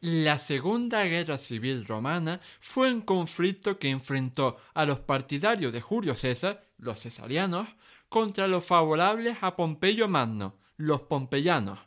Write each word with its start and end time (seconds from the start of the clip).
La 0.00 0.38
Segunda 0.38 1.04
Guerra 1.06 1.38
Civil 1.38 1.84
Romana 1.84 2.40
fue 2.60 2.92
un 2.92 3.00
conflicto 3.00 3.80
que 3.80 3.90
enfrentó 3.90 4.56
a 4.72 4.84
los 4.84 5.00
partidarios 5.00 5.72
de 5.72 5.80
Julio 5.80 6.14
César, 6.14 6.64
los 6.78 7.00
cesarianos, 7.00 7.68
contra 8.08 8.46
los 8.46 8.64
favorables 8.64 9.38
a 9.40 9.56
Pompeyo 9.56 10.06
Magno, 10.06 10.54
los 10.76 11.00
pompeyanos. 11.00 11.80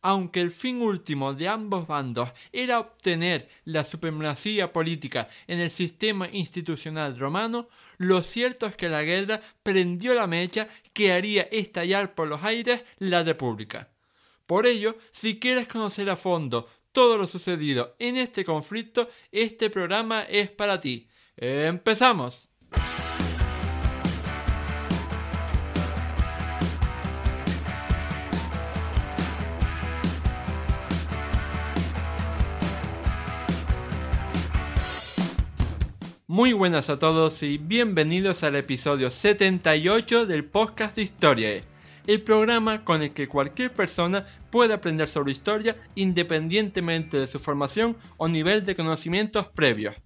Aunque 0.00 0.40
el 0.40 0.50
fin 0.50 0.80
último 0.80 1.34
de 1.34 1.48
ambos 1.48 1.86
bandos 1.86 2.30
era 2.52 2.80
obtener 2.80 3.50
la 3.66 3.84
supremacía 3.84 4.72
política 4.72 5.28
en 5.46 5.60
el 5.60 5.70
sistema 5.70 6.30
institucional 6.30 7.18
romano, 7.18 7.68
lo 7.98 8.22
cierto 8.22 8.64
es 8.64 8.76
que 8.76 8.88
la 8.88 9.02
guerra 9.02 9.42
prendió 9.62 10.14
la 10.14 10.26
mecha 10.26 10.68
que 10.94 11.12
haría 11.12 11.42
estallar 11.42 12.14
por 12.14 12.28
los 12.28 12.42
aires 12.44 12.80
la 12.96 13.22
república. 13.22 13.90
Por 14.46 14.66
ello, 14.66 14.96
si 15.12 15.38
quieres 15.38 15.68
conocer 15.68 16.10
a 16.10 16.16
fondo 16.16 16.66
todo 16.92 17.18
lo 17.18 17.26
sucedido 17.26 17.96
en 17.98 18.16
este 18.16 18.44
conflicto, 18.44 19.08
este 19.30 19.70
programa 19.70 20.22
es 20.22 20.50
para 20.50 20.80
ti. 20.80 21.08
¡Empezamos! 21.36 22.48
Muy 36.26 36.54
buenas 36.54 36.88
a 36.88 36.98
todos 36.98 37.42
y 37.42 37.58
bienvenidos 37.58 38.42
al 38.42 38.56
episodio 38.56 39.10
78 39.10 40.24
del 40.24 40.46
podcast 40.46 40.96
de 40.96 41.02
Historia 41.02 41.71
el 42.06 42.22
programa 42.22 42.84
con 42.84 43.02
el 43.02 43.12
que 43.12 43.28
cualquier 43.28 43.72
persona 43.72 44.26
puede 44.50 44.74
aprender 44.74 45.08
sobre 45.08 45.32
historia 45.32 45.76
independientemente 45.94 47.18
de 47.18 47.26
su 47.26 47.38
formación 47.38 47.96
o 48.16 48.28
nivel 48.28 48.64
de 48.64 48.76
conocimientos 48.76 49.46
previos. 49.48 49.96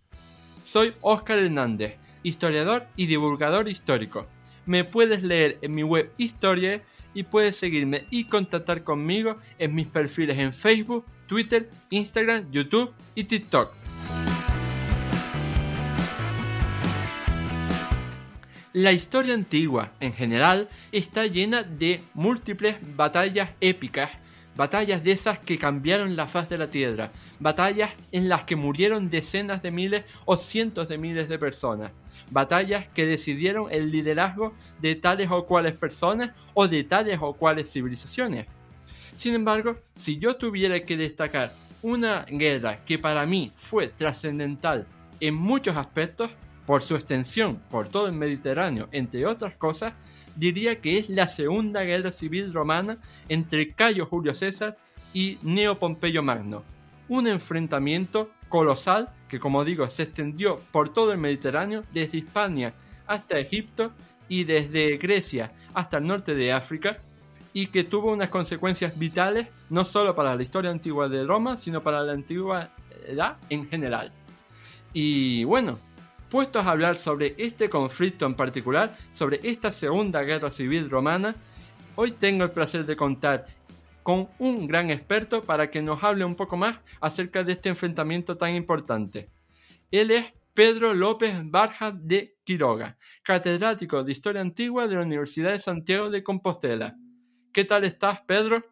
Soy 0.63 0.95
Oscar 1.01 1.39
Hernández, 1.39 1.97
historiador 2.23 2.87
y 2.97 3.07
divulgador 3.07 3.69
histórico. 3.69 4.27
Me 4.67 4.85
puedes 4.85 5.23
leer 5.23 5.59
en 5.63 5.75
mi 5.75 5.85
web 5.85 6.11
Historia 6.19 6.83
y 7.15 7.23
puedes 7.23 7.57
seguirme 7.57 8.07
y 8.11 8.25
contactar 8.25 8.83
conmigo 8.85 9.37
en 9.59 9.75
mis 9.75 9.87
perfiles 9.87 10.39
en 10.39 10.53
Facebook, 10.53 11.05
Twitter, 11.27 11.71
Instagram, 11.91 12.51
YouTube 12.51 12.93
y 13.15 13.25
TikTok. 13.25 13.86
La 18.77 18.93
historia 18.93 19.33
antigua, 19.33 19.93
en 20.01 20.13
general, 20.13 20.69
está 20.93 21.25
llena 21.25 21.63
de 21.63 22.03
múltiples 22.13 22.77
batallas 22.95 23.49
épicas, 23.63 24.11
batallas 24.55 25.03
de 25.03 25.13
esas 25.13 25.39
que 25.39 25.57
cambiaron 25.57 26.15
la 26.15 26.27
faz 26.27 26.51
de 26.51 26.59
la 26.59 26.69
tierra, 26.69 27.11
batallas 27.41 27.93
en 28.13 28.29
las 28.29 28.45
que 28.45 28.55
murieron 28.55 29.09
decenas 29.09 29.63
de 29.63 29.71
miles 29.71 30.05
o 30.27 30.37
cientos 30.37 30.91
de 30.91 30.99
miles 30.99 31.27
de 31.31 31.39
personas, 31.39 31.91
batallas 32.31 32.87
que 32.89 33.07
decidieron 33.07 33.73
el 33.73 33.91
liderazgo 33.91 34.53
de 34.79 34.95
tales 34.95 35.31
o 35.31 35.47
cuales 35.47 35.73
personas 35.73 36.33
o 36.53 36.69
de 36.69 36.85
tales 36.85 37.19
o 37.23 37.33
cuales 37.33 37.73
civilizaciones. 37.73 38.45
Sin 39.15 39.33
embargo, 39.33 39.79
si 39.95 40.19
yo 40.19 40.37
tuviera 40.37 40.79
que 40.81 40.99
destacar 40.99 41.55
una 41.81 42.27
guerra 42.29 42.85
que 42.85 42.99
para 42.99 43.25
mí 43.25 43.53
fue 43.57 43.89
trascendental 43.89 44.87
en 45.19 45.35
muchos 45.35 45.79
aspectos, 45.79 46.31
por 46.67 46.83
su 46.83 46.95
extensión 46.95 47.61
por 47.71 47.89
todo 47.89 48.09
el 48.09 48.13
Mediterráneo, 48.13 48.89
entre 48.93 49.25
otras 49.25 49.55
cosas, 49.55 49.95
diría 50.35 50.81
que 50.81 50.99
es 50.99 51.09
la 51.09 51.29
Segunda 51.29 51.83
Guerra 51.85 52.13
Civil 52.13 52.53
Romana 52.53 52.99
entre 53.29 53.73
Cayo 53.73 54.07
Julio 54.07 54.35
César 54.35 54.77
y 55.15 55.39
Neo 55.43 55.79
Pompeyo 55.79 56.23
Magno. 56.23 56.65
Un 57.09 57.29
enfrentamiento 57.29 58.31
colosal 58.49 59.09
que, 59.29 59.41
como 59.41 59.65
digo, 59.65 59.89
se 59.89 60.03
extendió 60.03 60.61
por 60.73 60.89
todo 60.91 61.13
el 61.13 61.19
Mediterráneo, 61.19 61.85
desde 61.93 62.19
Hispania 62.19 62.75
hasta 63.07 63.39
Egipto 63.39 63.93
y 64.29 64.45
desde 64.45 64.97
Grecia 64.97 65.53
hasta 65.73 65.99
el 65.99 66.07
norte 66.07 66.35
de 66.35 66.53
África, 66.53 66.99
y 67.53 67.69
que 67.69 67.85
tuvo 67.85 68.13
unas 68.13 68.29
consecuencias 68.29 68.99
vitales 68.99 69.49
no 69.71 69.87
solo 69.87 70.15
para 70.15 70.35
la 70.35 70.43
historia 70.43 70.71
antigua 70.71 71.09
de 71.09 71.25
Roma, 71.25 71.57
sino 71.57 71.83
para 71.83 72.03
la 72.03 72.13
antigüedad 72.13 72.69
en 73.49 73.69
general. 73.69 74.13
Y 74.93 75.45
bueno, 75.45 75.79
Puestos 76.31 76.67
a 76.67 76.71
hablar 76.71 76.99
sobre 76.99 77.37
este 77.39 77.71
conflicto 77.71 78.27
en 78.27 78.35
particular, 78.35 78.97
sobre 79.13 79.39
esta 79.45 79.71
Segunda 79.71 80.25
Guerra 80.25 80.51
Civil 80.51 80.91
Romana, 80.91 81.37
hoy 81.95 82.11
tengo 82.11 82.43
el 82.43 82.51
placer 82.51 82.85
de 82.85 82.97
contar 82.97 83.47
con 84.03 84.29
un 84.41 84.67
gran 84.67 84.91
experto 84.91 85.43
para 85.43 85.71
que 85.71 85.83
nos 85.83 86.03
hable 86.03 86.25
un 86.25 86.35
poco 86.35 86.57
más 86.57 86.81
acerca 87.01 87.45
de 87.45 87.53
este 87.53 87.69
enfrentamiento 87.69 88.37
tan 88.37 88.55
importante. 88.55 89.31
Él 89.93 90.11
es 90.11 90.27
Pedro 90.53 90.95
López 90.95 91.33
Barja 91.45 91.93
de 91.93 92.37
Quiroga, 92.43 92.99
catedrático 93.23 94.03
de 94.03 94.11
Historia 94.11 94.41
Antigua 94.41 94.89
de 94.89 94.97
la 94.97 95.03
Universidad 95.03 95.53
de 95.53 95.61
Santiago 95.61 96.11
de 96.11 96.25
Compostela. 96.25 96.97
¿Qué 97.53 97.65
tal 97.65 97.85
estás, 97.85 98.21
Pedro? 98.23 98.65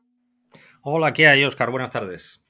Hola, 0.83 1.13
¿qué 1.13 1.29
hay, 1.29 1.45
Oscar? 1.45 1.71
Buenas 1.71 1.93
tardes. 1.93 2.44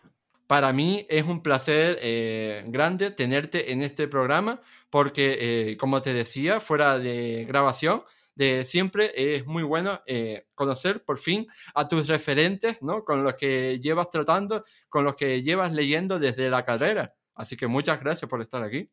Para 0.55 0.73
mí 0.73 1.05
es 1.11 1.25
un 1.25 1.43
placer 1.43 1.99
eh, 2.01 2.63
grande 2.69 3.11
tenerte 3.11 3.73
en 3.73 3.83
este 3.83 4.07
programa 4.07 4.61
porque, 4.89 5.73
eh, 5.73 5.77
como 5.77 6.01
te 6.01 6.15
decía, 6.15 6.61
fuera 6.61 7.01
de 7.01 7.45
grabación, 7.45 8.05
de 8.37 8.65
siempre 8.65 9.11
es 9.17 9.47
muy 9.47 9.65
bueno 9.65 10.01
eh, 10.07 10.47
conocer 10.55 11.05
por 11.05 11.19
fin 11.19 11.49
a 11.75 11.89
tus 11.89 12.07
referentes, 12.07 12.81
¿no? 12.83 13.05
Con 13.05 13.25
los 13.25 13.35
que 13.35 13.81
llevas 13.81 14.11
tratando, 14.11 14.63
con 14.89 15.03
los 15.03 15.17
que 15.17 15.43
llevas 15.43 15.73
leyendo 15.73 16.21
desde 16.21 16.49
la 16.49 16.65
carrera. 16.65 17.17
Así 17.35 17.57
que 17.57 17.67
muchas 17.67 17.99
gracias 17.99 18.31
por 18.31 18.41
estar 18.41 18.63
aquí. 18.63 18.89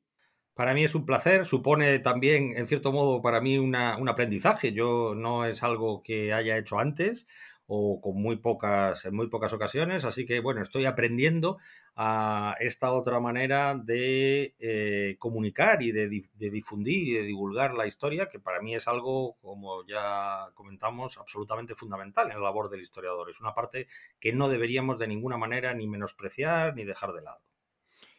Para 0.55 0.73
mí 0.73 0.83
es 0.83 0.95
un 0.95 1.05
placer, 1.05 1.45
supone 1.45 1.99
también, 1.99 2.57
en 2.57 2.65
cierto 2.65 2.91
modo, 2.91 3.21
para 3.21 3.39
mí 3.39 3.59
un 3.59 3.75
aprendizaje. 3.75 4.73
Yo 4.73 5.13
no 5.15 5.45
es 5.45 5.61
algo 5.61 6.01
que 6.01 6.33
haya 6.33 6.57
hecho 6.57 6.79
antes, 6.79 7.27
o 7.73 8.01
con 8.01 8.21
muy 8.21 8.35
pocas, 8.35 9.05
en 9.05 9.15
muy 9.15 9.27
pocas 9.27 9.53
ocasiones. 9.53 10.03
Así 10.03 10.25
que 10.25 10.41
bueno, 10.41 10.61
estoy 10.61 10.83
aprendiendo 10.83 11.57
a 11.95 12.57
esta 12.59 12.91
otra 12.91 13.21
manera 13.21 13.75
de 13.81 14.53
eh, 14.59 15.15
comunicar 15.19 15.81
y 15.81 15.93
de, 15.93 16.09
difundir 16.37 17.07
y 17.07 17.13
de 17.13 17.23
divulgar 17.23 17.73
la 17.73 17.87
historia, 17.87 18.27
que 18.27 18.39
para 18.39 18.61
mí 18.61 18.75
es 18.75 18.89
algo, 18.89 19.37
como 19.41 19.87
ya 19.87 20.49
comentamos, 20.53 21.17
absolutamente 21.17 21.73
fundamental 21.73 22.29
en 22.29 22.39
la 22.39 22.43
labor 22.43 22.69
del 22.69 22.81
historiador. 22.81 23.29
Es 23.29 23.39
una 23.39 23.55
parte 23.55 23.87
que 24.19 24.33
no 24.33 24.49
deberíamos 24.49 24.99
de 24.99 25.07
ninguna 25.07 25.37
manera 25.37 25.73
ni 25.73 25.87
menospreciar 25.87 26.75
ni 26.75 26.83
dejar 26.83 27.13
de 27.13 27.21
lado. 27.21 27.39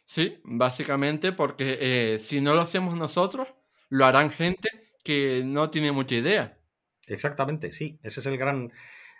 Sí, 0.03 0.39
básicamente 0.43 1.31
porque 1.31 1.77
eh, 1.79 2.19
si 2.19 2.41
no 2.41 2.55
lo 2.55 2.61
hacemos 2.61 2.95
nosotros, 2.95 3.53
lo 3.89 4.05
harán 4.05 4.31
gente 4.31 4.67
que 5.03 5.43
no 5.45 5.69
tiene 5.69 5.91
mucha 5.91 6.15
idea. 6.15 6.57
Exactamente, 7.05 7.71
sí, 7.71 7.99
ese 8.01 8.19
es 8.19 8.25
el 8.25 8.37
gran 8.37 8.71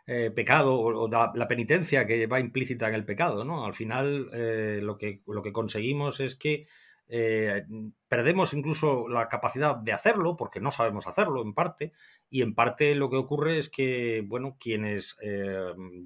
eh, 0.06 0.32
pecado 0.32 0.76
o, 0.82 1.08
la, 1.08 1.48
penitencia 1.48 2.06
que 2.06 2.28
va 2.28 2.42
implícita 2.42 2.90
en 2.90 2.96
el 2.96 3.06
pecado, 3.06 3.46
¿no? 3.46 3.66
Al 3.66 3.74
final 3.74 4.30
eh, 4.34 4.82
lo, 4.84 4.98
que, 4.98 5.22
lo 5.26 5.42
que 5.42 5.54
conseguimos 5.54 6.20
es 6.20 6.36
que 6.36 6.68
eh, 7.08 7.66
perdemos 8.10 8.54
incluso 8.54 9.08
la 9.08 9.30
capacidad 9.30 9.78
de 9.78 9.94
hacerlo 9.94 10.36
porque 10.36 10.60
no 10.60 10.72
sabemos 10.72 11.08
hacerlo 11.08 11.42
en 11.42 11.54
parte 11.54 11.94
y 12.30 12.42
en 12.42 12.54
parte 12.54 12.96
lo 12.96 13.10
que 13.10 13.16
ocurre 13.16 13.60
es 13.60 13.70
que 13.70 14.24
bueno 14.26 14.58
quienes 14.60 15.16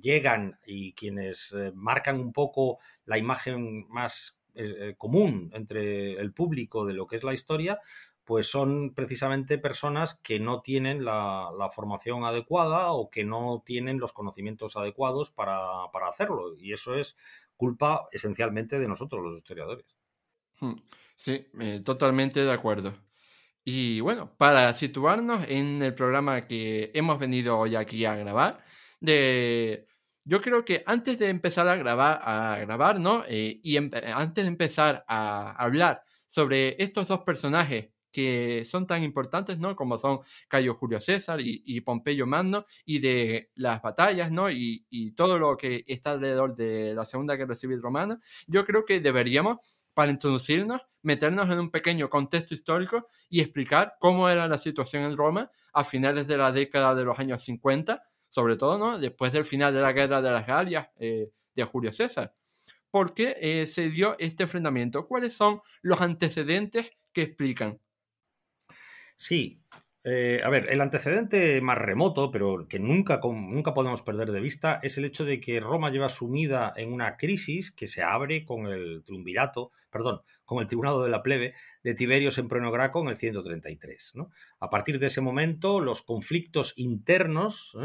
llegan 0.02 0.60
y 0.66 0.94
quienes 0.94 1.56
marcan 1.74 2.20
un 2.20 2.34
poco 2.34 2.78
la 3.06 3.18
imagen 3.18 3.88
más 3.90 4.38
común 4.98 5.50
entre 5.54 6.14
el 6.14 6.34
público 6.34 6.86
de 6.86 6.94
lo 6.94 7.08
que 7.08 7.18
es 7.18 7.24
la 7.24 7.34
historia 7.34 7.80
pues 8.28 8.48
son 8.48 8.94
precisamente 8.94 9.58
personas 9.58 10.16
que 10.16 10.38
no 10.38 10.62
tienen 10.62 11.06
la, 11.06 11.50
formación 11.74 12.26
adecuada 12.26 12.92
o 12.92 13.10
que 13.10 13.24
no 13.24 13.64
tienen 13.66 14.00
los 14.00 14.12
conocimientos 14.12 14.76
adecuados 14.76 15.32
para, 15.32 15.86
hacerlo. 16.10 16.54
Y 16.60 16.74
eso 16.74 16.94
es 16.96 17.16
culpa 17.56 18.10
esencialmente 18.12 18.80
de 18.80 18.88
nosotros, 18.90 19.24
los 19.24 19.38
historiadores. 19.38 19.86
Hmm. 20.60 20.74
Sí, 21.16 21.48
eh, 21.62 21.80
totalmente 21.86 22.44
de 22.44 22.52
acuerdo. 22.52 22.94
Y 23.64 24.02
bueno, 24.02 24.36
para 24.38 24.74
situarnos 24.74 25.46
en 25.48 25.82
el 25.82 25.94
programa 25.94 26.48
que 26.48 26.92
hemos 26.94 27.20
venido 27.20 27.58
hoy 27.58 27.78
aquí 27.78 28.04
a 28.04 28.16
grabar, 28.16 28.62
de, 29.00 29.88
yo 30.26 30.42
creo 30.42 30.66
que 30.66 30.84
antes 30.86 31.18
de 31.18 31.30
empezar 31.30 31.70
a 31.70 31.78
grabar, 31.78 32.20
a 32.22 32.58
grabar 32.60 33.00
¿no? 33.00 33.24
Eh, 33.26 33.62
y 33.64 33.78
antes 33.78 34.44
de 34.44 34.50
empezar 34.50 35.06
a 35.08 35.52
hablar 35.52 36.04
sobre 36.28 36.76
estos 36.84 37.08
dos 37.08 37.22
personajes 37.22 37.88
que 38.18 38.66
son 38.66 38.88
tan 38.88 39.04
importantes, 39.04 39.60
¿no? 39.60 39.76
Como 39.76 39.96
son 40.00 40.22
Cayo 40.48 40.74
Julio 40.74 41.00
César 41.00 41.40
y, 41.40 41.80
Pompeyo 41.82 42.26
Magno, 42.26 42.66
y 42.84 42.98
de 42.98 43.52
las 43.54 43.80
batallas, 43.80 44.32
¿no? 44.32 44.50
Y, 44.50 45.14
todo 45.16 45.38
lo 45.38 45.56
que 45.56 45.84
está 45.86 46.14
alrededor 46.14 46.56
de 46.56 46.96
la 46.96 47.06
Segunda 47.06 47.36
Guerra 47.36 47.54
Civil 47.54 47.80
Romana, 47.80 48.20
yo 48.48 48.66
creo 48.66 48.86
que 48.86 49.02
deberíamos, 49.02 49.58
para 49.94 50.12
introducirnos, 50.12 50.82
meternos 51.04 51.48
en 51.52 51.60
un 51.60 51.70
pequeño 51.70 52.10
contexto 52.10 52.56
histórico 52.56 53.08
y 53.30 53.40
explicar 53.40 53.98
cómo 54.00 54.28
era 54.28 54.48
la 54.48 54.58
situación 54.58 55.04
en 55.04 55.16
Roma 55.16 55.52
a 55.74 55.84
finales 55.84 56.26
de 56.26 56.38
la 56.38 56.52
década 56.52 56.96
de 56.96 57.06
los 57.06 57.20
años 57.20 57.44
50, 57.44 58.02
sobre 58.30 58.58
todo, 58.58 58.80
¿no? 58.80 58.98
Después 58.98 59.32
del 59.32 59.46
final 59.46 59.76
de 59.76 59.82
la 59.82 59.92
Guerra 59.92 60.24
de 60.24 60.32
las 60.32 60.48
Galias 60.48 60.88
eh, 60.98 61.30
de 61.54 61.64
Julio 61.66 61.94
César. 61.94 62.34
por 62.90 63.14
qué 63.14 63.36
eh, 63.40 63.68
se 63.68 63.92
dio 63.92 64.16
este 64.18 64.44
enfrentamiento. 64.44 65.08
¿Cuáles 65.08 65.36
son 65.36 65.62
los 65.84 66.02
antecedentes 66.02 66.90
que 67.14 67.22
explican? 67.22 67.80
Sí, 69.18 69.62
eh, 70.10 70.40
a 70.42 70.50
ver, 70.50 70.72
el 70.72 70.80
antecedente 70.80 71.60
más 71.60 71.78
remoto, 71.78 72.32
pero 72.32 72.66
que 72.70 72.80
nunca, 72.80 73.20
nunca 73.22 73.74
podemos 73.74 74.02
perder 74.04 74.32
de 74.32 74.40
vista, 74.40 74.80
es 74.82 74.98
el 74.98 75.04
hecho 75.04 75.26
de 75.26 75.42
que 75.42 75.60
Roma 75.60 75.90
lleva 75.90 76.08
sumida 76.08 76.72
en 76.78 76.94
una 76.94 77.18
crisis 77.18 77.72
que 77.72 77.88
se 77.88 78.04
abre 78.04 78.46
con 78.46 78.68
el 78.68 79.04
triunvirato, 79.04 79.72
perdón, 79.92 80.22
con 80.46 80.62
el 80.62 80.68
Tribunado 80.68 81.04
de 81.04 81.10
la 81.10 81.24
Plebe 81.24 81.56
de 81.84 81.94
Tiberio 81.94 82.32
Sempreno 82.32 82.72
Graco 82.72 83.02
en 83.02 83.10
el 83.10 83.18
133. 83.18 84.14
A 84.62 84.70
partir 84.70 84.98
de 84.98 85.08
ese 85.08 85.20
momento, 85.20 85.82
los 85.82 86.04
conflictos 86.04 86.74
internos 86.78 87.76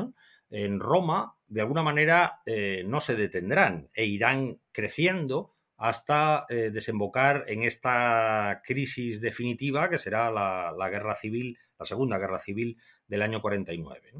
en 0.51 0.79
Roma, 0.79 1.35
de 1.49 1.63
alguna 1.63 1.83
manera, 1.83 2.41
eh, 2.47 2.85
no 2.87 3.01
se 3.01 3.17
detendrán 3.17 3.89
e 3.95 4.05
irán 4.05 4.61
creciendo 4.71 5.55
hasta 5.83 6.47
eh, 6.49 6.71
desembocar 6.73 7.45
en 7.49 7.65
esta 7.65 8.63
crisis 8.65 9.21
definitiva 9.21 9.91
que 9.91 9.99
será 9.99 10.31
la, 10.31 10.89
guerra 10.89 11.17
civil, 11.17 11.59
la 11.77 11.85
segunda 11.85 12.19
guerra 12.19 12.39
civil 12.39 12.79
del 13.09 13.21
año 13.21 13.43
49. 13.43 14.13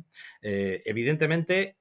Eh, 0.43 0.83
evidentemente 0.85 1.77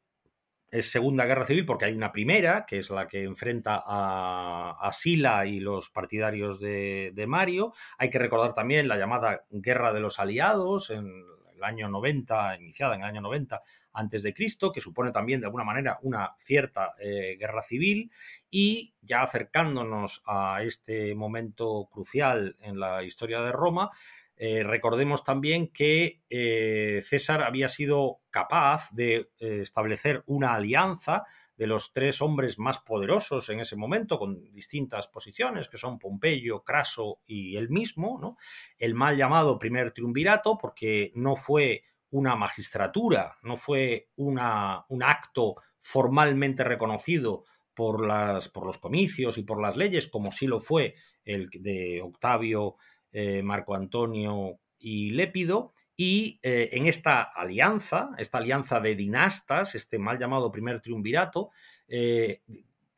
es 0.69 0.91
segunda 0.91 1.25
guerra 1.25 1.47
civil 1.47 1.65
porque 1.65 1.85
hay 1.85 1.93
una 1.95 2.11
primera, 2.11 2.63
que 2.67 2.77
es 2.77 2.91
la 2.91 3.07
que 3.07 3.23
enfrenta 3.23 3.81
a, 3.83 4.91
Sila 4.93 5.47
y 5.47 5.59
los 5.59 5.89
partidarios 5.89 6.59
de, 6.59 7.11
de, 7.15 7.25
Mario. 7.25 7.73
Hay 7.97 8.11
que 8.11 8.19
recordar 8.19 8.53
también 8.53 8.87
la 8.87 8.97
llamada 8.97 9.45
Guerra 9.49 9.91
de 9.93 9.99
los 9.99 10.19
Aliados 10.19 10.91
en 10.91 11.25
el 11.55 11.63
año 11.63 11.89
90, 11.89 12.55
iniciada 12.59 12.93
en 12.93 13.01
el 13.01 13.07
año 13.07 13.21
90 13.21 13.63
antes 13.93 14.23
de 14.23 14.33
Cristo, 14.33 14.71
que 14.71 14.81
supone 14.81 15.11
también 15.11 15.39
de 15.39 15.47
alguna 15.47 15.63
manera 15.63 15.99
una 16.01 16.35
cierta 16.39 16.93
eh, 16.99 17.35
guerra 17.39 17.61
civil 17.61 18.11
y 18.49 18.93
ya 19.01 19.23
acercándonos 19.23 20.21
a 20.25 20.63
este 20.63 21.15
momento 21.15 21.89
crucial 21.91 22.55
en 22.61 22.79
la 22.79 23.03
historia 23.03 23.41
de 23.41 23.51
Roma, 23.51 23.91
eh, 24.35 24.63
recordemos 24.63 25.23
también 25.23 25.67
que 25.67 26.21
eh, 26.29 27.01
César 27.03 27.43
había 27.43 27.69
sido 27.69 28.19
capaz 28.31 28.89
de 28.91 29.29
establecer 29.39 30.23
una 30.25 30.55
alianza 30.55 31.25
de 31.61 31.67
los 31.67 31.93
tres 31.93 32.23
hombres 32.23 32.57
más 32.57 32.79
poderosos 32.79 33.47
en 33.49 33.59
ese 33.59 33.75
momento, 33.75 34.17
con 34.17 34.51
distintas 34.51 35.07
posiciones, 35.07 35.69
que 35.69 35.77
son 35.77 35.99
Pompeyo, 35.99 36.63
Craso 36.63 37.19
y 37.27 37.55
él 37.55 37.69
mismo, 37.69 38.17
¿no? 38.19 38.37
el 38.79 38.95
mal 38.95 39.15
llamado 39.15 39.59
primer 39.59 39.91
triunvirato, 39.91 40.57
porque 40.57 41.11
no 41.13 41.35
fue 41.35 41.83
una 42.11 42.35
magistratura, 42.35 43.37
no 43.43 43.57
fue 43.57 44.09
una, 44.17 44.85
un 44.89 45.03
acto 45.03 45.55
formalmente 45.81 46.63
reconocido 46.63 47.45
por, 47.73 48.05
las, 48.05 48.49
por 48.49 48.65
los 48.65 48.77
comicios 48.77 49.37
y 49.37 49.43
por 49.43 49.61
las 49.61 49.75
leyes, 49.75 50.07
como 50.07 50.31
sí 50.31 50.47
lo 50.47 50.59
fue 50.59 50.95
el 51.25 51.49
de 51.49 52.01
Octavio, 52.01 52.75
eh, 53.11 53.41
Marco 53.41 53.75
Antonio 53.75 54.59
y 54.79 55.11
Lépido, 55.11 55.73
y 55.95 56.39
eh, 56.41 56.69
en 56.71 56.87
esta 56.87 57.21
alianza, 57.21 58.11
esta 58.17 58.39
alianza 58.39 58.79
de 58.79 58.95
dinastas, 58.95 59.75
este 59.75 59.99
mal 59.99 60.17
llamado 60.17 60.51
primer 60.51 60.81
triunvirato, 60.81 61.51
eh, 61.87 62.41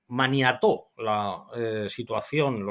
maniató 0.07 0.91
la 0.97 1.45
situación 1.89 2.67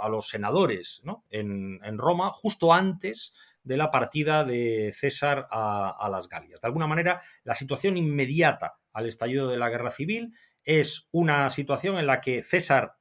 a 0.00 0.08
los 0.08 0.28
senadores 0.28 1.02
en, 1.28 1.80
en, 1.84 1.98
Roma 1.98 2.30
justo 2.32 2.72
antes 2.72 3.34
de 3.68 3.76
la 3.76 3.90
partida 3.90 4.44
de 4.44 4.92
César 4.96 5.46
a, 5.50 6.08
las 6.10 6.26
Galias. 6.28 6.60
De 6.60 6.66
alguna 6.66 6.86
manera, 6.86 7.22
la 7.44 7.54
situación 7.54 7.98
inmediata 7.98 8.78
al 8.94 9.06
estallido 9.06 9.46
de 9.48 9.58
la 9.58 9.68
guerra 9.68 9.90
civil 9.90 10.32
es 10.64 11.06
una 11.12 11.50
situación 11.50 11.98
en 11.98 12.06
la 12.06 12.22
que 12.22 12.42
César, 12.42 12.94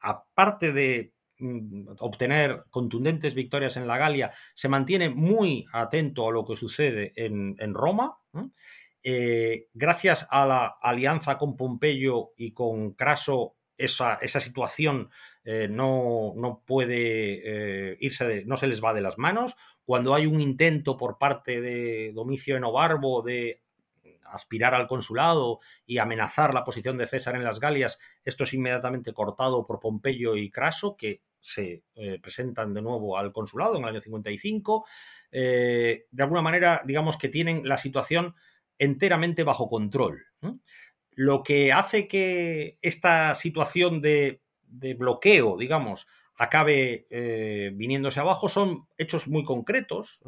aparte 0.00 0.72
de 0.72 1.12
mm, 1.38 1.96
obtener 2.00 2.64
contundentes 2.70 3.34
victorias 3.34 3.76
en 3.76 3.86
la 3.86 3.98
Galia, 3.98 4.32
se 4.54 4.70
mantiene 4.70 5.10
muy 5.10 5.66
atento 5.72 6.26
a 6.26 6.32
lo 6.32 6.46
que 6.46 6.56
sucede 6.56 7.12
en, 7.14 7.74
Roma. 7.74 8.16
Eh, 9.02 9.68
gracias 9.74 10.26
a 10.30 10.46
la 10.46 10.76
alianza 10.80 11.36
con 11.36 11.56
Pompeyo 11.56 12.30
y 12.38 12.52
con 12.52 12.94
Craso, 12.94 13.56
esa, 13.76 14.18
situación 14.40 15.10
eh, 15.44 15.68
no, 15.70 16.32
no, 16.36 16.62
puede 16.66 17.90
eh, 17.92 17.96
irse, 18.00 18.24
de, 18.24 18.44
no 18.44 18.56
se 18.56 18.66
les 18.66 18.82
va 18.82 18.94
de 18.94 19.02
las 19.02 19.18
manos 19.18 19.54
cuando 19.86 20.14
hay 20.14 20.26
un 20.26 20.40
intento 20.40 20.96
por 20.96 21.16
parte 21.16 21.60
de 21.62 22.12
Domicio 22.12 22.56
Enobarbo 22.56 23.22
de 23.22 23.62
aspirar 24.24 24.74
al 24.74 24.88
consulado 24.88 25.60
y 25.86 25.98
amenazar 25.98 26.52
la 26.52 26.64
posición 26.64 26.98
de 26.98 27.06
César 27.06 27.36
en 27.36 27.44
las 27.44 27.60
Galias, 27.60 27.98
esto 28.24 28.44
es 28.44 28.52
inmediatamente 28.52 29.12
cortado 29.12 29.64
por 29.64 29.80
Pompeyo 29.80 30.36
y 30.36 30.50
Craso, 30.50 30.96
que 30.96 31.22
se 31.40 31.84
eh, 31.94 32.18
presentan 32.20 32.74
de 32.74 32.82
nuevo 32.82 33.16
al 33.16 33.32
consulado 33.32 33.76
en 33.76 33.82
el 33.84 33.90
año 33.90 34.00
55. 34.00 34.86
Eh, 35.30 36.06
de 36.10 36.22
alguna 36.22 36.42
manera, 36.42 36.82
digamos 36.84 37.16
que 37.16 37.28
tienen 37.28 37.68
la 37.68 37.76
situación 37.76 38.34
enteramente 38.78 39.44
bajo 39.44 39.68
control. 39.68 40.26
Lo 41.12 41.42
que 41.42 41.72
hace 41.72 42.08
que 42.08 42.78
esta 42.82 43.34
situación 43.34 44.02
de, 44.02 44.42
de 44.64 44.94
bloqueo, 44.94 45.56
digamos, 45.56 46.06
acabe 46.36 47.06
eh, 47.10 47.70
viniéndose 47.74 48.20
abajo 48.20 48.48
son 48.48 48.86
hechos 48.98 49.26
muy 49.28 49.44
concretos. 49.44 50.20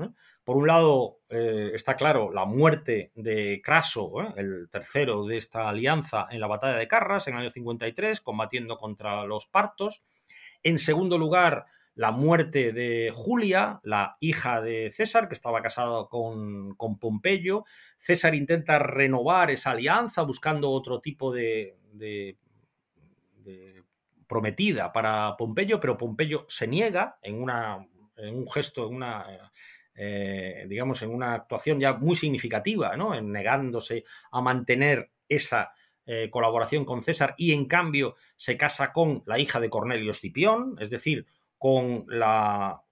Por 0.45 0.57
un 0.57 0.67
lado, 0.67 1.19
eh, 1.29 1.73
está 1.75 1.97
claro 1.97 2.33
la 2.33 2.47
muerte 2.47 3.13
de 3.15 3.61
Craso, 3.63 4.23
¿eh? 4.23 4.33
el 4.37 4.69
tercero 4.71 5.27
de 5.27 5.37
esta 5.37 5.69
alianza 5.69 6.27
en 6.31 6.41
la 6.41 6.47
batalla 6.47 6.79
de 6.79 6.89
Carras 6.89 7.29
en 7.29 7.35
el 7.35 7.41
año 7.41 7.51
53, 7.51 8.21
combatiendo 8.23 8.79
contra 8.79 9.25
los 9.25 9.47
partos. 9.47 10.03
En 10.63 10.79
segundo 10.79 11.19
lugar, 11.19 11.67
la 11.95 12.13
muerte 12.13 12.73
de 12.73 13.13
Julia, 13.15 13.81
la 13.83 14.17
hija 14.21 14.63
de 14.63 14.91
César, 14.91 15.29
que 15.29 15.35
estaba 15.35 15.61
casada 15.61 16.07
con, 16.07 16.75
Pompeyo. 16.99 17.65
César 17.99 18.35
intenta 18.35 18.79
renovar 18.79 19.51
esa 19.51 19.73
alianza 19.73 20.23
buscando 20.23 20.71
otro 20.71 21.01
tipo 21.01 21.33
de 21.33 21.77
prometida 24.29 24.93
para 24.93 25.37
Pompeyo, 25.37 25.81
pero 25.81 25.97
Pompeyo 25.97 26.45
se 26.49 26.69
niega 26.69 27.19
en, 27.23 27.43
una, 27.43 27.87
en 28.17 28.35
un 28.35 28.51
gesto, 28.51 28.87
en 28.87 28.95
una, 28.95 29.51
eh, 29.95 30.67
digamos, 30.69 31.03
en 31.03 31.11
una 31.11 31.35
actuación 31.35 31.81
ya 31.81 31.95
muy 31.95 32.15
significativa, 32.15 32.97
¿no? 32.97 33.15
En 33.15 33.33
negándose 33.33 34.05
a 34.31 34.41
mantener 34.41 35.11
esa 35.29 35.73
eh, 36.07 36.29
colaboración 36.31 36.85
con 36.85 37.03
César 37.03 37.35
y 37.37 37.53
en 37.53 37.67
cambio 37.67 38.17
se 38.37 38.57
casa 38.57 38.93
con 38.93 39.23
la 39.27 39.39
hija 39.39 39.61
de 39.61 39.71
Cornelio 39.71 40.13
Escipión, 40.13 40.77
es 40.79 40.91
decir, 40.91 41.27
con 41.59 42.05
la 42.09 42.83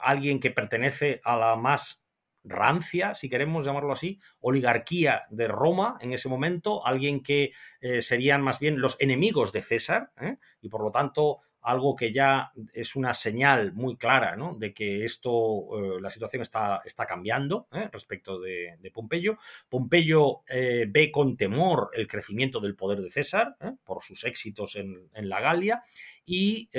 alguien 0.00 0.40
que 0.40 0.50
pertenece 0.50 1.20
a 1.24 1.36
la 1.36 1.56
más 1.56 2.02
rancia, 2.48 3.14
si 3.14 3.28
queremos 3.28 3.64
llamarlo 3.64 3.92
así, 3.92 4.20
oligarquía 4.40 5.26
de 5.30 5.48
Roma 5.48 5.98
en 6.00 6.12
ese 6.12 6.28
momento, 6.28 6.86
alguien 6.86 7.22
que 7.22 7.52
eh, 7.80 8.02
serían 8.02 8.42
más 8.42 8.58
bien 8.58 8.80
los 8.80 8.96
enemigos 9.00 9.52
de 9.52 9.62
César, 9.62 10.10
¿eh? 10.20 10.36
y 10.60 10.68
por 10.68 10.82
lo 10.82 10.90
tanto 10.90 11.40
algo 11.60 11.96
que 11.96 12.12
ya 12.12 12.52
es 12.72 12.96
una 12.96 13.12
señal 13.14 13.72
muy 13.72 13.96
clara 13.96 14.36
de 14.56 14.72
que 14.72 15.04
esto, 15.04 15.96
eh, 15.96 16.00
la 16.00 16.10
situación 16.10 16.40
está, 16.40 16.80
está 16.84 17.04
cambiando 17.04 17.66
respecto 17.92 18.40
de, 18.40 18.78
Pompeyo. 18.94 19.38
Pompeyo 19.68 20.42
ve 20.48 21.10
con 21.12 21.36
temor 21.36 21.90
el 21.92 22.06
crecimiento 22.06 22.60
del 22.60 22.76
poder 22.76 23.00
de 23.02 23.10
César 23.10 23.56
por 23.84 24.02
sus 24.02 24.24
éxitos 24.24 24.76
en, 24.76 25.10
en 25.12 25.28
la 25.28 25.40
Galia 25.40 25.82
y 26.24 26.70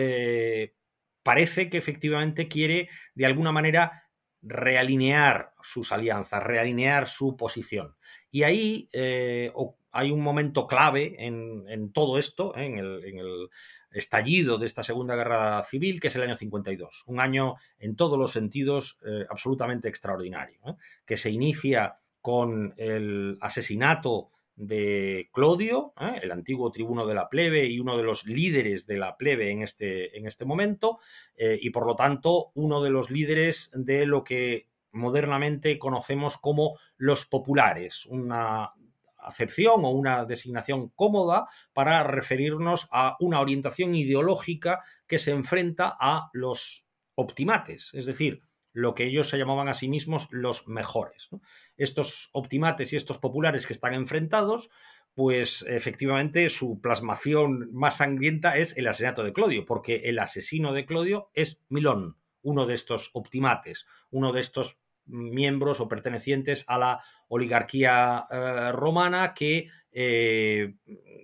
parece 1.24 1.70
que 1.70 1.78
efectivamente 1.78 2.48
quiere 2.48 2.90
de 3.14 3.26
alguna 3.26 3.52
manera 3.52 4.09
realinear 4.42 5.54
sus 5.62 5.92
alianzas, 5.92 6.44
realinear 6.44 7.08
su 7.08 7.36
posición. 7.36 7.96
Y 8.32 8.44
ahí 8.44 8.90
eh, 8.94 9.52
hay 9.92 10.12
un 10.12 10.22
momento 10.22 10.68
clave 10.68 11.16
en, 11.18 11.92
todo 11.92 12.18
esto, 12.18 12.56
¿eh? 12.56 12.66
en, 12.66 12.78
el, 12.78 13.50
estallido 13.92 14.60
de 14.60 14.68
esta 14.68 14.84
Segunda 14.84 15.16
Guerra 15.16 15.64
Civil, 15.64 16.00
que 16.00 16.10
es 16.10 16.16
el 16.16 16.22
año 16.22 16.38
52. 16.38 17.06
Un 17.08 17.20
año 17.20 17.56
en 17.80 17.96
todos 17.96 18.20
los 18.20 18.32
sentidos 18.32 19.00
eh, 19.04 19.26
absolutamente 19.30 19.90
extraordinario, 19.90 20.78
que 21.08 21.18
se 21.18 21.32
inicia 21.32 21.98
con 22.22 22.76
el 22.78 23.40
asesinato 23.42 24.30
de 24.60 25.30
Clodio, 25.32 25.94
¿eh? 26.02 26.20
el 26.22 26.32
antiguo 26.32 26.70
tribuno 26.70 27.08
de 27.08 27.14
la 27.14 27.30
plebe 27.30 27.66
y 27.68 27.80
uno 27.80 27.96
de 27.96 28.04
los 28.04 28.26
líderes 28.26 28.86
de 28.86 28.98
la 28.98 29.16
plebe 29.16 29.52
en 29.52 29.64
este, 29.64 30.18
en 30.18 30.28
este 30.28 30.44
momento, 30.44 31.00
eh, 31.38 31.58
y 31.62 31.70
por 31.70 31.88
lo 31.88 31.96
tanto 31.96 32.52
uno 32.56 32.84
de 32.84 32.90
los 32.90 33.10
líderes 33.10 33.72
de 33.74 34.06
lo 34.06 34.26
que 34.26 34.68
modernamente 34.92 35.80
conocemos 35.80 36.38
como 36.38 36.78
los 36.98 37.26
populares, 37.26 38.06
una 38.08 38.74
acepción 39.18 39.86
o 39.86 39.92
una 39.92 40.26
designación 40.26 40.90
cómoda 40.90 41.48
para 41.72 42.04
referirnos 42.04 42.90
a 42.92 43.16
una 43.22 43.40
orientación 43.40 43.96
ideológica 43.96 44.84
que 45.08 45.20
se 45.20 45.32
enfrenta 45.32 45.96
a 45.98 46.30
los 46.34 46.86
optimates, 47.16 47.92
es 47.94 48.06
decir, 48.06 48.42
lo 48.80 48.96
que 48.96 49.06
ellos 49.06 49.30
se 49.30 49.38
llamaban 49.38 49.68
a 49.68 49.74
sí 49.74 49.88
mismos 49.88 50.28
los 50.32 50.68
mejores. 50.68 51.30
Estos 51.78 52.30
optimates 52.32 52.94
y 52.94 52.96
estos 52.96 53.18
populares 53.18 53.68
que 53.68 53.74
están 53.74 53.94
enfrentados 53.94 54.70
pues 55.16 55.66
efectivamente 55.68 56.50
su 56.50 56.80
plasmación 56.80 57.74
más 57.74 57.98
sangrienta 57.98 58.56
es 58.58 58.78
el 58.78 58.88
asesinato 58.88 59.24
de 59.24 59.34
Clodio, 59.34 59.66
porque 59.66 60.04
el 60.06 60.18
asesino 60.18 60.72
de 60.72 60.86
Clodio 60.86 61.30
es 61.34 61.60
Milón, 61.68 62.16
uno 62.42 62.66
de 62.66 62.76
estos 62.76 63.10
optimates, 63.14 63.86
uno 64.12 64.32
de 64.32 64.40
estos 64.40 64.78
miembros 65.06 65.82
o 65.82 65.90
pertenecientes 65.90 66.64
a 66.68 66.78
la 66.78 67.04
oligarquía 67.28 68.28
eh, 68.32 68.72
romana 68.72 69.34
que 69.34 69.68
eh, 69.92 70.76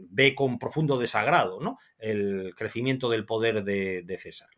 ve 0.10 0.36
con 0.36 0.60
profundo 0.60 0.98
desagrado 0.98 1.62
¿no? 1.62 1.78
el 1.98 2.54
crecimiento 2.56 3.10
del 3.10 3.26
poder 3.26 3.64
de, 3.64 4.02
de, 4.04 4.18
César. 4.18 4.50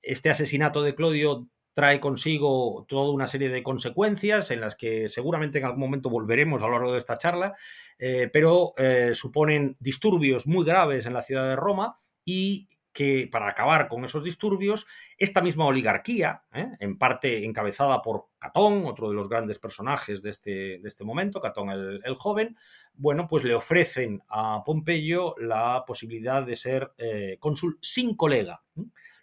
Este 0.00 0.30
asesinato 0.30 0.82
de 0.82 0.94
Clodio 0.94 1.48
trae 1.78 2.00
consigo 2.00 2.84
toda 2.88 3.12
una 3.12 3.28
serie 3.28 3.50
de 3.50 3.62
consecuencias 3.62 4.50
en 4.50 4.60
las 4.60 4.74
que 4.74 5.08
seguramente 5.08 5.58
en 5.58 5.64
algún 5.64 5.78
momento 5.78 6.10
volveremos 6.10 6.60
a 6.60 6.66
lo 6.66 6.72
largo 6.72 6.92
de 6.92 6.98
esta 6.98 7.16
charla, 7.16 7.54
eh, 8.00 8.28
pero 8.32 8.72
eh, 8.76 9.12
suponen 9.14 9.76
disturbios 9.78 10.44
muy 10.44 10.64
graves 10.64 11.06
en 11.06 11.12
la 11.14 11.22
ciudad 11.22 11.48
de 11.48 11.54
Roma 11.54 12.00
y 12.24 12.68
que 12.92 13.28
para 13.30 13.46
acabar 13.46 13.86
con 13.86 14.04
esos 14.04 14.24
disturbios, 14.24 14.88
esta 15.18 15.40
misma 15.40 15.66
oligarquía, 15.66 16.42
¿eh? 16.52 16.66
en 16.80 16.98
parte 16.98 17.44
encabezada 17.44 18.02
por 18.02 18.24
Catón, 18.40 18.84
otro 18.84 19.10
de 19.10 19.14
los 19.14 19.28
grandes 19.28 19.60
personajes 19.60 20.20
de 20.20 20.30
este, 20.30 20.50
de 20.80 20.88
este 20.88 21.04
momento, 21.04 21.40
Catón 21.40 21.70
el, 21.70 22.14
joven, 22.16 22.56
bueno, 22.94 23.28
pues 23.28 23.44
le 23.44 23.54
ofrecen 23.54 24.20
a 24.28 24.64
Pompeyo 24.64 25.36
la 25.38 25.84
posibilidad 25.86 26.42
de 26.42 26.56
ser 26.56 26.90
cónsul 27.38 27.78
sin 27.80 28.16
colega, 28.16 28.62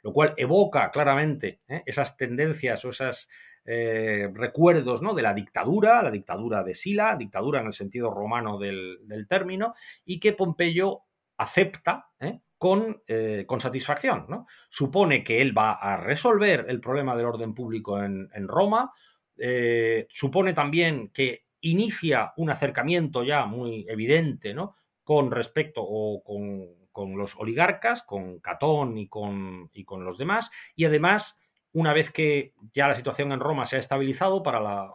lo 0.06 0.14
cual 0.14 0.36
evoca 0.38 0.92
claramente 0.92 1.62
esas 1.84 2.16
tendencias 2.16 2.86
o 2.86 2.92
esas 2.92 3.28
eh, 3.66 4.30
recuerdos 4.36 5.02
¿no? 5.02 5.16
de 5.16 5.24
la 5.24 5.34
dictadura, 5.34 6.04
la 6.04 6.12
dictadura 6.12 6.64
de 6.64 6.76
Sila, 6.76 7.16
dictadura 7.18 7.62
en 7.62 7.66
el 7.66 7.74
sentido 7.74 8.12
romano 8.12 8.60
del, 8.60 9.26
término, 9.28 9.74
y 10.06 10.20
que 10.20 10.34
Pompeyo 10.34 11.02
acepta 11.38 12.10
¿eh? 12.20 12.40
con, 12.56 13.02
eh, 13.08 13.46
con, 13.48 13.60
satisfacción. 13.60 14.28
¿no? 14.30 14.46
Supone 14.70 15.24
que 15.24 15.42
él 15.42 15.58
va 15.58 15.72
a 15.72 15.98
resolver 15.98 16.68
el 16.70 16.80
problema 16.80 17.16
del 17.16 17.26
orden 17.26 17.56
público 17.56 18.04
en, 18.04 18.30
en 18.32 18.48
Roma, 18.48 18.94
supone 20.08 20.54
también 20.54 21.10
que 21.10 21.46
inicia 21.62 22.32
un 22.38 22.52
acercamiento 22.52 23.24
ya 23.24 23.48
muy 23.48 23.88
evidente 23.90 24.54
¿no? 24.54 24.76
con 25.04 25.32
respecto 25.32 25.82
o 25.84 26.24
con, 26.24 26.85
con 26.96 27.18
los 27.18 27.36
oligarcas, 27.36 28.04
con 28.04 28.40
Catón 28.40 28.98
y 28.98 29.10
con, 29.10 29.70
y 29.74 29.84
con 29.84 30.06
los 30.06 30.18
demás, 30.18 30.50
y 30.78 30.86
además 30.86 31.38
una 31.74 31.92
vez 31.92 32.10
que 32.10 32.54
ya 32.74 32.88
la 32.88 32.96
situación 32.96 33.34
en 33.34 33.42
Roma 33.42 33.68
se 33.68 33.76
ha 33.76 33.80
estabilizado 33.80 34.42
para 34.42 34.62
la, 34.62 34.94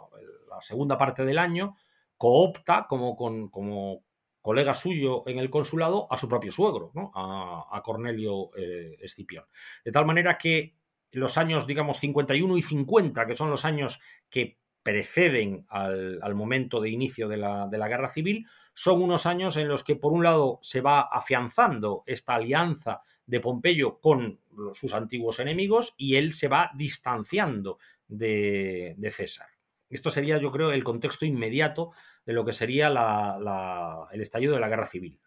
segunda 0.63 0.97
parte 0.97 1.27
del 1.27 1.39
año, 1.39 1.77
coopta 2.17 2.87
como, 2.89 3.17
como 3.17 4.03
colega 4.41 4.75
suyo 4.75 5.25
en 5.27 5.39
el 5.39 5.51
consulado 5.51 6.07
a 6.11 6.17
su 6.17 6.27
propio 6.27 6.53
suegro, 6.53 6.91
a, 7.15 7.83
Cornelio 7.85 8.51
eh, 8.57 8.97
Escipión. 9.01 9.45
De 9.85 9.93
tal 9.93 10.07
manera 10.07 10.39
que 10.39 10.75
los 11.13 11.37
años, 11.37 11.67
digamos, 11.67 11.99
51 11.99 12.57
y 12.57 12.63
50, 12.63 13.27
que 13.27 13.37
son 13.37 13.51
los 13.51 13.67
años 13.67 14.01
que 14.31 14.59
preceden 14.83 15.67
al, 15.69 16.35
momento 16.35 16.81
de 16.81 16.91
inicio 16.91 17.29
de 17.29 17.37
la, 17.37 17.69
de 17.69 17.77
la, 17.77 17.89
guerra 17.89 18.09
civil, 18.09 18.47
son 18.75 19.03
unos 19.03 19.27
años 19.27 19.57
en 19.57 19.69
los 19.69 19.85
que, 19.85 19.97
por 19.97 20.13
un 20.13 20.25
lado, 20.25 20.59
se 20.63 20.81
va 20.81 21.01
afianzando 21.03 22.03
esta 22.07 22.35
alianza 22.35 23.03
de 23.27 23.41
Pompeyo 23.41 24.01
con 24.01 24.41
sus 24.75 24.93
antiguos 24.93 25.39
enemigos 25.39 25.95
y 25.97 26.17
él 26.17 26.33
se 26.33 26.49
va 26.49 26.71
distanciando 26.75 27.79
de, 28.09 28.97
César. 29.15 29.49
Esto 29.89 30.11
sería, 30.11 30.39
yo 30.39 30.51
creo, 30.51 30.73
el 30.73 30.85
contexto 30.85 31.25
inmediato 31.25 31.93
de 32.25 32.33
lo 32.33 32.45
que 32.45 32.53
sería 32.53 32.89
el 32.89 34.21
estallido 34.21 34.55
de 34.55 34.61
la 34.61 34.69
guerra 34.69 34.87
civil. 34.87 35.19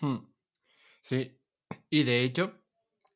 Hmm. 0.00 0.18
Sí, 1.02 1.38
y 1.88 2.02
de 2.02 2.22
hecho, 2.22 2.60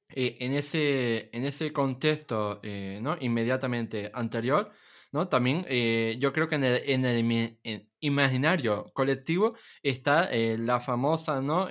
eh, 0.09 0.37
en, 0.41 0.53
ese, 0.53 1.31
en 1.37 1.45
ese 1.45 1.73
contexto 1.73 2.61
eh, 2.63 2.99
¿no? 3.03 3.17
inmediatamente 3.21 4.11
anterior, 4.15 4.71
¿no? 5.15 5.29
también 5.29 5.65
eh, 5.69 6.17
yo 6.21 6.35
creo 6.35 6.49
que 6.49 6.57
en 6.57 7.05
el, 7.05 7.89
imaginario 8.01 8.91
colectivo 8.93 9.55
está 9.83 10.29
la 10.33 10.81
famosa 10.81 11.41
¿no? 11.41 11.69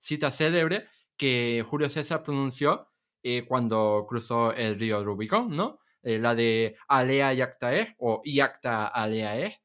cita 0.00 0.32
célebre 0.32 0.86
que 1.20 1.62
Julio 1.68 1.90
César 1.90 2.22
pronunció 2.22 2.90
eh, 3.22 3.44
cuando 3.46 4.06
cruzó 4.08 4.54
el 4.54 4.78
río 4.78 5.04
Rubicón, 5.04 5.54
¿no? 5.54 5.80
Eh, 6.02 6.18
la 6.18 6.34
de 6.34 6.76
Alea 6.88 7.34
Yactae 7.34 7.96
o 7.98 8.22
Yacta 8.24 8.86
Aleae. 8.86 9.60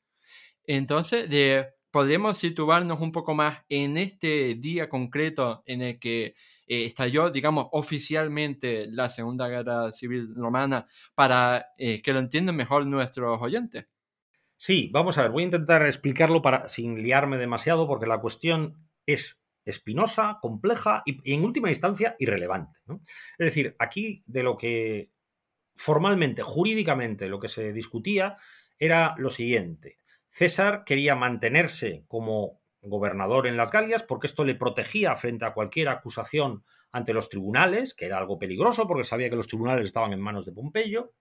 Entonces, 0.65 1.29
de, 1.29 1.69
podríamos 1.91 2.38
situarnos 2.38 3.00
un 3.00 3.13
poco 3.13 3.34
más 3.34 3.63
en 3.69 3.98
este 3.98 4.55
día 4.55 4.89
concreto 4.89 5.63
en 5.65 5.81
el 5.81 6.00
que 6.00 6.36
eh, 6.67 6.86
estalló, 6.86 7.29
digamos, 7.29 7.67
oficialmente 7.72 8.88
la 8.89 9.10
Segunda 9.10 9.48
Guerra 9.48 9.91
Civil 9.91 10.34
Romana 10.36 10.86
para 11.13 11.67
que 11.77 12.13
lo 12.13 12.19
entiendan 12.19 12.55
mejor 12.55 12.86
nuestros 12.86 13.41
oyentes. 13.41 13.88
Sí, 14.57 14.89
vamos 14.93 15.17
a 15.17 15.24
ver, 15.24 15.31
voy 15.31 15.43
a 15.43 15.45
intentar 15.45 15.86
explicarlo 15.86 16.41
para, 16.41 16.67
sin 16.67 17.01
liarme 17.01 17.38
demasiado, 17.38 17.88
porque 17.88 18.07
la 18.07 18.22
cuestión 18.22 18.75
es 19.05 19.41
espinosa, 19.65 20.38
compleja 20.41 21.03
y, 21.05 21.34
en 21.34 21.43
última 21.43 21.69
instancia 21.69 22.15
irrelevante. 22.19 22.79
Es 22.88 23.45
decir, 23.45 23.75
aquí 23.79 24.24
de 24.27 24.43
lo 24.43 24.57
que 24.57 25.12
formalmente, 25.75 26.43
jurídicamente, 26.43 27.27
lo 27.27 27.39
que 27.39 27.50
se 27.50 27.74
discutía 27.74 28.38
era 28.79 29.15
lo 29.17 29.29
siguiente. 29.29 29.98
César 30.29 30.84
quería 30.86 31.15
mantenerse 31.15 32.05
como 32.07 32.62
gobernador 32.85 33.47
en 33.47 33.57
las 33.57 33.71
Galias 33.71 34.03
porque 34.03 34.27
esto 34.27 34.43
le 34.43 34.55
protegía 34.55 35.15
frente 35.15 35.45
a 35.45 35.53
cualquier 35.53 35.89
acusación 35.89 36.63
ante 36.91 37.13
los 37.13 37.29
tribunales, 37.29 37.93
que 37.93 38.05
era 38.05 38.17
algo 38.17 38.39
peligroso 38.39 38.87
porque 38.87 39.03
sabía 39.03 39.29
que 39.29 39.35
los 39.35 39.47
tribunales 39.47 39.85
estaban 39.85 40.13
en 40.13 40.21
manos 40.21 40.45
de 40.45 40.53
Pompeyo, 40.53 41.11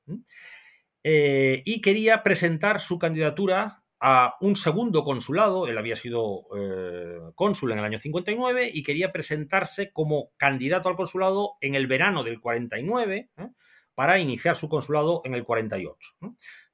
eh, 1.02 1.62
y 1.64 1.80
quería 1.80 2.22
presentar 2.22 2.80
su 2.80 2.98
candidatura 2.98 3.82
a 4.00 4.36
un 4.40 4.54
segundo 4.54 5.02
consulado, 5.02 5.66
él 5.66 5.78
había 5.78 5.96
sido 5.96 6.46
eh, 6.56 7.18
cónsul 7.34 7.72
en 7.72 7.78
el 7.78 7.84
año 7.84 7.98
59 7.98 8.70
y 8.72 8.82
quería 8.82 9.12
presentarse 9.12 9.92
como 9.92 10.30
candidato 10.36 10.88
al 10.88 10.96
consulado 10.96 11.54
en 11.60 11.74
el 11.74 11.86
verano 11.86 12.22
del 12.22 12.38
49 12.38 13.30
¿eh? 13.36 13.48
para 13.94 14.18
iniciar 14.18 14.56
su 14.56 14.68
consulado 14.68 15.22
en 15.24 15.34
el 15.34 15.44
48. 15.44 16.16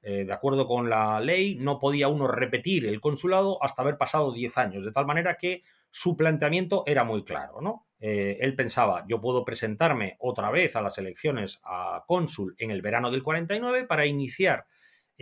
Eh, 0.01 0.25
de 0.25 0.33
acuerdo 0.33 0.67
con 0.67 0.89
la 0.89 1.19
ley, 1.19 1.55
no 1.55 1.79
podía 1.79 2.07
uno 2.07 2.27
repetir 2.27 2.85
el 2.85 2.99
consulado 2.99 3.63
hasta 3.63 3.81
haber 3.81 3.97
pasado 3.97 4.31
10 4.31 4.57
años, 4.57 4.85
de 4.85 4.91
tal 4.91 5.05
manera 5.05 5.37
que 5.37 5.63
su 5.89 6.17
planteamiento 6.17 6.83
era 6.85 7.03
muy 7.03 7.23
claro. 7.23 7.61
¿no? 7.61 7.87
él 8.03 8.55
pensaba, 8.55 9.05
yo 9.07 9.21
puedo 9.21 9.45
presentarme 9.45 10.15
otra 10.17 10.49
vez 10.49 10.75
a 10.75 10.81
las 10.81 10.97
elecciones 10.97 11.59
a 11.63 12.03
cónsul 12.07 12.55
en 12.57 12.71
el 12.71 12.81
verano 12.81 13.11
del 13.11 13.21
49 13.21 13.85
para 13.85 14.07
iniciar 14.07 14.65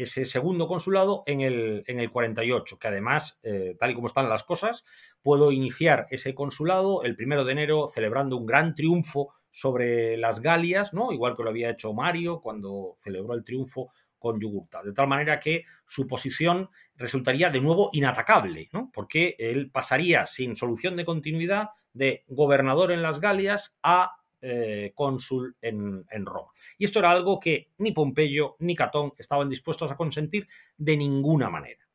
ese 0.04 0.26
segundo 0.26 0.68
consulado 0.68 1.24
en 1.26 1.42
el, 1.42 1.84
en 1.88 2.00
el 2.00 2.12
48, 2.12 2.80
que 2.80 2.88
además, 2.88 3.40
eh, 3.44 3.76
tal 3.80 3.92
y 3.92 3.96
como 3.96 4.08
están 4.08 4.30
las 4.30 4.44
cosas, 4.44 4.86
puedo 5.22 5.52
iniciar 5.52 6.08
ese 6.10 6.34
consulado 6.34 7.04
el 7.04 7.16
primero 7.16 7.44
de 7.44 7.52
enero 7.52 7.90
celebrando 7.94 8.38
un 8.38 8.46
gran 8.46 8.76
triunfo 8.76 9.34
sobre 9.52 10.16
las 10.18 10.42
Galias, 10.42 10.94
¿no? 10.94 11.12
Igual 11.12 11.36
que 11.36 11.44
lo 11.44 11.50
había 11.50 11.72
hecho 11.72 11.94
Mario 11.94 12.40
cuando 12.42 12.98
celebró 13.02 13.34
el 13.34 13.44
triunfo 13.44 13.92
con 14.20 14.40
Yugurta. 14.40 14.84
De 14.84 14.94
tal 14.94 15.08
manera 15.08 15.40
que 15.40 15.66
su 15.88 16.06
posición 16.06 16.70
resultaría 16.96 17.50
de 17.50 17.62
nuevo 17.62 17.90
inatacable, 17.94 18.70
¿no? 18.74 18.92
Porque 18.94 19.36
él 19.40 19.72
pasaría 19.72 20.28
sin 20.28 20.56
solución 20.56 20.96
de 20.96 21.06
continuidad 21.06 21.70
de 21.94 22.24
gobernador 22.28 22.92
en 22.92 23.02
las 23.02 23.20
Galias 23.20 23.76
a 23.82 24.12
eh, 24.42 24.92
cónsul 24.96 25.56
en, 25.62 26.06
Roma. 26.26 26.52
Y 26.78 26.86
esto 26.86 27.00
era 27.00 27.12
algo 27.12 27.40
que 27.40 27.70
ni 27.80 27.92
Pompeyo 27.92 28.56
ni 28.60 28.76
Catón 28.76 29.14
estaban 29.18 29.50
dispuestos 29.50 29.92
a 29.92 29.98
consentir 29.98 30.48
de 30.78 30.96
ninguna 30.96 31.50
manera. 31.50 31.86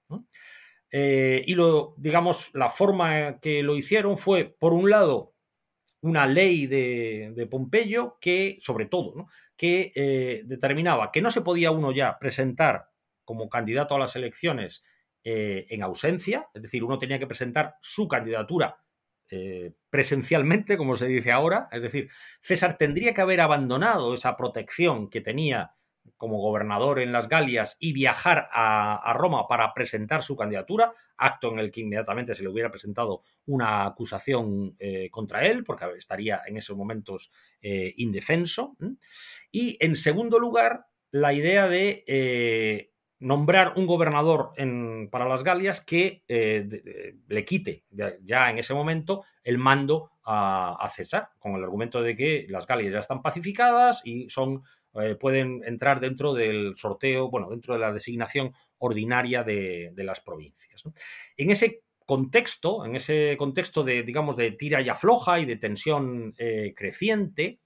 Eh, 0.90 1.42
y 1.46 1.54
lo, 1.54 1.94
digamos, 1.96 2.50
la 2.54 2.70
forma 2.70 3.40
que 3.40 3.62
lo 3.62 3.76
hicieron 3.76 4.16
fue, 4.16 4.44
por 4.44 4.72
un 4.72 4.90
lado, 4.90 5.32
una 6.02 6.26
ley 6.26 6.66
de, 6.66 7.48
Pompeyo 7.50 8.18
que, 8.20 8.58
sobre 8.60 8.86
todo, 8.86 9.26
que 9.56 9.92
eh, 9.94 10.42
determinaba 10.44 11.10
que 11.12 11.22
no 11.22 11.30
se 11.30 11.42
podía 11.42 11.70
uno 11.70 11.92
ya 11.92 12.18
presentar 12.18 12.86
como 13.24 13.48
candidato 13.48 13.94
a 13.94 13.98
las 13.98 14.16
elecciones 14.16 14.84
en 15.26 15.82
ausencia, 15.82 16.48
es 16.52 16.60
decir, 16.60 16.84
uno 16.84 16.98
tenía 16.98 17.18
que 17.18 17.26
presentar 17.26 17.76
su 17.80 18.06
candidatura 18.06 18.84
eh, 19.30 19.72
presencialmente, 19.90 20.76
como 20.76 20.96
se 20.96 21.06
dice 21.06 21.32
ahora. 21.32 21.68
Es 21.72 21.82
decir, 21.82 22.10
César 22.42 22.76
tendría 22.78 23.14
que 23.14 23.22
haber 23.22 23.40
abandonado 23.40 24.14
esa 24.14 24.36
protección 24.36 25.08
que 25.08 25.20
tenía 25.20 25.72
como 26.16 26.38
gobernador 26.38 27.00
en 27.00 27.12
las 27.12 27.28
Galias 27.28 27.76
y 27.78 27.92
viajar 27.92 28.48
a, 28.52 29.12
Roma 29.16 29.46
para 29.48 29.72
presentar 29.74 30.22
su 30.22 30.36
candidatura, 30.36 30.92
acto 31.16 31.52
en 31.52 31.58
el 31.58 31.70
que 31.70 31.80
inmediatamente 31.80 32.34
se 32.34 32.42
le 32.42 32.48
hubiera 32.48 32.70
presentado 32.70 33.22
una 33.46 33.86
acusación 33.86 34.76
eh, 34.78 35.08
contra 35.10 35.46
él, 35.46 35.64
porque 35.64 35.86
estaría 35.96 36.42
en 36.46 36.56
esos 36.56 36.76
momentos 36.76 37.30
eh, 37.60 37.94
indefenso. 37.96 38.76
Y 39.50 39.76
en 39.80 39.96
segundo 39.96 40.38
lugar, 40.38 40.86
la 41.10 41.32
idea 41.32 41.68
de 41.68 42.90
nombrar 43.24 43.72
un 43.76 43.86
gobernador 43.86 44.52
para 45.10 45.26
las 45.26 45.42
Galias 45.42 45.80
que 45.80 46.22
eh, 46.28 47.16
le 47.26 47.44
quite 47.44 47.84
ya, 47.90 48.50
en 48.50 48.58
ese 48.58 48.74
momento 48.74 49.24
el 49.42 49.56
mando 49.56 50.10
a, 50.24 50.90
César, 50.94 51.30
con 51.38 51.54
el 51.54 51.64
argumento 51.64 52.02
de 52.02 52.16
que 52.16 52.46
las 52.50 52.66
Galias 52.66 52.92
ya 52.92 52.98
están 53.00 53.22
pacificadas 53.22 54.02
y 54.04 54.28
son 54.28 54.62
eh, 55.02 55.16
pueden 55.16 55.62
entrar 55.64 56.00
dentro 56.00 56.34
del 56.34 56.74
sorteo, 56.76 57.30
bueno, 57.30 57.50
dentro 57.50 57.74
de 57.74 57.80
la 57.80 57.92
designación 57.92 58.52
ordinaria 58.78 59.42
de, 59.42 59.92
las 59.96 60.20
provincias. 60.20 60.82
En 61.36 61.50
ese 61.50 61.82
contexto, 62.04 62.84
en 62.84 62.96
ese 62.96 63.36
contexto 63.38 63.82
de, 63.82 64.02
digamos, 64.02 64.36
de 64.36 64.52
tira 64.52 64.80
y 64.80 64.88
afloja 64.88 65.40
y 65.40 65.46
de 65.46 65.56
tensión 65.56 66.34
eh, 66.38 66.74
creciente, 66.76 67.60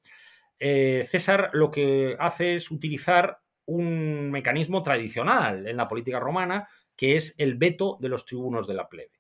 César 0.61 1.51
lo 1.53 1.71
que 1.71 2.17
hace 2.19 2.57
es 2.57 2.73
utilizar 2.73 3.39
un 3.67 4.31
mecanismo 4.31 4.83
tradicional 4.83 5.69
en 5.69 5.77
la 5.77 5.87
política 5.87 6.19
romana, 6.19 6.69
que 6.97 7.15
es 7.15 7.35
el 7.39 7.55
veto 7.55 7.97
de 8.01 8.09
los 8.09 8.25
tribunos 8.25 8.67
de 8.67 8.75
la 8.75 8.89
plebe. 8.89 9.13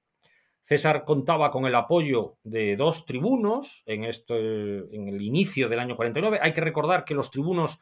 César 0.68 1.04
contaba 1.06 1.50
con 1.50 1.64
el 1.64 1.74
apoyo 1.74 2.36
de 2.44 2.76
dos 2.76 3.06
tribunos 3.06 3.82
en, 3.86 4.04
en 4.04 5.08
el 5.08 5.22
inicio 5.22 5.66
del 5.66 5.78
año 5.78 5.96
49. 5.96 6.40
Hay 6.42 6.52
que 6.52 6.60
recordar 6.60 7.06
que 7.06 7.14
los 7.14 7.30
tribunos 7.30 7.78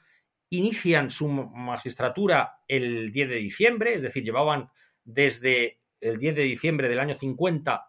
inician 0.50 1.10
su 1.10 1.28
magistratura 1.28 2.60
el 2.68 3.12
10 3.12 3.28
de 3.28 3.36
diciembre, 3.36 3.94
es 3.94 4.02
decir, 4.02 4.24
llevaban 4.24 4.70
desde 5.04 5.80
el 6.00 6.18
10 6.18 6.36
de 6.36 6.42
diciembre 6.42 6.88
del 6.88 7.00
año 7.00 7.14
50 7.14 7.86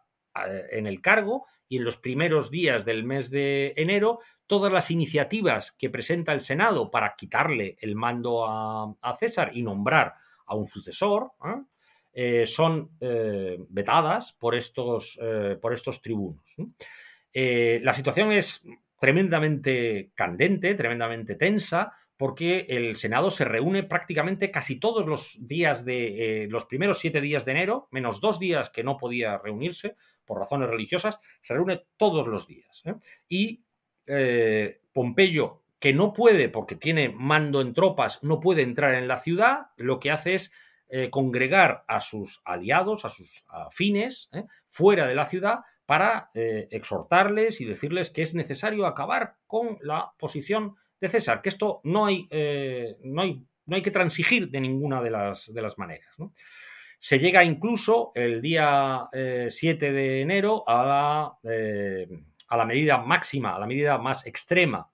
eh, 0.47 0.65
en 0.71 0.87
el 0.87 1.01
cargo 1.01 1.45
y 1.69 1.77
en 1.77 1.83
los 1.83 1.97
primeros 1.97 2.49
días 2.49 2.85
del 2.85 3.03
mes 3.03 3.29
de 3.29 3.73
enero 3.75 4.19
todas 4.45 4.71
las 4.71 4.89
iniciativas 4.89 5.73
que 5.73 5.89
presenta 5.89 6.33
el 6.33 6.41
Senado 6.41 6.89
para 6.89 7.15
quitarle 7.15 7.77
el 7.81 7.95
mando 7.95 8.45
a, 8.47 9.13
César 9.19 9.51
y 9.53 9.61
nombrar 9.61 10.13
a 10.45 10.55
un 10.55 10.67
sucesor 10.67 11.31
¿eh? 11.45 11.61
Eh, 12.13 12.47
son 12.47 12.91
eh, 12.99 13.57
vetadas 13.69 14.33
por 14.33 14.55
estos, 14.55 15.19
por 15.61 15.73
estos 15.73 16.01
tribunos. 16.01 16.55
la 17.33 17.93
situación 17.93 18.31
es 18.31 18.63
tremendamente 18.99 20.11
candente, 20.15 20.73
tremendamente 20.73 21.35
tensa, 21.35 21.93
porque 22.17 22.65
el 22.69 22.97
Senado 22.97 23.31
se 23.31 23.45
reúne 23.45 23.83
prácticamente 23.83 24.51
casi 24.51 24.79
todos 24.79 25.05
los 25.05 25.37
días 25.39 25.85
de 25.85 26.47
los 26.49 26.65
primeros 26.65 26.99
siete 26.99 27.21
días 27.21 27.45
de 27.45 27.51
enero, 27.51 27.87
menos 27.91 28.19
dos 28.19 28.39
días 28.39 28.69
que 28.71 28.83
no 28.83 28.97
podía 28.97 29.37
reunirse 29.37 29.95
por 30.27 30.37
razones 30.37 30.69
religiosas, 30.69 31.19
se 31.41 31.55
reúne 31.55 31.85
todos 31.95 32.27
los 32.27 32.47
días. 32.47 32.83
Y 33.27 33.63
eh, 34.05 34.81
Pompeyo, 34.93 35.63
que 35.79 35.93
no 35.93 36.13
puede, 36.13 36.49
porque 36.49 36.75
tiene 36.75 37.09
mando 37.09 37.61
en 37.61 37.73
tropas, 37.73 38.21
no 38.23 38.39
puede 38.39 38.61
entrar 38.61 38.93
en 38.95 39.07
la 39.07 39.19
ciudad, 39.19 39.67
lo 39.77 39.99
que 39.99 40.11
hace 40.11 40.35
es 40.35 40.51
eh, 40.89 41.09
congregar 41.09 41.83
a 41.87 42.01
sus 42.01 42.41
aliados, 42.45 43.05
a 43.05 43.09
sus 43.09 43.43
afines, 43.47 44.29
¿eh? 44.33 44.45
fuera 44.67 45.07
de 45.07 45.15
la 45.15 45.25
ciudad, 45.25 45.59
para 45.85 46.31
exhortarles 46.33 47.61
y 47.61 47.65
decirles 47.65 48.09
que 48.09 48.21
es 48.21 48.33
necesario 48.33 48.85
acabar 48.85 49.35
con 49.47 49.77
la 49.81 50.11
posición 50.19 50.75
de 50.99 51.09
César, 51.09 51.41
que 51.41 51.49
esto 51.49 51.81
no 51.83 52.05
hay, 52.05 52.27
no 53.03 53.21
hay, 53.21 53.43
no 53.65 53.75
hay 53.75 53.81
que 53.81 53.91
transigir 53.91 54.49
de 54.49 54.61
ninguna 54.61 55.01
de 55.01 55.11
las, 55.11 55.53
de 55.53 55.61
las 55.61 55.77
maneras. 55.77 56.15
Se 56.99 57.19
llega 57.19 57.43
incluso 57.43 58.11
el 58.15 58.41
día 58.41 59.07
7 59.11 59.91
de 59.91 60.21
enero 60.21 60.63
a 60.67 61.37
la 61.43 62.07
a 62.47 62.57
la 62.57 62.65
medida 62.65 62.97
máxima, 62.97 63.55
a 63.55 63.59
la 63.59 63.67
medida 63.67 63.97
más 63.97 64.25
extrema, 64.25 64.89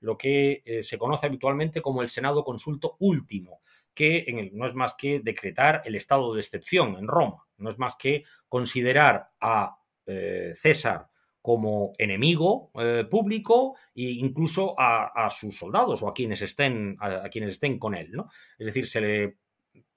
lo 0.00 0.16
que 0.16 0.62
eh, 0.64 0.82
se 0.82 0.98
conoce 0.98 1.26
habitualmente 1.26 1.82
como 1.82 2.02
el 2.02 2.08
Senado 2.08 2.44
consulto 2.44 2.96
último, 3.00 3.60
que 3.94 4.50
no 4.52 4.66
es 4.66 4.74
más 4.74 4.94
que 4.94 5.20
decretar 5.20 5.82
el 5.84 5.94
estado 5.94 6.32
de 6.34 6.40
excepción 6.40 6.96
en 6.96 7.06
Roma, 7.06 7.46
no 7.58 7.70
es 7.70 7.78
más 7.78 7.96
que 7.96 8.24
considerar 8.48 9.30
a 9.40 9.76
eh, 10.06 10.52
César 10.56 11.08
como 11.42 11.92
enemigo 11.98 12.70
eh, 12.80 13.04
público 13.10 13.74
e 13.94 14.12
incluso 14.12 14.74
a, 14.78 15.28
sus 15.30 15.58
soldados 15.58 16.02
o 16.02 16.08
a 16.08 16.14
quienes 16.14 16.40
estén, 16.40 16.96
a, 17.00 17.28
quienes 17.28 17.50
estén 17.50 17.78
con 17.78 17.94
él. 17.94 18.12
¿no? 18.12 18.30
Es 18.56 18.66
decir, 18.66 18.86
se 18.86 19.00
le, 19.00 19.36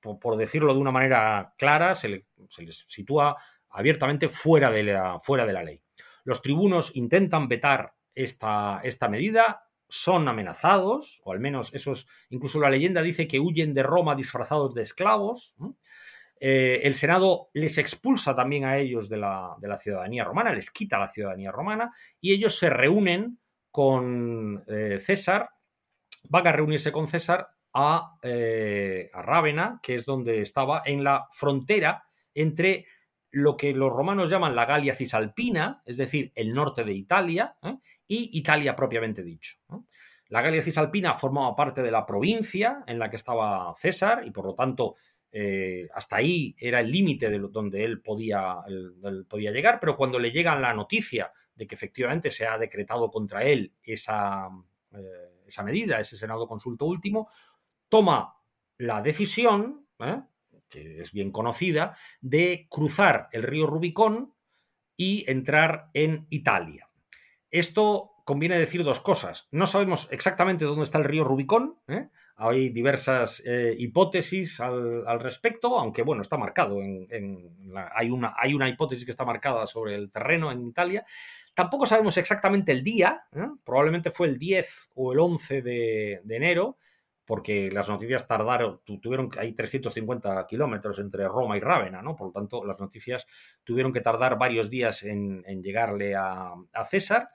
por, 0.01 0.35
decirlo 0.35 0.73
de 0.73 0.79
una 0.79 0.91
manera 0.91 1.53
clara, 1.57 1.95
se, 1.95 2.09
le, 2.09 2.25
les 2.57 2.85
sitúa 2.89 3.37
abiertamente 3.69 4.27
fuera 4.27 4.71
de 4.71 4.83
la, 4.83 5.19
fuera 5.19 5.45
de 5.45 5.53
la 5.53 5.63
ley. 5.63 5.79
Los 6.23 6.41
tribunos 6.41 6.91
intentan 6.95 7.47
vetar 7.47 7.93
esta, 8.15 8.81
esta 8.83 9.07
medida, 9.07 9.65
son 9.87 10.27
amenazados, 10.27 11.21
o 11.23 11.31
al 11.31 11.39
menos 11.39 11.71
eso 11.73 11.93
es, 11.93 12.07
incluso 12.29 12.59
la 12.59 12.71
leyenda 12.71 13.03
dice 13.03 13.27
que 13.27 13.39
huyen 13.39 13.75
de 13.75 13.83
Roma 13.83 14.15
disfrazados 14.15 14.73
de 14.73 14.81
esclavos. 14.81 15.55
Eh, 16.39 16.81
el 16.83 16.95
Senado 16.95 17.49
les 17.53 17.77
expulsa 17.77 18.35
también 18.35 18.65
a 18.65 18.77
ellos 18.77 19.07
de 19.09 19.17
la, 19.17 19.57
ciudadanía 19.79 20.23
romana, 20.23 20.53
les 20.53 20.69
quita 20.69 20.99
la 20.99 21.09
ciudadanía 21.09 21.51
romana 21.51 21.93
y 22.19 22.33
ellos 22.33 22.57
se 22.57 22.69
reúnen 22.69 23.39
con 23.71 24.63
eh, 24.67 24.99
César, 24.99 25.49
van 26.29 26.47
a 26.47 26.51
reunirse 26.51 26.91
con 26.91 27.07
César 27.07 27.49
a, 27.73 28.17
eh, 28.21 29.09
a 29.13 29.21
Rávena, 29.21 29.79
que 29.81 29.95
es 29.95 30.05
donde 30.05 30.41
estaba, 30.41 30.81
en 30.85 31.03
la 31.03 31.27
frontera 31.31 32.03
entre 32.33 32.85
lo 33.31 33.57
que 33.57 33.73
los 33.73 33.91
romanos 33.91 34.29
llaman 34.29 34.55
la 34.55 34.65
Galia 34.65 34.95
Cisalpina, 34.95 35.81
es 35.85 35.97
decir, 35.97 36.31
el 36.35 36.53
norte 36.53 36.85
de 36.85 36.93
Italia, 36.93 37.57
y 38.07 38.37
Italia 38.37 38.75
propiamente 38.75 39.23
dicho. 39.23 39.57
La 40.29 40.41
Galia 40.41 40.61
Cisalpina 40.61 41.15
formaba 41.15 41.55
parte 41.55 41.81
de 41.81 41.91
la 41.91 42.05
provincia 42.05 42.83
en 42.87 42.97
la 42.97 43.09
que 43.09 43.17
estaba 43.17 43.73
César 43.75 44.25
y 44.25 44.31
por 44.31 44.45
lo 44.45 44.55
tanto 44.55 44.95
eh, 45.37 45.89
hasta 45.93 46.15
ahí 46.15 46.55
era 46.57 46.79
el 46.79 46.89
límite 46.89 47.29
de 47.29 47.39
donde 47.39 47.83
él 47.83 48.01
podía, 48.01 48.55
podía 49.27 49.51
llegar, 49.51 49.81
pero 49.81 49.97
cuando 49.97 50.17
le 50.17 50.31
llega 50.31 50.57
la 50.57 50.73
noticia 50.73 51.33
de 51.53 51.67
que 51.67 51.75
efectivamente 51.75 52.31
se 52.31 52.47
ha 52.47 52.57
decretado 52.57 53.11
contra 53.11 53.43
él 53.43 53.73
esa, 53.83 54.47
eh, 54.93 55.43
esa 55.45 55.61
medida, 55.61 55.99
ese 55.99 56.15
Senado 56.15 56.47
consulto 56.47 56.85
último, 56.85 57.27
toma 57.89 58.35
la 58.77 59.01
decisión, 59.01 59.85
que 60.69 61.01
es 61.01 61.11
bien 61.11 61.33
conocida, 61.33 61.97
de 62.21 62.67
cruzar 62.69 63.27
el 63.33 63.43
río 63.43 63.67
Rubicón 63.67 64.33
y 64.95 65.29
entrar 65.29 65.89
en 65.93 66.27
Italia. 66.29 66.87
Esto 67.51 68.11
conviene 68.23 68.57
decir 68.57 68.85
dos 68.85 69.01
cosas. 69.01 69.49
No 69.51 69.67
sabemos 69.67 70.07
exactamente 70.11 70.63
dónde 70.63 70.85
está 70.85 70.97
el 70.97 71.03
río 71.03 71.25
Rubicón. 71.25 71.77
¿eh? 71.89 72.07
Hay 72.37 72.69
diversas 72.69 73.41
eh, 73.45 73.75
hipótesis 73.77 74.59
al, 74.59 75.19
respecto, 75.19 75.79
aunque 75.79 76.03
bueno, 76.03 76.21
está 76.21 76.37
marcado. 76.37 76.81
En, 76.81 77.07
hay, 77.95 78.09
una, 78.09 78.35
hay, 78.37 78.53
una, 78.53 78.67
hipótesis 78.67 79.05
que 79.05 79.11
está 79.11 79.23
marcada 79.25 79.65
sobre 79.67 79.95
el 79.95 80.11
terreno 80.11 80.51
en 80.51 80.67
Italia. 80.67 81.05
Tampoco 81.53 81.85
sabemos 81.85 82.17
exactamente 82.17 82.73
el 82.73 82.83
día, 82.83 83.23
¿eh? 83.33 83.47
probablemente 83.63 84.11
fue 84.11 84.27
el 84.27 84.37
10 84.37 84.89
o 84.95 85.13
el 85.13 85.19
11 85.19 85.61
de 85.61 86.21
enero, 86.29 86.77
porque 87.25 87.71
las 87.71 87.89
noticias 87.89 88.27
tardaron, 88.27 88.81
tuvieron 89.01 89.29
que 89.29 89.39
hay 89.39 89.53
350 89.53 90.45
kilómetros 90.47 90.99
entre 90.99 91.27
Roma 91.27 91.57
y 91.57 91.59
Rávena, 91.59 92.01
¿no? 92.01 92.15
Por 92.15 92.27
lo 92.27 92.33
tanto, 92.33 92.63
las 92.63 92.79
noticias 92.79 93.25
tuvieron 93.63 93.91
que 93.91 94.01
tardar 94.01 94.37
varios 94.37 94.69
días 94.69 95.03
en, 95.03 95.43
llegarle 95.63 96.15
a, 96.15 96.53
César. 96.89 97.29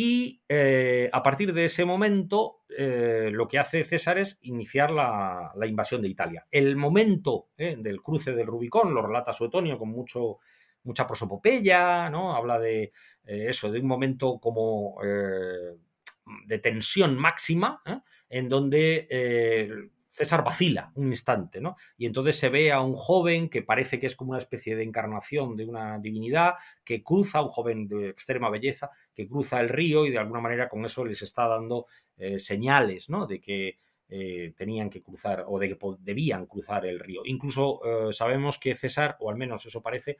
Y 0.00 0.44
eh, 0.48 1.10
a 1.12 1.24
partir 1.24 1.52
de 1.52 1.64
ese 1.64 1.84
momento, 1.84 2.60
eh, 2.68 3.30
lo 3.32 3.48
que 3.48 3.58
hace 3.58 3.82
César 3.82 4.16
es 4.16 4.38
iniciar 4.42 4.92
la, 4.92 5.50
invasión 5.66 6.02
de 6.02 6.08
Italia. 6.08 6.46
El 6.52 6.76
momento 6.76 7.48
eh, 7.56 7.74
del 7.76 8.00
cruce 8.00 8.30
del 8.32 8.46
Rubicón 8.46 8.94
lo 8.94 9.04
relata 9.04 9.32
Suetonio 9.32 9.76
con 9.76 9.88
mucho, 9.88 10.38
mucha 10.84 11.04
prosopopeya, 11.04 12.08
¿no? 12.10 12.36
Habla 12.36 12.60
de 12.60 12.92
eso, 13.24 13.72
de 13.72 13.80
un 13.80 13.88
momento 13.88 14.38
como 14.38 14.98
de 15.02 16.58
tensión 16.60 17.18
máxima, 17.18 17.82
en 18.30 18.48
donde 18.48 19.90
César 20.18 20.42
vacila 20.42 20.90
un 20.96 21.08
instante, 21.08 21.60
¿no? 21.60 21.76
Y 21.96 22.06
entonces 22.06 22.36
se 22.36 22.48
ve 22.48 22.72
a 22.72 22.80
un 22.80 22.94
joven 22.94 23.48
que 23.48 23.62
parece 23.62 24.00
que 24.00 24.08
es 24.08 24.16
como 24.16 24.30
una 24.30 24.40
especie 24.40 24.74
de 24.74 24.82
encarnación 24.82 25.56
de 25.56 25.64
una 25.64 25.98
divinidad, 26.00 26.54
que 26.84 27.04
cruza, 27.04 27.40
un 27.40 27.48
joven 27.48 27.86
de 27.86 28.08
extrema 28.08 28.50
belleza, 28.50 28.90
que 29.14 29.28
cruza 29.28 29.60
el 29.60 29.68
río 29.68 30.06
y 30.06 30.10
de 30.10 30.18
alguna 30.18 30.40
manera 30.40 30.68
con 30.68 30.84
eso 30.84 31.04
les 31.04 31.22
está 31.22 31.46
dando 31.46 31.86
eh, 32.16 32.40
señales, 32.40 33.08
¿no? 33.08 33.28
De 33.28 33.40
que 33.40 33.78
eh, 34.08 34.54
tenían 34.56 34.90
que 34.90 35.02
cruzar 35.02 35.44
o 35.46 35.58
de 35.58 35.68
que 35.68 35.78
debían 36.00 36.46
cruzar 36.46 36.84
el 36.84 36.98
río. 36.98 37.22
Incluso 37.24 37.80
sabemos 38.12 38.58
que 38.58 38.74
César, 38.74 39.16
o 39.20 39.30
al 39.30 39.36
menos 39.36 39.64
eso 39.66 39.80
parece, 39.80 40.16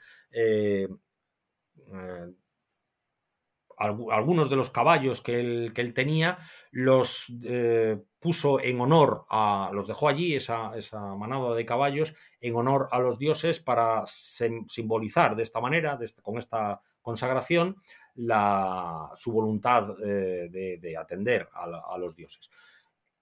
algunos 3.78 4.50
de 4.50 4.56
los 4.56 4.70
caballos 4.70 5.22
que 5.22 5.40
él, 5.40 5.72
que 5.74 5.80
él 5.80 5.94
tenía 5.94 6.38
los 6.70 7.26
eh, 7.44 7.96
puso 8.20 8.60
en 8.60 8.80
honor 8.80 9.24
a, 9.30 9.70
los 9.72 9.86
dejó 9.86 10.08
allí, 10.08 10.34
esa, 10.34 10.76
esa, 10.76 11.00
manada 11.14 11.54
de 11.54 11.64
caballos, 11.64 12.14
en 12.40 12.56
honor 12.56 12.88
a 12.90 12.98
los 12.98 13.18
dioses 13.18 13.60
para 13.60 14.04
simbolizar 14.06 15.36
de 15.36 15.44
esta 15.44 15.60
manera, 15.60 15.98
con 16.22 16.38
esta 16.38 16.80
consagración, 17.00 17.76
la, 18.16 19.12
su 19.16 19.32
voluntad 19.32 19.94
eh, 20.04 20.48
de, 20.50 20.96
atender 20.96 21.48
a, 21.52 21.96
los 21.98 22.16
dioses. 22.16 22.50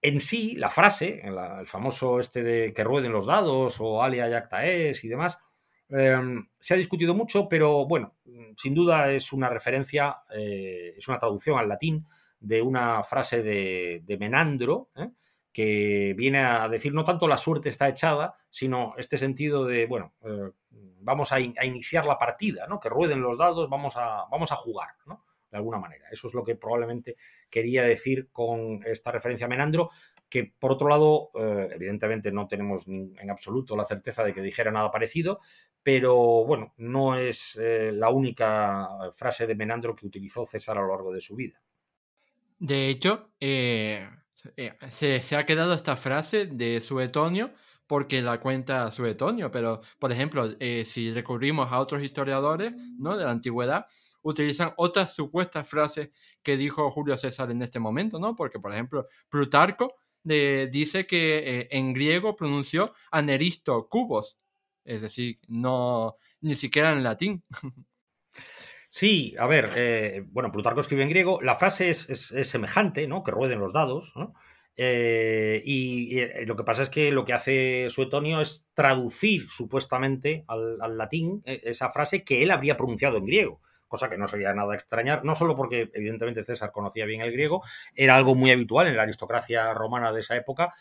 en 0.01 0.19
sí, 0.19 0.55
la 0.55 0.69
frase, 0.69 1.21
el 1.23 1.67
famoso 1.67 2.19
este 2.19 2.41
de 2.41 2.73
que 2.73 2.83
rueden 2.83 3.11
los 3.11 3.27
dados 3.27 3.77
o 3.79 4.01
alia 4.01 4.27
yacta 4.27 4.65
es 4.65 5.03
y 5.03 5.07
demás, 5.07 5.37
em, 5.89 6.47
se 6.59 6.73
ha 6.73 6.77
discutido 6.77 7.13
mucho, 7.13 7.47
pero 7.47 7.85
bueno, 7.85 8.15
sin 8.55 8.73
duda 8.73 9.11
es 9.11 9.31
una 9.33 9.49
referencia, 9.49 10.17
eh, 10.33 10.95
es 10.97 11.07
una 11.07 11.19
traducción 11.19 11.57
al 11.57 11.69
latín 11.69 12.05
de 12.39 12.61
una 12.61 13.03
frase 13.03 13.41
de, 13.41 14.17
Menandro, 14.19 14.89
¿eh? 14.95 15.09
que 15.51 16.13
viene 16.15 16.39
a 16.39 16.67
decir 16.69 16.93
no 16.93 17.03
tanto 17.03 17.27
la 17.27 17.37
suerte 17.37 17.69
está 17.69 17.87
echada, 17.87 18.35
sino 18.49 18.93
este 18.97 19.17
sentido 19.17 19.65
de, 19.65 19.85
bueno, 19.87 20.13
eh, 20.23 20.51
vamos 21.01 21.31
a, 21.31 21.39
iniciar 21.39 22.05
la 22.05 22.19
partida, 22.19 22.67
¿no? 22.67 22.79
Que 22.79 22.89
rueden 22.89 23.21
los 23.21 23.37
dados, 23.37 23.69
vamos 23.69 23.95
a, 23.95 24.25
vamos 24.29 24.51
a 24.51 24.55
jugar, 24.55 24.89
¿no? 25.05 25.23
De 25.49 25.57
alguna 25.57 25.79
manera. 25.79 26.07
Eso 26.11 26.27
es 26.27 26.33
lo 26.33 26.43
que 26.43 26.55
probablemente 26.55 27.15
quería 27.49 27.83
decir 27.83 28.29
con 28.31 28.83
esta 28.85 29.11
referencia 29.11 29.45
a 29.45 29.49
Menandro, 29.49 29.89
que 30.29 30.53
por 30.59 30.71
otro 30.73 30.89
lado, 30.89 31.31
eh, 31.35 31.69
evidentemente 31.73 32.31
no 32.31 32.47
tenemos 32.47 32.85
en 32.87 33.29
absoluto 33.29 33.75
la 33.75 33.85
certeza 33.85 34.23
de 34.23 34.33
que 34.33 34.41
dijera 34.41 34.71
nada 34.71 34.91
parecido, 34.91 35.39
pero 35.81 36.15
bueno, 36.45 36.73
no 36.77 37.15
es 37.15 37.57
eh, 37.61 37.91
la 37.93 38.09
única 38.09 38.87
frase 39.15 39.47
de 39.47 39.55
Menandro 39.55 39.95
que 39.95 40.05
utilizó 40.05 40.45
César 40.45 40.77
a 40.77 40.81
lo 40.81 40.89
largo 40.89 41.13
de 41.13 41.21
su 41.21 41.35
vida. 41.35 41.61
De 42.59 42.89
hecho, 42.89 43.29
eh, 43.39 44.09
se, 44.89 45.35
ha 45.35 45.45
quedado 45.45 45.73
esta 45.73 45.95
frase 45.95 46.47
de 46.47 46.81
Suetonio 46.81 47.53
porque 47.85 48.21
la 48.21 48.41
cuenta 48.41 48.91
Suetonio, 48.91 49.49
pero 49.49 49.81
por 49.97 50.11
ejemplo, 50.11 50.49
si 50.83 51.13
recurrimos 51.13 51.71
a 51.71 51.79
otros 51.79 52.03
historiadores 52.03 52.73
¿no? 52.97 53.15
de 53.15 53.23
la 53.23 53.31
antigüedad, 53.31 53.85
utilizan 54.23 54.73
otras 54.75 55.15
supuestas 55.15 55.69
frases 55.69 56.09
que 56.43 56.57
dijo 56.57 56.91
Julio 56.91 57.17
César 57.17 57.49
en 57.49 57.61
este 57.61 57.79
momento, 57.79 58.19
¿no? 58.19 58.35
Porque, 58.35 58.59
por 58.59 58.73
ejemplo, 58.73 59.07
Plutarco 59.29 59.95
dice 60.27 61.07
que 61.07 61.37
eh, 61.37 61.67
en 61.71 61.93
griego 61.93 62.35
pronunció 62.35 62.93
aneristo 63.11 63.87
cubos, 63.87 64.37
es 64.83 65.01
decir, 65.01 65.39
no 65.47 66.15
ni 66.41 66.55
siquiera 66.55 66.91
en 66.91 67.03
latín. 67.03 67.43
Sí, 68.89 69.35
a 69.37 69.45
ver, 69.47 69.71
eh, 69.75 70.23
bueno, 70.27 70.49
Plutarco 70.51 70.79
escribe 70.79 71.03
en 71.03 71.09
griego, 71.09 71.41
la 71.41 71.57
frase 71.57 71.89
es, 71.89 72.33
semejante, 72.43 73.05
¿no? 73.05 73.21
Que 73.21 73.31
rueden 73.31 73.59
los 73.59 73.73
dados, 73.73 74.13
¿no? 74.15 74.33
Eh, 74.77 75.61
y, 75.65 76.45
lo 76.45 76.55
que 76.55 76.63
pasa 76.63 76.83
es 76.83 76.89
que 76.89 77.11
lo 77.11 77.25
que 77.25 77.33
hace 77.33 77.89
Suetonio 77.89 78.39
es 78.41 78.65
traducir 78.73 79.49
supuestamente 79.49 80.45
al, 80.47 80.81
al, 80.81 80.97
latín 80.97 81.41
esa 81.45 81.89
frase 81.89 82.23
que 82.23 82.43
él 82.43 82.49
habría 82.49 82.77
pronunciado 82.77 83.17
en 83.17 83.25
griego, 83.25 83.61
cosa 83.87 84.09
que 84.09 84.17
no 84.17 84.27
sería 84.27 84.53
nada 84.53 84.75
extrañar, 84.75 85.23
no 85.23 85.35
solo 85.35 85.55
porque 85.55 85.89
evidentemente 85.93 86.43
César 86.43 86.71
conocía 86.71 87.05
bien 87.05 87.21
el 87.21 87.31
griego, 87.31 87.63
era 87.95 88.15
algo 88.15 88.35
muy 88.35 88.51
habitual 88.51 88.87
en 88.87 88.97
la 88.97 89.03
aristocracia 89.03 89.73
romana 89.73 90.11
de 90.11 90.21
esa 90.21 90.35
época 90.35 90.73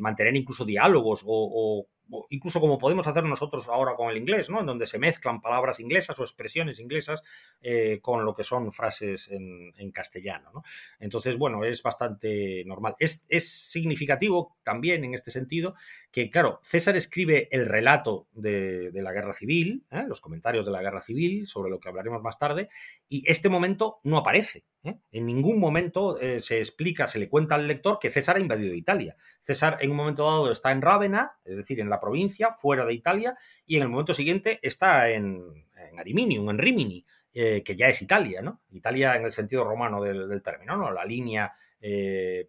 mantener 0.00 0.34
incluso 0.36 0.64
diálogos 0.64 1.22
o 1.26 1.86
incluso 2.30 2.60
como 2.60 2.78
podemos 2.78 3.06
hacer 3.06 3.24
nosotros 3.24 3.68
ahora 3.68 3.94
con 3.94 4.10
el 4.10 4.16
inglés, 4.16 4.48
¿no? 4.50 4.60
En 4.60 4.66
donde 4.66 4.86
se 4.86 4.98
mezclan 4.98 5.40
palabras 5.40 5.80
inglesas 5.80 6.18
o 6.18 6.22
expresiones 6.22 6.78
inglesas 6.78 7.22
eh, 7.60 7.98
con 8.00 8.24
lo 8.24 8.34
que 8.34 8.44
son 8.44 8.72
frases 8.72 9.28
en, 9.30 9.56
castellano, 9.92 10.50
¿no? 10.52 10.62
Entonces, 10.98 11.38
bueno, 11.38 11.64
es 11.64 11.82
bastante 11.82 12.64
normal. 12.66 12.96
Es, 12.98 13.20
significativo 13.46 14.56
también 14.62 15.04
en 15.04 15.14
este 15.14 15.30
sentido 15.30 15.74
que, 16.10 16.30
claro, 16.30 16.60
César 16.62 16.96
escribe 16.96 17.48
el 17.50 17.66
relato 17.66 18.26
de, 18.32 18.90
la 18.92 19.12
guerra 19.12 19.32
civil, 19.32 19.84
¿eh? 19.90 20.04
los 20.06 20.20
comentarios 20.20 20.66
de 20.66 20.72
la 20.72 20.82
guerra 20.82 21.00
civil, 21.00 21.46
sobre 21.46 21.70
lo 21.70 21.78
que 21.78 21.88
hablaremos 21.88 22.22
más 22.22 22.38
tarde, 22.38 22.68
y 23.08 23.22
este 23.30 23.48
momento 23.48 24.00
no 24.02 24.18
aparece. 24.18 24.64
¿eh? 24.82 24.96
En 25.12 25.26
ningún 25.26 25.58
momento 25.58 26.18
se 26.40 26.58
explica, 26.58 27.06
se 27.06 27.18
le 27.18 27.28
cuenta 27.28 27.54
al 27.54 27.68
lector 27.68 27.98
que 27.98 28.10
César 28.10 28.36
ha 28.36 28.40
invadido 28.40 28.74
Italia. 28.74 29.16
César 29.46 29.78
en 29.80 29.92
un 29.92 29.96
momento 29.96 30.24
dado 30.24 30.50
está 30.50 30.72
en 30.72 30.82
Rávena, 30.82 31.36
es 31.44 31.56
decir, 31.56 31.78
en 31.78 31.88
la 31.88 32.00
provincia, 32.00 32.50
fuera 32.52 32.84
de 32.84 32.94
Italia, 32.94 33.36
y 33.64 33.76
en 33.76 33.82
el 33.82 33.88
momento 33.88 34.12
siguiente 34.12 34.58
está 34.60 35.08
en, 35.10 35.66
en 35.76 36.00
Ariminium, 36.00 36.50
en 36.50 36.58
Rimini, 36.58 37.06
eh, 37.32 37.62
que 37.62 37.76
ya 37.76 37.86
es 37.86 38.02
Italia, 38.02 38.42
¿no? 38.42 38.62
Italia 38.72 39.14
en 39.14 39.24
el 39.24 39.32
sentido 39.32 39.62
romano 39.62 40.02
del, 40.02 40.42
término, 40.42 40.76
¿no? 40.76 40.90
La 40.90 41.04
línea, 41.04 41.52
eh, 41.80 42.48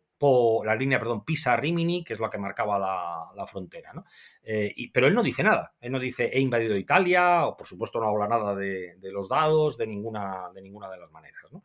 la 0.63 0.75
línea, 0.75 0.97
perdón, 0.97 1.23
Pisa-Rimini, 1.23 2.03
que 2.03 2.13
es 2.13 2.19
la 2.19 2.31
que 2.31 2.39
marcaba 2.39 2.79
la, 3.35 3.45
frontera, 3.45 3.93
¿no? 3.93 4.05
Eh, 4.41 4.73
pero 4.91 5.05
él 5.05 5.13
no 5.13 5.21
dice 5.21 5.43
nada, 5.43 5.75
él 5.79 5.91
no 5.91 5.99
dice 5.99 6.31
he 6.33 6.39
invadido 6.39 6.75
Italia, 6.75 7.45
o 7.45 7.55
por 7.55 7.67
supuesto 7.67 7.99
no 7.99 8.07
habla 8.07 8.27
nada 8.27 8.55
de, 8.55 8.95
de 8.97 9.11
los 9.11 9.29
dados, 9.29 9.77
de 9.77 9.85
ninguna, 9.85 10.49
de 10.55 10.61
ninguna 10.63 10.89
de 10.89 10.97
las 10.97 11.11
maneras, 11.11 11.43
¿no? 11.51 11.63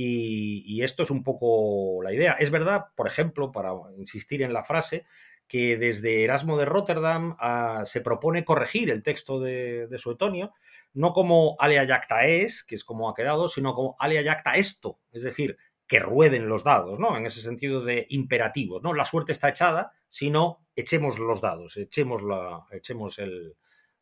Y, 0.00 0.82
esto 0.82 1.02
es 1.02 1.10
un 1.10 1.24
poco 1.24 2.00
la 2.04 2.12
idea. 2.12 2.32
Es 2.38 2.50
verdad, 2.50 2.86
por 2.94 3.08
ejemplo, 3.08 3.50
para 3.50 3.72
insistir 3.96 4.42
en 4.42 4.52
la 4.52 4.62
frase, 4.62 5.04
que 5.48 5.76
desde 5.76 6.22
Erasmo 6.22 6.56
de 6.56 6.66
Rotterdam 6.66 7.36
ah, 7.40 7.82
se 7.84 8.00
propone 8.00 8.44
corregir 8.44 8.90
el 8.90 9.02
texto 9.02 9.40
de, 9.40 9.88
Suetonio, 9.96 10.52
no 10.94 11.12
como 11.12 11.56
alea 11.58 11.84
yacta 11.84 12.26
es, 12.26 12.62
que 12.62 12.76
es 12.76 12.84
como 12.84 13.10
ha 13.10 13.14
quedado, 13.14 13.48
sino 13.48 13.74
como 13.74 13.96
alea 13.98 14.22
yacta 14.22 14.52
esto, 14.54 15.00
es 15.10 15.22
decir, 15.22 15.56
que 15.88 15.98
rueden 15.98 16.48
los 16.48 16.62
dados, 16.62 16.98
¿no? 17.00 17.16
En 17.16 17.26
ese 17.26 17.40
sentido 17.40 17.82
de 17.82 18.06
imperativo, 18.10 18.78
¿no? 18.80 18.94
La 18.94 19.04
suerte 19.04 19.32
está 19.32 19.48
echada, 19.48 19.92
sino 20.10 20.60
echemos 20.76 21.18
los 21.18 21.40
dados, 21.40 21.76
echemos 21.76 22.22
la, 22.22 22.64
echemos 22.70 23.18
el, 23.18 23.56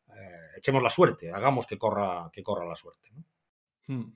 eh, 0.09 0.57
echemos 0.57 0.83
la 0.83 0.91
suerte, 0.91 1.31
hagamos 1.31 1.65
que 1.65 1.79
corra, 1.79 2.29
que 2.31 2.43
corra 2.43 2.65
la 2.65 2.75
suerte. 2.75 3.09
Hmm. 3.87 4.11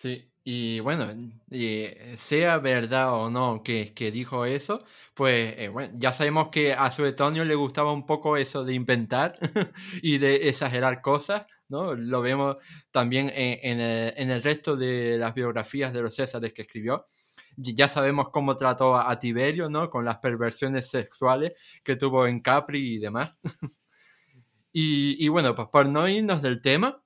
Sí, 0.00 0.32
y 0.44 0.80
bueno, 0.80 1.08
eh, 1.50 2.14
sea 2.16 2.56
verdad 2.56 3.12
o 3.12 3.28
no 3.28 3.62
que, 3.62 3.92
que 3.92 4.10
dijo 4.10 4.46
eso, 4.46 4.82
pues 5.12 5.58
eh, 5.58 5.68
bueno, 5.68 5.92
ya 5.98 6.14
sabemos 6.14 6.48
que 6.50 6.72
a 6.72 6.90
Suetonio 6.90 7.44
le 7.44 7.54
gustaba 7.54 7.92
un 7.92 8.06
poco 8.06 8.38
eso 8.38 8.64
de 8.64 8.72
inventar 8.72 9.34
y 10.02 10.16
de 10.16 10.48
exagerar 10.48 11.02
cosas, 11.02 11.44
¿no? 11.68 11.94
Lo 11.94 12.22
vemos 12.22 12.56
también 12.90 13.30
en, 13.34 13.78
el, 13.80 14.14
en, 14.16 14.30
el, 14.30 14.42
resto 14.42 14.74
de 14.74 15.18
las 15.18 15.34
biografías 15.34 15.92
de 15.92 16.00
los 16.00 16.16
Césares 16.16 16.54
que 16.54 16.62
escribió. 16.62 17.06
Ya 17.58 17.90
sabemos 17.90 18.30
cómo 18.32 18.56
trató 18.56 18.96
a, 18.96 19.18
Tiberio, 19.18 19.68
¿no? 19.68 19.90
Con 19.90 20.06
las 20.06 20.16
perversiones 20.18 20.88
sexuales 20.88 21.52
que 21.84 21.96
tuvo 21.96 22.26
en 22.26 22.40
Capri 22.40 22.94
y 22.94 22.98
demás. 22.98 23.34
y, 24.72 25.22
y 25.22 25.28
bueno, 25.28 25.54
pues 25.54 25.68
por 25.70 25.88
no 25.90 26.08
irnos 26.08 26.40
del 26.40 26.62
tema, 26.62 27.02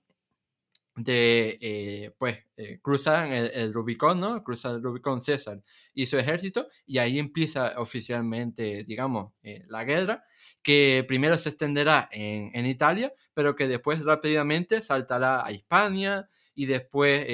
de, 0.96 1.58
eh, 1.60 2.14
pues, 2.18 2.38
eh, 2.56 2.78
cruzan 2.80 3.32
el, 3.32 3.72
Rubicón, 3.72 4.20
¿no? 4.20 4.42
Cruzan 4.44 4.76
el 4.76 4.82
Rubicón 4.82 5.20
César 5.20 5.60
y 5.92 6.06
su 6.06 6.18
ejército, 6.18 6.68
y 6.86 6.98
ahí 6.98 7.18
empieza 7.18 7.80
oficialmente, 7.80 8.84
digamos, 8.84 9.32
eh, 9.42 9.64
la 9.68 9.84
guerra, 9.84 10.24
que 10.62 11.04
primero 11.06 11.36
se 11.38 11.48
extenderá 11.50 12.08
en, 12.12 12.50
en, 12.54 12.66
Italia, 12.66 13.12
pero 13.34 13.56
que 13.56 13.66
después 13.66 14.02
rápidamente 14.04 14.82
saltará 14.82 15.44
a 15.44 15.52
Hispania 15.52 16.28
y 16.54 16.66
después 16.66 17.26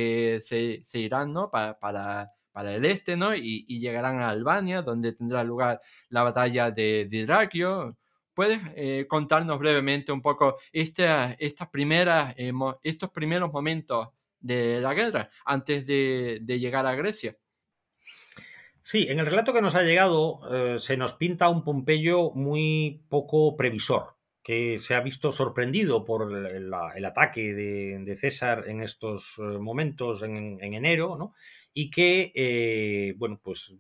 se, 0.44 0.82
se, 0.84 0.98
irán, 0.98 1.32
¿no? 1.32 1.50
Para, 1.50 1.78
para, 1.78 2.30
para 2.52 2.74
el 2.74 2.84
este, 2.86 3.16
¿no? 3.16 3.34
Y, 3.34 3.64
llegarán 3.78 4.20
a 4.20 4.30
Albania, 4.30 4.82
donde 4.82 5.12
tendrá 5.12 5.44
lugar 5.44 5.80
la 6.08 6.22
batalla 6.22 6.70
de, 6.70 7.06
de 7.10 7.26
¿Puedes 8.34 8.60
eh, 8.76 9.06
contarnos 9.08 9.58
brevemente 9.58 10.12
un 10.12 10.22
poco 10.22 10.56
eh, 10.72 11.36
estos 11.38 11.68
primeros 13.10 13.52
momentos 13.52 14.08
de 14.38 14.80
la 14.80 14.94
guerra 14.94 15.28
antes 15.44 15.86
de, 15.86 16.40
llegar 16.46 16.86
a 16.86 16.94
Grecia? 16.94 17.36
Sí, 18.82 19.06
en 19.08 19.18
el 19.18 19.26
relato 19.26 19.52
que 19.52 19.60
nos 19.60 19.74
ha 19.74 19.82
llegado 19.82 20.40
eh, 20.50 20.80
se 20.80 20.96
nos 20.96 21.14
pinta 21.14 21.48
un 21.48 21.64
Pompeyo 21.64 22.30
muy 22.30 23.02
poco 23.08 23.56
previsor, 23.56 24.16
que 24.42 24.78
se 24.78 24.94
ha 24.94 25.00
visto 25.00 25.32
sorprendido 25.32 26.04
por 26.04 26.32
el, 26.32 26.72
ataque 27.04 27.52
de, 27.52 28.16
César 28.16 28.64
en 28.68 28.82
estos 28.82 29.38
momentos 29.38 30.22
en, 30.22 30.58
en 30.62 30.74
enero, 30.74 31.16
¿no? 31.16 31.34
y 31.72 31.90
que, 31.90 33.14
bueno, 33.18 33.40
pues 33.42 33.72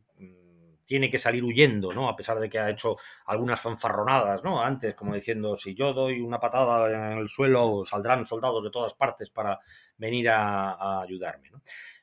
tiene 0.90 1.08
que 1.08 1.20
salir 1.20 1.44
huyendo, 1.44 1.92
¿no? 1.92 2.08
A 2.08 2.16
pesar 2.16 2.40
de 2.40 2.50
que 2.50 2.58
ha 2.58 2.68
hecho 2.68 2.96
algunas 3.26 3.60
fanfarronadas, 3.60 4.42
¿no? 4.42 4.60
Antes, 4.60 4.96
como 4.96 5.14
diciendo, 5.14 5.54
si 5.54 5.72
yo 5.72 5.92
doy 5.92 6.20
una 6.20 6.40
patada 6.40 7.12
en 7.12 7.18
el 7.18 7.28
suelo, 7.28 7.84
saldrán 7.86 8.26
soldados 8.26 8.64
de 8.64 8.72
todas 8.72 8.94
partes 8.94 9.30
para 9.30 9.60
venir 9.96 10.28
a, 10.30 11.00
ayudarme, 11.02 11.50
¿no? 11.50 11.62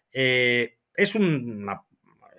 Eh, 0.09 0.77
es 0.95 1.15
una, 1.15 1.83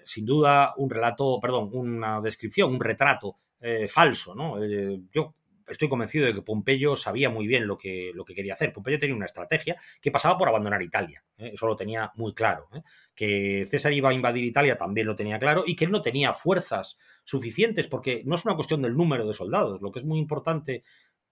sin 0.06 0.24
duda 0.24 0.72
un 0.78 0.88
relato, 0.88 1.38
perdón, 1.38 1.68
una 1.70 2.22
descripción, 2.22 2.72
un 2.72 2.80
retrato 2.80 3.36
eh, 3.60 3.86
falso, 3.86 4.34
¿no? 4.34 4.56
Eh, 4.64 5.02
yo 5.12 5.34
estoy 5.68 5.88
convencido 5.88 6.26
de 6.26 6.34
que 6.34 6.42
Pompeyo 6.42 6.96
sabía 6.96 7.30
muy 7.30 7.46
bien 7.46 7.66
lo 7.66 7.78
que, 7.78 8.12
lo 8.14 8.24
que 8.24 8.34
quería 8.34 8.54
hacer. 8.54 8.72
Pompeyo 8.72 8.98
tenía 8.98 9.16
una 9.16 9.26
estrategia 9.26 9.80
que 10.00 10.10
pasaba 10.10 10.38
por 10.38 10.48
abandonar 10.48 10.82
Italia. 10.82 11.22
¿eh? 11.38 11.50
Eso 11.54 11.66
lo 11.66 11.76
tenía 11.76 12.12
muy 12.16 12.34
claro. 12.34 12.68
¿eh? 12.74 12.82
Que 13.14 13.66
César 13.70 13.92
iba 13.92 14.10
a 14.10 14.14
invadir 14.14 14.44
Italia 14.44 14.76
también 14.76 15.06
lo 15.06 15.16
tenía 15.16 15.38
claro 15.38 15.64
y 15.66 15.76
que 15.76 15.84
él 15.84 15.90
no 15.90 16.02
tenía 16.02 16.34
fuerzas 16.34 16.98
suficientes 17.24 17.86
porque 17.88 18.22
no 18.24 18.36
es 18.36 18.44
una 18.44 18.54
cuestión 18.54 18.82
del 18.82 18.96
número 18.96 19.26
de 19.26 19.34
soldados. 19.34 19.80
Lo 19.82 19.92
que 19.92 20.00
es 20.00 20.04
muy 20.04 20.18
importante 20.18 20.84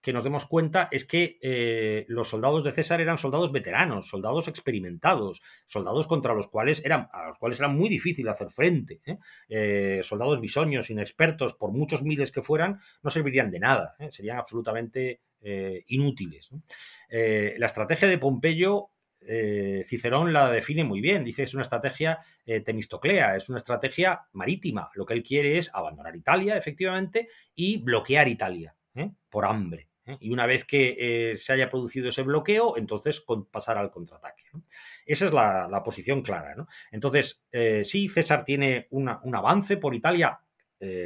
que 0.07 0.13
nos 0.13 0.23
demos 0.23 0.45
cuenta 0.45 0.87
es 0.89 1.03
que 1.03 1.37
eh, 1.41 2.05
los 2.07 2.29
soldados 2.29 2.63
de 2.63 2.71
César 2.71 3.01
eran 3.01 3.17
soldados 3.17 3.51
veteranos, 3.51 4.07
soldados 4.07 4.47
experimentados, 4.47 5.41
soldados 5.65 6.07
contra 6.07 6.33
los 6.33 6.47
cuales 6.47 6.81
eran, 6.85 7.09
a 7.11 7.27
los 7.27 7.37
cuales 7.37 7.59
era 7.59 7.67
muy 7.67 7.89
difícil 7.89 8.25
hacer 8.29 8.49
frente. 8.49 9.01
¿eh? 9.05 9.17
Eh, 9.49 9.99
soldados 10.03 10.39
bisoños, 10.39 10.89
inexpertos, 10.89 11.55
por 11.55 11.73
muchos 11.73 12.03
miles 12.03 12.31
que 12.31 12.41
fueran, 12.41 12.79
no 13.03 13.09
servirían 13.09 13.51
de 13.51 13.59
nada, 13.59 13.97
serían 14.09 14.37
absolutamente 14.37 15.19
inútiles. 15.87 16.51
la 17.09 17.65
estrategia 17.65 18.07
de 18.07 18.17
Pompeyo 18.17 18.91
Cicerón 19.83 20.31
la 20.31 20.49
define 20.49 20.85
muy 20.85 21.01
bien. 21.01 21.25
Dice 21.25 21.43
es 21.43 21.53
una 21.53 21.63
estrategia 21.63 22.19
temistoclea, 22.63 23.35
es 23.35 23.49
una 23.49 23.57
estrategia 23.57 24.21
marítima. 24.31 24.89
Lo 24.95 25.05
que 25.05 25.15
él 25.15 25.23
quiere 25.23 25.57
es 25.57 25.69
abandonar 25.73 26.15
Italia, 26.15 26.55
efectivamente, 26.55 27.27
y 27.55 27.77
bloquear 27.83 28.29
Italia 28.29 28.73
por 29.29 29.45
hambre. 29.45 29.87
¿Eh? 30.07 30.17
Y 30.19 30.31
una 30.31 30.45
vez 30.45 30.65
que 30.65 30.95
eh, 30.97 31.37
se 31.37 31.53
haya 31.53 31.69
producido 31.69 32.09
ese 32.09 32.23
bloqueo, 32.23 32.77
entonces 32.77 33.23
pasar 33.51 33.77
al 33.77 33.91
contraataque. 33.91 34.43
Esa 35.05 35.27
es 35.27 35.33
la, 35.33 35.81
posición 35.85 36.21
clara. 36.21 36.55
Entonces, 36.91 37.43
eh, 37.51 37.83
sí, 37.85 38.09
César 38.09 38.43
tiene 38.43 38.87
un 38.89 39.35
avance 39.35 39.77
por 39.77 39.93
Italia 39.93 40.39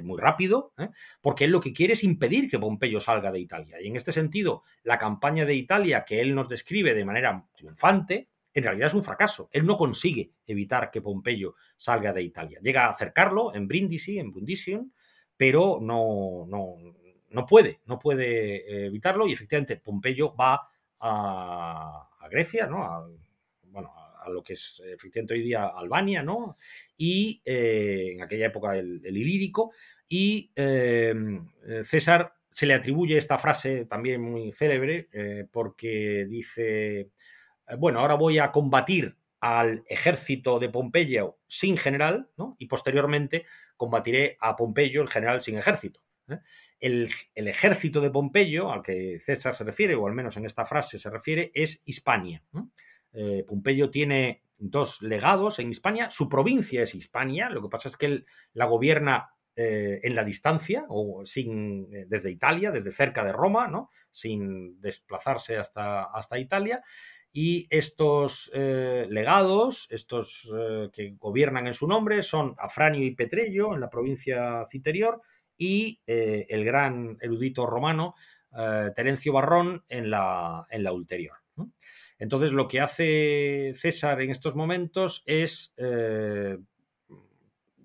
muy 0.03 0.19
rápido, 0.19 0.73
porque 1.21 1.45
él 1.45 1.51
lo 1.51 1.61
que 1.61 1.71
quiere 1.71 1.93
es 1.93 2.03
impedir 2.03 2.49
que 2.49 2.59
Pompeyo 2.59 2.99
salga 2.99 3.31
de 3.31 3.39
Italia. 3.39 3.77
Y 3.81 3.87
en 3.87 3.95
este 3.95 4.11
sentido, 4.11 4.63
la 4.83 4.97
campaña 4.97 5.45
de 5.45 5.55
Italia 5.55 6.03
que 6.03 6.19
él 6.19 6.35
nos 6.35 6.49
describe 6.49 6.93
de 6.93 7.05
manera 7.05 7.45
triunfante, 7.55 8.27
en 8.53 8.63
realidad 8.63 8.87
es 8.87 8.93
un 8.93 9.03
fracaso. 9.03 9.49
Él 9.51 9.65
no 9.65 9.77
consigue 9.77 10.31
evitar 10.45 10.91
que 10.91 11.01
Pompeyo 11.01 11.55
salga 11.77 12.11
de 12.11 12.21
Italia. 12.21 12.59
Llega 12.61 12.85
a 12.85 12.91
acercarlo 12.91 13.55
en 13.55 13.67
Brindisi, 13.67 14.19
en 14.19 14.31
Brundisium, 14.31 14.91
pero 15.37 15.79
no, 15.81 16.45
no, 16.47 16.75
no 17.31 17.45
puede, 17.45 17.79
no 17.85 17.99
puede 17.99 18.55
eh, 18.57 18.85
evitarlo 18.87 19.27
y 19.27 19.33
efectivamente 19.33 19.77
Pompeyo 19.77 20.35
va 20.35 20.69
a, 20.99 22.07
Grecia, 22.29 22.65
¿no? 22.65 22.83
A, 22.85 23.09
bueno, 23.63 23.91
a 23.93 24.29
lo 24.29 24.41
que 24.41 24.53
es 24.53 24.81
efectivamente 24.85 25.33
hoy 25.33 25.41
día 25.41 25.65
Albania, 25.65 26.23
¿no? 26.23 26.57
Y 26.95 27.41
eh, 27.43 28.11
en 28.13 28.21
aquella 28.21 28.45
época 28.45 28.77
el, 28.77 29.01
Ilírico, 29.05 29.73
y 30.07 30.49
eh, 30.55 31.13
César 31.83 32.35
se 32.51 32.65
le 32.65 32.73
atribuye 32.73 33.17
esta 33.17 33.37
frase 33.37 33.85
también 33.85 34.21
muy 34.21 34.51
célebre 34.53 35.09
porque 35.51 36.25
dice, 36.29 37.09
bueno, 37.77 37.99
ahora 37.99 38.15
voy 38.15 38.39
a 38.39 38.51
combatir 38.51 39.15
al 39.39 39.83
ejército 39.87 40.59
de 40.59 40.69
Pompeyo 40.69 41.37
sin 41.47 41.77
general, 41.77 42.29
¿no? 42.37 42.55
Y 42.59 42.67
posteriormente 42.67 43.45
combatiré 43.75 44.37
a 44.39 44.55
Pompeyo, 44.55 45.01
el 45.01 45.09
general 45.09 45.41
sin 45.41 45.57
ejército 45.57 46.01
el, 46.81 47.09
ejército 47.35 48.01
de 48.01 48.09
Pompeyo, 48.09 48.71
al 48.71 48.81
que 48.81 49.19
César 49.19 49.55
se 49.55 49.63
refiere, 49.63 49.95
o 49.95 50.07
al 50.07 50.13
menos 50.13 50.35
en 50.37 50.45
esta 50.45 50.65
frase 50.65 50.97
se 50.97 51.09
refiere, 51.09 51.51
es 51.53 51.81
Hispania. 51.85 52.43
Eh, 53.13 53.45
Pompeyo 53.47 53.91
tiene 53.91 54.43
dos 54.57 55.01
legados 55.01 55.59
en 55.59 55.69
Hispania, 55.69 56.09
su 56.11 56.27
provincia 56.27 56.81
es 56.81 56.95
Hispania, 56.95 57.49
lo 57.49 57.61
que 57.61 57.69
pasa 57.69 57.89
es 57.89 57.97
que 57.97 58.05
él 58.07 58.25
la 58.53 58.65
gobierna 58.65 59.29
eh, 59.55 59.99
en 60.03 60.15
la 60.15 60.23
distancia, 60.23 60.85
o 60.89 61.23
sin, 61.25 61.87
eh, 61.93 62.05
desde 62.07 62.31
Italia, 62.31 62.71
desde 62.71 62.91
cerca 62.91 63.23
de 63.23 63.31
Roma, 63.31 63.67
¿no? 63.67 63.89
sin 64.09 64.81
desplazarse 64.81 65.57
hasta, 65.57 66.03
hasta 66.03 66.39
Italia. 66.39 66.83
Y 67.33 67.65
estos 67.69 68.51
legados, 68.53 69.87
estos 69.89 70.51
que 70.91 71.15
gobiernan 71.17 71.65
en 71.65 71.73
su 71.73 71.87
nombre, 71.87 72.23
son 72.23 72.55
Afranio 72.57 73.05
y 73.05 73.15
Petrello 73.15 73.73
en 73.73 73.79
la 73.79 73.89
provincia 73.89 74.65
citerior, 74.69 75.21
y 75.61 76.01
eh, 76.07 76.47
el 76.49 76.65
gran 76.65 77.19
erudito 77.21 77.67
romano 77.67 78.15
eh, 78.57 78.89
Terencio 78.95 79.31
Barrón 79.31 79.85
en 79.87 80.09
la, 80.09 80.65
en 80.71 80.83
la 80.83 80.91
ulterior. 80.91 81.37
Entonces, 82.17 82.51
lo 82.51 82.67
que 82.67 82.79
hace 82.79 83.73
César 83.77 84.21
en 84.21 84.31
estos 84.31 84.55
momentos 84.55 85.23
es, 85.25 85.73
eh, 85.77 86.57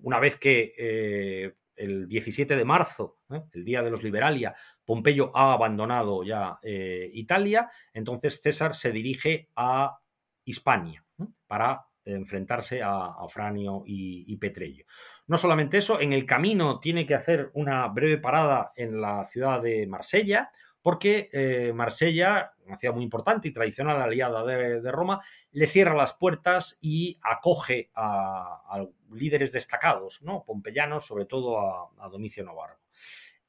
una 0.01 0.19
vez 0.19 0.37
que 0.37 1.53
el 1.75 2.07
17 2.07 2.55
de 2.55 2.65
marzo, 2.65 3.17
el 3.53 3.63
día 3.63 3.81
de 3.81 3.91
los 3.91 4.03
Liberalia, 4.03 4.55
Pompeyo 4.85 5.31
ha 5.35 5.53
abandonado 5.53 6.23
ya 6.23 6.59
Italia, 6.63 7.69
entonces 7.93 8.39
César 8.41 8.75
se 8.75 8.91
dirige 8.91 9.49
a 9.55 9.99
Hispania 10.45 11.03
para 11.47 11.87
enfrentarse 12.07 12.81
a, 12.81 13.13
Afranio 13.19 13.83
y, 13.85 14.25
y 14.27 14.37
Petrello. 14.37 14.85
No 15.27 15.37
solamente 15.37 15.77
eso, 15.77 15.99
en 15.99 16.13
el 16.13 16.25
camino 16.25 16.79
tiene 16.79 17.05
que 17.05 17.15
hacer 17.15 17.51
una 17.53 17.87
breve 17.87 18.17
parada 18.17 18.71
en 18.75 19.01
la 19.01 19.25
ciudad 19.27 19.61
de 19.61 19.85
Marsella, 19.85 20.51
porque 20.87 21.29
eh, 21.33 21.73
Marsella, 21.73 22.53
una 22.65 22.77
ciudad 22.77 22.93
muy 22.93 23.03
importante 23.03 23.49
y 23.49 23.51
tradicional 23.51 24.01
aliada 24.01 24.45
de, 24.45 24.89
Roma, 24.89 25.21
le 25.51 25.67
cierra 25.67 25.93
las 25.93 26.13
puertas 26.13 26.77
y 26.79 27.19
acoge 27.21 27.91
a, 27.93 28.85
líderes 29.11 29.51
destacados, 29.51 30.21
¿no? 30.21 30.45
pompeyanos, 30.45 31.05
sobre 31.05 31.25
todo 31.25 31.59
a, 31.59 32.07
Domicio 32.09 32.45
Navarro. 32.45 32.77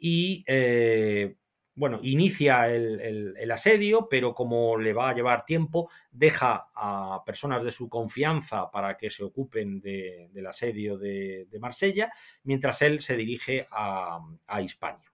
Y 0.00 0.44
eh, 0.48 1.36
bueno, 1.78 2.00
inicia 2.02 2.68
el, 2.68 3.50
asedio, 3.52 4.08
pero 4.10 4.34
como 4.34 4.76
le 4.76 4.92
va 4.92 5.10
a 5.10 5.14
llevar 5.14 5.44
tiempo, 5.44 5.88
deja 6.10 6.70
a 6.74 7.22
personas 7.24 7.62
de 7.62 7.70
su 7.70 7.88
confianza 7.88 8.68
para 8.68 8.96
que 8.96 9.10
se 9.10 9.22
ocupen 9.22 9.80
del 9.80 10.46
asedio 10.46 10.98
de, 10.98 11.46
Marsella, 11.60 12.12
mientras 12.42 12.82
él 12.82 13.00
se 13.00 13.16
dirige 13.16 13.68
a, 13.70 14.18
Hispania. 14.60 15.08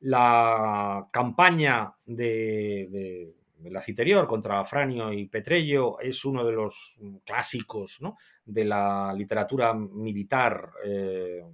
La 0.00 1.08
campaña 1.12 1.94
de, 2.04 3.32
la 3.62 3.80
Citerior 3.80 4.26
contra 4.26 4.64
Franio 4.64 5.12
y 5.12 5.26
Petrello 5.28 6.00
es 6.00 6.24
uno 6.24 6.44
de 6.44 6.52
los 6.52 6.96
clásicos 7.24 8.00
de 8.44 8.64
la 8.64 9.14
literatura 9.16 9.72
militar 9.72 10.72
eh, 10.84 11.44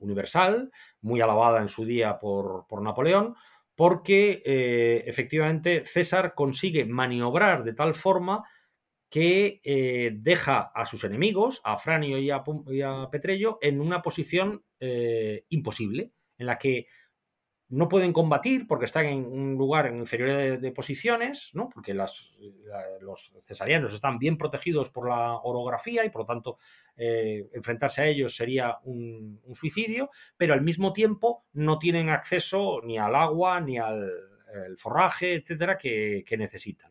universal, 0.00 0.70
muy 1.00 1.20
alabada 1.20 1.60
en 1.60 1.68
su 1.68 1.84
día 1.84 2.18
por, 2.18 2.66
Napoleón, 2.82 3.36
porque 3.74 4.42
eh, 4.44 5.04
efectivamente 5.06 5.84
César 5.86 6.34
consigue 6.34 6.84
maniobrar 6.84 7.64
de 7.64 7.72
tal 7.72 7.94
forma 7.94 8.44
que 9.08 9.60
eh, 9.64 10.12
deja 10.14 10.70
a 10.74 10.86
sus 10.86 11.04
enemigos, 11.04 11.60
a 11.64 11.78
Franio 11.78 12.18
y 12.18 12.30
a, 12.30 12.44
Petrello, 13.10 13.58
en 13.60 13.80
una 13.80 14.02
posición 14.02 14.64
eh, 14.78 15.44
imposible, 15.48 16.12
en 16.38 16.46
la 16.46 16.58
que 16.58 16.86
no 17.70 17.88
pueden 17.88 18.12
combatir 18.12 18.66
porque 18.66 18.84
están 18.84 19.06
en 19.06 19.24
un 19.24 19.54
lugar 19.54 19.86
en 19.86 19.98
inferioridad 19.98 20.58
de, 20.58 20.72
posiciones, 20.72 21.50
¿no? 21.54 21.68
porque 21.72 21.94
las, 21.94 22.32
los 23.00 23.32
cesarianos 23.42 23.94
están 23.94 24.18
bien 24.18 24.36
protegidos 24.36 24.90
por 24.90 25.08
la 25.08 25.36
orografía 25.36 26.04
y 26.04 26.10
por 26.10 26.22
lo 26.22 26.26
tanto 26.26 26.58
eh, 26.96 27.48
enfrentarse 27.54 28.02
a 28.02 28.06
ellos 28.06 28.34
sería 28.34 28.78
un, 28.82 29.40
suicidio, 29.54 30.10
pero 30.36 30.52
al 30.52 30.62
mismo 30.62 30.92
tiempo 30.92 31.44
no 31.52 31.78
tienen 31.78 32.08
acceso 32.08 32.80
ni 32.82 32.98
al 32.98 33.14
agua 33.14 33.60
ni 33.60 33.78
al 33.78 34.10
forraje, 34.78 35.34
etcétera, 35.34 35.78
que, 35.78 36.24
necesitan. 36.36 36.90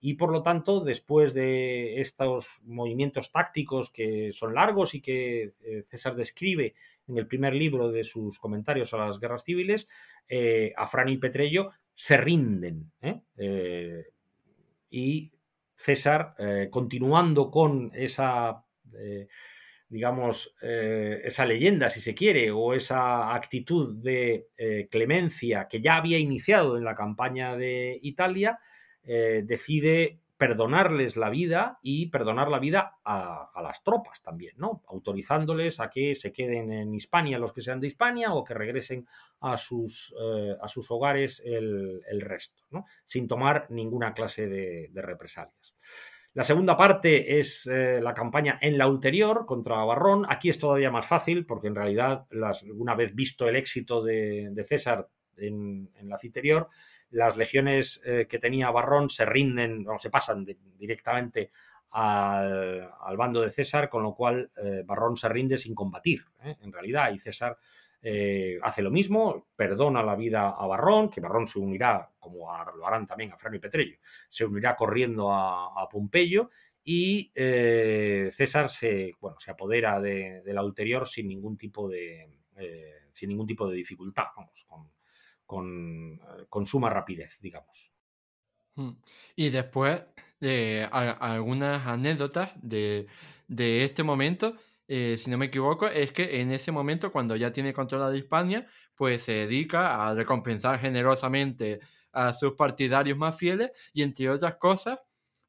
Y 0.00 0.14
por 0.14 0.30
lo 0.30 0.42
tanto, 0.42 0.80
después 0.80 1.34
de 1.34 2.00
estos 2.00 2.48
movimientos 2.62 3.30
tácticos 3.30 3.90
que 3.90 4.32
son 4.32 4.54
largos 4.54 4.94
y 4.94 5.00
que 5.00 5.54
eh, 5.60 5.84
César 5.88 6.14
describe 6.14 6.74
en 7.08 7.18
el 7.18 7.26
primer 7.26 7.54
libro 7.54 7.90
de 7.90 8.04
sus 8.04 8.38
comentarios 8.38 8.92
a 8.94 8.98
las 8.98 9.20
guerras 9.20 9.44
civiles, 9.44 9.88
eh, 10.28 10.72
Afrani 10.76 11.12
y 11.12 11.18
Petrello 11.18 11.70
se 11.94 12.16
rinden. 12.16 12.90
¿eh? 13.02 13.20
Eh, 13.36 14.04
y 14.90 15.32
César, 15.76 16.34
continuando 16.70 17.50
con 17.50 17.90
esa, 17.94 18.64
digamos, 19.88 20.54
esa 20.62 21.44
leyenda, 21.44 21.90
si 21.90 22.00
se 22.00 22.14
quiere, 22.14 22.52
o 22.52 22.74
esa 22.74 23.34
actitud 23.34 24.00
de 24.00 24.46
clemencia 24.88 25.66
que 25.68 25.80
ya 25.82 25.96
había 25.96 26.18
iniciado 26.18 26.78
en 26.78 26.84
la 26.84 26.94
campaña 26.94 27.56
de 27.56 27.98
Italia, 28.02 28.60
decide 29.02 30.20
perdonarles 30.36 31.16
la 31.16 31.30
vida 31.30 31.78
y 31.80 32.06
perdonar 32.06 32.48
la 32.48 32.58
vida 32.58 32.96
a, 33.04 33.50
las 33.62 33.82
tropas 33.84 34.20
también, 34.22 34.54
¿no? 34.58 34.82
Autorizándoles 34.88 35.78
a 35.78 35.90
que 35.90 36.16
se 36.16 36.32
queden 36.32 36.72
en 36.72 36.94
Hispania 36.94 37.38
los 37.38 37.52
que 37.52 37.62
sean 37.62 37.80
de 37.80 37.86
Hispania 37.86 38.34
o 38.34 38.42
que 38.42 38.54
regresen 38.54 39.06
a 39.40 39.56
sus, 39.56 40.12
eh, 40.20 40.56
a 40.60 40.68
sus 40.68 40.90
hogares 40.90 41.40
el, 41.44 42.20
resto, 42.20 42.64
¿no? 42.70 42.84
Sin 43.06 43.28
tomar 43.28 43.66
ninguna 43.70 44.12
clase 44.12 44.48
de, 44.48 44.90
represalias. 44.94 45.76
La 46.32 46.42
segunda 46.42 46.76
parte 46.76 47.38
es 47.38 47.66
eh, 47.66 48.00
la 48.02 48.12
campaña 48.12 48.58
en 48.60 48.76
la 48.76 48.88
ulterior 48.88 49.46
contra 49.46 49.84
Barrón. 49.84 50.26
Aquí 50.28 50.48
es 50.48 50.58
todavía 50.58 50.90
más 50.90 51.06
fácil 51.06 51.46
porque 51.46 51.68
en 51.68 51.76
realidad, 51.76 52.26
las, 52.30 52.64
una 52.64 52.96
vez 52.96 53.14
visto 53.14 53.48
el 53.48 53.54
éxito 53.54 54.02
de, 54.02 54.52
César 54.66 55.06
en, 55.36 55.90
en 55.94 56.08
la 56.08 56.18
citerior, 56.18 56.70
las 57.14 57.36
legiones 57.36 58.00
eh, 58.04 58.26
que 58.28 58.40
tenía 58.40 58.70
Barrón 58.70 59.08
se 59.08 59.24
rinden, 59.24 59.86
o 59.88 59.98
se 59.98 60.10
pasan 60.10 60.44
directamente 60.76 61.52
al, 61.92 63.16
bando 63.16 63.40
de 63.40 63.52
César, 63.52 63.88
con 63.88 64.02
lo 64.02 64.14
cual 64.14 64.50
eh, 64.60 64.82
Barrón 64.84 65.16
se 65.16 65.28
rinde 65.28 65.56
sin 65.56 65.76
combatir, 65.76 66.24
¿eh? 66.42 66.56
en 66.60 66.72
realidad, 66.72 67.12
y 67.12 67.18
César 67.18 67.56
hace 68.60 68.82
lo 68.82 68.90
mismo, 68.90 69.46
perdona 69.56 70.02
la 70.02 70.14
vida 70.14 70.50
a 70.50 70.66
Barrón, 70.66 71.08
que 71.08 71.22
Barrón 71.22 71.46
se 71.46 71.58
unirá, 71.58 72.10
como 72.18 72.46
lo 72.76 72.86
harán 72.86 73.06
también 73.06 73.32
a 73.32 73.38
Frano 73.38 73.56
y 73.56 73.60
Petrello, 73.60 73.96
se 74.28 74.44
unirá 74.44 74.76
corriendo 74.76 75.32
a, 75.32 75.88
Pompeyo 75.90 76.50
y 76.84 77.32
César 77.34 78.68
se, 78.68 79.14
bueno, 79.18 79.40
se 79.40 79.52
apodera 79.52 80.02
de, 80.02 80.42
la 80.44 80.62
ulterior 80.62 81.08
sin 81.08 81.28
ningún 81.28 81.56
tipo 81.56 81.88
de, 81.88 82.28
sin 83.10 83.30
ningún 83.30 83.46
tipo 83.46 83.66
de 83.66 83.76
dificultad, 83.76 84.26
vamos, 84.36 84.66
con, 84.68 84.86
con, 85.54 86.66
suma 86.66 86.90
rapidez, 86.90 87.38
digamos. 87.40 87.90
Hmm. 88.74 88.92
Y 89.36 89.50
después, 89.50 90.02
de 90.40 90.88
algunas 90.90 91.86
anécdotas 91.86 92.52
de, 92.60 93.06
de 93.48 93.84
este 93.84 94.02
momento 94.02 94.56
eh, 94.86 95.16
si 95.18 95.30
no 95.30 95.38
me 95.38 95.46
equivoco, 95.46 95.86
es 95.86 96.12
que 96.12 96.40
en 96.40 96.52
ese 96.52 96.70
momento, 96.70 97.10
cuando 97.10 97.36
ya 97.36 97.52
tiene 97.52 97.72
controlada 97.72 98.16
Hispania, 98.16 98.66
pues 98.94 99.22
se 99.22 99.32
dedica 99.32 100.06
a 100.06 100.14
recompensar 100.14 100.78
generosamente 100.78 101.80
a 102.12 102.32
sus 102.32 102.52
partidarios 102.52 103.16
más 103.16 103.36
fieles 103.36 103.70
y 103.92 104.02
entre 104.02 104.28
otras 104.30 104.56
cosas, 104.56 104.98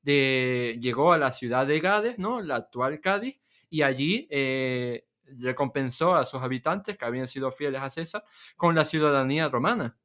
de, 0.02 0.78
llegó 0.82 1.12
a 1.12 1.18
la 1.18 1.32
ciudad 1.32 1.68
de 1.68 1.80
Gades, 1.80 2.18
¿no? 2.20 2.42
la 2.42 2.56
actual 2.58 3.00
Cádiz, 3.00 3.40
y 3.70 3.82
allí 3.82 4.28
eh, 4.32 5.06
recompensó 5.42 6.16
a 6.16 6.26
sus 6.26 6.42
habitantes 6.42 6.98
que 6.98 7.06
habían 7.06 7.28
sido 7.28 7.52
fieles 7.52 7.82
a 7.82 7.90
César 7.90 8.24
con 8.56 8.76
la 8.76 8.86
ciudadanía 8.86 9.50
romana. 9.50 9.98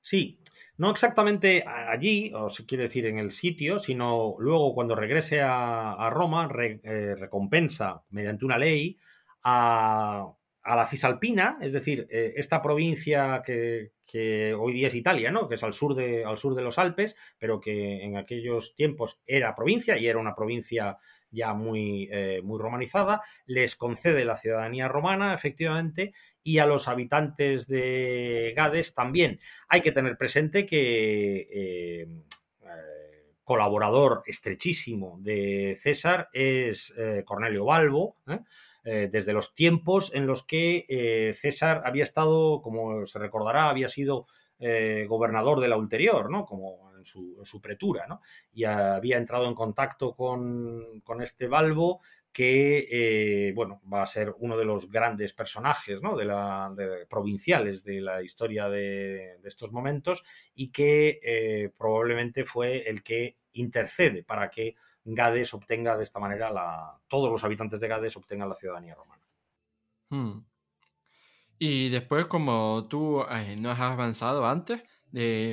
Sí, 0.00 0.42
no 0.78 0.90
exactamente 0.90 1.64
allí, 1.64 2.32
o 2.34 2.50
se 2.50 2.66
quiere 2.66 2.84
decir 2.84 3.06
en 3.06 3.18
el 3.18 3.30
sitio, 3.30 3.78
sino 3.78 4.34
luego 4.38 4.74
cuando 4.74 4.96
regrese 4.96 5.40
a, 5.40 6.10
Roma, 6.10 6.50
eh, 6.58 7.14
recompensa 7.16 8.02
mediante 8.10 8.44
una 8.44 8.58
ley 8.58 8.98
a, 9.44 10.32
la 10.64 10.86
Cisalpina, 10.86 11.58
es 11.60 11.72
decir, 11.72 12.06
eh, 12.10 12.34
esta 12.36 12.62
provincia 12.62 13.42
que, 13.44 13.92
hoy 14.58 14.72
día 14.72 14.88
es 14.88 14.94
Italia, 14.94 15.30
¿no? 15.30 15.48
que 15.48 15.54
es 15.56 15.62
al 15.62 15.72
sur, 15.72 15.94
de, 15.94 16.24
al 16.24 16.38
sur 16.38 16.54
de 16.54 16.62
los 16.62 16.78
Alpes, 16.78 17.16
pero 17.38 17.60
que 17.60 18.02
en 18.02 18.16
aquellos 18.16 18.74
tiempos 18.74 19.20
era 19.26 19.54
provincia 19.54 19.96
y 19.98 20.06
era 20.06 20.18
una 20.18 20.34
provincia 20.34 20.98
ya 21.32 21.54
muy, 21.54 22.08
eh, 22.12 22.40
muy 22.44 22.60
romanizada, 22.60 23.22
les 23.46 23.74
concede 23.74 24.24
la 24.24 24.36
ciudadanía 24.36 24.86
romana, 24.86 25.34
efectivamente, 25.34 26.14
y 26.44 26.58
a 26.58 26.66
los 26.66 26.86
habitantes 26.88 27.66
de 27.66 28.52
Gades 28.54 28.94
también. 28.94 29.40
Hay 29.68 29.80
que 29.80 29.92
tener 29.92 30.16
presente 30.16 30.66
que 30.66 31.36
eh, 31.40 32.02
eh, 32.02 33.32
colaborador 33.42 34.22
estrechísimo 34.26 35.18
de 35.20 35.76
César 35.80 36.28
es 36.32 36.94
Cornelio 37.24 37.64
Balbo, 37.64 38.16
desde 38.84 39.32
los 39.32 39.54
tiempos 39.54 40.12
en 40.14 40.26
los 40.26 40.44
que 40.44 41.34
César 41.36 41.82
había 41.84 42.04
estado, 42.04 42.62
como 42.62 43.04
se 43.06 43.18
recordará, 43.18 43.68
había 43.68 43.88
sido 43.88 44.26
gobernador 45.08 45.60
de 45.60 45.68
la 45.68 45.76
ulterior, 45.76 46.30
¿no? 46.30 46.46
como 46.46 46.91
su, 47.04 47.60
pretura, 47.62 48.06
¿no? 48.06 48.20
y 48.52 48.64
había 48.64 49.16
entrado 49.16 49.46
en 49.46 49.54
contacto 49.54 50.14
con, 50.14 51.00
con 51.00 51.22
este 51.22 51.46
Balbo 51.46 52.00
que 52.32 52.88
eh, 52.90 53.52
bueno, 53.52 53.80
va 53.92 54.02
a 54.02 54.06
ser 54.06 54.34
uno 54.38 54.56
de 54.56 54.64
los 54.64 54.90
grandes 54.90 55.32
personajes 55.34 56.00
¿no? 56.00 56.16
de 56.16 56.24
la, 56.24 56.74
provinciales 57.08 57.84
de 57.84 58.00
la 58.00 58.22
historia 58.22 58.68
de, 58.68 59.38
estos 59.44 59.70
momentos 59.70 60.24
y 60.54 60.70
que 60.70 61.20
eh, 61.22 61.70
probablemente 61.76 62.44
fue 62.44 62.88
el 62.88 63.02
que 63.02 63.36
intercede 63.52 64.22
para 64.22 64.50
que 64.50 64.76
Gades 65.04 65.52
obtenga 65.52 65.96
de 65.96 66.04
esta 66.04 66.20
manera 66.20 66.50
la, 66.50 66.98
todos 67.08 67.30
los 67.30 67.44
habitantes 67.44 67.80
de 67.80 67.88
Gades 67.88 68.16
obtengan 68.16 68.48
la 68.48 68.54
ciudadanía 68.54 68.94
romana. 68.94 69.22
Hmm. 70.08 70.44
Y 71.58 71.90
después, 71.90 72.26
como 72.26 72.86
tú 72.88 73.22
eh, 73.22 73.56
no 73.60 73.70
has 73.70 73.80
avanzado 73.80 74.46
antes, 74.46 74.82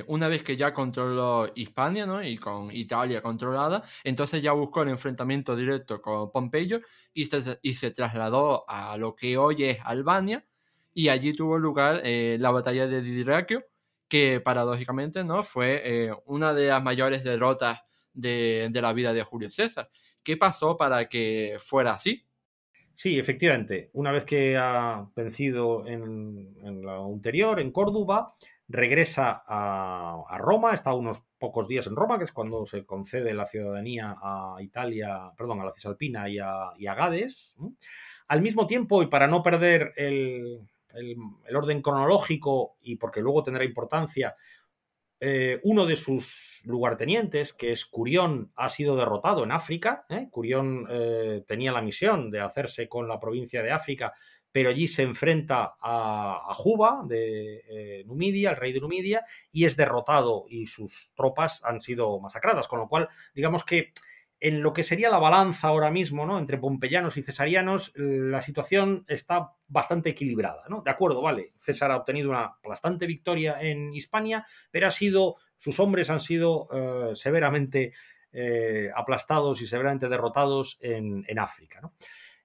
una 0.07 0.27
vez 0.27 0.43
que 0.43 0.55
ya 0.55 0.73
controló 0.73 1.51
Hispania, 1.53 2.05
¿no? 2.05 2.23
Y 2.23 2.37
con 2.37 2.71
Italia 2.71 3.21
controlada, 3.21 3.83
entonces 4.03 4.41
ya 4.41 4.53
buscó 4.53 4.83
el 4.83 4.89
enfrentamiento 4.89 5.55
directo 5.55 6.01
con 6.01 6.31
Pompeyo 6.31 6.79
y 7.13 7.25
se, 7.25 7.91
trasladó 7.91 8.63
a 8.69 8.97
lo 8.97 9.15
que 9.15 9.37
hoy 9.37 9.65
es 9.65 9.79
Albania 9.83 10.45
y 10.93 11.09
allí 11.09 11.33
tuvo 11.33 11.57
lugar 11.57 12.01
eh, 12.03 12.37
la 12.39 12.51
batalla 12.51 12.87
de 12.87 13.01
Didrakio, 13.01 13.65
que 14.07 14.41
paradójicamente, 14.41 15.23
¿no? 15.23 15.43
Fue 15.43 15.81
eh, 15.83 16.13
una 16.25 16.53
de 16.53 16.67
las 16.67 16.83
mayores 16.83 17.23
derrotas 17.23 17.81
de, 18.13 18.69
la 18.73 18.93
vida 18.93 19.13
de 19.13 19.23
Julio 19.23 19.49
César. 19.49 19.89
¿Qué 20.23 20.35
pasó 20.35 20.75
para 20.75 21.07
que 21.07 21.57
fuera 21.63 21.93
así? 21.93 22.25
Sí, 22.95 23.17
efectivamente. 23.17 23.89
Una 23.93 24.11
vez 24.11 24.25
que 24.25 24.57
ha 24.57 25.07
vencido 25.15 25.87
en, 25.87 26.57
en 26.63 26.85
la 26.85 26.99
ulterior, 26.99 27.59
en 27.59 27.71
Córdoba, 27.71 28.35
regresa 28.69 29.43
a, 29.47 30.38
Roma, 30.38 30.73
está 30.73 30.93
unos 30.93 31.21
pocos 31.39 31.67
días 31.67 31.88
en 31.88 31.95
Roma, 31.95 32.19
que 32.19 32.25
es 32.25 32.32
cuando 32.32 32.67
se 32.67 32.86
concede 32.86 33.34
la 33.34 33.47
ciudadanía 33.47 34.15
a 34.21 34.58
Italia, 34.60 35.32
perdón, 35.36 35.60
a 35.62 35.65
la 35.65 35.73
Cisalpina 35.73 36.29
y 36.29 36.38
a, 36.38 36.93
Gades. 36.95 37.55
Al 38.27 38.41
mismo 38.43 38.67
tiempo, 38.67 39.01
y 39.01 39.08
para 39.08 39.27
no 39.27 39.41
perder 39.41 39.91
el, 39.95 40.60
orden 41.53 41.82
cronológico 41.82 42.77
y 42.82 42.95
porque 42.97 43.21
luego 43.21 43.43
tendrá 43.43 43.63
importancia, 43.65 44.36
eh, 45.19 45.60
uno 45.63 45.88
de 45.88 45.95
sus 45.95 46.62
lugartenientes, 46.63 47.53
que 47.53 47.71
es 47.71 47.86
Curión, 47.88 48.51
ha 48.55 48.69
sido 48.69 48.95
derrotado 48.95 49.43
en 49.43 49.51
África. 49.51 50.05
¿eh? 50.10 50.27
Curión 50.29 50.86
eh, 50.89 51.43
tenía 51.47 51.71
la 51.71 51.82
misión 51.82 52.29
de 52.29 52.39
hacerse 52.39 52.88
con 52.88 53.08
la 53.08 53.19
provincia 53.19 53.63
de 53.63 53.71
África 53.71 54.13
pero 54.51 54.69
allí 54.69 54.88
se 54.88 55.03
enfrenta 55.03 55.75
a, 55.81 56.53
Juba 56.53 57.03
de 57.05 57.63
eh, 57.69 58.03
Numidia, 58.05 58.51
el 58.51 58.57
rey 58.57 58.73
de 58.73 58.79
Numidia, 58.79 59.25
y 59.51 59.65
es 59.65 59.77
derrotado 59.77 60.45
y 60.49 60.67
sus 60.67 61.12
tropas 61.15 61.63
han 61.63 61.81
sido 61.81 62.19
masacradas, 62.19 62.67
con 62.67 62.79
lo 62.79 62.88
cual, 62.88 63.07
digamos 63.33 63.63
que 63.63 63.93
en 64.41 64.62
lo 64.62 64.71
que 64.71 64.83
sería 64.83 65.09
la 65.09 65.19
balanza 65.19 65.67
ahora 65.67 65.91
mismo, 65.91 66.25
¿no? 66.25 66.39
Entre 66.39 66.57
pompeyanos 66.57 67.17
y 67.17 67.23
cesarianos, 67.23 67.91
la 67.95 68.41
situación 68.41 69.03
está 69.07 69.51
bastante 69.67 70.09
equilibrada, 70.09 70.63
¿no? 70.69 70.81
De 70.81 70.91
acuerdo, 70.91 71.21
vale, 71.21 71.51
César 71.57 71.91
ha 71.91 71.97
obtenido 71.97 72.29
una 72.29 72.53
bastante 72.63 73.05
victoria 73.05 73.57
en 73.62 73.93
Hispania, 73.93 74.45
pero 74.71 74.88
ha 74.88 74.91
sido, 74.91 75.35
sus 75.57 75.79
hombres 75.79 76.09
han 76.09 76.21
sido 76.21 76.67
eh, 76.71 77.15
severamente 77.15 77.91
eh, 78.31 78.89
aplastados 78.95 79.62
y 79.62 79.67
severamente 79.67 80.07
derrotados 80.07 80.77
en, 80.81 81.25
en 81.27 81.39
África, 81.39 81.81
¿no? 81.81 81.93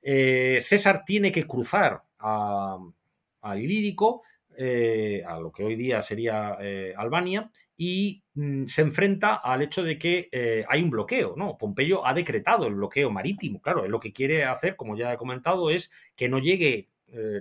Eh, 0.06 0.60
César 0.62 1.02
tiene 1.06 1.32
que 1.32 1.46
cruzar 1.46 2.02
al 2.18 3.58
Ilírico, 3.58 4.22
eh, 4.56 5.22
a 5.26 5.40
lo 5.40 5.50
que 5.50 5.64
hoy 5.64 5.76
día 5.76 6.02
sería 6.02 6.58
eh, 6.60 6.92
Albania, 6.94 7.50
y 7.78 8.22
mm, 8.34 8.66
se 8.66 8.82
enfrenta 8.82 9.36
al 9.36 9.62
hecho 9.62 9.82
de 9.82 9.98
que 9.98 10.28
hay 10.68 10.82
un 10.82 10.90
bloqueo, 10.90 11.34
¿no? 11.36 11.56
Pompeyo 11.56 12.06
ha 12.06 12.12
decretado 12.12 12.66
el 12.66 12.74
bloqueo 12.74 13.10
marítimo, 13.10 13.62
claro, 13.62 13.88
lo 13.88 13.98
que 13.98 14.12
quiere 14.12 14.44
hacer, 14.44 14.76
como 14.76 14.94
ya 14.94 15.12
he 15.12 15.16
comentado, 15.16 15.70
es 15.70 15.90
que 16.14 16.28
no 16.28 16.38
llegue 16.38 16.90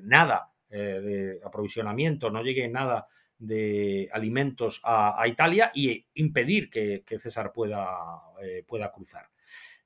nada 0.04 0.52
de 0.70 1.40
aprovisionamiento, 1.44 2.30
no 2.30 2.42
llegue 2.44 2.68
nada 2.70 3.08
de 3.38 4.10
alimentos 4.14 4.80
a, 4.84 5.22
Italia 5.28 5.72
y 5.74 6.06
impedir 6.16 6.70
que, 6.70 7.04
César 7.20 7.52
pueda, 7.54 7.88
pueda 8.68 8.92
cruzar. 8.92 9.33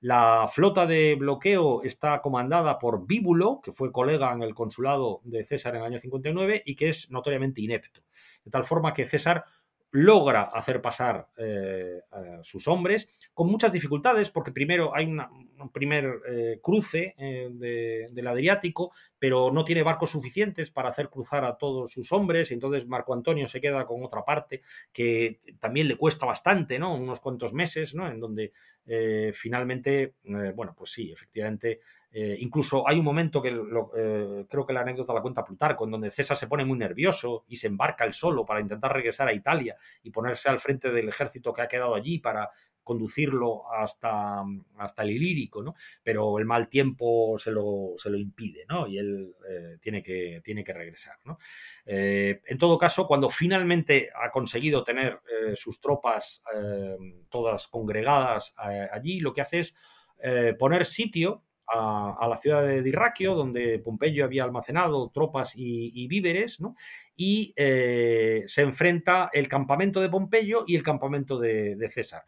La 0.02 0.48
flota 0.48 0.86
de 0.86 1.16
bloqueo 1.16 1.82
está 1.84 2.22
comandada 2.22 2.78
por 2.78 3.08
Bíbulo, 3.08 3.62
que 3.64 3.72
fue 3.72 3.92
colega 3.92 4.32
en 4.32 4.44
el 4.44 4.54
consulado 4.54 5.22
de 5.24 5.44
César 5.44 5.74
en 5.74 5.82
el 5.82 5.88
año 5.88 6.00
59 6.00 6.62
y 6.66 6.76
que 6.76 6.90
es 6.90 7.10
notoriamente 7.10 7.62
inepto. 7.62 8.02
De 8.46 8.52
tal 8.52 8.66
forma 8.66 8.94
que 8.94 9.08
César 9.08 9.46
logra 9.92 10.44
hacer 10.44 10.82
pasar 10.82 11.28
eh, 11.38 12.02
a 12.12 12.44
sus 12.44 12.68
hombres 12.68 13.10
con 13.34 13.48
muchas 13.48 13.72
dificultades, 13.72 14.30
porque 14.30 14.52
primero 14.52 14.96
hay 14.96 15.06
un 15.06 15.70
primer 15.72 16.22
eh, 16.30 16.60
cruce 16.62 17.16
eh, 17.18 18.08
del 18.12 18.28
Adriático, 18.28 18.92
pero 19.20 19.52
no 19.52 19.66
tiene 19.66 19.84
barcos 19.84 20.12
suficientes 20.12 20.72
para 20.72 20.90
hacer 20.90 21.10
cruzar 21.10 21.46
a 21.46 21.58
todos 21.58 21.92
sus 21.92 22.12
hombres, 22.12 22.52
y 22.52 22.54
entonces 22.54 22.88
Marco 22.88 23.14
Antonio 23.14 23.48
se 23.48 23.62
queda 23.62 23.86
con 23.86 24.04
otra 24.04 24.24
parte 24.24 24.62
que 24.92 25.40
también 25.60 25.88
le 25.88 25.98
cuesta 25.98 26.26
bastante, 26.26 26.80
¿no? 26.80 26.96
Unos 26.96 27.20
cuantos 27.20 27.54
meses, 27.54 27.96
¿no? 27.96 28.08
En 28.08 28.20
donde 28.20 28.54
finalmente, 29.34 30.14
bueno, 30.56 30.74
pues 30.78 30.92
sí, 30.92 31.12
efectivamente 31.12 31.82
eh, 32.12 32.38
incluso 32.40 32.88
hay 32.88 32.98
un 32.98 33.06
momento 33.06 33.42
que 33.42 33.50
eh, 33.50 34.46
creo 34.50 34.66
que 34.66 34.74
la 34.74 34.82
anécdota 34.82 35.14
la 35.14 35.22
cuenta 35.22 35.44
Plutarco, 35.44 35.86
en 35.86 35.92
donde 35.92 36.10
César 36.10 36.38
se 36.38 36.48
pone 36.48 36.64
muy 36.64 36.78
nervioso 36.78 37.44
y 37.48 37.58
se 37.58 37.68
embarca 37.68 38.06
él 38.06 38.14
solo 38.14 38.46
para 38.46 38.62
intentar 38.62 38.94
regresar 38.94 39.28
a 39.28 39.34
Italia 39.34 39.76
y 40.04 40.10
ponerse 40.10 40.50
al 40.50 40.60
frente 40.60 40.90
del 40.90 41.10
ejército 41.10 41.54
que 41.54 41.62
ha 41.62 41.68
quedado 41.68 41.96
allí 41.96 42.20
para 42.20 42.50
conducirlo 42.88 43.72
hasta, 43.72 44.44
hasta 44.78 45.04
el 45.04 45.12
Ilírico, 45.12 45.62
¿no? 45.62 45.76
Pero 46.02 46.40
el 46.40 46.46
mal 46.46 46.70
tiempo 46.70 47.38
se 47.38 47.52
lo, 47.52 47.96
se 47.98 48.10
lo 48.10 48.18
impide, 48.18 48.66
¿no? 48.68 48.88
Y 48.88 48.98
él 48.98 49.36
eh, 49.48 49.78
tiene, 49.82 50.02
que, 50.02 50.42
tiene 50.44 50.64
que 50.64 50.74
regresar, 50.74 51.18
¿no? 51.26 51.38
en 51.90 52.58
todo 52.58 52.78
caso, 52.78 53.08
cuando 53.08 53.30
finalmente 53.30 54.10
ha 54.14 54.30
conseguido 54.30 54.84
tener 54.84 55.22
sus 55.56 55.80
tropas 55.80 56.44
todas 57.30 57.70
congregadas 57.70 58.54
allí, 58.92 59.22
lo 59.22 59.34
que 59.34 59.40
hace 59.40 59.60
es 59.60 59.76
poner 60.60 60.86
sitio 60.86 61.44
a, 61.68 62.28
la 62.30 62.38
ciudad 62.38 62.66
de 62.66 62.82
Dirraquio, 62.82 63.36
donde 63.36 63.80
Pompeyo 63.80 64.24
había 64.24 64.44
almacenado 64.44 65.10
tropas 65.14 65.54
y, 65.56 66.08
víveres, 66.08 66.60
y 67.16 67.54
eh, 67.56 68.44
se 68.48 68.62
enfrenta 68.62 69.30
el 69.34 69.48
campamento 69.48 70.00
de 70.00 70.10
Pompeyo 70.10 70.64
y 70.66 70.76
el 70.76 70.84
campamento 70.84 71.40
de, 71.40 71.90
César. 71.90 72.24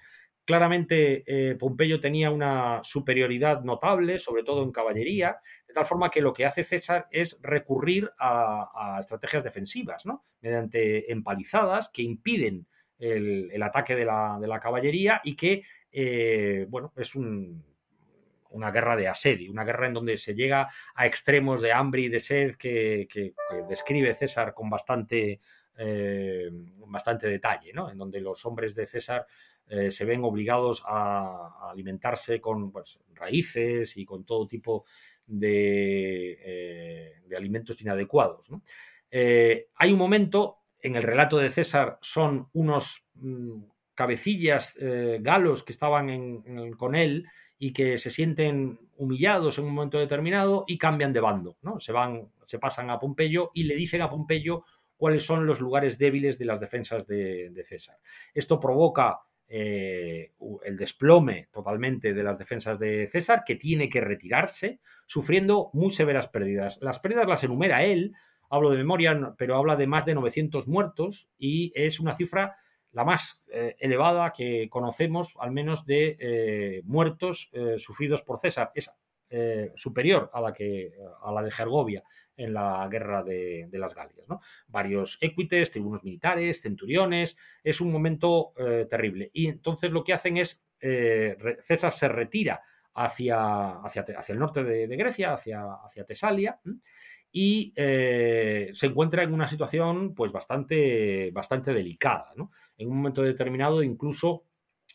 Claramente 0.50 1.24
eh, 1.28 1.54
Pompeyo 1.54 2.02
tenía 2.02 2.32
una 2.32 2.80
superioridad 2.82 3.62
notable, 3.62 4.18
sobre 4.18 4.42
todo 4.42 4.64
en 4.64 4.72
caballería, 4.72 5.38
de 5.68 5.76
tal 5.76 5.86
forma 5.86 6.10
que 6.10 6.22
lo 6.22 6.34
que 6.34 6.48
hace 6.48 6.64
César 6.64 7.08
es 7.12 7.38
recurrir 7.44 8.10
a, 8.18 8.98
estrategias 9.00 9.44
defensivas, 9.44 10.08
¿no? 10.08 10.26
mediante 10.42 11.12
empalizadas 11.12 11.90
que 11.90 12.02
impiden 12.02 12.66
el, 12.98 13.62
ataque 13.62 13.96
de 13.96 14.06
la, 14.06 14.60
caballería 14.60 15.22
y 15.24 15.36
que, 15.36 15.62
eh, 15.92 16.66
bueno, 16.68 16.94
es 16.98 17.14
una 17.14 18.72
guerra 18.72 18.96
de 18.96 19.08
asedio, 19.08 19.52
una 19.52 19.66
guerra 19.66 19.86
en 19.86 19.94
donde 19.94 20.18
se 20.18 20.34
llega 20.34 20.68
a 20.96 21.06
extremos 21.06 21.62
de 21.62 21.74
hambre 21.74 22.02
y 22.02 22.10
de 22.10 22.22
sed 22.22 22.56
que, 22.56 23.08
describe 23.70 24.16
César 24.16 24.56
con 24.56 24.68
bastante, 24.68 25.40
eh, 25.78 26.50
detalle, 27.22 27.70
en 27.70 27.98
donde 28.00 28.20
los 28.20 28.44
hombres 28.48 28.74
de 28.74 28.88
César 28.88 29.28
eh, 29.70 29.92
se 29.92 30.06
ven 30.06 30.24
obligados 30.24 30.84
a, 30.86 31.70
alimentarse 31.70 32.42
con 32.42 32.72
pues, 32.72 33.00
raíces 33.14 33.96
y 33.96 34.06
con 34.06 34.24
todo 34.26 34.48
tipo 34.48 34.86
de, 35.28 37.16
alimentos 37.36 37.80
inadecuados. 37.82 38.48
hay 39.12 39.92
un 39.92 39.98
momento 39.98 40.58
en 40.82 40.96
el 40.96 41.04
relato 41.04 41.38
de 41.38 41.50
César 41.50 41.98
son 42.02 42.48
unos 42.54 43.06
mm, 43.16 43.62
cabecillas 43.94 44.76
eh, 44.80 45.20
galos 45.22 45.64
que 45.64 45.74
estaban 45.74 46.72
con 46.78 46.96
él 46.96 47.28
y 47.58 47.74
que 47.74 47.98
se 47.98 48.10
sienten 48.10 48.80
humillados 48.96 49.58
en 49.58 49.66
un 49.66 49.74
momento 49.74 50.00
determinado 50.00 50.64
y 50.68 50.78
cambian 50.78 51.12
de 51.12 51.20
bando. 51.20 51.58
Se 51.80 51.92
van, 51.92 52.30
se 52.46 52.60
pasan 52.60 52.90
a 52.90 52.98
Pompeyo 52.98 53.52
y 53.54 53.64
le 53.64 53.76
dicen 53.76 54.02
a 54.02 54.10
Pompeyo 54.10 54.64
cuáles 54.96 55.24
son 55.24 55.46
los 55.46 55.60
lugares 55.60 55.98
débiles 55.98 56.40
de 56.40 56.46
las 56.46 56.62
defensas 56.62 57.06
de, 57.06 57.64
César. 57.68 57.98
Esto 58.34 58.60
provoca 58.60 59.20
eh, 59.50 60.32
el 60.64 60.78
desplome 60.78 61.48
totalmente 61.52 62.14
de 62.14 62.24
las 62.24 62.38
defensas 62.38 62.78
de 62.78 63.08
César, 63.08 63.44
que 63.46 63.56
tiene 63.56 63.90
que 63.90 64.00
retirarse, 64.00 64.80
sufriendo 65.08 65.72
muy 65.74 65.92
severas 65.92 66.28
pérdidas. 66.28 66.78
Las 66.82 67.00
pérdidas 67.00 67.28
las 67.28 67.44
enumera 67.44 67.84
él, 67.84 68.14
hablo 68.50 68.70
de 68.70 68.78
memoria, 68.78 69.34
pero 69.38 69.56
habla 69.56 69.76
de 69.76 69.88
más 69.88 70.06
de 70.06 70.14
900 70.14 70.68
muertos 70.68 71.28
y 71.38 71.72
es 71.76 72.00
una 72.00 72.16
cifra 72.16 72.58
la 72.92 73.04
más 73.06 73.44
eh, 73.52 73.76
elevada 73.80 74.34
que 74.34 74.68
conocemos, 74.70 75.34
al 75.40 75.52
menos 75.52 75.86
de 75.86 76.18
eh, 76.20 76.82
muertos 76.86 77.52
sufridos 77.78 78.24
por 78.24 78.40
César. 78.40 78.72
Es 78.74 78.92
superior 79.76 80.32
a 80.34 80.42
la, 80.42 80.54
que, 80.54 80.92
a 81.22 81.32
la 81.32 81.44
de 81.44 81.52
Gergovia 81.52 82.04
en 82.40 82.54
la 82.54 82.88
guerra 82.90 83.24
de, 83.24 83.70
las 83.74 83.94
Galias. 83.94 84.26
Varios 84.68 85.18
equites, 85.22 85.72
tribunos 85.72 86.04
militares, 86.04 86.62
centuriones. 86.62 87.38
Es 87.64 87.82
un 87.82 87.92
momento 87.92 88.54
terrible. 88.90 89.30
Y 89.34 89.48
entonces 89.48 89.92
lo 89.92 90.04
que 90.04 90.14
hacen 90.14 90.38
es, 90.38 90.62
César 90.80 91.92
se 91.92 92.08
retira 92.08 92.62
hacia, 92.94 93.80
hacia, 93.82 94.06
hacia 94.18 94.34
el 94.34 94.40
norte 94.40 94.64
de, 94.64 94.98
Grecia, 94.98 95.34
hacia, 95.34 95.74
hacia 95.86 96.06
Tesalia 96.06 96.60
y 97.32 97.74
eh, 97.76 98.72
se 98.74 98.88
encuentra 98.88 99.24
en 99.24 99.34
una 99.34 99.48
situación 99.48 100.14
pues 100.16 100.32
bastante, 100.32 101.32
bastante 101.32 101.74
delicada. 101.74 102.34
En 102.78 102.90
un 102.90 102.98
momento 102.98 103.22
determinado 103.22 103.84
incluso 103.84 104.46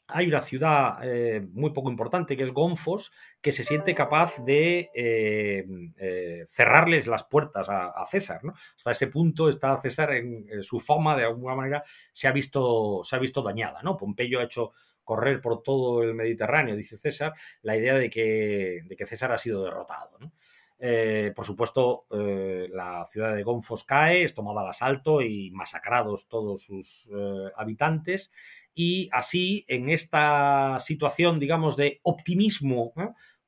hay 0.09 0.26
una 0.26 0.40
ciudad 0.40 0.99
eh, 1.03 1.47
muy 1.53 1.70
poco 1.70 1.90
importante 1.90 2.36
que 2.36 2.42
es 2.42 2.53
Gonfos 2.53 3.12
que 3.45 3.53
se 3.53 3.62
siente 3.62 3.95
capaz 3.95 4.42
de 4.42 4.90
eh, 4.95 6.47
cerrarles 6.49 7.07
las 7.07 7.24
puertas 7.24 7.68
a, 7.68 8.03
César. 8.11 8.40
Hasta 8.74 8.92
ese 8.92 9.09
punto 9.09 9.51
está 9.51 9.78
César 9.82 10.14
en, 10.14 10.62
su 10.62 10.80
fama 10.80 11.14
de 11.14 11.24
alguna 11.24 11.55
manera 11.55 11.84
se 12.14 12.26
ha 12.26 12.32
visto, 12.32 13.03
se 13.05 13.16
ha 13.16 13.18
visto 13.18 13.42
dañada. 13.42 13.82
¿no? 13.82 13.99
Pompeyo 13.99 14.40
ha 14.40 14.45
hecho 14.45 14.72
correr 15.05 15.42
por 15.42 15.62
todo 15.62 16.03
el 16.03 16.14
Mediterráneo, 16.14 16.74
dice 16.74 16.97
César, 16.97 17.34
la 17.61 17.76
idea 17.76 17.97
de 17.97 18.09
que, 18.09 18.80
de 18.86 18.97
que 18.97 19.05
César 19.05 19.30
ha 19.30 19.36
sido 19.36 19.62
derrotado. 19.62 20.16
¿no? 20.20 20.32
Eh, 20.78 21.32
por 21.36 21.45
supuesto, 21.45 22.07
eh, 22.12 22.68
la 22.72 23.07
ciudad 23.11 23.34
de 23.34 23.42
Gonfos 23.42 23.84
cae, 23.84 24.24
es 24.24 24.34
tomada 24.34 24.62
al 24.62 24.68
asalto 24.68 25.20
y 25.20 25.51
masacrados 25.51 26.28
todos 26.28 26.62
sus 26.62 27.07
eh, 27.14 27.51
habitantes. 27.57 28.32
Y 28.74 29.09
así, 29.12 29.64
en 29.68 29.88
esta 29.88 30.78
situación, 30.80 31.38
digamos, 31.38 31.76
de 31.76 32.01
optimismo 32.03 32.92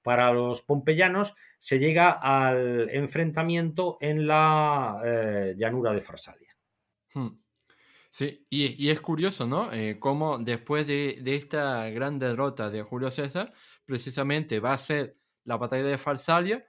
para 0.06 0.32
los 0.32 0.62
pompeyanos, 0.62 1.34
se 1.58 1.80
llega 1.80 2.12
al 2.12 2.88
enfrentamiento 2.90 3.98
en 4.00 4.28
la 4.28 5.02
llanura 5.58 5.92
de 5.92 6.00
Farsalia. 6.00 6.56
Hmm. 7.12 7.40
Sí, 8.12 8.46
y, 8.48 8.88
es 8.88 9.00
curioso, 9.00 9.46
¿no? 9.46 9.70
cómo 9.98 10.38
después 10.38 10.86
de, 10.86 11.20
esta 11.26 11.90
gran 11.90 12.20
derrota 12.20 12.70
de 12.70 12.82
Julio 12.82 13.10
César, 13.10 13.52
precisamente 13.84 14.60
va 14.60 14.74
a 14.74 14.78
ser 14.78 15.16
la 15.44 15.56
batalla 15.56 15.84
de 15.84 15.98
Farsalia, 15.98 16.64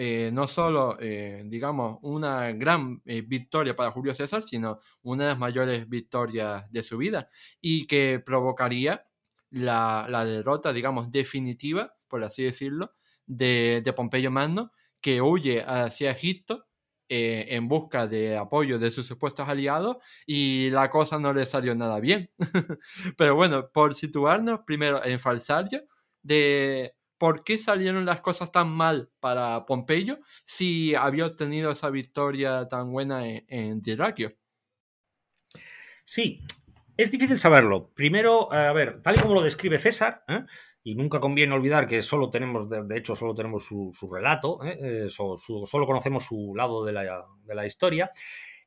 eh, 0.00 0.30
no 0.32 0.46
solo, 0.46 0.96
eh, 1.00 1.42
digamos, 1.46 1.98
una 2.02 2.52
gran 2.52 3.02
eh, 3.04 3.22
victoria 3.22 3.74
para 3.74 3.90
Julio 3.90 4.14
César, 4.14 4.44
sino 4.44 4.78
una 5.02 5.24
de 5.24 5.30
las 5.30 5.38
mayores 5.40 5.88
victorias 5.88 6.70
de 6.70 6.84
su 6.84 6.98
vida 6.98 7.26
y 7.60 7.84
que 7.88 8.22
provocaría 8.24 9.04
la, 9.50 10.06
derrota, 10.24 10.72
digamos, 10.72 11.10
definitiva, 11.10 11.96
por 12.08 12.24
así 12.24 12.42
decirlo, 12.42 12.94
de, 13.26 13.82
de 13.84 13.92
Pompeyo 13.92 14.30
Magno, 14.30 14.72
que 15.00 15.22
huye 15.22 15.62
hacia 15.66 16.10
Egipto 16.10 16.68
en 17.08 17.68
busca 17.68 18.06
de 18.06 18.36
apoyo 18.36 18.78
de 18.78 18.90
sus 18.90 19.06
supuestos 19.06 19.48
aliados 19.48 19.96
y 20.26 20.70
la 20.70 20.90
cosa 20.90 21.18
no 21.18 21.32
le 21.32 21.46
salió 21.46 21.74
nada 21.74 22.00
bien. 22.00 22.30
Pero 23.16 23.34
bueno, 23.34 23.70
por 23.72 23.94
situarnos 23.94 24.60
primero 24.66 25.04
en 25.04 25.18
Falsaria, 25.18 25.84
de, 26.22 26.94
¿por 27.16 27.44
qué 27.44 27.58
salieron 27.58 28.04
las 28.04 28.20
cosas 28.20 28.52
tan 28.52 28.68
mal 28.68 29.10
para 29.20 29.64
Pompeyo 29.64 30.18
si 30.44 30.94
había 30.94 31.26
obtenido 31.26 31.70
esa 31.70 31.90
victoria 31.90 32.68
tan 32.68 32.92
buena 32.92 33.26
en, 33.26 33.44
en 33.48 33.82
Sí, 36.04 36.42
es 36.96 37.10
difícil 37.10 37.38
saberlo. 37.38 37.90
Primero, 37.94 38.52
a 38.52 38.72
ver, 38.72 39.02
tal 39.02 39.16
y 39.16 39.20
como 39.20 39.34
lo 39.34 39.42
describe 39.42 39.78
César, 39.78 40.24
¿eh? 40.28 40.44
Y 40.82 40.94
nunca 40.94 41.20
conviene 41.20 41.54
olvidar 41.54 41.86
que 41.86 42.02
solo 42.02 42.30
tenemos, 42.30 42.68
de, 42.68 42.96
hecho, 42.96 43.16
solo 43.16 43.34
tenemos 43.34 43.64
su, 43.64 43.92
relato, 44.10 44.64
¿eh? 44.64 45.06
Eh, 45.06 45.10
solo 45.10 45.86
conocemos 45.86 46.24
su 46.24 46.54
lado 46.54 46.84
de 46.84 46.92
la, 46.92 47.66
historia. 47.66 48.10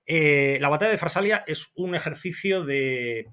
la 0.06 0.70
batalla 0.70 0.92
de 0.92 0.98
Farsalia 0.98 1.44
es 1.48 1.72
un 1.76 1.96
ejercicio 1.96 2.64
de, 2.64 3.28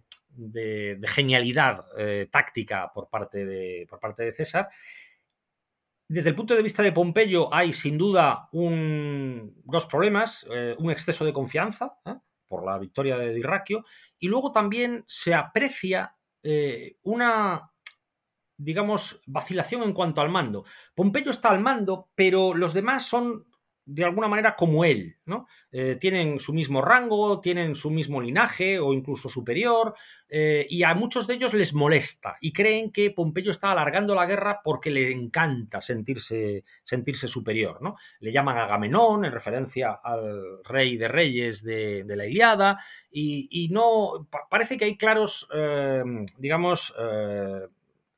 genialidad 1.04 1.84
táctica 2.30 2.90
por 2.94 3.08
parte 3.08 3.44
de, 3.44 3.86
por 3.88 3.98
parte 3.98 4.24
de 4.24 4.32
César 4.32 4.68
desde 6.08 6.30
el 6.30 6.36
punto 6.36 6.54
de 6.54 6.62
vista 6.62 6.82
de 6.82 6.92
Pompeyo 6.92 7.52
hay 7.52 7.74
sin 7.74 7.98
duda 7.98 8.48
dos 8.50 9.86
problemas, 9.86 10.46
eh, 10.50 10.74
un 10.78 10.90
exceso 10.90 11.22
de 11.24 11.34
confianza 11.34 11.98
¿eh? 12.06 12.14
por 12.48 12.64
la 12.64 12.78
victoria 12.78 13.18
de 13.18 13.34
Dirraquio 13.34 13.84
y 14.18 14.28
luego 14.28 14.50
también 14.50 15.04
se 15.06 15.34
aprecia 15.34 16.16
eh, 16.42 16.96
una, 17.02 17.70
digamos, 18.58 19.22
vacilación 19.26 19.84
en 19.84 19.92
cuanto 19.92 20.20
al 20.20 20.28
mando. 20.28 20.64
Pompeyo 20.94 21.30
está 21.30 21.48
al 21.50 21.60
mando, 21.60 22.08
pero 22.14 22.54
los 22.54 22.74
demás 22.74 23.06
son 23.06 23.46
de 23.90 24.04
alguna 24.04 24.28
manera 24.28 24.54
como 24.54 24.84
él, 24.84 25.16
¿no? 25.24 25.46
Eh, 25.72 25.96
tienen 25.98 26.38
su 26.40 26.52
mismo 26.52 26.82
rango, 26.82 27.40
tienen 27.40 27.74
su 27.74 27.90
mismo 27.90 28.20
linaje 28.20 28.78
o 28.78 28.92
incluso 28.92 29.30
superior, 29.30 29.94
eh, 30.28 30.66
y 30.68 30.82
a 30.82 30.92
muchos 30.92 31.26
de 31.26 31.34
ellos 31.34 31.54
les 31.54 31.72
molesta 31.72 32.36
y 32.42 32.52
creen 32.52 32.92
que 32.92 33.12
Pompeyo 33.12 33.50
está 33.50 33.72
alargando 33.72 34.14
la 34.14 34.26
guerra 34.26 34.60
porque 34.62 34.90
le 34.90 35.10
encanta 35.10 35.80
sentirse, 35.80 36.64
sentirse 36.84 37.28
superior, 37.28 37.80
¿no? 37.80 37.96
Le 38.20 38.30
llaman 38.30 38.58
Agamenón 38.58 39.24
en 39.24 39.32
referencia 39.32 40.00
al 40.04 40.62
rey 40.64 40.98
de 40.98 41.08
reyes 41.08 41.62
de, 41.62 42.04
la 42.06 42.26
Iliada 42.26 42.78
y, 43.10 43.70
no, 43.72 44.28
parece 44.50 44.76
que 44.76 44.84
hay 44.84 44.98
claros, 44.98 45.48
eh, 45.54 46.02
digamos, 46.36 46.94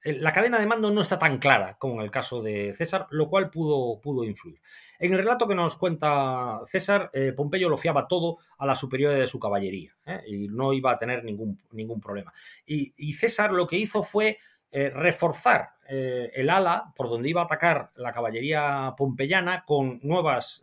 la 0.05 0.33
cadena 0.33 0.59
de 0.59 0.67
mando 0.67 0.91
no 0.91 1.03
está 1.03 1.19
tan 1.19 1.39
clara 1.39 1.77
como 1.79 1.97
en 1.97 2.01
el 2.01 2.11
caso 2.11 2.43
de 2.43 2.75
César, 2.77 3.07
lo 3.11 3.29
cual 3.29 3.51
pudo, 3.51 4.01
pudo 4.01 4.25
influir. 4.25 4.61
En 4.99 5.13
el 5.13 5.19
relato 5.19 5.47
que 5.47 5.55
nos 5.55 5.77
cuenta 5.77 6.61
César, 6.67 7.11
eh, 7.13 7.33
Pompeyo 7.33 7.69
lo 7.69 7.77
fiaba 7.77 8.09
todo 8.09 8.39
a 8.59 8.67
la 8.67 8.75
superioridad 8.75 9.21
de 9.21 9.29
su 9.29 9.39
caballería 9.39 9.95
¿eh? 10.07 10.21
y 10.27 10.49
no 10.49 10.73
iba 10.73 10.93
a 10.93 10.99
tener 10.99 11.25
ningún, 11.25 11.61
ningún 11.73 12.01
problema. 12.01 12.33
Y, 12.65 13.13
César 13.13 13.53
lo 13.53 13.67
que 13.67 13.77
hizo 13.77 14.03
fue 14.03 14.39
eh, 14.71 14.91
reforzar 14.91 15.71
el 15.91 16.51
ala 16.51 16.93
por 16.95 17.09
donde 17.09 17.29
iba 17.29 17.43
a 17.43 17.45
atacar 17.45 17.91
la 17.97 18.13
caballería 18.13 18.95
pompeyana 18.97 19.65
con 19.65 19.99
nuevas 20.03 20.63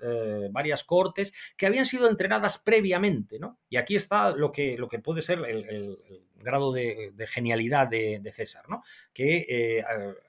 varias 0.51 0.83
cohortes 0.83 1.33
que 1.57 1.65
habían 1.65 1.85
sido 1.85 2.07
entrenadas 2.07 2.57
previamente. 2.59 3.37
¿no? 3.37 3.57
Y 3.69 3.77
aquí 3.77 3.95
está 3.95 4.29
lo 4.31 4.51
que, 4.51 4.77
lo 4.77 4.87
que 4.87 4.99
puede 4.99 5.21
ser 5.21 5.39
el 5.39 5.97
grado 6.47 6.71
de, 6.71 7.13
genialidad 7.27 7.87
de, 7.87 8.31
César, 8.33 8.67
¿no? 8.69 8.83
que 9.13 9.45
eh, 9.49 9.83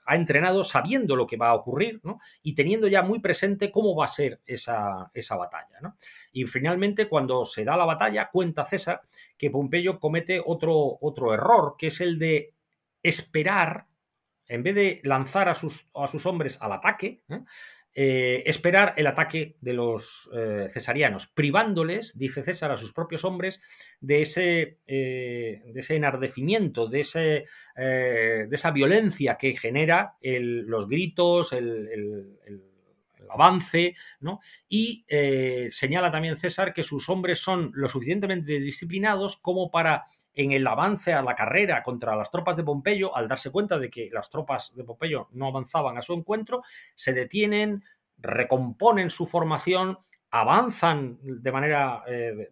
ha 0.05 0.16
entrenado 0.16 0.64
sabiendo 0.64 1.16
lo 1.16 1.26
que 1.26 1.36
va 1.36 1.49
a 1.49 1.55
ocurrir 1.55 2.01
¿no? 2.03 2.20
y 2.42 2.55
teniendo 2.55 2.88
ya 2.88 3.03
muy 3.03 3.20
presente 3.20 3.70
cómo 3.70 3.94
va 3.94 4.07
a 4.07 4.09
ser 4.09 4.40
esa, 4.46 5.11
esa 5.14 5.36
batalla. 5.36 5.78
¿no? 5.80 5.96
Y 6.32 6.44
finalmente, 6.44 7.09
cuando 7.09 7.44
se 7.44 7.64
da 7.64 7.76
la 7.76 7.84
batalla, 7.84 8.30
cuenta 8.30 8.64
César 8.64 9.03
que 9.36 9.51
Pompeyo 9.51 10.01
comete 10.01 10.42
otro, 10.44 10.99
otro 11.01 11.32
error, 11.32 11.76
que 11.78 11.88
es 11.88 12.01
el 12.01 12.18
de 12.18 12.55
esperar, 13.03 13.86
en 14.49 14.62
vez 14.62 14.74
de 14.74 15.01
lanzar 15.05 15.49
a 15.49 15.55
sus, 15.55 15.86
a 15.94 16.09
sus 16.09 16.26
hombres 16.26 16.59
al 16.61 16.72
ataque, 16.72 17.22
¿eh? 17.28 17.40
Eh, 18.01 18.44
esperar 18.49 18.94
el 18.96 19.09
ataque 19.09 19.57
de 19.61 19.72
los 19.72 20.30
eh, 20.32 20.68
cesarianos, 20.70 21.26
privándoles, 21.26 22.16
dice 22.16 22.44
César, 22.44 22.70
a 22.70 22.78
sus 22.78 22.92
propios 22.92 23.24
hombres 23.24 23.61
de 24.01 24.22
ese, 24.22 24.78
de 24.86 25.72
ese 25.74 25.96
enardecimiento, 25.96 26.86
de, 26.86 27.01
ese, 27.01 27.46
de 27.76 28.49
esa 28.53 28.70
violencia 28.70 29.36
que 29.36 29.57
genera 29.57 30.14
los 30.22 30.86
gritos, 30.86 31.53
el, 31.53 32.38
avance, 33.30 33.96
¿no? 34.20 34.38
Y 34.68 35.05
señala 35.70 36.12
también 36.12 36.36
César 36.36 36.72
que 36.72 36.84
sus 36.84 37.09
hombres 37.09 37.40
son 37.40 37.72
lo 37.74 37.88
suficientemente 37.88 38.61
disciplinados 38.61 39.38
como 39.38 39.72
para 39.72 40.07
en 40.39 40.53
el 40.53 40.64
avance 40.68 41.12
a 41.12 41.20
la 41.20 41.34
carrera 41.34 41.82
contra 41.82 42.14
las 42.14 42.30
tropas 42.30 42.57
de 42.57 42.62
Pompeyo, 42.62 43.14
al 43.14 43.26
darse 43.26 43.51
cuenta 43.51 43.76
de 43.76 43.91
que 43.91 44.09
las 44.12 44.30
tropas 44.30 44.72
de 44.76 44.84
Pompeyo 44.84 45.26
no 45.32 45.49
avanzaban 45.49 45.99
a 45.99 46.03
su 46.03 46.14
encuentro, 46.14 46.62
se 46.95 47.12
detienen, 47.12 47.82
recomponen 48.18 49.11
su 49.11 49.26
formación, 49.26 49.99
avanzan 50.30 51.18
de 51.20 51.53
manera 51.53 52.05
eh, 52.07 52.51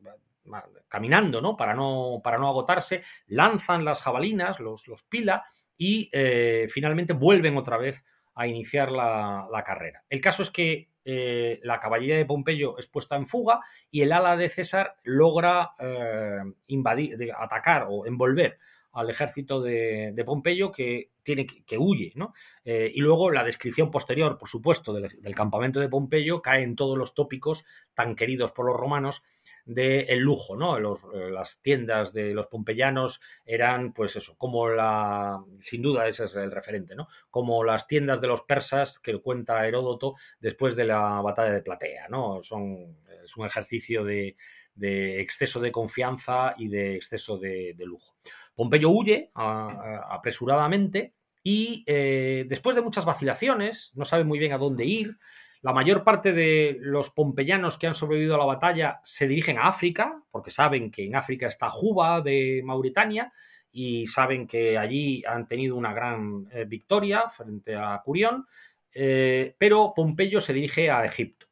caminando, 0.88 1.40
¿no? 1.40 1.56
Para, 1.56 1.74
¿no? 1.74 2.20
para 2.24 2.38
no 2.38 2.48
agotarse, 2.48 3.04
lanzan 3.28 3.84
las 3.84 4.02
jabalinas, 4.02 4.58
los, 4.58 4.88
los 4.88 5.04
pila, 5.04 5.44
y 5.78 6.10
eh, 6.12 6.68
finalmente 6.72 7.12
vuelven 7.12 7.56
otra 7.56 7.76
vez 7.76 8.04
a 8.34 8.48
iniciar 8.48 8.90
la, 8.90 9.62
carrera. 9.64 10.02
El 10.10 10.20
caso 10.20 10.42
es 10.42 10.50
que 10.50 10.88
eh, 11.08 11.60
la 11.62 11.78
caballería 11.78 12.16
de 12.16 12.26
Pompeyo 12.26 12.76
es 12.78 12.88
puesta 12.88 13.14
en 13.14 13.28
fuga 13.28 13.60
y 13.92 14.02
el 14.02 14.10
ala 14.10 14.36
de 14.36 14.48
César 14.48 14.96
logra 15.04 15.70
eh, 15.78 16.40
invadir, 16.66 17.16
atacar 17.38 17.86
o 17.88 18.06
envolver 18.06 18.58
al 18.90 19.08
ejército 19.08 19.62
de, 19.62 20.20
Pompeyo 20.26 20.72
que 20.72 21.10
tiene 21.22 21.46
que, 21.46 21.78
huye, 21.78 22.12
¿no? 22.16 22.34
Eh, 22.64 22.90
y 22.92 23.00
luego 23.02 23.30
la 23.30 23.44
descripción 23.44 23.92
posterior, 23.92 24.36
por 24.36 24.48
supuesto, 24.48 24.92
del, 24.92 25.20
del, 25.20 25.34
campamento 25.36 25.78
de 25.78 25.88
Pompeyo 25.88 26.42
cae 26.42 26.64
en 26.64 26.74
todos 26.74 26.98
los 26.98 27.14
tópicos 27.14 27.64
tan 27.94 28.16
queridos 28.16 28.50
por 28.50 28.66
los 28.66 28.76
romanos 28.76 29.22
del 29.66 30.20
lujo, 30.20 30.56
¿no? 30.56 30.78
Eh, 30.78 31.30
las 31.30 31.58
tiendas 31.60 32.12
de 32.12 32.32
los 32.32 32.46
pompeyanos 32.46 33.20
eran, 33.44 33.92
pues 33.92 34.14
eso, 34.14 34.36
como 34.38 34.68
la, 34.68 35.42
sin 35.60 35.82
duda 35.82 36.06
ese 36.06 36.24
es 36.24 36.36
el 36.36 36.52
referente, 36.52 36.94
¿no? 36.94 37.08
Como 37.30 37.64
las 37.64 37.88
tiendas 37.88 38.20
de 38.20 38.28
los 38.28 38.42
persas 38.42 39.00
que 39.00 39.18
cuenta 39.18 39.66
Heródoto 39.66 40.14
después 40.38 40.76
de 40.76 40.84
la 40.84 41.20
batalla 41.20 41.52
de 41.52 41.62
Platea, 41.62 42.06
¿no? 42.08 42.44
Son, 42.44 42.96
es 43.24 43.36
un 43.36 43.44
ejercicio 43.44 44.04
de, 44.04 44.36
exceso 44.78 45.60
de 45.60 45.72
confianza 45.72 46.54
y 46.56 46.68
de 46.68 46.94
exceso 46.94 47.36
de, 47.36 47.74
lujo. 47.80 48.14
Pompeyo 48.54 48.90
huye 48.90 49.30
apresuradamente 49.34 51.12
y 51.42 51.82
eh, 51.86 52.44
después 52.48 52.76
de 52.76 52.82
muchas 52.82 53.04
vacilaciones, 53.04 53.90
no 53.94 54.04
sabe 54.04 54.22
muy 54.22 54.38
bien 54.38 54.52
a 54.52 54.58
dónde 54.58 54.84
ir, 54.84 55.18
la 55.62 55.72
mayor 55.72 56.04
parte 56.04 56.32
de 56.32 56.76
los 56.80 57.10
pompeyanos 57.10 57.78
que 57.78 57.86
han 57.86 57.94
sobrevivido 57.94 58.34
a 58.34 58.38
la 58.38 58.44
batalla 58.44 59.00
se 59.02 59.26
dirigen 59.26 59.58
a 59.58 59.68
África, 59.68 60.22
porque 60.30 60.50
saben 60.50 60.90
que 60.90 61.04
en 61.04 61.16
África 61.16 61.48
está 61.48 61.70
Juba 61.70 62.20
de 62.20 62.62
Mauritania 62.64 63.32
y 63.72 64.06
saben 64.06 64.46
que 64.46 64.78
allí 64.78 65.22
han 65.26 65.46
tenido 65.46 65.76
una 65.76 65.92
gran 65.92 66.46
eh, 66.50 66.64
victoria 66.66 67.28
frente 67.28 67.74
a 67.76 68.00
Curión, 68.04 68.46
eh, 68.94 69.54
pero 69.58 69.92
Pompeyo 69.94 70.40
se 70.40 70.52
dirige 70.52 70.90
a 70.90 71.04
Egipto. 71.04 71.46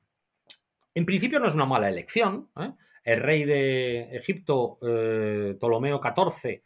En 0.94 1.04
principio 1.04 1.40
no 1.40 1.48
es 1.48 1.54
una 1.54 1.66
mala 1.66 1.88
elección. 1.88 2.48
¿eh? 2.58 2.72
El 3.02 3.20
rey 3.20 3.44
de 3.44 4.16
Egipto, 4.16 4.78
Ptolomeo 4.80 6.00
XIV, 6.00 6.62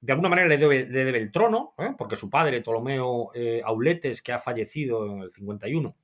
de 0.00 0.12
alguna 0.12 0.28
manera 0.28 0.48
le 0.48 0.58
debe, 0.58 0.86
le 0.86 1.04
debe 1.04 1.18
el 1.18 1.30
trono, 1.30 1.74
porque 1.96 2.16
su 2.16 2.28
padre, 2.28 2.60
Ptolomeo 2.60 3.30
Auletes, 3.64 4.20
que 4.20 4.32
ha 4.32 4.40
fallecido 4.40 5.06
en 5.06 5.20
el 5.20 5.32
51, 5.32 5.94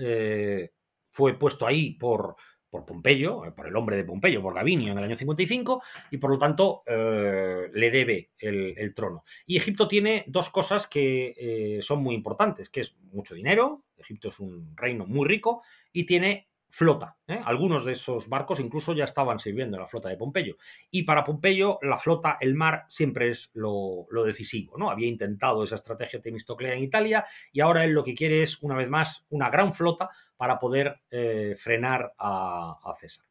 eh, 0.00 0.70
fue 1.10 1.38
puesto 1.38 1.66
ahí 1.66 1.94
por, 1.94 2.36
por 2.68 2.84
Pompeyo, 2.84 3.44
eh, 3.44 3.52
por 3.52 3.66
el 3.66 3.76
hombre 3.76 3.96
de 3.96 4.04
Pompeyo, 4.04 4.42
por 4.42 4.54
Gavinio 4.54 4.92
en 4.92 4.98
el 4.98 5.04
año 5.04 5.16
55, 5.16 5.82
y 6.10 6.18
por 6.18 6.30
lo 6.30 6.38
tanto 6.38 6.82
eh, 6.86 7.68
le 7.72 7.90
debe 7.90 8.30
el, 8.38 8.94
trono. 8.94 9.24
Y 9.46 9.56
Egipto 9.56 9.88
tiene 9.88 10.24
dos 10.26 10.50
cosas 10.50 10.86
que 10.86 11.80
son 11.82 12.02
muy 12.02 12.14
importantes, 12.14 12.70
que 12.70 12.80
es 12.82 12.96
mucho 13.12 13.34
dinero, 13.34 13.84
Egipto 13.96 14.28
es 14.28 14.40
un 14.40 14.76
reino 14.76 15.06
muy 15.06 15.26
rico, 15.28 15.62
y 15.92 16.04
tiene 16.04 16.49
flota. 16.70 17.16
¿eh? 17.26 17.40
Algunos 17.44 17.84
de 17.84 17.92
esos 17.92 18.28
barcos 18.28 18.60
incluso 18.60 18.92
ya 18.92 19.04
estaban 19.04 19.38
sirviendo 19.38 19.76
en 19.76 19.82
la 19.82 19.88
flota 19.88 20.08
de 20.08 20.16
Pompeyo. 20.16 20.56
Y 20.90 21.02
para 21.02 21.24
Pompeyo, 21.24 21.78
la 21.82 21.98
flota, 21.98 22.38
el 22.40 22.54
mar, 22.54 22.84
siempre 22.88 23.30
es 23.30 23.50
lo, 23.54 24.06
decisivo. 24.24 24.78
¿no? 24.78 24.90
Había 24.90 25.08
intentado 25.08 25.64
esa 25.64 25.74
estrategia 25.74 26.20
Temistoclea 26.20 26.74
en 26.74 26.82
Italia 26.82 27.24
y 27.52 27.60
ahora 27.60 27.84
él 27.84 27.92
lo 27.92 28.04
que 28.04 28.14
quiere 28.14 28.42
es, 28.42 28.62
una 28.62 28.76
vez 28.76 28.88
más, 28.88 29.26
una 29.30 29.50
gran 29.50 29.72
flota 29.72 30.10
para 30.36 30.58
poder 30.58 31.00
eh, 31.10 31.54
frenar 31.58 32.12
a, 32.18 32.76
César. 32.98 33.24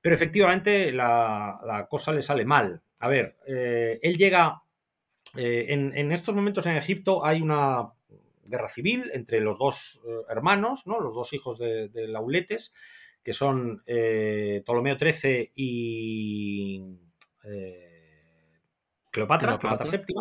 Pero 0.00 0.14
efectivamente 0.14 0.92
la, 0.92 1.86
cosa 1.88 2.12
le 2.12 2.22
sale 2.22 2.44
mal. 2.44 2.80
A 3.00 3.08
ver, 3.08 3.36
eh, 3.46 3.98
él 4.02 4.16
llega. 4.16 4.60
En, 5.36 6.12
estos 6.12 6.32
momentos 6.32 6.64
en 6.66 6.76
Egipto 6.76 7.24
hay 7.24 7.42
una 7.42 7.88
guerra 8.46 8.68
civil 8.68 9.10
entre 9.12 9.40
los 9.40 9.58
dos 9.58 10.00
eh, 10.06 10.22
hermanos, 10.28 10.86
¿no? 10.86 11.00
los 11.00 11.14
dos 11.14 11.32
hijos 11.32 11.58
de, 11.58 11.90
Lauletes, 12.08 12.72
que 13.22 13.32
son 13.32 13.82
eh, 13.86 14.62
Ptolomeo 14.64 14.98
XIII 14.98 15.52
y 15.54 16.82
eh, 17.44 18.60
Cleopatra, 19.10 19.58
Cleopatra, 19.58 19.90
VII. 19.90 20.14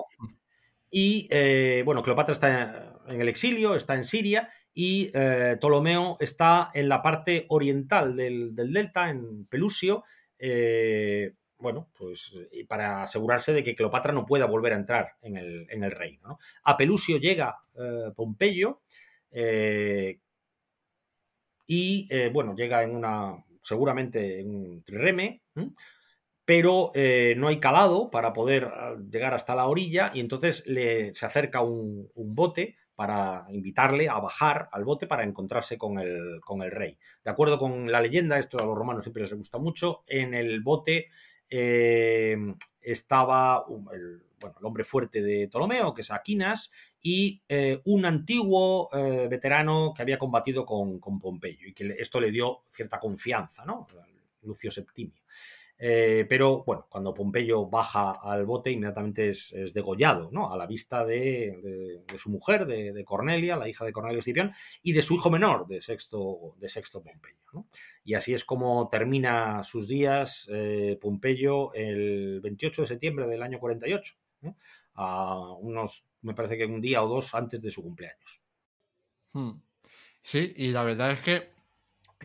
Y 0.95 1.83
bueno, 1.83 2.03
Cleopatra 2.03 2.33
está 2.33 2.99
en 3.07 3.19
el 3.19 3.27
exilio, 3.27 3.75
está 3.75 3.95
en 3.95 4.05
Siria, 4.05 4.51
y 4.75 5.11
Ptolomeo 5.57 6.17
está 6.19 6.69
en 6.73 6.87
la 6.87 7.01
parte 7.01 7.47
oriental 7.49 8.15
del, 8.15 8.53
del 8.55 8.71
delta, 8.71 9.09
en 9.09 9.45
Pelusio, 9.47 10.03
bueno, 11.63 11.87
pues 11.97 12.31
eh, 12.51 12.65
para 12.67 13.03
asegurarse 13.03 13.53
de 13.53 13.63
que 13.63 13.73
Cleopatra 13.73 14.11
no 14.11 14.25
pueda 14.25 14.45
volver 14.45 14.73
a 14.73 14.75
entrar 14.75 15.13
en 15.21 15.37
el, 15.37 15.91
reino. 15.91 16.37
A 16.63 16.77
Pelusio 16.77 17.17
llega 17.17 17.57
eh, 17.75 18.11
Pompeyo 18.15 18.81
eh, 19.31 20.19
y, 21.65 22.07
bueno, 22.29 22.53
llega 22.53 22.83
en 22.83 22.93
una, 22.93 23.43
seguramente 23.63 24.41
en 24.41 24.53
un 24.53 24.83
trireme, 24.83 25.41
pero 26.43 26.91
no 27.37 27.47
hay 27.47 27.59
calado 27.61 28.11
para 28.11 28.33
poder 28.33 28.65
ah, 28.65 28.97
llegar 29.09 29.33
hasta 29.33 29.55
la 29.55 29.65
orilla 29.65 30.11
y 30.13 30.19
entonces 30.19 30.67
le, 30.67 31.15
se 31.15 31.25
acerca 31.25 31.61
un, 31.61 32.11
bote 32.13 32.75
para 32.95 33.45
invitarle 33.49 34.09
a 34.09 34.19
bajar 34.19 34.67
al 34.73 34.83
bote 34.83 35.07
para 35.07 35.23
encontrarse 35.23 35.77
con 35.77 35.97
el, 35.97 36.41
con 36.41 36.61
el 36.61 36.71
rey. 36.71 36.97
De 37.23 37.31
acuerdo 37.31 37.57
con 37.57 37.89
la 37.89 38.01
leyenda, 38.01 38.37
esto 38.37 38.59
a 38.59 38.65
los 38.65 38.77
romanos 38.77 39.03
siempre 39.03 39.23
les 39.23 39.33
gusta 39.33 39.57
mucho, 39.57 40.03
en 40.05 40.33
el 40.33 40.61
bote 40.61 41.07
eh, 41.49 42.37
estaba 42.81 43.65
el, 43.93 44.21
hombre 44.61 44.83
fuerte 44.83 45.21
de 45.21 45.47
Ptolomeo, 45.47 45.93
que 45.93 46.01
es 46.01 46.11
Aquinas, 46.11 46.71
y 47.01 47.41
eh, 47.47 47.81
un 47.85 48.05
antiguo 48.05 48.89
eh, 48.93 49.27
veterano 49.29 49.93
que 49.95 50.01
había 50.01 50.19
combatido 50.19 50.65
con, 50.65 50.99
con, 50.99 51.19
Pompeyo 51.19 51.67
y 51.67 51.73
que 51.73 51.95
esto 51.97 52.19
le 52.19 52.31
dio 52.31 52.63
cierta 52.71 52.99
confianza, 52.99 53.63
¿no? 53.65 53.87
Lucio 54.41 54.71
Septimio. 54.71 55.22
Eh, 55.77 56.25
pero 56.29 56.63
bueno, 56.63 56.85
cuando 56.89 57.13
Pompeyo 57.13 57.65
baja 57.67 58.11
al 58.21 58.45
bote, 58.45 58.71
inmediatamente 58.71 59.29
es, 59.29 59.53
degollado, 59.73 60.29
¿no? 60.31 60.53
A 60.53 60.57
la 60.57 60.65
vista 60.65 61.05
de, 61.05 62.03
su 62.17 62.29
mujer, 62.29 62.65
de, 62.65 63.03
Cornelia, 63.03 63.57
la 63.57 63.67
hija 63.67 63.83
de 63.83 63.91
Cornelio 63.91 64.19
Escipión, 64.19 64.53
y 64.81 64.93
de 64.93 65.01
su 65.01 65.15
hijo 65.15 65.29
menor, 65.29 65.67
de 65.67 65.81
Sexto, 65.81 66.55
de 66.57 66.69
Sexto 66.69 67.01
Pompeyo. 67.01 67.65
Y 68.03 68.13
así 68.13 68.33
es 68.33 68.43
como 68.43 68.89
termina 68.89 69.63
sus 69.63 69.87
días 69.87 70.47
eh, 70.51 70.97
Pompeyo 71.01 71.73
el 71.73 72.39
28 72.41 72.83
de 72.83 72.87
septiembre 72.87 73.27
del 73.27 73.41
año 73.41 73.59
48, 73.59 74.15
a 74.95 75.51
unos, 75.59 76.05
me 76.21 76.33
parece 76.33 76.57
que 76.57 76.65
un 76.65 76.81
día 76.81 77.03
o 77.03 77.07
dos 77.07 77.33
antes 77.33 77.61
de 77.61 77.71
su 77.71 77.81
cumpleaños. 77.81 78.41
Hmm. 79.33 79.59
Sí, 80.21 80.53
y 80.55 80.69
la 80.69 80.83
verdad 80.83 81.11
es 81.11 81.19
que 81.19 81.52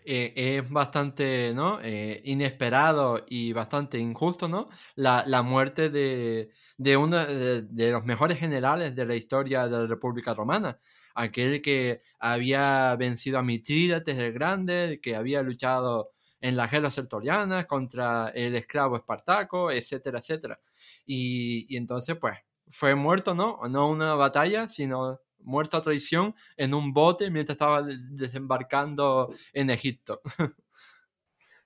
eh, 0.04 0.32
es 0.36 0.70
bastante 0.70 1.52
¿no? 1.54 1.78
Eh, 1.82 2.20
inesperado 2.24 3.24
y 3.28 3.52
bastante 3.52 3.98
injusto 3.98 4.48
¿no? 4.48 4.68
la, 4.96 5.24
la 5.26 5.42
muerte 5.42 5.90
de, 5.90 6.50
de 6.76 6.96
uno 6.96 7.24
de, 7.24 7.90
los 7.92 8.04
mejores 8.04 8.38
generales 8.38 8.94
de 8.94 9.06
la 9.06 9.14
historia 9.14 9.66
de 9.66 9.78
la 9.78 9.86
República 9.86 10.34
Romana, 10.34 10.78
aquel 11.14 11.60
que 11.62 12.02
había 12.18 12.94
vencido 12.96 13.38
a 13.38 13.42
Mitrídates 13.42 14.18
el 14.18 14.32
Grande, 14.32 15.00
que 15.02 15.16
había 15.16 15.42
luchado 15.42 16.12
en 16.40 16.56
las 16.56 16.70
guerras 16.70 16.94
sertorianas 16.94 17.66
contra 17.66 18.28
el 18.30 18.54
esclavo 18.54 18.96
Espartaco, 18.96 19.70
etcétera, 19.70 20.20
etcétera. 20.20 20.60
Y, 21.04 21.66
y 21.72 21.76
entonces, 21.76 22.16
pues, 22.20 22.38
fue 22.70 22.94
muerto, 22.94 23.34
¿no? 23.34 23.60
No 23.68 23.88
una 23.88 24.14
batalla, 24.14 24.68
sino 24.68 25.20
muerto 25.48 25.76
a 25.76 25.82
traición 25.82 26.34
en 26.56 26.74
un 26.74 26.92
bote 26.92 27.30
mientras 27.30 27.54
estaba 27.56 27.82
desembarcando 27.82 29.34
en 29.52 29.70
Egipto. 29.70 30.20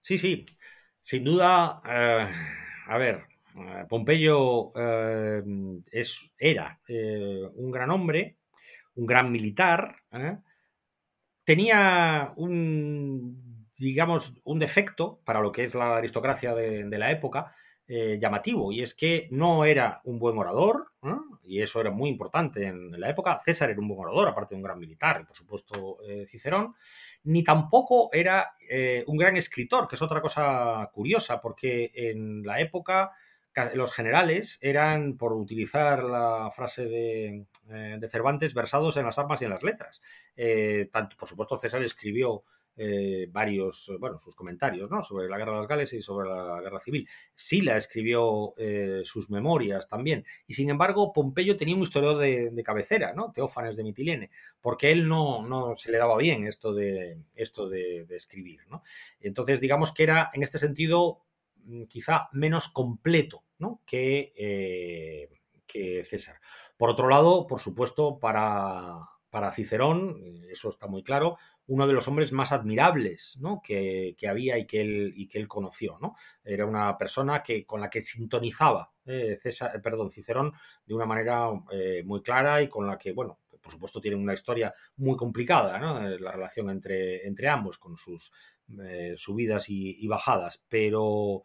Sí, 0.00 0.18
sí, 0.18 0.46
sin 1.02 1.24
duda, 1.24 1.80
eh, 1.88 2.28
a 2.88 2.98
ver, 2.98 3.24
eh, 3.56 3.84
Pompeyo 3.88 4.70
eh, 4.76 5.42
es, 5.90 6.30
era 6.38 6.80
un 7.54 7.70
gran 7.70 7.90
hombre, 7.90 8.38
un 8.96 9.06
gran 9.06 9.30
militar, 9.30 9.96
tenía 11.44 12.32
un, 12.36 13.68
digamos, 13.76 14.32
un 14.44 14.58
defecto 14.58 15.20
para 15.24 15.40
lo 15.40 15.52
que 15.52 15.64
es 15.64 15.74
la 15.74 15.96
aristocracia 15.96 16.54
de, 16.54 16.84
de 16.84 16.98
la 16.98 17.10
época, 17.10 17.54
eh, 17.88 18.16
llamativo, 18.20 18.70
y 18.70 18.80
es 18.80 18.94
que 18.94 19.26
no 19.32 19.64
era 19.64 20.00
un 20.04 20.18
buen 20.18 20.38
orador, 20.38 20.92
y 21.44 21.60
eso 21.60 21.80
era 21.80 21.90
muy 21.90 22.08
importante 22.08 22.64
en, 22.64 22.98
la 22.98 23.10
época. 23.10 23.40
César 23.44 23.70
era 23.70 23.80
un 23.80 23.88
buen 23.88 24.00
orador, 24.00 24.28
aparte 24.28 24.54
de 24.54 24.56
un 24.56 24.62
gran 24.62 24.78
militar, 24.78 25.20
y 25.20 25.24
por 25.24 25.36
supuesto 25.36 25.98
eh, 26.06 26.24
Cicerón, 26.30 26.76
ni 27.24 27.42
tampoco 27.42 28.08
era 28.12 28.52
eh, 28.70 29.02
un 29.08 29.16
gran 29.16 29.36
escritor, 29.36 29.88
que 29.88 29.96
es 29.96 30.02
otra 30.02 30.20
cosa 30.20 30.88
curiosa, 30.92 31.40
porque 31.40 31.90
en 31.94 32.44
la 32.44 32.60
época 32.60 33.10
los 33.74 33.92
generales 33.92 34.58
eran, 34.62 35.16
por 35.16 35.32
utilizar 35.32 36.04
la 36.04 36.50
frase 36.54 36.86
de, 36.86 37.46
de 37.98 38.08
Cervantes, 38.08 38.54
versados 38.54 38.96
en 38.96 39.04
las 39.04 39.18
armas 39.18 39.42
y 39.42 39.44
en 39.44 39.50
las 39.50 39.62
letras. 39.62 40.00
tanto, 40.90 41.16
por 41.16 41.28
supuesto, 41.28 41.58
César 41.58 41.82
escribió 41.82 42.44
eh, 42.74 43.28
varios, 43.30 43.92
bueno, 43.98 44.18
sus 44.18 44.34
comentarios 44.34 44.90
¿no? 44.90 45.02
sobre 45.02 45.28
la 45.28 45.36
guerra 45.36 45.52
de 45.52 45.58
las 45.58 45.68
Gales 45.68 45.92
y 45.92 46.02
sobre 46.02 46.30
la 46.30 46.58
guerra 46.62 46.80
civil. 46.80 47.06
Sila 47.34 47.76
escribió 47.76 48.54
eh, 48.56 49.02
sus 49.04 49.28
memorias 49.28 49.86
también. 49.88 50.24
Y 50.46 50.54
sin 50.54 50.70
embargo, 50.70 51.12
Pompeyo 51.12 51.56
tenía 51.56 51.76
un 51.76 51.82
historiador 51.82 52.18
de, 52.18 52.62
cabecera, 52.64 53.12
¿no? 53.12 53.32
Teófanes 53.32 53.76
de 53.76 53.82
Mitilene, 53.82 54.30
porque 54.60 54.90
él 54.90 55.06
no, 55.06 55.46
no 55.46 55.76
se 55.76 55.90
le 55.90 55.98
daba 55.98 56.16
bien 56.16 56.46
esto 56.46 56.72
de, 56.72 57.18
esto 57.34 57.68
de, 57.68 58.06
escribir. 58.10 58.60
¿no? 58.70 58.82
Entonces, 59.20 59.60
digamos 59.60 59.92
que 59.92 60.04
era 60.04 60.30
en 60.32 60.42
este 60.42 60.58
sentido 60.58 61.22
mm, 61.64 61.84
quizá 61.84 62.28
menos 62.32 62.68
completo 62.68 63.42
¿no? 63.58 63.80
que, 63.84 64.32
eh, 64.36 65.28
que 65.66 66.04
César. 66.04 66.40
Por 66.76 66.88
otro 66.88 67.08
lado, 67.08 67.46
por 67.46 67.60
supuesto, 67.60 68.18
para, 68.18 69.08
para 69.30 69.52
Cicerón, 69.52 70.16
eso 70.50 70.68
está 70.68 70.86
muy 70.86 71.02
claro, 71.02 71.38
uno 71.66 71.86
de 71.86 71.92
los 71.92 72.08
hombres 72.08 72.32
más 72.32 72.52
admirables 72.52 73.38
que, 73.62 74.16
había 74.28 74.58
y 74.58 74.66
que, 74.66 74.80
él, 74.80 75.12
y 75.16 75.28
que 75.28 75.38
él 75.38 75.48
conoció. 75.48 75.98
¿no? 76.00 76.16
Era 76.44 76.66
una 76.66 76.96
persona 76.98 77.42
que, 77.42 77.64
con 77.64 77.80
la 77.80 77.88
que 77.88 78.02
sintonizaba 78.02 78.90
eh, 79.06 79.38
César, 79.40 79.80
perdón, 79.82 80.10
Cicerón 80.10 80.52
de 80.84 80.94
una 80.94 81.06
manera 81.06 81.48
eh, 81.70 82.02
muy 82.04 82.22
clara 82.22 82.62
y 82.62 82.68
con 82.68 82.86
la 82.86 82.98
que, 82.98 83.12
bueno, 83.12 83.38
por 83.60 83.72
supuesto 83.72 84.00
tiene 84.00 84.16
una 84.16 84.34
historia 84.34 84.74
muy 84.96 85.16
complicada, 85.16 85.78
¿no? 85.78 86.06
Eh, 86.06 86.18
la 86.18 86.32
relación 86.32 86.68
entre, 86.70 87.26
entre 87.26 87.48
ambos, 87.48 87.78
con 87.78 87.96
sus 87.96 88.32
subidas 89.16 89.68
y, 89.68 90.06
bajadas, 90.08 90.62
pero 90.66 91.42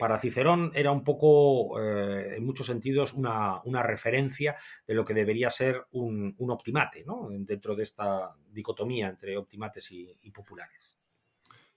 para 0.00 0.18
Cicerón 0.18 0.72
era 0.74 0.90
un 0.90 1.04
poco, 1.04 1.78
eh, 1.78 2.36
en 2.38 2.46
muchos 2.46 2.66
sentidos, 2.66 3.12
una, 3.12 3.82
referencia 3.82 4.56
de 4.86 4.94
lo 4.94 5.04
que 5.04 5.12
debería 5.12 5.50
ser 5.50 5.86
un, 5.90 6.34
optimate, 6.38 7.04
¿no? 7.04 7.28
Dentro 7.30 7.76
de 7.76 7.82
esta 7.82 8.34
dicotomía 8.48 9.08
entre 9.08 9.36
optimates 9.36 9.92
y, 9.92 10.30
populares. 10.32 10.96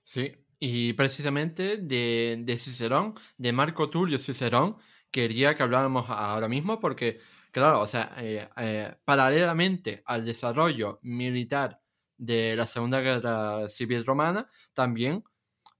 Sí, 0.03 0.33
y 0.57 0.93
precisamente 0.93 1.75
de, 1.77 2.57
Cicerón, 2.57 3.15
de 3.37 3.51
Marco 3.51 3.89
Tulio 3.89 4.17
Cicerón, 4.19 4.77
quería 5.11 5.55
que 5.55 5.63
habláramos 5.63 6.09
ahora 6.09 6.47
mismo 6.47 6.79
porque, 6.79 7.19
claro, 7.51 7.81
o 7.81 7.87
sea, 7.87 8.13
eh, 8.19 8.47
eh, 8.55 8.95
paralelamente 9.03 10.01
al 10.05 10.23
desarrollo 10.23 10.99
militar 11.01 11.81
de 12.17 12.55
la 12.55 12.67
Segunda 12.67 13.01
Guerra 13.01 13.67
Civil 13.67 14.05
Romana, 14.05 14.47
también 14.73 15.25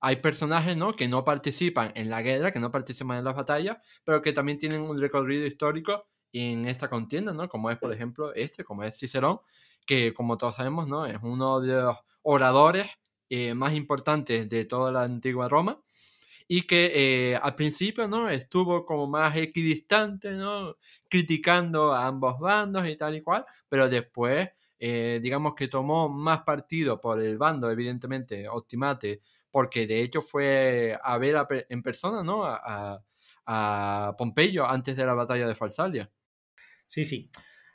hay 0.04 0.18
personajes 0.18 0.76
¿no? 0.76 0.94
que 0.94 1.08
no 1.08 1.24
participan 1.24 1.94
en 1.96 2.10
la 2.10 2.22
guerra, 2.22 2.52
que 2.52 2.60
no 2.60 2.72
participan 2.72 3.20
en 3.20 3.24
las 3.24 3.36
batallas, 3.36 3.78
pero 4.04 4.22
que 4.22 4.34
también 4.34 4.58
tienen 4.58 4.82
un 4.82 5.00
recorrido 5.00 5.46
histórico 5.48 6.10
en 6.34 6.68
esta 6.68 6.90
contienda, 6.90 7.32
¿no? 7.32 7.48
Como 7.48 7.72
es, 7.72 7.78
por 7.78 7.94
ejemplo, 7.94 8.34
este, 8.34 8.66
como 8.66 8.84
es 8.84 8.98
Cicerón, 8.98 9.40
que 9.86 10.14
como 10.14 10.38
todos 10.38 10.56
sabemos, 10.56 10.90
¿no? 10.90 11.06
Es 11.06 11.18
uno 11.22 11.62
de 11.62 11.82
los 11.82 11.98
oradores 12.22 12.90
eh, 13.30 13.54
más 13.54 13.74
importantes 13.74 14.50
de 14.50 14.66
toda 14.66 14.92
la 14.92 15.04
antigua 15.04 15.48
Roma 15.48 15.82
y 16.50 16.64
que 16.64 16.92
eh, 17.32 17.36
al 17.42 17.56
principio, 17.56 18.06
¿no? 18.08 18.30
Estuvo 18.30 18.86
como 18.86 19.08
más 19.08 19.38
equidistante, 19.38 20.32
¿no? 20.32 20.76
Criticando 21.10 21.94
a 21.94 22.08
ambos 22.08 22.40
bandos 22.40 22.88
y 22.90 22.98
tal 22.98 23.16
y 23.16 23.22
cual, 23.22 23.46
pero 23.70 23.88
después, 23.88 24.50
eh, 24.80 25.20
digamos 25.24 25.56
que 25.56 25.70
tomó 25.70 26.10
más 26.10 26.42
partido 26.44 27.00
por 27.00 27.22
el 27.22 27.38
bando, 27.38 27.72
evidentemente, 27.72 28.50
Optimate, 28.50 29.22
porque 29.54 29.86
de 29.86 30.02
hecho 30.02 30.24
fue 30.24 30.98
a 31.00 31.18
ver 31.20 31.36
en 31.70 31.84
persona, 31.84 32.24
¿no? 32.24 32.44
A, 32.44 34.16
Pompeyo 34.18 34.66
antes 34.66 34.96
de 34.96 35.06
la 35.06 35.14
batalla 35.14 35.46
de 35.46 35.54
Farsalia. 35.54 36.10
Sí, 36.88 37.06
sí. 37.06 37.30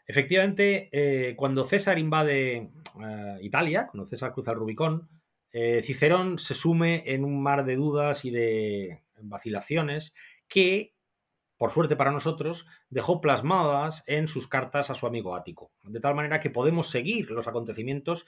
Efectivamente, 0.05 0.89
eh, 0.91 1.37
cuando 1.37 1.67
César 1.67 1.99
invade 1.99 2.57
eh, 2.57 3.39
Italia, 3.43 3.87
cuando 3.89 4.07
César 4.07 4.33
cruza 4.33 4.53
el 4.53 4.59
Rubicón, 4.59 5.09
eh, 5.53 5.83
Cicerón 5.85 6.39
se 6.39 6.55
sume 6.55 7.05
en 7.07 7.25
un 7.25 7.41
mar 7.41 7.65
de 7.65 7.77
dudas 7.77 8.25
y 8.25 8.31
de 8.31 9.05
vacilaciones 9.21 10.15
que, 10.49 10.97
por 11.59 11.71
suerte 11.71 11.95
para 11.95 12.11
nosotros, 12.11 12.67
dejó 12.89 13.21
plasmadas 13.21 14.03
en 14.07 14.27
sus 14.27 14.49
cartas 14.49 14.91
a 14.91 14.97
su 14.97 15.07
amigo 15.07 15.37
Ático. 15.37 15.71
De 15.85 16.01
tal 16.01 16.17
manera 16.17 16.41
que 16.41 16.51
podemos 16.51 16.91
seguir 16.91 17.31
los 17.31 17.47
acontecimientos 17.47 18.27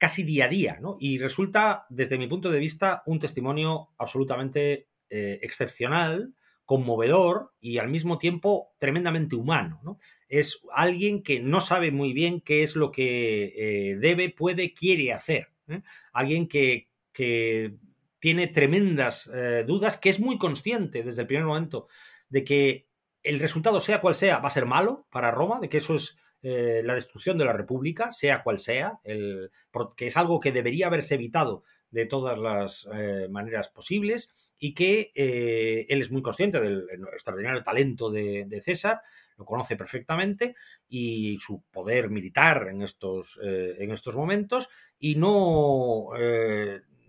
casi 0.00 0.22
día 0.22 0.46
a 0.46 0.48
día, 0.48 0.78
¿no? 0.80 0.96
Y 0.98 1.18
resulta, 1.18 1.84
desde 1.90 2.16
mi 2.16 2.26
punto 2.26 2.50
de 2.50 2.58
vista, 2.58 3.02
un 3.04 3.18
testimonio 3.18 3.90
absolutamente 3.98 4.88
eh, 5.10 5.38
excepcional, 5.42 6.32
conmovedor 6.64 7.52
y 7.60 7.76
al 7.76 7.88
mismo 7.88 8.16
tiempo 8.16 8.72
tremendamente 8.78 9.36
humano, 9.36 9.78
¿no? 9.84 9.98
Es 10.26 10.62
alguien 10.72 11.22
que 11.22 11.40
no 11.40 11.60
sabe 11.60 11.90
muy 11.90 12.14
bien 12.14 12.40
qué 12.40 12.62
es 12.62 12.76
lo 12.76 12.90
que 12.90 13.52
eh, 13.54 13.96
debe, 13.96 14.30
puede, 14.30 14.72
quiere 14.72 15.12
hacer. 15.12 15.50
¿eh? 15.68 15.82
Alguien 16.14 16.48
que, 16.48 16.88
que, 17.12 17.76
tiene 18.20 18.48
tremendas 18.48 19.30
dudas, 19.66 19.96
que 19.96 20.10
es 20.10 20.20
muy 20.20 20.36
consciente 20.36 21.02
desde 21.02 21.22
el 21.22 21.26
primer 21.26 21.46
momento 21.46 21.88
de 22.28 22.44
que 22.44 22.86
el 23.22 23.40
resultado, 23.40 23.80
sea 23.80 24.02
cual 24.02 24.14
sea, 24.14 24.40
va 24.40 24.48
a 24.48 24.52
ser 24.52 24.66
malo 24.66 25.06
para 25.10 25.30
Roma, 25.30 25.58
de 25.58 25.70
que 25.70 25.78
eso 25.78 25.94
es 25.94 26.18
eh, 26.42 26.80
la 26.84 26.94
destrucción 26.94 27.36
de 27.36 27.44
la 27.44 27.52
República, 27.52 28.12
sea 28.12 28.42
cual 28.42 28.60
sea, 28.60 28.98
el, 29.04 29.50
que 29.96 30.06
es 30.06 30.16
algo 30.16 30.40
que 30.40 30.52
debería 30.52 30.86
haberse 30.86 31.16
evitado 31.16 31.64
de 31.90 32.06
todas 32.06 32.38
las 32.38 32.88
eh, 32.94 33.28
maneras 33.28 33.68
posibles 33.68 34.30
y 34.58 34.74
que 34.74 35.12
eh, 35.14 35.86
él 35.88 36.00
es 36.00 36.10
muy 36.10 36.22
consciente 36.22 36.60
del 36.60 36.86
extraordinario 37.12 37.62
talento 37.62 38.10
de, 38.10 38.60
César, 38.62 39.02
lo 39.36 39.44
conoce 39.44 39.76
perfectamente 39.76 40.54
y 40.88 41.38
su 41.40 41.62
poder 41.70 42.10
militar 42.10 42.68
en 42.70 42.82
estos, 42.82 43.38
en 43.42 43.90
estos 43.90 44.14
momentos 44.14 44.68
y 44.98 45.16
no, 45.16 46.10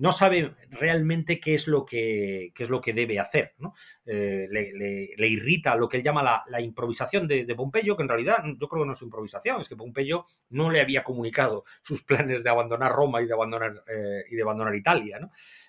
no 0.01 0.11
sabe 0.11 0.51
realmente 0.71 1.39
qué 1.39 1.53
es 1.53 1.67
lo 1.67 1.85
que, 1.85 2.51
es 2.57 2.69
lo 2.69 2.81
que 2.81 2.91
debe 2.91 3.19
hacer. 3.19 3.53
Eh, 4.03 4.47
le, 4.49 5.27
irrita 5.27 5.75
lo 5.75 5.87
que 5.87 5.97
él 5.97 6.03
llama 6.03 6.43
la, 6.47 6.59
improvisación 6.59 7.27
de, 7.27 7.45
Pompeyo, 7.55 7.95
que 7.95 8.01
en 8.01 8.09
realidad 8.09 8.37
yo 8.59 8.67
creo 8.67 8.81
que 8.81 8.87
no 8.87 8.93
es 8.93 9.01
improvisación, 9.03 9.61
es 9.61 9.69
que 9.69 9.75
Pompeyo 9.75 10.25
no 10.49 10.71
le 10.71 10.81
había 10.81 11.03
comunicado 11.03 11.65
sus 11.83 12.01
planes 12.03 12.43
de 12.43 12.49
abandonar 12.49 12.91
Roma 12.91 13.21
y 13.21 13.27
de 13.27 13.33
abandonar, 13.33 13.83
eh, 13.87 14.23
y 14.31 14.35
de 14.35 14.41
abandonar 14.41 14.73
Italia. 14.73 15.19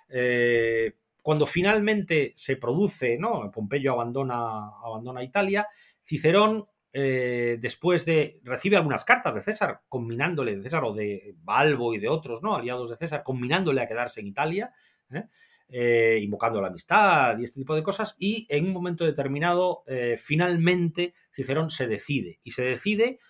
Eh, 0.09 0.95
cuando 1.21 1.45
finalmente 1.45 2.33
se 2.35 2.57
produce, 2.57 3.19
¿no? 3.19 3.51
Pompeyo 3.53 3.93
abandona, 3.93 4.71
abandona 4.83 5.23
Italia, 5.23 5.69
Cicerón 6.05 6.67
eh, 6.93 7.59
después 7.61 8.05
de 8.05 8.41
recibe 8.45 8.77
algunas 8.77 9.05
cartas 9.05 9.35
de 9.35 9.41
César, 9.41 9.81
combinándole 9.89 10.57
de 10.57 10.63
César 10.63 10.85
o 10.85 10.93
de 10.93 11.35
Balbo 11.39 11.95
y 11.95 11.99
de 11.99 12.09
otros, 12.09 12.43
¿no? 12.43 12.55
Aliados 12.55 12.91
de 12.91 12.97
César, 12.97 13.23
combinándole 13.23 13.81
a 13.81 13.89
quedarse 13.89 14.21
en 14.21 14.27
Italia, 14.27 14.75
¿eh? 15.11 15.25
Eh, 15.69 16.21
invocando 16.23 16.61
la 16.61 16.69
amistad 16.69 17.39
y 17.39 17.45
este 17.45 17.61
tipo 17.61 17.75
de 17.75 17.83
cosas, 17.83 18.15
y 18.19 18.47
en 18.51 18.67
un 18.67 18.73
momento 18.73 19.07
determinado, 19.07 19.85
finalmente, 20.19 21.15
Cicerón 21.35 21.71
se 21.71 21.87
decide, 21.87 22.41
y 22.43 22.51
se 22.51 22.63
decide 22.63 23.21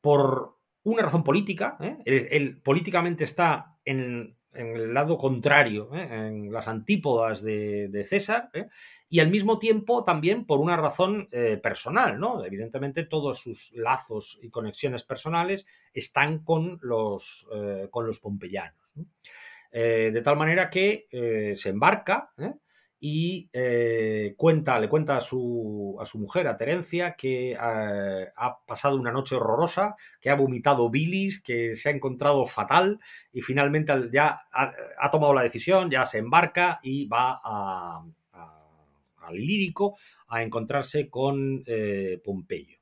por 0.00 0.56
una 0.82 1.02
razón 1.02 1.22
política, 1.22 1.78
él, 2.04 2.60
políticamente 2.64 3.22
está 3.22 3.76
en, 3.84 4.36
el 4.52 4.92
lado 4.94 5.16
contrario, 5.18 5.90
en 5.94 6.52
las 6.52 6.68
antípodas 6.68 7.42
de, 7.42 8.06
César, 8.08 8.50
y 9.08 9.20
al 9.20 9.30
mismo 9.30 9.58
tiempo 9.58 10.04
también 10.04 10.46
por 10.46 10.60
una 10.60 10.76
razón 10.76 11.28
eh, 11.32 11.58
personal, 11.62 12.18
¿no? 12.18 12.44
Evidentemente 12.44 13.04
todos 13.04 13.40
sus 13.40 13.70
lazos 13.72 14.38
y 14.42 14.50
conexiones 14.50 15.04
personales 15.04 15.66
están 15.92 16.44
con 16.44 16.78
los, 16.82 17.46
eh, 17.54 17.88
con 17.90 18.06
los 18.06 18.20
pompeyanos. 18.20 18.78
de 19.72 20.22
tal 20.24 20.36
manera 20.36 20.68
que 20.68 21.06
se 21.56 21.68
embarca 21.68 22.32
y 23.00 23.48
cuenta, 24.36 24.78
le 24.78 24.88
cuenta 24.88 25.16
a 25.16 25.20
su, 25.20 25.96
a 26.00 26.06
su, 26.06 26.18
mujer, 26.18 26.46
a 26.46 26.56
Terencia, 26.56 27.14
que 27.16 27.56
ha 27.58 28.58
pasado 28.66 28.96
una 28.96 29.10
noche 29.10 29.36
horrorosa, 29.36 29.96
que 30.20 30.30
ha 30.30 30.34
vomitado 30.34 30.90
bilis, 30.90 31.40
que 31.40 31.76
se 31.76 31.88
ha 31.88 31.92
encontrado 31.92 32.44
fatal 32.44 33.00
y 33.32 33.40
finalmente 33.40 33.92
ya 34.12 34.42
ha, 34.52 35.10
tomado 35.10 35.32
la 35.32 35.42
decisión, 35.42 35.90
ya 35.90 36.04
se 36.06 36.18
embarca 36.18 36.78
y 36.82 37.06
va 37.06 37.40
al 39.22 39.34
lírico 39.34 39.96
a 40.28 40.42
encontrarse 40.42 41.08
con 41.08 41.64
Pompeyo. 42.22 42.78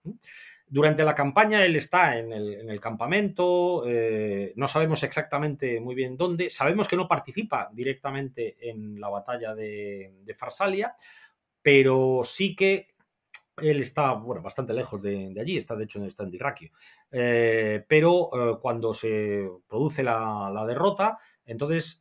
Durante 0.71 1.03
la 1.03 1.15
campaña 1.15 1.65
él 1.65 1.77
está 1.77 2.19
en 2.19 2.31
el, 2.33 2.81
campamento, 2.81 3.85
eh, 3.87 4.53
no 4.57 4.69
sabemos 4.69 5.03
exactamente 5.03 5.81
muy 5.81 5.95
bien 5.95 6.17
dónde, 6.17 6.51
sabemos 6.51 6.87
que 6.87 6.97
no 6.97 7.09
participa 7.09 7.71
directamente 7.73 8.57
en 8.61 9.01
la 9.01 9.09
batalla 9.09 9.55
de, 9.55 10.35
Farsalia, 10.37 10.95
pero 11.63 12.21
sí 12.25 12.55
que 12.55 12.89
él 13.57 13.81
está 13.81 14.13
bueno, 14.13 14.43
bastante 14.43 14.75
lejos 14.75 15.01
de, 15.01 15.35
allí, 15.41 15.57
está 15.57 15.75
de 15.75 15.85
hecho 15.85 16.05
está 16.05 16.25
en 16.25 16.31
Dirraquio. 16.31 16.71
Eh, 17.11 17.83
pero 17.89 18.29
eh, 18.33 18.59
cuando 18.61 18.93
se 18.93 19.49
produce 19.67 20.03
la, 20.03 20.65
derrota, 20.67 21.19
entonces 21.47 22.01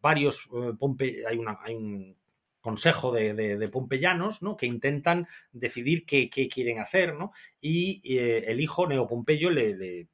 varios 0.00 0.48
Pompe, 0.78 1.24
hay, 1.26 1.38
una, 1.38 1.58
hay 1.60 1.74
un 1.74 2.19
consejo 2.60 3.12
de, 3.12 3.68
pompeyanos, 3.72 4.42
¿no? 4.42 4.56
Que 4.56 4.66
intentan 4.66 5.26
decidir 5.52 6.04
qué, 6.04 6.28
quieren 6.28 6.78
hacer, 6.78 7.14
¿no? 7.14 7.32
Y 7.60 8.00
eh, 8.04 8.44
el 8.48 8.60
hijo 8.60 8.86
Neopompeyo 8.86 9.50
le, 9.50 9.76
le, 9.76 10.08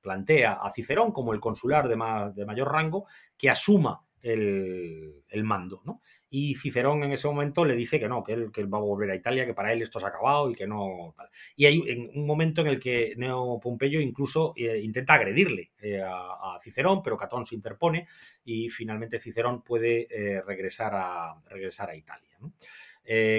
plantea 0.00 0.52
a 0.52 0.72
Cicerón 0.72 1.10
como 1.10 1.32
el 1.32 1.40
consular 1.40 1.88
de, 1.88 1.96
de 2.34 2.46
mayor 2.46 2.72
rango 2.72 3.06
que 3.36 3.50
asuma 3.50 4.02
el, 4.22 5.24
el, 5.28 5.44
mando, 5.44 5.82
¿no? 5.84 6.00
Y 6.28 6.54
Cicerón 6.54 7.04
en 7.04 7.12
ese 7.12 7.28
momento 7.28 7.64
le 7.64 7.76
dice 7.76 8.00
que 8.00 8.08
no, 8.08 8.24
que 8.24 8.32
él, 8.32 8.50
va 8.72 8.78
a 8.78 8.80
volver 8.80 9.10
a 9.10 9.14
Italia, 9.14 9.46
que 9.46 9.54
para 9.54 9.72
él 9.72 9.82
esto 9.82 10.00
se 10.00 10.06
ha 10.06 10.08
acabado 10.08 10.50
y 10.50 10.54
que 10.54 10.66
no. 10.66 11.14
Y 11.54 11.66
hay 11.66 11.78
un 11.78 12.26
momento 12.26 12.60
en 12.62 12.66
el 12.66 12.80
que 12.80 13.14
Neo 13.16 13.60
Pompeyo 13.60 14.00
incluso 14.00 14.52
eh, 14.56 14.80
intenta 14.82 15.14
agredirle 15.14 15.70
eh, 15.80 16.02
a, 16.02 16.58
Cicerón, 16.62 17.02
pero 17.02 17.16
Catón 17.16 17.46
se 17.46 17.54
interpone 17.54 18.08
y 18.44 18.68
finalmente 18.70 19.20
Cicerón 19.20 19.62
puede 19.62 20.08
eh, 20.10 20.42
regresar, 20.42 20.92
a, 20.94 21.40
regresar 21.48 21.90
a 21.90 21.96
Italia. 21.96 22.38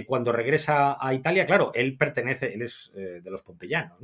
cuando 0.07 0.31
regresa 0.31 0.97
a 0.99 1.13
Italia, 1.13 1.45
claro, 1.45 1.71
él 1.73 1.97
pertenece, 1.97 2.53
él 2.53 2.61
es 2.61 2.91
de 2.95 3.29
los 3.29 3.41
pompeyanos. 3.41 3.99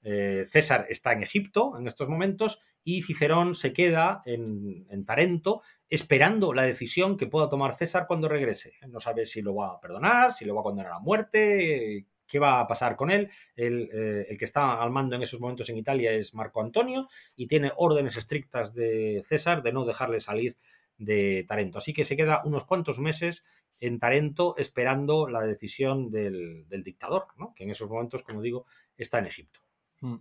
César 0.00 0.86
está 0.88 1.12
en 1.12 1.24
Egipto 1.24 1.76
en 1.76 1.88
estos 1.88 2.08
momentos 2.08 2.62
y 2.88 3.02
Cicerón 3.02 3.54
se 3.54 3.74
queda 3.74 4.22
en, 4.24 4.86
en 4.88 5.04
Tarento 5.04 5.60
esperando 5.90 6.54
la 6.54 6.62
decisión 6.62 7.18
que 7.18 7.26
pueda 7.26 7.50
tomar 7.50 7.76
César 7.76 8.06
cuando 8.06 8.28
regrese. 8.28 8.72
No 8.88 8.98
sabe 8.98 9.26
si 9.26 9.42
lo 9.42 9.54
va 9.54 9.72
a 9.72 9.80
perdonar, 9.80 10.32
si 10.32 10.46
lo 10.46 10.54
va 10.54 10.62
a 10.62 10.64
condenar 10.64 10.92
a 10.92 10.98
muerte, 10.98 12.06
qué 12.26 12.38
va 12.38 12.60
a 12.60 12.66
pasar 12.66 12.96
con 12.96 13.10
él. 13.10 13.30
El, 13.56 13.90
eh, 13.92 14.26
el, 14.30 14.38
que 14.38 14.46
está 14.46 14.80
al 14.80 14.90
mando 14.90 15.16
en 15.16 15.22
esos 15.22 15.38
momentos 15.38 15.68
en 15.68 15.76
Italia 15.76 16.12
es 16.12 16.32
Marco 16.32 16.62
Antonio 16.62 17.10
y 17.36 17.46
tiene 17.46 17.72
órdenes 17.76 18.16
estrictas 18.16 18.72
de 18.72 19.22
César 19.28 19.62
de 19.62 19.72
no 19.72 19.84
dejarle 19.84 20.22
salir 20.22 20.56
de 20.96 21.44
Tarento. 21.46 21.76
Así 21.76 21.92
que 21.92 22.06
se 22.06 22.16
queda 22.16 22.40
unos 22.46 22.64
cuantos 22.64 22.98
meses 22.98 23.44
en 23.80 23.98
Tarento 23.98 24.56
esperando 24.56 25.28
la 25.28 25.42
decisión 25.42 26.10
del, 26.10 26.64
dictador, 26.70 27.26
que 27.54 27.64
en 27.64 27.70
esos 27.70 27.90
momentos, 27.90 28.22
como 28.22 28.40
digo, 28.40 28.64
está 28.96 29.18
en 29.18 29.26
Egipto. 29.26 29.60
Mm. 30.00 30.16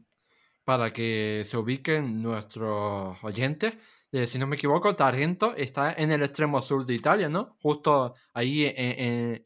Para 0.67 0.91
que 0.91 1.43
se 1.45 1.55
ubiquen 1.55 2.21
nuestros 2.21 3.23
oyentes, 3.23 3.73
eh, 4.11 4.27
si 4.27 4.37
no 4.37 4.47
me 4.47 4.57
equivoco, 4.57 4.97
Tarento 4.97 5.55
está 5.55 5.93
en 5.93 6.11
el 6.11 6.21
extremo 6.23 6.61
sur 6.61 6.85
de 6.85 6.93
Italia, 6.93 7.29
¿no? 7.29 7.55
Justo 7.61 8.13
ahí 8.33 8.65
en, 8.75 9.45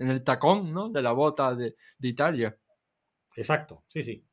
el 0.00 0.24
tacón, 0.24 0.72
¿no? 0.72 0.88
De 0.88 1.00
la 1.00 1.12
bota 1.12 1.54
de, 1.54 1.76
Italia. 2.00 2.58
Exacto, 3.36 3.84
sí, 3.86 4.02
sí. 4.02 4.24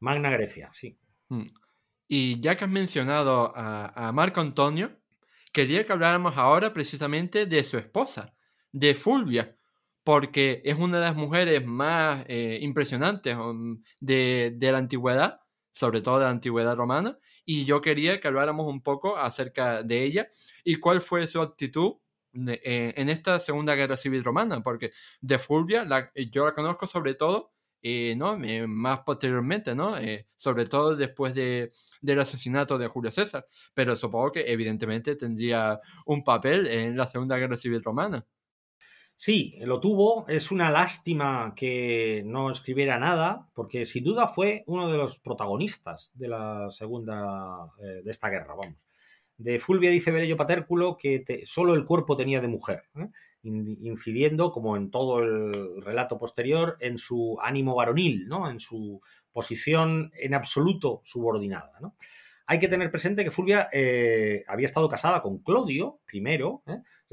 Magna 0.00 0.28
Grecia, 0.28 0.68
sí. 0.74 0.98
Mm. 1.30 1.46
Y 2.08 2.42
ya 2.42 2.58
que 2.58 2.64
has 2.64 2.70
mencionado 2.70 3.50
a, 3.56 4.12
Marco 4.12 4.42
Antonio, 4.42 5.00
quería 5.50 5.86
que 5.86 5.94
habláramos 5.94 6.36
ahora 6.36 6.74
precisamente 6.74 7.46
de 7.46 7.64
su 7.64 7.78
esposa, 7.78 8.34
de 8.70 8.94
Fulvia, 8.94 9.56
porque 10.02 10.60
es 10.62 10.78
una 10.78 10.98
de 10.98 11.06
las 11.06 11.16
mujeres 11.16 11.64
más 11.64 12.22
eh, 12.28 12.58
impresionantes 12.60 13.34
de, 14.00 14.52
de 14.58 14.72
la 14.72 14.76
antigüedad, 14.76 15.40
sobre 15.74 16.00
todo 16.00 16.20
de 16.20 16.24
la 16.24 16.30
antigüedad 16.30 16.76
romana, 16.76 17.18
y 17.44 17.64
yo 17.64 17.82
quería 17.82 18.20
que 18.20 18.28
habláramos 18.28 18.66
un 18.66 18.80
poco 18.80 19.16
acerca 19.16 19.82
de 19.82 20.04
ella 20.04 20.28
y 20.62 20.76
cuál 20.76 21.02
fue 21.02 21.26
su 21.26 21.40
actitud 21.40 21.96
eh, 22.34 22.94
en 22.96 23.08
esta 23.10 23.38
Segunda 23.40 23.74
Guerra 23.74 23.96
Civil 23.96 24.24
Romana, 24.24 24.62
porque 24.62 24.90
de 25.20 25.38
Fulvia 25.38 25.86
eh, 26.14 26.30
yo 26.30 26.44
la 26.44 26.54
conozco 26.54 26.86
sobre 26.86 27.14
todo, 27.14 27.52
eh, 27.82 28.14
¿no? 28.16 28.38
más 28.68 29.00
posteriormente, 29.00 29.74
¿no? 29.74 29.96
sobre 30.36 30.64
todo 30.64 30.96
después 30.96 31.34
de, 31.34 31.72
del 32.00 32.20
asesinato 32.20 32.78
de 32.78 32.86
Julio 32.88 33.10
César, 33.10 33.46
pero 33.74 33.96
supongo 33.96 34.32
que 34.32 34.50
evidentemente 34.50 35.16
tendría 35.16 35.80
un 36.06 36.22
papel 36.24 36.66
en 36.68 36.96
la 36.96 37.06
Segunda 37.06 37.36
Guerra 37.36 37.56
Civil 37.56 37.82
Romana. 37.82 38.24
Sí, 39.16 39.54
lo 39.62 39.80
tuvo. 39.80 40.26
Es 40.28 40.50
una 40.50 40.70
lástima 40.70 41.54
que 41.56 42.22
no 42.26 42.50
escribiera 42.50 42.98
nada, 42.98 43.48
porque 43.54 43.86
sin 43.86 44.04
duda 44.04 44.28
fue 44.28 44.64
uno 44.66 44.90
de 44.90 44.98
los 44.98 45.18
protagonistas 45.18 46.10
de 46.14 46.28
la 46.28 46.70
segunda, 46.70 47.72
eh, 47.80 48.02
de 48.04 48.10
esta 48.10 48.28
guerra, 48.28 48.54
vamos. 48.54 48.88
De 49.36 49.58
Fulvia 49.58 49.90
dice 49.90 50.10
Bello 50.10 50.36
Patérculo 50.36 50.96
que 50.96 51.42
solo 51.44 51.74
el 51.74 51.84
cuerpo 51.84 52.16
tenía 52.16 52.40
de 52.40 52.48
mujer, 52.48 52.84
¿eh? 52.96 53.08
incidiendo, 53.44 54.50
como 54.52 54.76
en 54.76 54.90
todo 54.90 55.18
el 55.18 55.82
relato 55.82 56.18
posterior, 56.18 56.76
en 56.80 56.98
su 56.98 57.38
ánimo 57.42 57.74
varonil, 57.74 58.26
¿no? 58.26 58.48
En 58.48 58.58
su 58.58 59.00
posición 59.32 60.12
en 60.14 60.34
absoluto 60.34 61.02
subordinada, 61.04 61.72
Hay 62.46 62.58
que 62.58 62.68
tener 62.68 62.90
presente 62.90 63.24
que 63.24 63.30
Fulvia 63.30 63.68
eh, 63.72 64.44
había 64.46 64.66
estado 64.66 64.88
casada 64.88 65.20
con 65.22 65.38
Clodio 65.38 66.00
primero, 66.06 66.62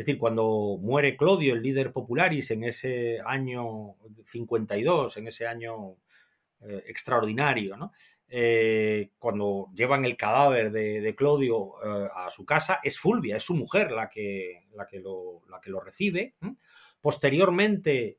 es 0.01 0.07
decir, 0.07 0.19
cuando 0.19 0.79
muere 0.81 1.15
Clodio, 1.15 1.53
el 1.53 1.61
líder 1.61 1.91
popularis, 1.91 2.49
en 2.49 2.63
ese 2.63 3.19
año 3.23 3.97
52, 4.25 5.17
en 5.17 5.27
ese 5.27 5.45
año 5.45 5.97
eh, 6.61 6.83
extraordinario. 6.87 7.91
Eh, 8.27 9.11
cuando 9.19 9.69
llevan 9.75 10.03
el 10.05 10.17
cadáver 10.17 10.71
de, 10.71 11.13
Clodio 11.15 11.73
eh, 11.85 12.09
a 12.15 12.31
su 12.31 12.43
casa, 12.47 12.79
es 12.81 12.97
Fulvia, 12.97 13.37
es 13.37 13.43
su 13.43 13.53
mujer 13.53 13.91
la 13.91 14.09
que, 14.09 14.63
la 14.73 14.87
que, 14.87 14.99
lo, 14.99 15.43
la 15.47 15.61
que 15.61 15.69
lo 15.69 15.79
recibe. 15.79 16.33
Posteriormente, 16.99 18.17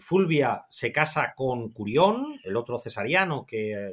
Fulvia 0.00 0.62
se 0.70 0.92
casa 0.92 1.34
con 1.34 1.70
Curión, 1.70 2.38
el 2.44 2.56
otro 2.56 2.78
cesariano 2.78 3.44
que 3.44 3.92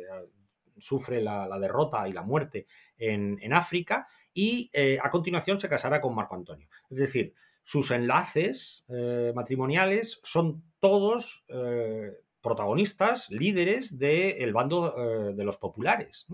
sufre 0.77 1.23
la, 1.23 1.57
derrota 1.59 2.07
y 2.07 2.13
la 2.13 2.21
muerte 2.21 2.67
en, 2.99 3.39
en 3.41 3.53
África, 3.53 4.07
y 4.39 4.69
eh, 4.71 4.97
a 5.03 5.11
continuación 5.11 5.59
se 5.59 5.67
casará 5.67 5.99
con 5.99 6.15
Marco 6.15 6.33
Antonio. 6.33 6.69
Es 6.89 6.97
decir, 6.97 7.33
sus 7.65 7.91
enlaces 7.91 8.85
eh, 8.87 9.33
matrimoniales 9.35 10.21
son 10.23 10.63
todos 10.79 11.43
eh, 11.49 12.13
protagonistas, 12.41 13.29
líderes 13.31 13.99
del 13.99 14.53
bando 14.53 15.33
de 15.33 15.43
los 15.43 15.57
populares, 15.57 16.25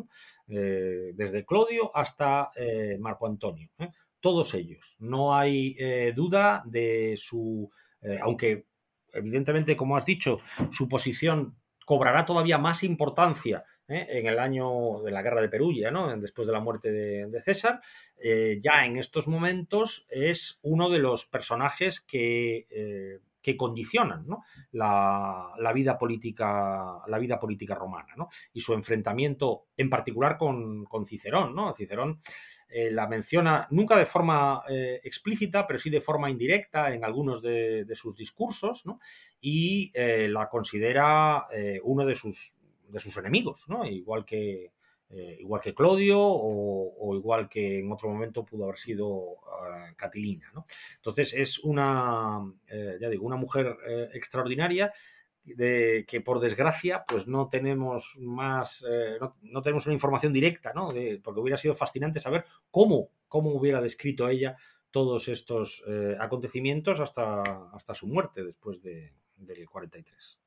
desde 0.45 1.45
Clodio 1.47 1.89
hasta 1.97 2.51
Marco 2.99 3.26
Antonio. 3.26 3.72
Todos 4.20 4.53
ellos. 4.53 4.95
No 4.99 5.36
hay 5.36 5.76
duda 6.12 6.62
de 6.68 7.16
su, 7.18 7.72
aunque 8.22 8.68
evidentemente, 9.14 9.76
como 9.76 9.97
has 9.97 10.06
dicho, 10.06 10.41
su 10.72 10.88
posición 10.88 11.56
cobrará 11.88 12.24
todavía 12.24 12.60
más 12.60 12.84
importancia 12.84 13.64
¿eh? 13.88 14.08
en 14.10 14.28
el 14.28 14.40
año 14.40 15.02
de 15.04 15.12
la 15.12 15.22
guerra 15.22 15.42
de 15.42 15.50
Perugia, 15.50 15.92
¿no? 15.92 16.16
después 16.18 16.48
de 16.48 16.54
la 16.54 16.60
muerte 16.60 16.92
de, 16.92 17.42
César, 17.42 17.82
eh, 18.18 18.60
ya 18.64 18.86
en 18.86 18.98
estos 18.98 19.28
momentos 19.28 20.08
es 20.10 20.60
uno 20.62 20.90
de 20.90 21.00
los 21.00 21.26
personajes 21.26 22.02
que, 22.02 22.68
eh, 22.70 23.20
que 23.42 23.58
condicionan 23.58 24.26
la, 24.72 25.72
vida 25.74 25.98
política, 25.98 27.02
la 27.08 27.20
vida 27.20 27.40
política 27.40 27.76
romana 27.76 28.16
y 28.54 28.62
su 28.62 28.74
enfrentamiento 28.74 29.66
en 29.78 29.90
particular 29.90 30.38
con, 30.38 30.88
Cicerón. 31.06 31.56
¿no? 31.56 31.74
Cicerón 31.74 32.22
la 32.92 33.08
menciona 33.08 33.68
nunca 33.70 33.96
de 33.98 34.08
forma 34.08 34.64
explícita, 34.68 35.68
pero 35.68 35.80
sí 35.80 35.92
de 35.92 36.02
forma 36.02 36.32
indirecta 36.32 36.92
en 36.92 37.06
algunos 37.06 37.42
de, 37.42 37.86
sus 37.94 38.16
discursos, 38.16 38.84
y 39.40 39.92
la 39.94 40.50
considera 40.50 41.46
uno 41.84 42.06
de 42.06 42.16
sus 42.16 42.55
de 42.88 43.00
sus 43.00 43.16
enemigos, 43.18 43.64
¿no? 43.68 43.86
Igual 43.86 44.26
que, 44.26 44.72
eh, 45.10 45.38
igual 45.40 45.62
que 45.62 45.74
Clodio 45.74 46.20
o, 46.20 47.16
igual 47.16 47.50
que 47.50 47.80
en 47.80 47.92
otro 47.92 48.10
momento 48.10 48.44
pudo 48.44 48.66
haber 48.66 48.78
sido 48.78 49.38
ah, 49.48 49.92
Catilina, 49.96 50.52
¿no? 50.54 50.66
Entonces 50.96 51.34
es 51.34 51.60
una, 51.60 52.40
eh, 52.68 52.98
ya 53.00 53.10
digo, 53.10 53.26
una 53.26 53.38
mujer 53.38 53.78
eh, 53.88 54.10
extraordinaria 54.14 54.94
de 55.44 56.06
que 56.08 56.22
por 56.22 56.40
desgracia 56.40 57.06
pues 57.08 57.28
no 57.28 57.50
tenemos 57.50 58.16
más 58.18 58.84
no, 59.44 59.62
tenemos 59.62 59.86
una 59.86 59.94
información 59.94 60.34
directa 60.34 60.74
no 60.74 60.92
porque 61.24 61.40
hubiera 61.40 61.56
sido 61.56 61.76
fascinante 61.76 62.20
saber 62.20 62.46
cómo 62.72 63.12
cómo 63.28 63.52
hubiera 63.52 63.80
descrito 63.80 64.28
ella 64.28 64.58
todos 64.96 65.28
estos 65.28 65.84
eh, 65.90 66.16
acontecimientos 66.22 67.02
hasta, 67.02 67.42
hasta 67.74 67.94
su 67.94 68.08
muerte 68.08 68.46
después 68.46 68.82
de, 68.82 69.12
del 69.36 69.68
43. 69.68 70.40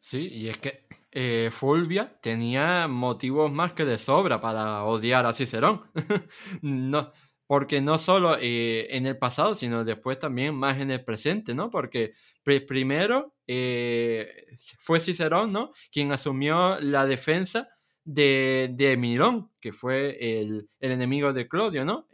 Sí, 0.00 0.28
y 0.30 0.48
es 0.48 0.58
que 0.58 0.86
eh, 1.18 1.50
Fulvia 1.50 2.18
tenía 2.20 2.88
motivos 2.88 3.50
más 3.50 3.72
que 3.72 3.86
de 3.86 3.96
sobra 3.96 4.38
para 4.40 4.84
odiar 4.84 5.24
a 5.24 5.32
Cicerón. 5.32 5.82
no, 6.62 7.10
porque 7.46 7.80
no 7.80 7.96
solo 7.98 8.36
eh, 8.38 8.94
en 8.94 9.06
el 9.06 9.16
pasado, 9.16 9.54
sino 9.54 9.84
después 9.84 10.18
también 10.18 10.54
más 10.54 10.78
en 10.78 10.90
el 10.90 11.04
presente, 11.04 11.54
¿no? 11.54 11.70
Porque 11.70 12.12
primero 12.44 13.34
eh, 13.46 14.46
fue 14.78 15.00
Cicerón, 15.00 15.52
¿no? 15.52 15.72
Quien 15.90 16.12
asumió 16.12 16.78
la 16.80 17.06
defensa 17.06 17.68
de, 18.04 18.70
de 18.74 18.96
Mirón, 18.98 19.50
que 19.58 19.72
fue 19.72 20.18
el, 20.20 20.68
enemigo 20.80 21.32
de 21.32 21.48
Claudio, 21.48 21.84
¿no? 21.84 22.08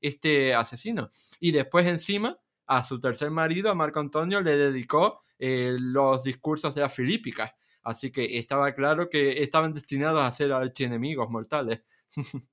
Este 0.00 0.54
asesino. 0.54 1.10
Y 1.38 1.52
después 1.52 1.86
encima, 1.86 2.38
a 2.68 2.84
su 2.84 3.00
tercer 3.00 3.30
marido, 3.30 3.70
a 3.70 3.74
Marco 3.74 3.98
Antonio, 3.98 4.40
le 4.40 4.56
dedicó 4.56 5.20
los 5.38 6.22
discursos 6.22 6.74
de 6.74 6.82
las 6.82 6.94
Filípicas. 6.94 7.52
Así 7.82 8.12
que 8.12 8.38
estaba 8.38 8.72
claro 8.74 9.08
que 9.08 9.42
estaban 9.42 9.72
destinados 9.72 10.20
a 10.20 10.30
ser 10.32 10.52
archienemigos 10.52 11.30
mortales. 11.30 11.82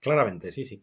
Claramente, 0.00 0.52
sí, 0.52 0.64
sí. 0.64 0.80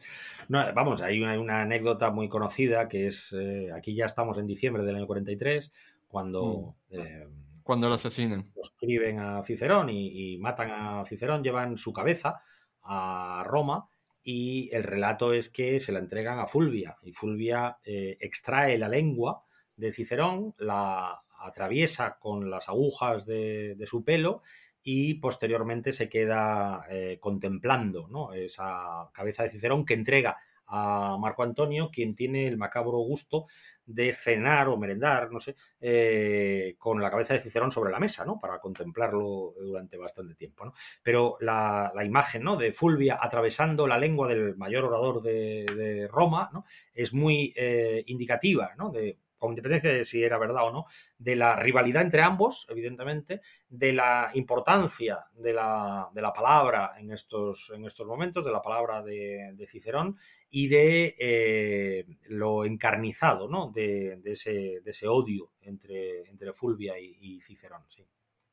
vamos, 0.50 1.02
hay 1.02 1.22
una, 1.22 1.62
anécdota 1.62 2.12
muy 2.12 2.28
conocida 2.28 2.88
que 2.88 3.08
es, 3.08 3.34
eh, 3.34 3.70
aquí 3.74 3.96
ya 3.96 4.06
estamos 4.06 4.38
en 4.38 4.48
diciembre 4.48 4.84
del 4.84 4.96
año 4.96 5.08
43, 5.08 5.74
cuando... 6.08 6.76
Mm. 6.90 7.00
Eh, 7.00 7.28
cuando 7.64 7.90
lo 7.90 7.96
asesinan. 7.96 8.54
Escriben 8.56 9.20
a 9.20 9.44
Cicerón 9.44 9.90
y, 9.90 10.38
matan 10.38 10.70
a 10.70 11.06
Cicerón, 11.06 11.44
llevan 11.44 11.78
su 11.78 11.92
cabeza 11.92 12.42
a 12.84 13.44
Roma 13.46 13.90
y 14.26 14.70
el 14.74 14.84
relato 14.84 15.32
es 15.32 15.50
que 15.50 15.80
se 15.80 15.94
la 15.94 16.00
entregan 16.00 16.40
a 16.40 16.48
Fulvia 16.48 16.98
y 17.04 17.14
Fulvia 17.14 17.78
eh, 17.86 18.18
extrae 18.20 18.78
la 18.78 18.90
lengua 18.90 19.46
de 19.78 19.94
Cicerón, 19.94 20.56
la 20.58 21.22
atraviesa 21.40 22.18
con 22.20 22.50
las 22.50 22.68
agujas 22.68 23.26
de 23.26 23.86
su 23.86 24.04
pelo 24.04 24.42
y 24.88 25.16
posteriormente 25.16 25.92
se 25.92 26.10
queda 26.10 26.86
eh, 26.92 27.18
contemplando 27.20 28.34
esa 28.34 29.10
cabeza 29.14 29.42
de 29.42 29.50
Cicerón 29.50 29.84
que 29.84 29.96
entrega 29.96 30.38
a 30.68 31.18
Marco 31.20 31.44
Antonio, 31.44 31.90
quien 31.92 32.16
tiene 32.16 32.48
el 32.48 32.58
macabro 32.58 32.98
gusto 33.00 33.48
de 33.86 34.14
cenar 34.14 34.68
o 34.68 34.78
merendar, 34.78 35.32
no 35.32 35.40
sé, 35.40 35.56
eh, 35.80 36.76
con 36.80 37.02
la 37.02 37.12
cabeza 37.12 37.34
de 37.34 37.40
Cicerón 37.40 37.72
sobre 37.72 37.92
la 37.92 38.00
mesa, 38.00 38.26
¿no? 38.26 38.40
Para 38.40 38.60
contemplarlo 38.60 39.54
durante 39.60 39.98
bastante 39.98 40.36
tiempo, 40.36 40.66
¿no? 40.66 40.74
Pero 41.04 41.38
la, 41.40 41.92
imagen, 42.04 42.44
¿no? 42.44 42.58
De 42.58 42.74
Fulvia 42.74 43.20
atravesando 43.22 43.86
la 43.86 43.98
lengua 43.98 44.28
del 44.28 44.56
mayor 44.58 44.86
orador 44.86 45.22
de, 45.22 46.08
Roma, 46.12 46.50
¿no? 46.52 46.66
Es 46.94 47.14
muy 47.14 47.54
eh, 47.56 48.04
indicativa, 48.08 48.74
¿no? 48.78 48.90
De 48.90 49.20
con 49.46 49.54
independencia 49.54 49.92
de 49.92 50.06
si 50.06 50.24
era 50.24 50.38
verdad 50.38 50.68
o 50.68 50.72
no, 50.72 50.86
de 51.18 51.36
la 51.36 51.56
rivalidad 51.56 52.02
entre 52.02 52.22
ambos, 52.22 52.66
evidentemente, 52.70 53.42
de 53.68 53.94
la 53.94 54.32
importancia 54.34 55.26
de 55.34 55.54
la, 55.54 56.10
de 56.14 56.22
la 56.22 56.34
palabra 56.34 56.94
en 56.98 57.12
estos, 57.12 57.72
en 57.74 57.86
estos 57.86 58.08
momentos, 58.08 58.44
de 58.44 58.52
la 58.52 58.62
palabra 58.62 59.02
de, 59.04 59.66
Cicerón 59.68 60.18
y 60.50 60.68
de 60.68 61.16
eh, 61.20 62.06
lo 62.30 62.66
encarnizado 62.66 63.48
¿no? 63.48 63.72
de, 63.72 64.20
ese, 64.26 64.82
de, 64.84 64.92
ese, 64.92 65.08
odio 65.08 65.52
entre, 65.62 66.30
entre 66.30 66.54
Fulvia 66.54 67.00
y, 67.00 67.42
Cicerón. 67.42 67.84
Sí. 67.90 68.06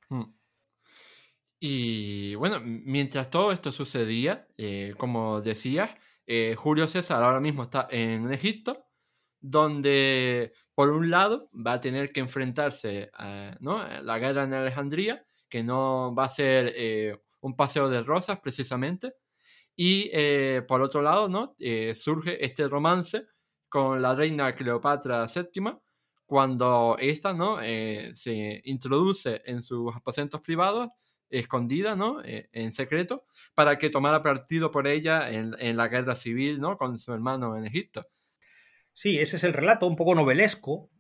Hmm. 0.09 0.35
Y 1.65 2.35
bueno, 2.35 2.61
mientras 2.61 3.31
todo 3.31 3.53
esto 3.53 3.71
sucedía, 3.71 4.49
eh, 4.59 4.95
como 4.99 5.41
decías, 5.41 5.97
eh, 6.27 6.55
Julio 6.57 6.89
César 6.89 7.23
ahora 7.23 7.41
mismo 7.41 7.65
está 7.65 7.87
en 7.91 8.33
Egipto 8.33 8.87
donde 9.43 10.55
por 10.75 10.91
un 10.91 11.11
lado 11.11 11.51
va 11.55 11.75
a 11.75 11.81
tener 11.81 12.13
que 12.13 12.21
enfrentarse 12.21 13.11
a 13.13 13.57
la 13.61 14.19
guerra 14.19 14.45
en 14.45 14.55
Alejandría, 14.55 15.27
que 15.49 15.63
no 15.63 16.15
va 16.15 16.25
a 16.25 16.31
ser 16.31 16.73
eh, 16.75 17.19
un 17.41 17.55
paseo 17.57 17.91
de 17.91 18.03
rosas 18.03 18.41
precisamente, 18.41 19.15
y 19.77 20.11
eh, 20.13 20.63
por 20.67 20.81
otro 20.81 21.03
lado 21.03 21.29
¿no? 21.29 21.57
Eh, 21.59 21.95
surge 21.95 22.45
este 22.45 22.69
romance 22.69 23.27
con 23.69 24.01
la 24.01 24.15
reina 24.15 24.55
Cleopatra 24.55 25.27
VII, 25.27 25.79
cuando 26.25 26.97
esta 26.99 27.35
¿no? 27.35 27.59
se 27.61 28.63
introduce 28.65 29.43
en 29.45 29.63
sus 29.63 29.95
aposentos 29.95 30.41
privados, 30.41 30.89
escondida, 31.29 31.95
¿no? 31.95 32.23
en 32.25 32.73
secreto, 32.73 33.27
para 33.55 33.77
que 33.79 33.91
tomara 33.91 34.23
partido 34.23 34.71
por 34.71 34.87
ella 34.87 35.31
en, 35.31 35.55
en 35.59 35.77
la 35.77 35.89
guerra 35.89 36.15
civil 36.15 36.61
¿no? 36.61 36.79
con 36.79 36.99
su 36.99 37.13
hermano 37.13 37.57
en 37.57 37.67
Egipto. 37.67 38.07
Sí, 38.93 39.19
ese 39.19 39.37
es 39.37 39.45
el 39.45 39.53
relato, 39.53 39.87
un 39.87 39.97
poco 39.97 40.15
novelesco. 40.15 40.91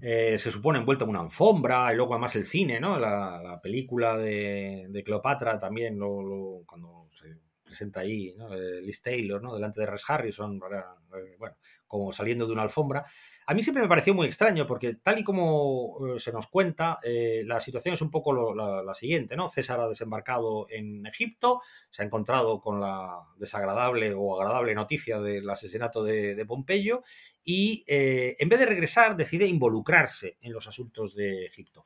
Eh, 0.00 0.36
se 0.38 0.50
supone 0.50 0.80
envuelto 0.80 1.04
en 1.04 1.10
una 1.10 1.20
alfombra 1.20 1.92
y 1.92 1.96
luego 1.96 2.14
además 2.14 2.34
el 2.34 2.46
cine, 2.46 2.80
¿no? 2.80 2.98
La, 2.98 3.60
película 3.62 4.16
de, 4.16 5.02
Cleopatra 5.04 5.60
también, 5.60 5.96
lo, 5.98 6.62
cuando 6.66 7.08
se 7.12 7.36
presenta 7.62 8.00
ahí, 8.00 8.34
¿no? 8.36 8.52
Liz 8.54 9.00
Taylor, 9.00 9.40
¿no? 9.40 9.54
Delante 9.54 9.80
de 9.80 9.86
Res 9.86 10.02
Harrison, 10.08 10.56
eh, 10.56 11.36
bueno, 11.38 11.54
como 11.86 12.12
saliendo 12.12 12.46
de 12.46 12.52
una 12.52 12.62
alfombra. 12.62 13.06
A 13.46 13.54
mí 13.54 13.62
siempre 13.62 13.82
me 13.82 13.88
pareció 13.88 14.14
muy 14.14 14.26
extraño 14.26 14.66
porque 14.66 14.94
tal 14.94 15.18
y 15.18 15.24
como 15.24 15.98
eh, 16.06 16.20
se 16.20 16.32
nos 16.32 16.46
cuenta, 16.46 16.98
eh, 17.02 17.42
la 17.44 17.60
situación 17.60 17.94
es 17.94 18.02
un 18.02 18.10
poco 18.10 18.54
la, 18.54 18.94
siguiente, 18.94 19.36
¿no? 19.36 19.48
César 19.48 19.80
ha 19.80 19.88
desembarcado 19.88 20.66
en 20.70 21.06
Egipto, 21.06 21.60
se 21.90 22.02
ha 22.02 22.04
encontrado 22.04 22.60
con 22.60 22.80
la 22.80 23.20
desagradable 23.36 24.12
o 24.14 24.40
agradable 24.40 24.74
noticia 24.74 25.18
del 25.20 25.48
asesinato 25.48 26.04
de, 26.04 26.44
Pompeyo 26.46 27.02
y 27.44 27.84
eh, 27.86 28.36
en 28.38 28.48
vez 28.48 28.60
de 28.60 28.66
regresar 28.66 29.16
decide 29.16 29.46
involucrarse 29.46 30.36
en 30.40 30.52
los 30.52 30.66
asuntos 30.68 31.14
de 31.14 31.46
Egipto. 31.46 31.84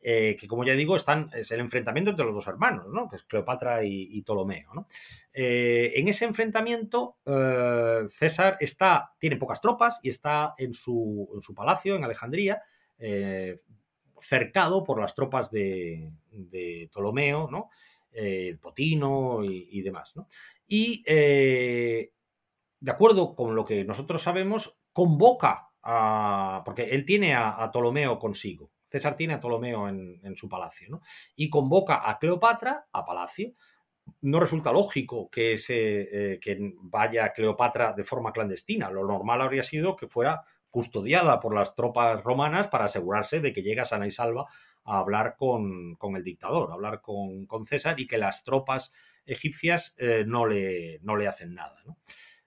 Eh, 0.00 0.36
que 0.38 0.46
como 0.46 0.64
ya 0.64 0.74
digo, 0.74 0.94
están, 0.94 1.28
es 1.34 1.50
el 1.50 1.58
enfrentamiento 1.60 2.10
entre 2.10 2.24
los 2.24 2.34
dos 2.34 2.46
hermanos, 2.46 2.86
¿no? 2.92 3.08
que 3.08 3.16
es 3.16 3.24
Cleopatra 3.24 3.82
y, 3.82 4.22
Ptolomeo. 4.22 4.86
Eh, 5.32 5.92
en 5.96 6.08
ese 6.08 6.24
enfrentamiento, 6.24 7.16
eh, 7.26 8.06
César 8.08 8.56
está, 8.60 9.12
tiene 9.18 9.36
pocas 9.36 9.60
tropas 9.60 9.98
y 10.02 10.10
está 10.10 10.54
en 10.56 10.72
su, 10.72 11.28
en 11.34 11.42
su 11.42 11.54
palacio, 11.54 11.96
en 11.96 12.04
Alejandría, 12.04 12.62
cercado 14.20 14.82
por 14.82 15.00
las 15.00 15.14
tropas 15.14 15.50
de, 15.50 16.10
Ptolomeo, 16.90 17.48
¿no? 17.50 17.70
el 18.12 18.58
Potino 18.58 19.44
y, 19.44 19.80
demás. 19.82 20.14
Y 20.66 21.02
de 21.04 22.10
acuerdo 22.86 23.34
con 23.34 23.54
lo 23.56 23.64
que 23.64 23.84
nosotros 23.84 24.22
sabemos, 24.22 24.76
convoca 24.92 25.70
a. 25.82 26.62
porque 26.64 26.90
él 26.90 27.04
tiene 27.04 27.34
a 27.34 27.68
Ptolomeo 27.72 28.18
consigo. 28.18 28.70
César 28.88 29.16
tiene 29.16 29.34
a 29.34 29.40
Ptolomeo 29.40 29.88
en, 29.88 30.36
su 30.36 30.48
palacio, 30.48 30.88
¿no? 30.90 31.02
Y 31.36 31.50
convoca 31.50 32.08
a 32.08 32.18
Cleopatra 32.18 32.86
a 32.92 33.04
palacio. 33.04 33.52
No 34.22 34.40
resulta 34.40 34.72
lógico 34.72 35.28
que, 35.30 35.58
se, 35.58 36.32
eh, 36.34 36.40
que 36.40 36.72
vaya 36.80 37.32
Cleopatra 37.32 37.92
de 37.92 38.04
forma 38.04 38.32
clandestina. 38.32 38.90
Lo 38.90 39.06
normal 39.06 39.42
habría 39.42 39.62
sido 39.62 39.94
que 39.96 40.08
fuera 40.08 40.42
custodiada 40.70 41.40
por 41.40 41.54
las 41.54 41.74
tropas 41.74 42.22
romanas 42.22 42.68
para 42.68 42.86
asegurarse 42.86 43.40
de 43.40 43.52
que 43.52 43.62
llega 43.62 43.84
sana 43.84 44.06
y 44.06 44.10
salva 44.10 44.46
a 44.84 44.98
hablar 44.98 45.36
con, 45.36 45.98
el 46.16 46.24
dictador, 46.24 46.70
a 46.70 46.74
hablar 46.74 47.02
con, 47.02 47.46
César 47.66 48.00
y 48.00 48.06
que 48.06 48.16
las 48.16 48.42
tropas 48.42 48.90
egipcias 49.26 49.94
eh, 49.98 50.24
no, 50.26 50.46
le, 50.46 50.98
no, 51.02 51.16
le, 51.16 51.28
hacen 51.28 51.54
nada. 51.54 51.82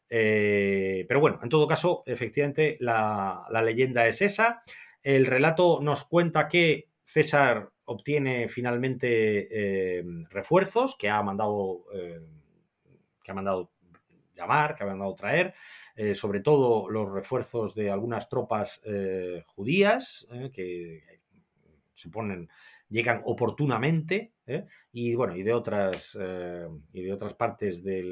Eh, 0.10 1.06
pero 1.08 1.20
bueno, 1.20 1.40
en 1.44 1.50
todo 1.50 1.68
caso, 1.68 2.02
efectivamente, 2.08 2.78
la, 2.80 3.46
la 3.52 3.62
leyenda 3.62 4.08
es 4.08 4.24
esa. 4.24 4.64
El 5.04 5.26
relato 5.26 5.80
nos 5.82 6.04
cuenta 6.04 6.48
que 6.48 6.90
César 7.04 7.70
obtiene 7.86 8.48
finalmente 8.48 9.48
eh, 10.00 10.04
refuerzos 10.30 10.96
que 10.96 11.10
ha 11.10 11.22
mandado 11.22 11.86
eh, 11.94 12.22
que 13.24 13.32
ha 13.32 13.36
mandado 13.36 13.72
llamar, 14.36 14.76
que 14.76 14.84
ha 14.84 14.88
mandado 14.88 15.14
traer, 15.16 15.54
eh, 15.96 16.16
sobre 16.16 16.40
todo 16.40 16.90
los 16.90 17.12
refuerzos 17.12 17.76
de 17.76 17.92
algunas 17.92 18.30
tropas 18.30 18.82
judías 19.46 20.28
que 20.54 21.04
se 21.94 22.10
ponen 22.10 22.50
llegan 22.90 23.22
oportunamente 23.26 24.34
y 24.92 25.14
bueno 25.16 25.36
y 25.36 25.44
de 25.44 25.54
otras 25.54 26.18
y 26.94 27.04
de 27.04 27.14
otras 27.14 27.36
partes 27.36 27.84
de 27.84 28.04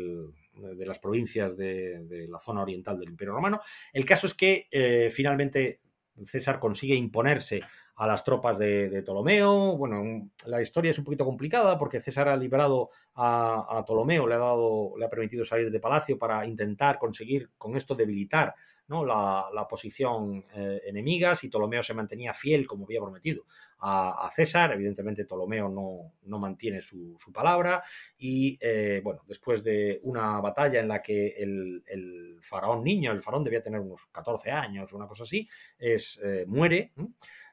las 0.86 1.00
provincias 1.00 1.58
de, 1.58 2.04
de, 2.04 2.28
la 2.28 2.40
zona 2.40 2.62
oriental 2.62 3.00
del 3.00 3.10
Imperio 3.10 3.34
Romano. 3.34 3.62
El 3.92 4.06
caso 4.06 4.28
es 4.28 4.36
que 4.36 5.10
finalmente 5.12 5.80
César 6.26 6.60
consigue 6.60 6.96
imponerse 6.96 7.62
a 7.96 8.08
las 8.08 8.24
tropas 8.24 8.58
de, 8.58 9.02
Ptolomeo. 9.04 9.76
Bueno, 9.78 10.30
la 10.46 10.62
historia 10.62 10.92
es 10.92 10.98
un 10.98 11.04
poquito 11.04 11.26
complicada 11.26 11.78
porque 11.78 12.00
César 12.00 12.30
ha 12.30 12.38
liberado 12.38 12.90
a, 13.16 13.84
Ptolomeo, 13.86 14.26
le 14.26 14.36
ha, 14.36 14.40
dado, 14.40 14.94
le 14.98 15.06
ha 15.06 15.10
permitido 15.10 15.44
salir 15.44 15.70
de 15.70 15.80
palacio 15.80 16.18
para 16.18 16.46
intentar 16.46 16.98
conseguir 16.98 17.50
con 17.58 17.76
esto 17.76 17.96
debilitar 17.96 18.56
¿no? 18.90 19.06
la, 19.06 19.68
posición 19.70 20.44
eh, 20.54 20.82
enemiga, 20.86 21.36
si 21.36 21.48
Ptolomeo 21.48 21.84
se 21.84 21.94
mantenía 21.94 22.34
fiel, 22.34 22.68
como 22.68 22.86
había 22.86 23.00
prometido, 23.00 23.46
a, 23.82 24.30
César, 24.36 24.74
evidentemente 24.74 25.24
Ptolomeo 25.24 25.70
no, 25.70 26.40
mantiene 26.40 26.82
su, 26.82 27.16
palabra, 27.34 27.84
y 28.18 28.58
eh, 28.60 29.00
bueno, 29.04 29.22
después 29.26 29.64
de 29.64 30.00
una 30.04 30.42
batalla 30.42 30.82
en 30.82 30.88
la 30.90 31.02
que 31.02 31.36
el, 31.38 32.40
faraón 32.42 32.84
niño, 32.84 33.12
el 33.12 33.22
faraón 33.22 33.44
debía 33.44 33.64
tener 33.64 33.80
unos 33.80 34.02
14 34.12 34.52
años, 34.52 34.92
una 34.92 35.08
cosa 35.08 35.24
así, 35.24 35.48
es, 35.78 36.20
eh, 36.24 36.44
muere, 36.48 36.92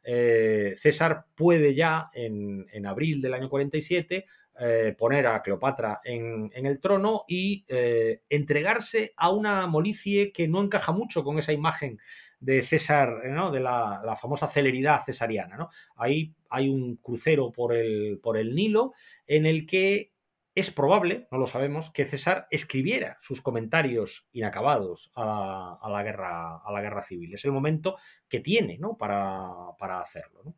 César 0.03 1.27
puede 1.35 1.75
ya 1.75 2.11
en, 2.15 2.67
en 2.71 2.87
abril 2.87 3.21
del 3.21 3.35
año 3.35 3.51
47 3.51 4.25
eh, 4.59 4.95
poner 4.97 5.27
a 5.27 5.43
Cleopatra 5.43 6.01
en, 6.03 6.51
el 6.55 6.81
trono 6.81 7.25
y 7.29 7.65
eh, 7.69 8.23
entregarse 8.31 9.13
a 9.17 9.31
una 9.31 9.67
molicie 9.67 10.33
que 10.33 10.49
no 10.49 10.63
encaja 10.63 10.93
mucho 10.93 11.23
con 11.23 11.39
esa 11.39 11.53
imagen 11.53 11.99
de 12.41 12.63
César, 12.63 13.23
¿no? 13.27 13.51
de 13.51 13.61
la, 13.61 14.17
famosa 14.21 14.49
celeridad 14.49 15.05
cesariana. 15.05 15.69
Ahí 15.97 16.35
hay 16.49 16.69
un 16.69 16.97
crucero 16.97 17.53
por 17.53 17.75
el, 17.75 18.21
Nilo 18.55 18.95
en 19.27 19.45
el 19.45 19.67
que 19.67 20.13
es 20.55 20.71
probable, 20.71 21.29
no 21.31 21.37
lo 21.37 21.47
sabemos, 21.47 21.91
que 21.91 22.07
César 22.07 22.47
escribiera 22.51 23.19
sus 23.21 23.43
comentarios 23.43 24.27
inacabados 24.33 25.13
a, 25.15 25.87
la, 25.91 26.03
guerra, 26.03 26.63
a 26.65 26.73
la 26.73 26.81
guerra 26.81 27.03
civil. 27.03 27.35
Es 27.35 27.45
el 27.45 27.53
momento 27.53 27.97
que 28.27 28.41
tiene 28.41 28.79
para, 28.99 30.01
hacerlo. 30.01 30.55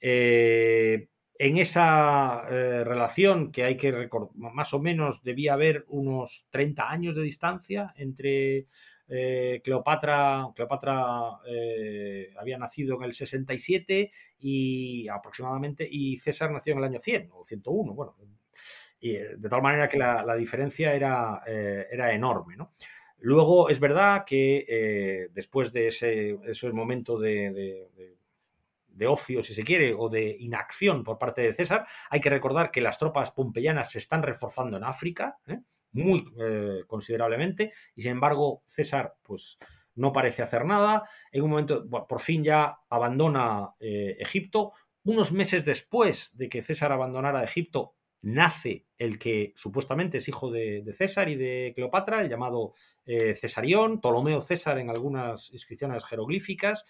Eh, 0.00 1.08
en 1.38 1.56
esa 1.56 2.46
eh, 2.48 2.84
relación 2.84 3.50
que 3.50 3.64
hay 3.64 3.76
que 3.76 3.90
recordar, 3.90 4.30
más 4.34 4.72
o 4.72 4.80
menos 4.80 5.22
debía 5.22 5.54
haber 5.54 5.84
unos 5.88 6.46
30 6.50 6.88
años 6.88 7.16
de 7.16 7.22
distancia 7.22 7.92
entre 7.96 8.66
eh, 9.08 9.60
Cleopatra, 9.64 10.48
Cleopatra 10.54 11.40
eh, 11.46 12.32
había 12.38 12.56
nacido 12.56 12.96
en 12.96 13.02
el 13.02 13.14
67 13.14 14.12
y 14.38 15.08
aproximadamente, 15.08 15.86
y 15.90 16.16
César 16.18 16.52
nació 16.52 16.74
en 16.74 16.78
el 16.78 16.84
año 16.84 17.00
100 17.00 17.30
o 17.32 17.44
101, 17.44 17.94
bueno, 17.94 18.16
y, 19.00 19.14
de 19.14 19.48
tal 19.48 19.60
manera 19.60 19.88
que 19.88 19.98
la, 19.98 20.36
diferencia 20.36 20.94
era, 20.94 21.42
era 21.46 22.12
enorme, 22.12 22.56
Luego 23.18 23.70
es 23.70 23.80
verdad 23.80 24.24
que 24.26 25.28
después 25.32 25.72
de 25.72 25.88
ese, 25.88 26.38
ese 26.46 26.72
momento 26.72 27.18
de 27.18 27.88
ocio, 29.06 29.42
si 29.42 29.54
se 29.54 29.64
quiere, 29.64 29.94
o 29.96 30.08
de 30.08 30.36
inacción 30.38 31.04
por 31.04 31.18
parte 31.18 31.42
de 31.42 31.52
César, 31.52 31.86
hay 32.10 32.20
que 32.20 32.30
recordar 32.30 32.70
que 32.70 32.80
las 32.80 32.98
tropas 32.98 33.32
pompeyanas 33.32 33.92
se 33.92 33.98
están 33.98 34.22
reforzando 34.22 34.76
en 34.76 34.84
África, 34.84 35.38
¿eh? 35.46 35.60
muy 35.92 36.24
eh, 36.40 36.82
considerablemente, 36.86 37.72
y 37.94 38.02
sin 38.02 38.12
embargo 38.12 38.62
César, 38.66 39.14
pues 39.22 39.58
no 39.94 40.12
parece 40.12 40.42
hacer 40.42 40.64
nada. 40.64 41.08
En 41.30 41.42
un 41.42 41.50
momento, 41.50 41.88
por 41.88 42.20
fin 42.20 42.42
ya 42.42 42.78
abandona 42.90 43.74
eh, 43.78 44.16
Egipto. 44.18 44.72
Unos 45.04 45.30
meses 45.30 45.64
después 45.64 46.36
de 46.36 46.48
que 46.48 46.62
César 46.62 46.90
abandonara 46.90 47.44
Egipto, 47.44 47.94
nace 48.22 48.86
el 48.98 49.18
que 49.18 49.52
supuestamente 49.54 50.18
es 50.18 50.28
hijo 50.28 50.50
de, 50.50 50.82
César 50.94 51.28
y 51.28 51.36
de 51.36 51.72
Cleopatra, 51.76 52.22
el 52.22 52.30
llamado 52.30 52.72
Cesarión, 53.04 54.00
Ptolomeo 54.00 54.40
César 54.40 54.78
en 54.78 54.88
algunas 54.88 55.52
inscripciones 55.52 56.02
jeroglíficas, 56.04 56.86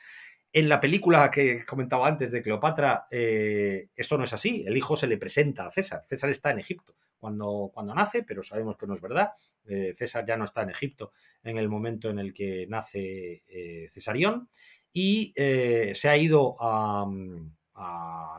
en 0.55 0.69
la 0.69 0.81
película 0.81 1.33
que 1.33 1.65
comentaba 1.65 2.07
antes 2.07 2.31
de 2.31 2.41
Cleopatra, 2.41 3.09
eh, 3.11 3.89
esto 3.97 4.17
no 4.17 4.23
es 4.23 4.33
así. 4.33 4.63
El 4.65 4.77
hijo 4.77 4.97
se 4.97 5.09
le 5.09 5.19
presenta 5.19 5.67
a 5.67 5.71
César. 5.73 6.05
César 6.07 6.31
está 6.31 6.53
en 6.53 6.61
Egipto 6.61 6.95
cuando, 7.19 7.73
cuando 7.75 7.93
nace, 7.93 8.23
pero 8.23 8.45
sabemos 8.45 8.77
que 8.77 8.87
no 8.87 8.95
es 8.95 9.01
verdad. 9.01 9.33
Eh, 9.67 9.95
César 9.99 10.25
ya 10.25 10.37
no 10.37 10.45
está 10.45 10.63
en 10.63 10.71
Egipto 10.71 11.11
en 11.43 11.59
el 11.59 11.69
momento 11.69 12.09
en 12.09 12.21
el 12.21 12.33
que 12.33 12.69
nace 12.69 13.43
eh, 13.49 13.89
Cesarión 13.91 14.49
y 14.93 15.33
se 15.35 16.09
ha 16.09 16.17
ido 16.17 16.55
a, 16.61 17.05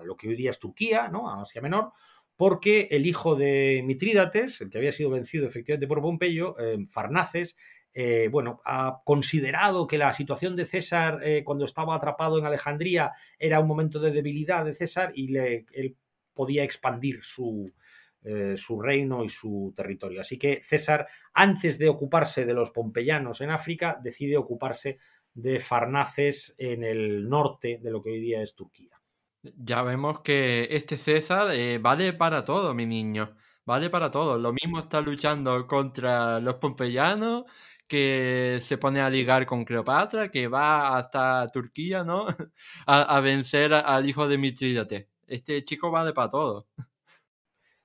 lo 0.02 0.16
que 0.16 0.30
hoy 0.30 0.38
día 0.38 0.52
es 0.52 0.60
Turquía, 0.60 1.10
¿no? 1.10 1.30
a 1.30 1.42
Asia 1.42 1.62
Menor, 1.62 1.92
porque 2.38 2.88
el 2.92 3.06
hijo 3.06 3.36
de 3.36 3.84
Mitrídates, 3.84 4.62
el 4.62 4.70
que 4.70 4.78
había 4.78 4.94
sido 4.94 5.10
vencido 5.10 5.46
efectivamente 5.46 5.86
por 5.86 6.02
Pompeyo, 6.02 6.56
Farnaces, 6.90 7.58
eh, 7.98 8.28
bueno, 8.30 8.60
ha 8.66 9.02
considerado 9.06 9.88
que 9.88 9.98
la 9.98 10.12
situación 10.12 10.58
de 10.58 10.66
César 10.66 11.22
eh, 11.24 11.46
cuando 11.46 11.64
estaba 11.64 11.96
atrapado 11.96 12.38
en 12.38 12.46
Alejandría 12.46 13.14
era 13.40 13.62
un 13.62 13.70
momento 13.70 14.00
de 14.02 14.12
debilidad 14.12 14.66
de 14.66 14.74
César 14.74 15.14
y 15.16 15.30
le, 15.30 15.66
él 15.72 15.96
podía 16.34 16.66
expandir 16.66 17.24
su, 17.24 17.72
eh, 18.22 18.56
su 18.58 18.82
reino 18.82 19.24
y 19.24 19.30
su 19.30 19.74
territorio. 19.78 20.20
Así 20.20 20.38
que 20.38 20.62
César, 20.62 21.08
antes 21.34 21.80
de 21.80 21.88
ocuparse 21.88 22.46
de 22.46 22.54
los 22.54 22.72
pompeyanos 22.72 23.40
en 23.40 23.52
África, 23.52 23.98
decide 24.04 24.36
ocuparse 24.36 25.00
de 25.34 25.62
Farnaces 25.62 26.54
en 26.58 26.84
el 26.84 27.30
norte 27.30 27.80
de 27.82 27.92
lo 27.92 28.04
que 28.04 28.10
hoy 28.10 28.20
día 28.20 28.44
es 28.44 28.56
Turquía. 28.56 29.00
Ya 29.42 29.84
vemos 29.84 30.20
que 30.20 30.68
este 30.70 30.98
César 30.98 31.56
vale 31.80 32.12
para 32.12 32.44
todo, 32.44 32.74
mi 32.74 32.86
niño. 32.86 33.38
Vale 33.66 33.90
para 33.90 34.12
todo. 34.12 34.38
Lo 34.38 34.54
mismo 34.54 34.80
está 34.80 35.02
luchando 35.02 35.66
contra 35.66 36.40
los 36.40 36.56
pompeyanos 36.56 37.46
que 37.88 38.60
se 38.62 38.78
pone 38.78 39.02
a 39.02 39.10
ligar 39.10 39.46
con 39.46 39.66
Cleopatra, 39.66 40.30
que 40.30 40.48
va 40.48 40.98
hasta 40.98 41.50
Turquía, 41.52 42.04
¿no? 42.04 42.26
A, 42.88 43.20
vencer 43.20 43.74
al 43.74 44.08
hijo 44.08 44.28
de 44.28 44.38
Mitrídates. 44.38 45.08
Este 45.28 45.64
chico 45.64 45.92
vale 45.92 46.14
para 46.14 46.30
todo. 46.30 46.68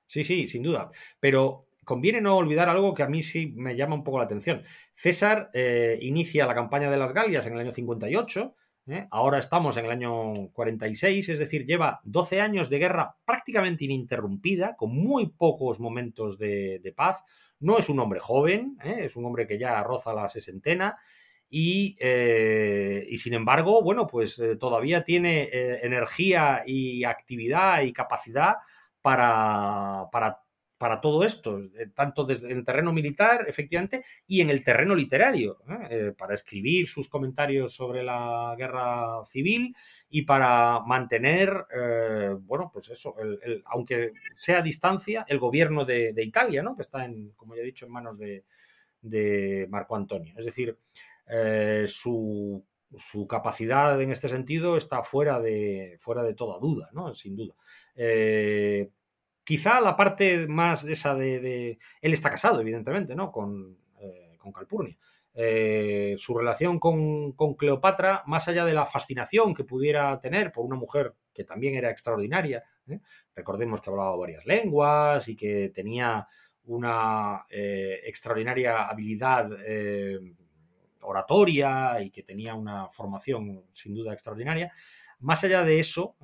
Sí, 0.07 0.23
sí, 0.23 0.47
sin 0.47 0.63
duda. 0.63 0.91
Pero 1.19 1.67
conviene 1.85 2.21
no 2.21 2.35
olvidar 2.35 2.69
algo 2.69 2.93
que 2.93 3.03
a 3.03 3.07
mí 3.07 3.23
sí 3.23 3.53
me 3.55 3.75
llama 3.75 3.95
un 3.95 4.03
poco 4.03 4.19
la 4.19 4.25
atención. 4.25 4.63
César 4.95 5.49
eh, 5.53 5.97
inicia 6.01 6.45
la 6.45 6.53
campaña 6.53 6.91
de 6.91 6.97
las 6.97 7.13
Galias 7.13 7.45
en 7.47 7.53
el 7.53 7.59
año 7.59 7.71
58, 7.71 8.55
¿eh? 8.87 9.07
ahora 9.09 9.39
estamos 9.39 9.77
en 9.77 9.85
el 9.85 9.91
año 9.91 10.49
46, 10.51 11.29
es 11.29 11.39
decir, 11.39 11.65
lleva 11.65 12.01
12 12.03 12.41
años 12.41 12.69
de 12.69 12.79
guerra 12.79 13.15
prácticamente 13.25 13.85
ininterrumpida, 13.85 14.75
con 14.75 14.95
muy 14.95 15.29
pocos 15.29 15.79
momentos 15.79 16.37
de 16.37 16.93
paz, 16.95 17.23
no 17.61 17.77
es 17.77 17.89
un 17.89 17.99
hombre 17.99 18.19
joven, 18.19 18.77
¿eh? 18.83 18.97
es 19.01 19.15
un 19.15 19.25
hombre 19.25 19.47
que 19.47 19.57
ya 19.57 19.81
roza 19.83 20.13
la 20.13 20.27
sesentena 20.27 20.97
y, 21.49 21.95
eh, 21.99 23.05
y 23.09 23.17
sin 23.19 23.33
embargo, 23.33 23.81
bueno, 23.81 24.07
pues 24.07 24.39
eh, 24.39 24.55
todavía 24.55 25.03
tiene 25.03 25.49
energía 25.83 26.63
y 26.65 27.03
actividad 27.03 27.81
y 27.83 27.93
capacidad 27.93 28.55
para, 29.01 30.05
para, 30.11 30.39
para, 30.77 31.01
todo 31.01 31.23
esto, 31.23 31.59
tanto 31.93 32.23
desde 32.23 32.51
el 32.51 32.63
terreno 32.65 32.93
militar, 32.93 33.45
efectivamente, 33.47 34.05
y 34.27 34.41
en 34.41 34.49
el 34.49 34.63
terreno 34.63 34.95
literario, 34.95 35.57
para 36.17 36.35
escribir 36.35 36.87
sus 36.87 37.09
comentarios 37.09 37.73
sobre 37.73 38.03
la 38.03 38.55
guerra 38.57 39.25
civil 39.29 39.75
y 40.13 40.23
para 40.23 40.81
mantener, 40.81 41.65
eh, 41.73 42.35
bueno, 42.37 42.69
pues 42.71 42.89
eso, 42.89 43.15
el, 43.17 43.63
aunque 43.65 44.11
sea 44.35 44.59
a 44.59 44.61
distancia, 44.61 45.25
el 45.27 45.39
gobierno 45.39 45.85
de, 45.85 46.13
Italia, 46.17 46.61
¿no? 46.61 46.75
Que 46.75 46.81
está, 46.81 47.05
en, 47.05 47.31
como 47.31 47.55
ya 47.55 47.61
he 47.61 47.65
dicho, 47.65 47.85
en 47.85 47.93
manos 47.93 48.19
de, 48.19 49.67
Marco 49.69 49.95
Antonio. 49.95 50.33
Es 50.37 50.43
decir, 50.43 50.77
eh, 51.27 51.85
su, 51.87 52.61
capacidad 53.29 53.99
en 54.01 54.11
este 54.11 54.27
sentido 54.27 54.75
está 54.75 55.01
fuera 55.01 55.39
de, 55.39 55.97
fuera 56.01 56.23
de 56.23 56.33
toda 56.33 56.59
duda, 56.59 56.89
¿no? 56.91 57.15
Sin 57.15 57.37
duda. 57.37 57.55
Eh, 57.95 58.89
quizá 59.45 59.79
la 59.79 59.95
parte 59.95 60.45
más 60.45 60.83
de 60.83 60.91
esa 60.91 61.15
de, 61.15 61.79
Él 62.01 62.13
está 62.13 62.29
casado, 62.29 62.59
evidentemente, 62.59 63.15
¿no? 63.15 63.31
Con, 63.31 63.77
con 64.37 64.51
Calpurnia. 64.51 64.97
Eh, 65.33 66.15
su 66.17 66.37
relación 66.37 66.77
con, 66.77 67.31
Cleopatra, 67.57 68.23
más 68.25 68.49
allá 68.49 68.65
de 68.65 68.73
la 68.73 68.85
fascinación 68.85 69.53
que 69.53 69.63
pudiera 69.63 70.19
tener 70.19 70.51
por 70.51 70.65
una 70.65 70.75
mujer 70.75 71.13
que 71.33 71.45
también 71.45 71.75
era 71.75 71.89
extraordinaria, 71.89 72.63
¿eh? 72.89 72.99
recordemos 73.33 73.81
que 73.81 73.89
hablaba 73.89 74.17
varias 74.17 74.45
lenguas 74.45 75.29
y 75.29 75.37
que 75.37 75.69
tenía 75.69 76.27
una 76.65 77.45
eh, 77.49 78.01
extraordinaria 78.03 78.87
habilidad 78.87 79.49
oratoria 81.03 82.01
y 82.01 82.11
que 82.11 82.23
tenía 82.23 82.53
una 82.53 82.89
formación 82.89 83.63
sin 83.73 83.95
duda 83.95 84.13
extraordinaria, 84.13 84.71
más 85.19 85.43
allá 85.43 85.63
de 85.63 85.79
eso, 85.79 86.15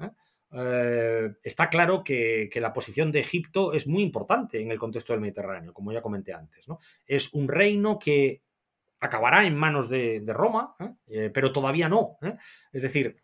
está 1.44 1.70
claro 1.70 2.04
que, 2.04 2.50
la 2.56 2.74
posición 2.74 3.12
de 3.12 3.22
Egipto 3.22 3.74
es 3.74 3.88
muy 3.88 4.04
importante 4.04 4.62
en 4.62 4.70
el 4.70 4.78
contexto 4.78 5.14
del 5.14 5.22
Mediterráneo, 5.22 5.74
como 5.74 5.92
ya 5.92 6.02
comenté 6.02 6.34
antes. 6.34 6.68
Es 7.06 7.34
un 7.34 7.48
reino 7.48 7.98
que 7.98 8.44
acabará 9.00 9.46
en 9.46 9.56
manos 9.56 9.90
de, 9.90 10.24
Roma, 10.28 10.76
¿eh? 10.80 10.94
Eh, 11.08 11.32
pero 11.34 11.52
todavía 11.52 11.90
no. 11.90 12.18
¿eh? 12.22 12.36
Es 12.72 12.82
decir, 12.82 13.18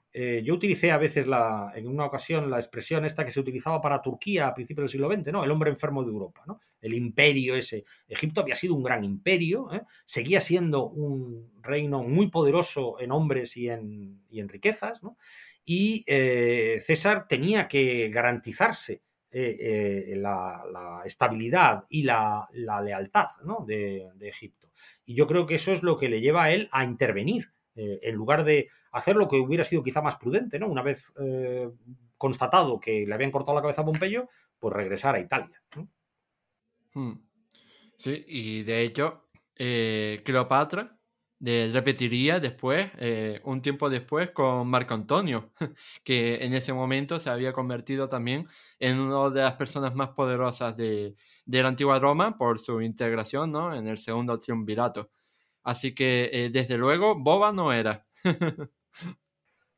yo 0.43 0.53
utilicé 0.53 0.91
a 0.91 0.99
veces 0.99 1.25
la, 1.25 1.71
en 1.73 1.87
una 1.87 2.05
ocasión 2.05 2.47
la 2.51 2.59
expresión 2.59 3.03
esta 3.03 3.25
que 3.25 3.31
se 3.31 3.39
utilizaba 3.39 3.81
para 3.81 3.99
Turquía 3.99 4.45
a 4.45 4.53
principios 4.53 4.83
del 4.83 4.89
siglo 4.89 5.11
XX, 5.11 5.31
¿no? 5.31 5.43
El 5.43 5.49
hombre 5.49 5.71
enfermo 5.71 6.03
de 6.03 6.11
Europa, 6.11 6.43
¿no? 6.45 6.61
El 6.79 6.93
imperio 6.93 7.55
ese. 7.55 7.83
Egipto 8.07 8.41
había 8.41 8.53
sido 8.53 8.75
un 8.75 8.83
gran 8.83 9.03
imperio, 9.03 9.69
seguía 10.05 10.39
siendo 10.39 10.87
un 10.87 11.51
reino 11.63 12.03
muy 12.03 12.29
poderoso 12.29 12.99
en 12.99 13.11
hombres 13.11 13.57
y 13.57 13.69
en, 13.69 14.21
riquezas, 14.47 15.01
¿no? 15.01 15.17
y 15.65 16.03
César 16.05 17.25
tenía 17.27 17.67
que 17.67 18.09
garantizarse 18.09 19.01
la, 19.31 21.01
estabilidad 21.05 21.85
y 21.89 22.03
la, 22.03 22.47
lealtad 22.53 23.29
de, 23.65 24.11
Egipto. 24.21 24.62
Y 25.05 25.15
yo 25.15 25.27
creo 25.27 25.45
que 25.45 25.55
eso 25.55 25.71
es 25.71 25.83
lo 25.83 25.97
que 25.97 26.09
le 26.09 26.21
lleva 26.21 26.43
a 26.43 26.51
él 26.51 26.69
a 26.71 26.83
intervenir, 26.83 27.51
en 27.75 28.15
lugar 28.15 28.43
de 28.43 28.69
hacer 28.91 29.15
lo 29.15 29.27
que 29.27 29.37
hubiera 29.37 29.65
sido 29.65 29.83
quizá 29.83 30.01
más 30.01 30.17
prudente, 30.17 30.59
¿no? 30.59 30.67
Una 30.67 30.81
vez 30.81 31.11
constatado 32.17 32.79
que 32.79 33.05
le 33.05 33.13
habían 33.13 33.31
cortado 33.31 33.55
la 33.55 33.61
cabeza 33.61 33.81
a 33.81 33.85
Pompeyo, 33.85 34.29
pues 34.59 34.73
regresar 34.73 35.15
a 35.15 35.19
Italia. 35.19 35.61
Hmm. 36.93 37.15
Sí, 37.97 38.23
y 38.27 38.63
de 38.63 38.81
hecho, 38.81 39.27
eh, 39.55 40.21
Cleopatra 40.23 40.97
repetiría 41.43 42.39
después, 42.39 42.89
eh, 42.99 43.41
un 43.43 43.61
tiempo 43.61 43.89
después, 43.89 44.31
con 44.31 44.67
Marco 44.67 44.93
Antonio, 44.93 45.51
que 46.03 46.43
en 46.43 46.53
ese 46.53 46.73
momento 46.73 47.19
se 47.19 47.29
había 47.29 47.51
convertido 47.51 48.07
también 48.07 48.47
en 48.79 48.99
una 48.99 49.29
de 49.29 49.41
las 49.41 49.53
personas 49.53 49.93
más 49.93 50.09
poderosas 50.09 50.77
de, 50.77 51.15
la 51.45 51.67
antigua 51.67 51.99
Roma 51.99 52.37
por 52.37 52.59
su 52.59 52.81
integración 52.81 53.51
¿no? 53.51 53.75
en 53.75 53.87
el 53.87 53.97
segundo 53.97 54.39
triunvirato. 54.39 55.11
Así 55.63 55.93
que, 55.93 56.29
eh, 56.31 56.49
desde 56.49 56.77
luego, 56.77 57.15
boba 57.15 57.51
no 57.51 57.73
era. 57.73 58.05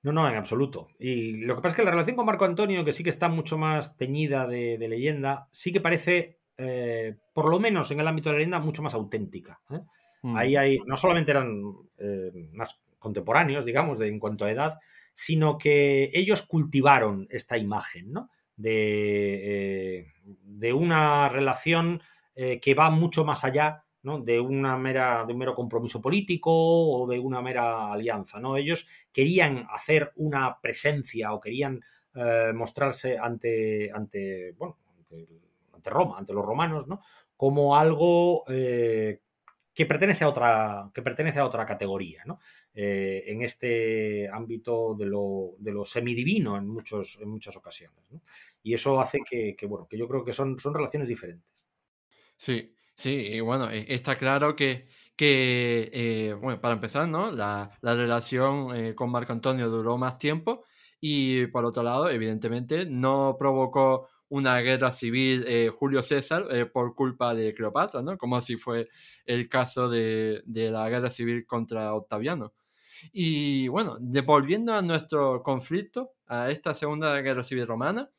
No, 0.03 0.11
no, 0.11 0.29
en 0.29 0.35
absoluto. 0.35 0.89
Y 0.99 1.37
lo 1.37 1.55
que 1.55 1.63
pasa 1.63 1.71
es 1.71 1.77
que 1.77 1.83
la 1.83 1.89
relación 1.89 2.15
con 2.15 2.27
Marco 2.27 2.45
Antonio, 2.45 2.85
que 2.85 2.93
sí 2.93 3.03
que 3.03 3.09
está 3.09 3.27
mucho 3.27 3.57
más 3.57 3.97
teñida 3.97 4.45
de, 4.45 4.77
leyenda, 4.77 5.47
sí 5.51 5.73
que 5.73 5.81
parece, 5.81 6.41
eh, 6.59 7.17
por 7.33 7.49
lo 7.49 7.59
menos 7.59 7.89
en 7.89 7.99
el 7.99 8.07
ámbito 8.07 8.29
de 8.29 8.33
la 8.33 8.37
leyenda, 8.37 8.59
mucho 8.59 8.83
más 8.83 8.93
auténtica. 8.93 9.59
Mm. 10.25 10.37
Ahí 10.37 10.55
hay, 10.55 10.79
no 10.85 10.97
solamente 10.97 11.31
eran 11.31 11.61
eh, 11.97 12.31
más 12.53 12.79
contemporáneos, 12.99 13.65
digamos, 13.65 13.99
en 14.01 14.19
cuanto 14.19 14.45
a 14.45 14.51
edad, 14.51 14.79
sino 15.13 15.57
que 15.57 16.09
ellos 16.13 16.41
cultivaron 16.43 17.27
esta 17.29 17.57
imagen, 17.57 18.11
¿no? 18.11 18.29
De, 18.57 20.13
de 20.23 20.73
una 20.73 21.27
relación 21.27 22.01
que 22.35 22.73
va 22.73 22.89
mucho 22.89 23.23
más 23.23 23.45
allá 23.45 23.85
de, 24.23 24.39
una 24.39 24.77
mera, 24.77 25.25
de 25.25 25.33
un 25.33 25.39
mero 25.39 25.55
compromiso 25.55 25.99
político 25.99 26.51
o 26.51 27.07
de 27.07 27.19
una 27.19 27.41
mera 27.41 27.91
alianza. 27.91 28.39
¿no? 28.39 28.55
Ellos 28.55 28.85
querían 29.11 29.67
hacer 29.71 30.11
una 30.17 30.59
presencia 30.61 31.33
o 31.33 31.41
querían 31.41 31.81
eh, 32.13 32.51
mostrarse 32.53 33.17
ante, 33.17 33.91
ante, 33.91 34.53
bueno, 34.53 34.77
ante, 35.73 35.89
Roma, 35.89 36.17
ante 36.17 36.33
los 36.33 36.45
romanos, 36.45 36.87
¿no? 36.87 37.01
como 37.35 37.77
algo 37.77 38.43
eh, 38.47 39.21
que, 39.75 39.85
pertenece 39.85 40.23
a 40.23 40.29
otra, 40.29 40.89
que 40.93 41.03
pertenece 41.03 41.39
a 41.39 41.45
otra 41.45 41.65
categoría. 41.65 42.23
¿no? 42.25 42.39
Eh, 42.73 43.25
en 43.27 43.43
este 43.43 44.27
ámbito 44.29 44.95
de 44.97 45.05
lo, 45.05 45.51
de 45.59 45.71
lo 45.71 45.85
semidivino 45.85 46.57
en, 46.57 46.67
muchos, 46.67 47.19
en 47.21 47.29
muchas 47.29 47.55
ocasiones. 47.55 47.99
Y 48.63 48.73
eso 48.73 48.99
hace 48.99 49.19
que, 49.29 49.55
bueno, 49.67 49.87
que 49.87 49.97
yo 49.97 50.07
creo 50.07 50.25
que 50.25 50.33
son, 50.33 50.59
son 50.59 50.73
relaciones 50.73 51.07
diferentes. 51.07 51.45
Sí, 52.37 52.75
Sí, 52.95 53.09
y 53.09 53.39
bueno, 53.41 53.69
e, 53.69 53.85
está 53.93 54.17
claro 54.17 54.55
que, 54.55 54.87
que 55.15 55.89
eh, 55.93 56.33
bueno, 56.33 56.61
para 56.61 56.75
empezar, 56.75 57.07
¿no? 57.07 57.31
La, 57.31 57.77
relación 57.81 58.75
eh, 58.75 58.95
con 58.95 59.11
Marco 59.11 59.33
Antonio 59.33 59.69
duró 59.69 59.97
más 59.97 60.17
tiempo 60.17 60.63
y 60.99 61.47
por 61.47 61.65
otro 61.65 61.83
lado, 61.83 62.09
evidentemente, 62.09 62.85
no 62.85 63.35
provocó 63.37 64.09
una 64.29 64.59
guerra 64.59 64.91
civil 64.91 65.45
eh, 65.47 65.71
Julio 65.73 66.03
César 66.03 66.47
por 66.73 66.95
culpa 66.95 67.35
de 67.35 67.53
Cleopatra, 67.53 68.01
¿no? 68.01 68.17
Como 68.17 68.41
si 68.41 68.57
fue 68.57 68.89
el 69.25 69.47
caso 69.49 69.89
de, 69.89 70.43
la 70.45 70.89
guerra 70.89 71.09
civil 71.09 71.45
contra 71.45 71.93
Octaviano. 71.93 72.53
Y 73.11 73.67
bueno, 73.67 73.97
devolviendo 73.99 74.73
a 74.73 74.81
nuestro 74.81 75.43
conflicto, 75.43 76.13
a 76.27 76.49
esta 76.49 76.73
segunda 76.73 77.19
guerra 77.21 77.43
civil 77.43 77.67
romana, 77.67 78.09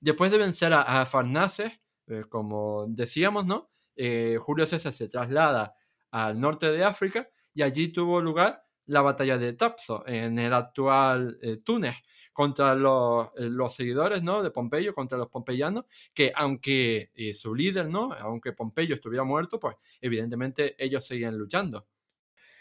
después 0.00 0.30
de 0.30 0.38
vencer 0.38 0.72
a, 0.72 0.82
a 0.82 1.06
Farnaces, 1.06 1.80
como 2.28 2.86
decíamos, 2.88 3.46
¿no? 3.46 3.70
Eh, 3.96 4.36
Julio 4.38 4.66
César 4.66 4.92
se 4.92 5.08
traslada 5.08 5.74
al 6.10 6.38
norte 6.38 6.70
de 6.70 6.84
África 6.84 7.28
y 7.54 7.62
allí 7.62 7.88
tuvo 7.88 8.20
lugar 8.20 8.62
la 8.86 9.02
batalla 9.02 9.38
de 9.38 9.52
Tapso 9.52 10.04
en 10.06 10.38
el 10.38 10.52
actual 10.52 11.38
eh, 11.42 11.58
Túnez 11.58 11.96
contra 12.32 12.74
los, 12.74 13.28
eh, 13.36 13.48
los, 13.50 13.74
seguidores 13.74 14.22
¿no? 14.22 14.42
de 14.42 14.50
Pompeyo, 14.50 14.94
contra 14.94 15.18
los 15.18 15.28
pompeyanos, 15.28 15.86
que 16.14 16.32
aunque 16.34 17.10
su 17.34 17.54
líder, 17.54 17.88
¿no? 17.88 18.12
aunque 18.12 18.52
Pompeyo 18.52 18.94
estuviera 18.94 19.24
muerto, 19.24 19.58
pues 19.58 19.76
evidentemente 20.00 20.74
ellos 20.78 21.06
seguían 21.06 21.36
luchando. 21.36 21.86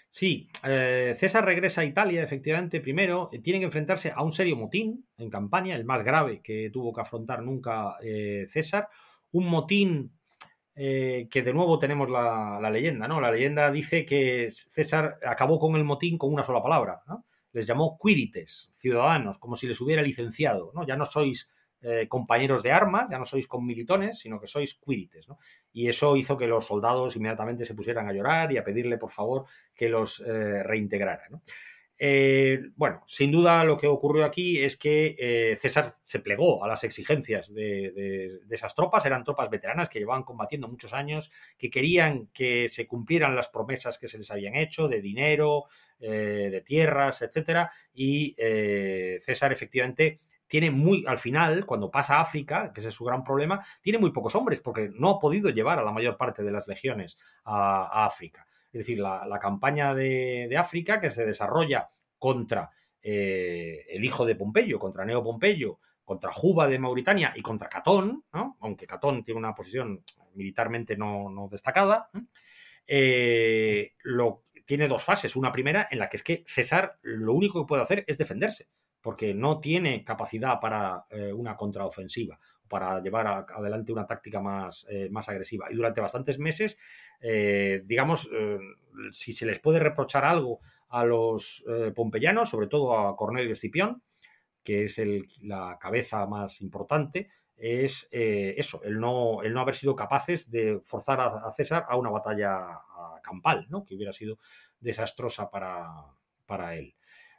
Sí, 0.10 0.48
César 0.64 1.44
regresa 1.44 1.82
a 1.82 1.86
Italia, 1.86 2.24
efectivamente, 2.24 2.80
primero. 2.80 3.30
tienen 3.44 3.62
que 3.62 3.66
enfrentarse 3.66 4.14
a 4.16 4.24
un 4.24 4.32
serio 4.32 4.56
motín 4.56 5.06
en 5.18 5.30
campaña, 5.30 5.76
el 5.76 5.84
más 5.84 6.06
grave 6.06 6.42
que 6.42 6.70
tuvo 6.72 6.94
que 6.94 7.02
afrontar 7.02 7.42
nunca 7.42 7.98
César. 8.48 8.88
Un 9.32 9.48
motín 9.48 10.15
eh, 10.78 11.28
que 11.32 11.42
de 11.42 11.54
nuevo 11.54 11.80
tenemos 11.80 12.10
la, 12.10 12.70
leyenda, 12.70 13.08
¿no? 13.08 13.22
La 13.22 13.32
leyenda 13.32 13.72
dice 13.72 14.06
que 14.06 14.52
César 14.52 15.18
acabó 15.26 15.58
con 15.58 15.76
el 15.76 15.86
motín 15.86 16.18
con 16.18 16.34
una 16.34 16.44
sola 16.44 16.62
palabra, 16.62 17.02
¿no? 17.08 17.26
Les 17.54 17.66
llamó 17.66 17.98
quirites, 17.98 18.70
ciudadanos, 18.74 19.40
como 19.40 19.56
si 19.56 19.68
les 19.68 19.80
hubiera 19.80 20.02
licenciado, 20.02 20.72
¿no? 20.76 20.86
Ya 20.86 20.98
no 20.98 21.06
sois 21.06 21.50
eh, 21.82 22.08
compañeros 22.10 22.62
de 22.62 22.74
armas, 22.74 23.08
ya 23.10 23.18
no 23.18 23.26
sois 23.26 23.48
militones, 23.62 24.20
sino 24.20 24.38
que 24.38 24.48
sois 24.48 24.76
quirites, 24.76 25.30
¿no? 25.30 25.40
Y 25.72 25.88
eso 25.88 26.18
hizo 26.18 26.38
que 26.38 26.48
los 26.48 26.66
soldados 26.66 27.16
inmediatamente 27.16 27.64
se 27.64 27.74
pusieran 27.74 28.10
a 28.10 28.12
llorar 28.12 28.52
y 28.52 28.58
a 28.58 28.64
pedirle, 28.64 28.98
por 28.98 29.12
favor, 29.12 29.46
que 29.74 29.88
los 29.88 30.20
eh, 30.20 30.62
reintegrara. 30.64 31.30
Eh, 31.98 32.60
bueno, 32.76 33.04
sin 33.08 33.32
duda 33.32 33.64
lo 33.64 33.78
que 33.78 33.88
ocurrió 33.88 34.26
aquí 34.26 34.62
es 34.62 34.76
que 34.76 35.16
eh, 35.18 35.56
César 35.56 35.94
se 36.04 36.20
plegó 36.20 36.64
a 36.64 36.68
las 36.68 36.84
exigencias 36.84 37.54
de, 37.54 38.42
esas 38.50 38.76
tropas, 38.76 39.06
eran 39.06 39.24
tropas 39.24 39.50
veteranas 39.50 39.88
que 39.88 40.00
llevaban 40.00 40.24
combatiendo 40.24 40.68
muchos 40.68 40.94
años, 40.94 41.32
que 41.58 41.70
querían 41.70 42.28
que 42.34 42.68
se 42.70 42.86
cumplieran 42.86 43.36
las 43.36 43.48
promesas 43.48 43.98
que 43.98 44.10
se 44.10 44.18
les 44.18 44.30
habían 44.30 44.56
hecho 44.56 44.90
de 44.90 45.02
dinero, 45.02 45.66
eh, 46.00 46.50
de 46.52 46.62
tierras, 46.62 47.22
etcétera, 47.22 47.72
y 47.94 48.36
César 49.22 49.54
efectivamente 49.54 50.20
tiene 50.48 50.72
muy, 50.72 51.06
al 51.08 51.18
final, 51.18 51.66
cuando 51.66 51.90
pasa 51.90 52.18
a 52.18 52.22
África, 52.22 52.72
que 52.74 52.82
ese 52.82 52.90
es 52.90 52.96
su 52.96 53.06
gran 53.06 53.24
problema, 53.24 53.66
tiene 53.82 54.00
muy 54.00 54.12
pocos 54.12 54.36
hombres, 54.36 54.60
porque 54.60 54.92
no 54.94 55.10
ha 55.12 55.20
podido 55.20 55.50
llevar 55.50 55.80
a 55.80 55.84
la 55.84 55.92
mayor 55.92 56.18
parte 56.18 56.44
de 56.44 56.52
las 56.52 56.68
legiones 56.68 57.18
a 57.46 58.06
África. 58.06 58.46
Es 58.76 58.80
decir, 58.80 59.00
la, 59.00 59.40
campaña 59.42 59.96
de, 59.96 60.54
África 60.58 61.00
que 61.00 61.10
se 61.10 61.26
desarrolla 61.26 61.92
contra 62.20 62.72
eh, 63.02 63.86
el 63.88 64.04
hijo 64.04 64.26
de 64.26 64.36
Pompeyo, 64.36 64.78
contra 64.80 65.06
Neo 65.06 65.24
Pompeyo, 65.24 65.80
contra 66.04 66.34
Juba 66.34 66.68
de 66.68 66.78
Mauritania 66.78 67.32
y 67.38 67.42
contra 67.42 67.70
Catón, 67.70 68.26
aunque 68.60 68.86
Catón 68.86 69.24
tiene 69.24 69.40
una 69.40 69.56
posición 69.56 70.04
militarmente 70.34 70.98
no, 70.98 71.48
destacada, 71.50 72.10
eh, 72.86 73.94
lo, 74.04 74.44
tiene 74.66 74.90
dos 74.90 75.02
fases. 75.02 75.38
Una 75.38 75.54
primera 75.54 75.88
en 75.90 75.98
la 75.98 76.10
que 76.10 76.18
es 76.18 76.24
que 76.24 76.44
César 76.46 77.00
lo 77.02 77.32
único 77.32 77.62
que 77.62 77.70
puede 77.70 77.84
hacer 77.84 78.04
es 78.08 78.18
defenderse, 78.18 78.68
porque 79.00 79.34
no 79.34 79.62
tiene 79.62 80.04
capacidad 80.04 80.60
para 80.60 81.06
eh, 81.12 81.32
una 81.32 81.56
contraofensiva 81.56 82.38
para 82.68 83.00
llevar 83.00 83.28
adelante 83.28 83.94
una 83.94 84.08
táctica 84.08 84.42
más 84.42 84.86
agresiva. 85.30 85.68
Y 85.72 85.76
durante 85.76 86.02
bastantes 86.02 86.40
meses, 86.40 86.80
eh, 87.22 87.82
digamos, 87.86 88.30
eh, 88.34 88.58
si 89.12 89.34
se 89.34 89.46
les 89.46 89.60
puede 89.60 89.80
reprochar 89.80 90.26
algo 90.26 90.62
a 90.90 91.04
los 91.04 91.64
pompeyanos, 91.94 92.50
sobre 92.50 92.68
todo 92.68 92.98
a 92.98 93.18
Cornelio 93.18 93.52
Escipión, 93.52 94.02
que 94.64 94.86
es 94.86 95.02
la 95.42 95.78
cabeza 95.80 96.26
más 96.26 96.62
importante, 96.62 97.30
es 97.58 98.08
eso, 98.12 98.82
el 98.84 99.00
no, 99.00 99.42
no 99.42 99.60
haber 99.60 99.76
sido 99.76 99.94
capaces 99.94 100.50
de 100.50 100.80
forzar 100.86 101.20
a, 101.20 101.52
César 101.52 101.86
a 101.90 101.98
una 101.98 102.12
batalla 102.12 102.80
campal, 103.22 103.66
¿no? 103.70 103.84
que 103.84 103.96
hubiera 103.96 104.14
sido 104.14 104.38
desastrosa 104.80 105.50
para, 105.50 105.90
para 106.46 106.76
él. 106.78 106.96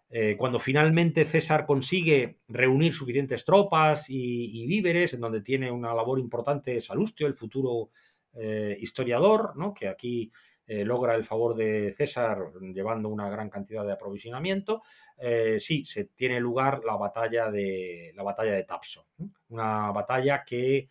Eh, 0.08 0.36
cuando 0.36 0.60
finalmente 0.60 1.24
César 1.24 1.66
consigue 1.66 2.38
reunir 2.46 2.94
suficientes 2.94 3.44
tropas 3.44 4.06
y, 4.08 4.66
víveres, 4.66 5.14
en 5.14 5.20
donde 5.20 5.40
tiene 5.40 5.70
una 5.70 5.94
labor 5.94 6.20
importante 6.20 6.80
Salustio, 6.80 7.26
el 7.26 7.34
futuro 7.34 7.90
eh, 8.38 8.76
historiador, 8.80 9.56
¿no? 9.56 9.72
que 9.74 9.88
aquí 9.88 10.32
eh, 10.66 10.84
logra 10.84 11.14
el 11.14 11.24
favor 11.24 11.54
de 11.54 11.92
César 11.96 12.38
llevando 12.74 13.08
una 13.08 13.30
gran 13.30 13.50
cantidad 13.50 13.84
de 13.84 13.92
aprovisionamiento, 13.92 14.82
sí, 15.58 15.84
se 15.86 16.04
tiene 16.14 16.38
lugar 16.40 16.82
la 16.84 16.96
batalla 16.96 17.50
de, 17.50 18.12
la 18.14 18.22
batalla 18.22 18.52
de 18.52 18.64
Tapso, 18.64 19.06
una 19.48 19.90
batalla 19.90 20.44
que 20.44 20.90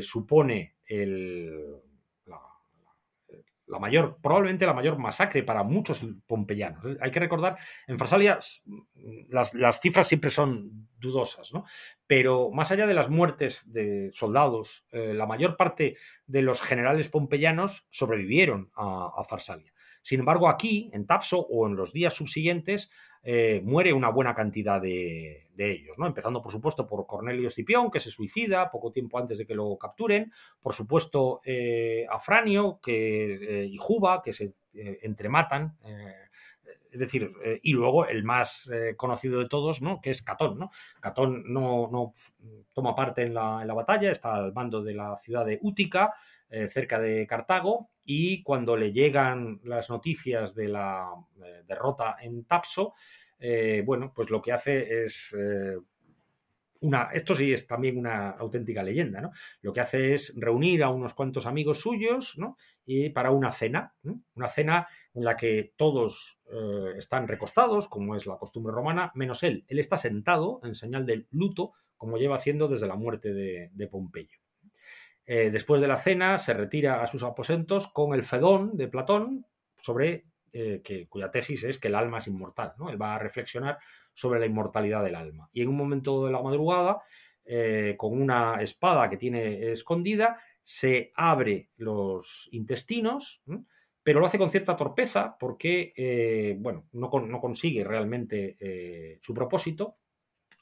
supone 0.00 0.74
el, 0.86 1.83
la 3.66 3.78
mayor, 3.78 4.18
probablemente 4.22 4.66
la 4.66 4.74
mayor 4.74 4.98
masacre 4.98 5.42
para 5.42 5.62
muchos 5.62 6.04
pompeyanos. 6.26 6.84
Hay 7.00 7.10
que 7.10 7.20
recordar, 7.20 7.56
en 7.86 7.98
Farsalia 7.98 8.38
las, 9.28 9.80
cifras 9.80 10.08
siempre 10.08 10.30
son 10.30 10.88
dudosas, 10.98 11.52
¿no? 11.52 11.64
Pero 12.06 12.50
más 12.50 12.70
allá 12.70 12.86
de 12.86 12.94
las 12.94 13.08
muertes 13.08 13.62
de 13.66 14.10
soldados, 14.12 14.84
eh, 14.92 15.14
la 15.14 15.26
mayor 15.26 15.56
parte 15.56 15.96
de 16.26 16.42
los 16.42 16.60
generales 16.60 17.08
pompeyanos 17.08 17.86
sobrevivieron 17.90 18.70
a, 18.74 19.22
Farsalia. 19.28 19.72
Sin 20.02 20.20
embargo, 20.20 20.48
aquí, 20.48 20.90
en 20.92 21.06
Tapso 21.06 21.40
o 21.40 21.66
en 21.66 21.76
los 21.76 21.92
días 21.92 22.12
subsiguientes, 22.12 22.90
eh, 23.26 23.62
muere 23.64 23.94
una 23.94 24.10
buena 24.10 24.34
cantidad 24.34 24.82
de, 24.82 25.48
ellos, 25.56 25.96
¿no? 25.96 26.06
Empezando, 26.06 26.42
por 26.42 26.52
supuesto, 26.52 26.86
por 26.86 27.06
Cornelio 27.06 27.48
Escipión, 27.48 27.90
que 27.90 28.00
se 28.00 28.10
suicida 28.10 28.70
poco 28.70 28.92
tiempo 28.92 29.18
antes 29.18 29.38
de 29.38 29.46
que 29.46 29.54
lo 29.54 29.78
capturen, 29.78 30.30
por 30.60 30.74
supuesto, 30.74 31.40
eh, 31.46 32.06
Afranio 32.10 32.80
que, 32.82 33.62
eh, 33.62 33.66
y 33.66 33.78
Juba, 33.78 34.20
que 34.22 34.34
se 34.34 34.52
entrematan, 34.74 35.78
es 36.90 36.98
decir, 36.98 37.32
y 37.62 37.72
luego 37.72 38.06
el 38.06 38.24
más 38.24 38.68
conocido 38.96 39.38
de 39.38 39.48
todos, 39.48 39.80
¿no? 39.80 40.00
Que 40.00 40.10
es 40.10 40.20
Catón. 40.20 40.68
Catón 41.00 41.44
no, 41.46 42.12
toma 42.72 42.96
parte 42.96 43.22
en 43.22 43.34
la, 43.34 43.64
batalla, 43.72 44.10
está 44.10 44.34
al 44.34 44.52
mando 44.52 44.82
de 44.82 44.94
la 44.94 45.16
ciudad 45.18 45.46
de 45.46 45.60
Útica, 45.62 46.12
cerca 46.70 47.00
de 47.00 47.26
Cartago, 47.26 47.90
y 48.04 48.42
cuando 48.42 48.76
le 48.76 48.92
llegan 48.92 49.60
las 49.64 49.88
noticias 49.88 50.54
de 50.54 50.68
la 50.68 51.10
eh, 51.42 51.62
derrota 51.66 52.16
en 52.20 52.44
Tapso, 52.44 52.94
eh, 53.38 53.82
bueno, 53.84 54.12
pues 54.14 54.30
lo 54.30 54.42
que 54.42 54.52
hace 54.52 55.04
es 55.04 55.34
eh, 55.38 55.76
una, 56.80 57.10
esto 57.14 57.34
sí 57.34 57.52
es 57.52 57.66
también 57.66 57.96
una 57.96 58.30
auténtica 58.30 58.82
leyenda, 58.82 59.22
¿no? 59.22 59.32
Lo 59.62 59.72
que 59.72 59.80
hace 59.80 60.14
es 60.14 60.34
reunir 60.36 60.82
a 60.82 60.90
unos 60.90 61.14
cuantos 61.14 61.46
amigos 61.46 61.80
suyos, 61.80 62.36
¿no? 62.36 62.58
Y 62.84 63.08
para 63.08 63.30
una 63.30 63.52
cena, 63.52 63.94
una 64.34 64.48
cena 64.50 64.86
en 65.14 65.24
la 65.24 65.36
que 65.36 65.72
todos 65.76 66.40
están 66.98 67.26
recostados, 67.26 67.88
como 67.88 68.16
es 68.16 68.26
la 68.26 68.36
costumbre 68.36 68.74
romana, 68.74 69.10
menos 69.14 69.42
él. 69.44 69.64
Él 69.68 69.78
está 69.78 69.96
sentado 69.96 70.60
en 70.62 70.74
señal 70.74 71.06
del 71.06 71.26
luto, 71.30 71.72
como 71.96 72.18
lleva 72.18 72.36
haciendo 72.36 72.68
desde 72.68 72.86
la 72.86 72.96
muerte 72.96 73.32
de 73.32 73.88
Pompeyo. 73.88 74.43
Eh, 75.26 75.50
después 75.50 75.80
de 75.80 75.88
la 75.88 75.96
cena 75.96 76.38
se 76.38 76.52
retira 76.52 77.02
a 77.02 77.06
sus 77.06 77.22
aposentos 77.22 77.88
con 77.88 78.12
el 78.12 78.24
Fedón 78.24 78.76
de 78.76 78.88
Platón 78.88 79.46
sobre 79.78 80.26
eh, 80.52 80.82
que, 80.84 81.08
cuya 81.08 81.30
tesis 81.30 81.64
es 81.64 81.78
que 81.78 81.88
el 81.88 81.94
alma 81.94 82.18
es 82.18 82.26
inmortal. 82.26 82.74
¿no? 82.78 82.90
Él 82.90 83.00
va 83.00 83.14
a 83.14 83.18
reflexionar 83.18 83.78
sobre 84.12 84.38
la 84.38 84.46
inmortalidad 84.46 85.02
del 85.02 85.14
alma. 85.14 85.48
Y 85.52 85.62
en 85.62 85.68
un 85.68 85.76
momento 85.76 86.26
de 86.26 86.32
la 86.32 86.42
madrugada, 86.42 87.02
eh, 87.44 87.94
con 87.96 88.20
una 88.20 88.60
espada 88.60 89.08
que 89.08 89.16
tiene 89.16 89.72
escondida, 89.72 90.40
se 90.62 91.12
abre 91.14 91.70
los 91.76 92.48
intestinos, 92.52 93.42
pero 94.02 94.20
lo 94.20 94.26
hace 94.26 94.38
con 94.38 94.50
cierta 94.50 94.76
torpeza 94.76 95.36
porque 95.38 96.56
bueno, 96.58 96.86
no, 96.92 97.10
consigue 97.10 97.84
realmente 97.84 99.18
su 99.20 99.34
propósito. 99.34 99.98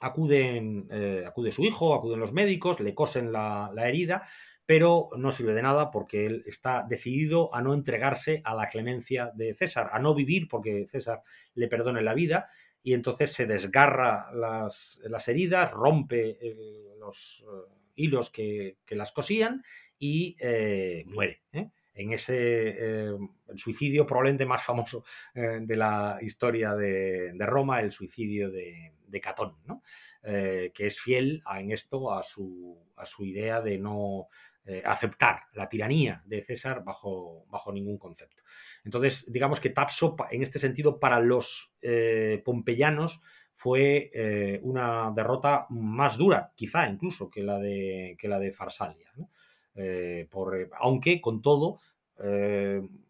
Acuden, 0.00 0.88
acude 1.24 1.52
su 1.52 1.62
hijo, 1.62 1.94
acuden 1.94 2.18
los 2.18 2.32
médicos, 2.32 2.80
le 2.80 2.96
cosen 2.96 3.30
la 3.30 3.70
herida, 3.76 4.26
pero 4.66 5.08
no 5.16 5.32
sirve 5.32 5.54
de 5.54 5.62
nada 5.62 5.90
porque 5.90 6.26
él 6.26 6.44
está 6.46 6.84
decidido 6.88 7.54
a 7.54 7.62
no 7.62 7.74
entregarse 7.74 8.42
a 8.44 8.54
la 8.54 8.68
clemencia 8.68 9.30
de 9.34 9.54
César, 9.54 9.90
a 9.92 9.98
no 9.98 10.14
vivir 10.14 10.48
porque 10.48 10.86
César 10.88 11.22
le 11.54 11.68
perdone 11.68 12.02
la 12.02 12.14
vida 12.14 12.48
y 12.82 12.94
entonces 12.94 13.32
se 13.32 13.46
desgarra 13.46 14.30
las, 14.32 15.28
heridas, 15.28 15.70
rompe 15.70 16.38
eh, 16.40 16.94
los 16.98 17.44
eh, 17.46 17.72
hilos 17.96 18.30
que, 18.30 18.78
las 18.90 19.12
cosían 19.12 19.62
y 19.98 20.36
eh, 20.40 21.04
muere. 21.06 21.42
En 21.94 22.14
ese 22.14 23.14
suicidio 23.54 24.06
probablemente 24.06 24.46
más 24.46 24.64
famoso 24.64 25.04
de 25.34 25.76
la 25.76 26.18
historia 26.22 26.74
de, 26.74 27.34
Roma, 27.40 27.82
el 27.82 27.92
suicidio 27.92 28.50
de, 28.50 29.20
Catón, 29.20 29.56
que 30.22 30.86
es 30.86 30.98
fiel 30.98 31.42
en 31.54 31.70
esto 31.70 32.10
a 32.10 32.22
su, 32.22 32.82
a 32.96 33.04
su 33.04 33.26
idea 33.26 33.60
de 33.60 33.76
no 33.76 34.28
eh, 34.64 34.80
aceptar 34.86 35.40
la 35.54 35.68
tiranía 35.68 36.22
de 36.24 36.40
César 36.40 36.84
bajo, 36.84 37.46
bajo 37.48 37.72
ningún 37.72 37.98
concepto. 37.98 38.44
Entonces, 38.84 39.24
digamos 39.26 39.58
que 39.58 39.70
Tapso, 39.70 40.14
en 40.30 40.44
este 40.44 40.60
sentido, 40.60 41.00
para 41.00 41.18
los 41.18 41.72
eh, 41.82 42.40
pompeyanos 42.44 43.20
fue 43.56 44.12
eh, 44.14 44.60
una 44.62 45.12
derrota 45.16 45.66
más 45.70 46.16
dura, 46.16 46.52
quizá 46.54 46.86
incluso, 46.86 47.28
que 47.28 47.42
la 47.42 47.58
de, 47.58 48.16
que 48.16 48.28
la 48.28 48.38
de 48.38 48.52
Farsalia. 48.52 49.10
por, 50.30 50.70
aunque, 50.78 51.20
con 51.20 51.42
todo, 51.42 51.80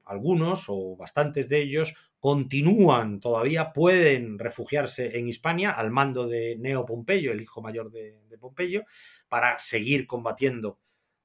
algunos 0.07 0.65
o 0.69 0.97
bastantes 0.97 1.51
de 1.51 1.61
ellos 1.61 1.95
continúan 2.19 3.21
todavía, 3.21 3.75
pueden 3.75 4.39
refugiarse 4.39 5.19
en 5.19 5.29
Hispania 5.29 5.73
al 5.73 5.91
mando 5.91 6.27
de 6.27 6.57
Neo 6.59 6.87
Pompeyo, 6.87 7.31
el 7.31 7.43
hijo 7.43 7.61
mayor 7.61 7.91
de 7.91 8.39
Pompeyo, 8.41 8.85
para 9.29 9.59
seguir 9.59 10.07
combatiendo 10.07 10.79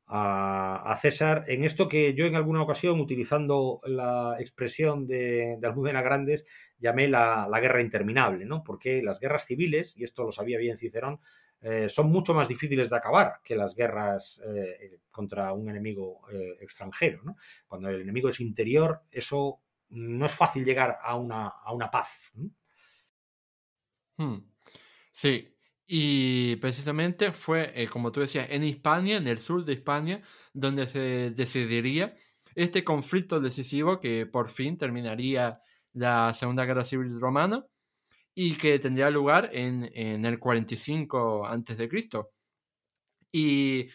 a, 0.08 0.98
César 1.02 1.44
en 1.48 1.64
esto 1.64 1.88
que 1.88 2.14
yo 2.14 2.26
en 2.26 2.36
alguna 2.36 2.62
ocasión, 2.62 3.00
utilizando 3.00 3.82
la 3.84 4.38
expresión 4.40 5.06
de, 5.06 5.58
de 5.60 5.68
Almudena 5.68 6.02
Grandes, 6.02 6.46
llamé 6.80 7.08
la, 7.08 7.48
guerra 7.62 7.82
interminable, 7.82 8.46
¿no? 8.46 8.64
Porque 8.64 9.02
las 9.02 9.20
guerras 9.20 9.46
civiles, 9.46 9.96
y 9.98 10.04
esto 10.04 10.24
lo 10.24 10.32
sabía 10.32 10.58
bien 10.58 10.78
Cicerón, 10.78 11.20
eh, 11.62 11.90
son 11.90 12.10
mucho 12.10 12.34
más 12.34 12.48
difíciles 12.48 12.90
de 12.90 12.96
acabar 12.96 13.40
que 13.44 13.56
las 13.56 13.76
guerras 13.76 14.42
eh, 14.46 15.00
contra 15.10 15.52
un 15.54 15.70
enemigo 15.70 16.22
eh, 16.32 16.58
extranjero. 16.62 17.24
Cuando 17.68 17.90
el 17.90 18.02
enemigo 18.02 18.30
es 18.30 18.40
interior, 18.40 19.02
eso 19.12 19.62
no 19.90 20.26
es 20.26 20.34
fácil 20.34 20.64
llegar 20.64 21.00
a 21.02 21.16
una, 21.16 21.48
a 21.48 21.74
una 21.74 21.90
paz. 21.90 22.10
Hmm. 24.18 24.38
Sí, 25.12 25.57
y 25.88 26.58
precisamente 26.58 27.32
fue, 27.32 27.72
eh, 27.82 27.88
como 27.88 28.12
tú 28.12 28.20
decías, 28.20 28.48
en 28.50 28.64
Hispania, 28.64 29.18
en 29.18 29.28
el 29.28 29.40
sur 29.40 29.64
de 29.64 29.74
Hispania, 29.74 30.22
donde 30.54 30.86
se 30.88 31.32
decidiría 31.32 32.14
este 32.56 32.84
conflicto 32.84 33.40
decisivo 33.40 34.00
que 34.00 34.26
por 34.26 34.50
fin 34.50 34.78
terminaría 34.78 35.62
la 35.94 36.34
Segunda 36.34 36.66
Guerra 36.66 36.84
Civil 36.84 37.20
Romana 37.22 37.66
y 38.36 38.56
que 38.58 38.80
tendría 38.80 39.10
lugar 39.10 39.50
en, 39.54 39.90
en 39.94 40.26
el 40.26 40.40
45 40.40 41.46
a.C. 41.48 41.90
Y 43.32 43.88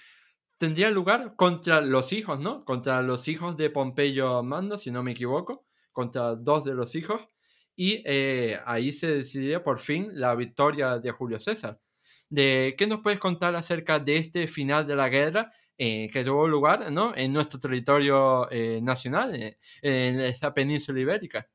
tendría 0.59 0.91
lugar 0.91 1.35
contra 1.37 1.81
los 1.81 2.13
hijos, 2.13 2.41
¿no? 2.41 2.65
Contra 2.65 3.03
los 3.03 3.29
hijos 3.29 3.57
de 3.57 3.71
Pompeyo 3.71 4.43
Mando, 4.43 4.79
si 4.79 4.91
no 4.91 5.03
me 5.03 5.13
equivoco, 5.13 5.67
contra 5.93 6.37
dos 6.37 6.65
de 6.65 6.75
los 6.75 6.95
hijos 6.95 7.29
y 7.77 8.03
eh, 8.05 8.59
ahí 8.65 8.93
se 8.93 9.09
decidió 9.09 9.63
por 9.63 9.79
fin 9.79 10.09
la 10.13 10.35
victoria 10.35 10.99
de 10.99 11.11
Julio 11.11 11.41
César. 11.41 11.81
De, 12.29 12.75
¿Qué 12.79 12.87
nos 12.87 13.01
puedes 13.01 13.19
contar 13.19 13.55
acerca 13.55 13.99
de 13.99 14.17
este 14.17 14.47
final 14.47 14.87
de 14.87 14.97
la 14.97 15.09
guerra 15.09 15.53
eh, 15.77 16.09
que 16.11 16.25
tuvo 16.25 16.49
lugar 16.49 16.91
¿no? 16.91 17.15
en 17.15 17.33
nuestro 17.33 17.59
territorio 17.59 18.51
eh, 18.51 18.81
nacional, 18.83 19.35
en 19.83 20.21
esa 20.21 20.55
península 20.55 21.01
ibérica? 21.01 21.49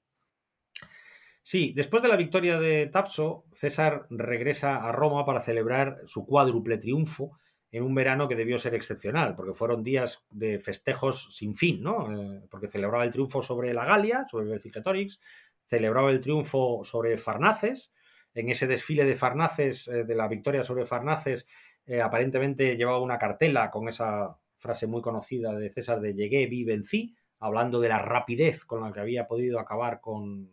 Sí, 1.41 1.71
después 1.73 2.03
de 2.03 2.09
la 2.09 2.17
victoria 2.17 2.59
de 2.59 2.87
Tapso, 2.87 3.45
César 3.53 4.05
regresa 4.09 4.83
a 4.83 4.91
Roma 4.91 5.25
para 5.25 5.39
celebrar 5.39 6.01
su 6.05 6.25
cuádruple 6.25 6.77
triunfo 6.77 7.39
en 7.71 7.83
un 7.83 7.95
verano 7.95 8.27
que 8.27 8.35
debió 8.35 8.59
ser 8.59 8.75
excepcional, 8.75 9.35
porque 9.35 9.53
fueron 9.53 9.83
días 9.83 10.23
de 10.29 10.59
festejos 10.59 11.35
sin 11.35 11.55
fin, 11.55 11.81
¿no? 11.81 12.07
porque 12.49 12.67
celebraba 12.67 13.03
el 13.03 13.11
triunfo 13.11 13.43
sobre 13.43 13.73
la 13.73 13.85
Galia, 13.85 14.25
sobre 14.29 14.47
Vercingetorix, 14.47 15.19
celebraba 15.67 16.11
el 16.11 16.21
triunfo 16.21 16.83
sobre 16.83 17.17
Farnaces. 17.17 17.91
En 18.33 18.49
ese 18.49 18.67
desfile 18.67 19.05
de 19.05 19.15
Farnaces, 19.15 19.87
eh, 19.87 20.03
de 20.03 20.15
la 20.15 20.27
victoria 20.27 20.63
sobre 20.63 20.85
Farnaces, 20.85 21.47
eh, 21.85 22.01
aparentemente 22.01 22.75
llevaba 22.75 23.01
una 23.01 23.17
cartela 23.17 23.69
con 23.71 23.87
esa 23.87 24.37
frase 24.57 24.87
muy 24.87 25.01
conocida 25.01 25.53
de 25.53 25.69
César 25.69 26.01
de 26.01 26.13
llegué, 26.13 26.47
vi, 26.47 26.63
vencí, 26.63 27.15
hablando 27.39 27.79
de 27.79 27.89
la 27.89 27.99
rapidez 27.99 28.65
con 28.65 28.81
la 28.81 28.91
que 28.91 28.99
había 28.99 29.27
podido 29.27 29.59
acabar 29.59 30.01
con, 30.01 30.51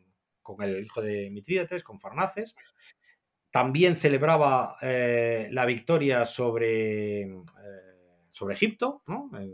el 0.61 0.85
hijo 0.85 1.01
de 1.01 1.31
Mitrídates, 1.31 1.83
con 1.83 2.01
Farnaces. 2.01 2.55
También 3.51 3.97
celebraba 3.97 4.77
eh, 4.83 5.49
la 5.53 5.65
victoria 5.65 6.27
sobre, 6.27 7.29
sobre 8.33 8.55
Egipto, 8.55 9.03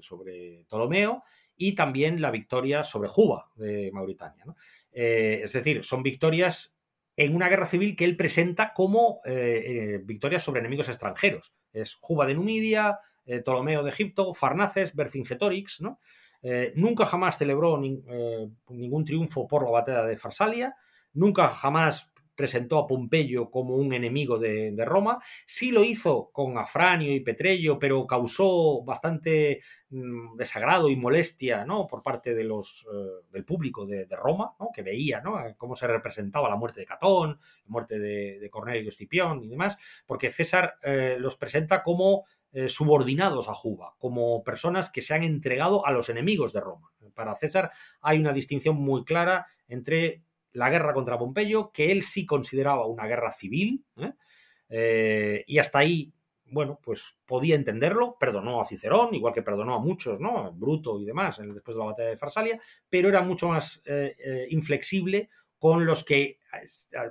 sobre 0.00 0.64
Ptolomeo, 0.66 1.22
y 1.56 1.74
también 1.74 2.22
la 2.22 2.30
victoria 2.30 2.82
sobre 2.82 3.10
Juba 3.10 3.50
de 3.54 3.90
Mauritania. 3.92 4.46
Eh, 4.92 5.42
es 5.44 5.52
decir, 5.52 5.84
son 5.84 6.02
victorias 6.02 6.76
en 7.16 7.34
una 7.34 7.48
guerra 7.48 7.66
civil 7.66 7.96
que 7.96 8.04
él 8.04 8.16
presenta 8.16 8.72
como 8.72 9.20
eh, 9.24 9.62
eh, 9.66 10.00
victorias 10.04 10.42
sobre 10.42 10.60
enemigos 10.60 10.88
extranjeros. 10.88 11.52
Es 11.72 11.94
Juba 12.00 12.26
de 12.26 12.34
Numidia, 12.34 12.98
Ptolomeo 13.44 13.84
de 13.84 13.90
Egipto, 13.90 14.34
Farnaces, 14.34 14.96
Vercingetorix, 14.96 15.80
¿no? 15.80 16.00
nunca 16.74 17.04
jamás 17.04 17.36
celebró 17.38 17.78
ningún 17.78 19.04
triunfo 19.04 19.46
por 19.46 19.62
la 19.62 19.70
batalla 19.70 20.04
de 20.04 20.16
Farsalia, 20.16 20.74
nunca 21.12 21.48
jamás 21.48 22.09
presentó 22.40 22.78
a 22.78 22.86
Pompeyo 22.86 23.50
como 23.50 23.76
un 23.76 23.92
enemigo 23.92 24.38
de, 24.38 24.74
Roma. 24.86 25.22
Sí 25.44 25.70
lo 25.70 25.84
hizo 25.84 26.30
con 26.32 26.56
Afranio 26.56 27.14
y 27.14 27.20
Petrello, 27.20 27.78
pero 27.78 28.06
causó 28.06 28.82
bastante 28.82 29.60
mm, 29.90 30.36
desagrado 30.38 30.88
y 30.88 30.96
molestia 30.96 31.66
¿no? 31.66 31.86
por 31.86 32.02
parte 32.02 32.34
de 32.34 32.44
los, 32.44 32.86
eh, 32.90 33.26
del 33.30 33.44
público 33.44 33.84
de, 33.84 34.06
Roma, 34.16 34.54
¿no? 34.58 34.70
que 34.74 34.80
veía 34.80 35.20
¿no? 35.20 35.36
cómo 35.58 35.76
se 35.76 35.86
representaba 35.86 36.48
la 36.48 36.56
muerte 36.56 36.80
de 36.80 36.86
Catón, 36.86 37.38
la 37.66 37.70
muerte 37.70 37.98
de, 37.98 38.48
Cornelio 38.50 38.88
Escipión 38.88 39.44
y 39.44 39.48
demás, 39.48 39.76
porque 40.06 40.30
César 40.30 40.76
eh, 40.82 41.16
los 41.18 41.36
presenta 41.36 41.82
como 41.82 42.24
subordinados 42.66 43.48
a 43.48 43.54
Juba, 43.54 43.94
como 43.98 44.42
personas 44.42 44.90
que 44.90 45.02
se 45.02 45.14
han 45.14 45.22
entregado 45.22 45.86
a 45.86 45.92
los 45.92 46.08
enemigos 46.08 46.52
de 46.52 46.58
Roma. 46.58 46.90
Para 47.14 47.36
César 47.36 47.70
hay 48.00 48.18
una 48.18 48.32
distinción 48.32 48.74
muy 48.74 49.04
clara 49.04 49.46
entre 49.68 50.24
la 50.52 50.70
guerra 50.70 50.94
contra 50.94 51.18
Pompeyo, 51.18 51.70
que 51.72 51.92
él 51.92 52.02
sí 52.02 52.26
consideraba 52.26 52.86
una 52.86 53.06
guerra 53.06 53.32
civil, 53.32 53.84
y 55.46 55.58
hasta 55.58 55.78
ahí 55.80 56.12
bueno, 56.50 56.80
pues 56.82 57.16
podía 57.26 57.54
entenderlo, 57.54 58.16
perdonó 58.18 58.60
a 58.60 58.66
Cicerón, 58.66 59.14
igual 59.14 59.32
que 59.32 59.42
perdonó 59.42 59.74
a 59.74 59.78
muchos, 59.78 60.20
¿no? 60.20 60.52
Bruto 60.52 61.00
y 61.00 61.04
demás, 61.04 61.38
después 61.38 61.76
de 61.76 61.78
la 61.78 61.86
batalla 61.86 62.10
de 62.10 62.16
Farsalia, 62.16 62.60
pero 62.88 63.08
era 63.08 63.22
mucho 63.22 63.48
más 63.48 63.80
eh, 63.84 64.16
eh, 64.18 64.46
inflexible 64.50 65.30
con 65.58 65.86
los 65.86 66.04
que 66.04 66.22
eh, 66.22 66.38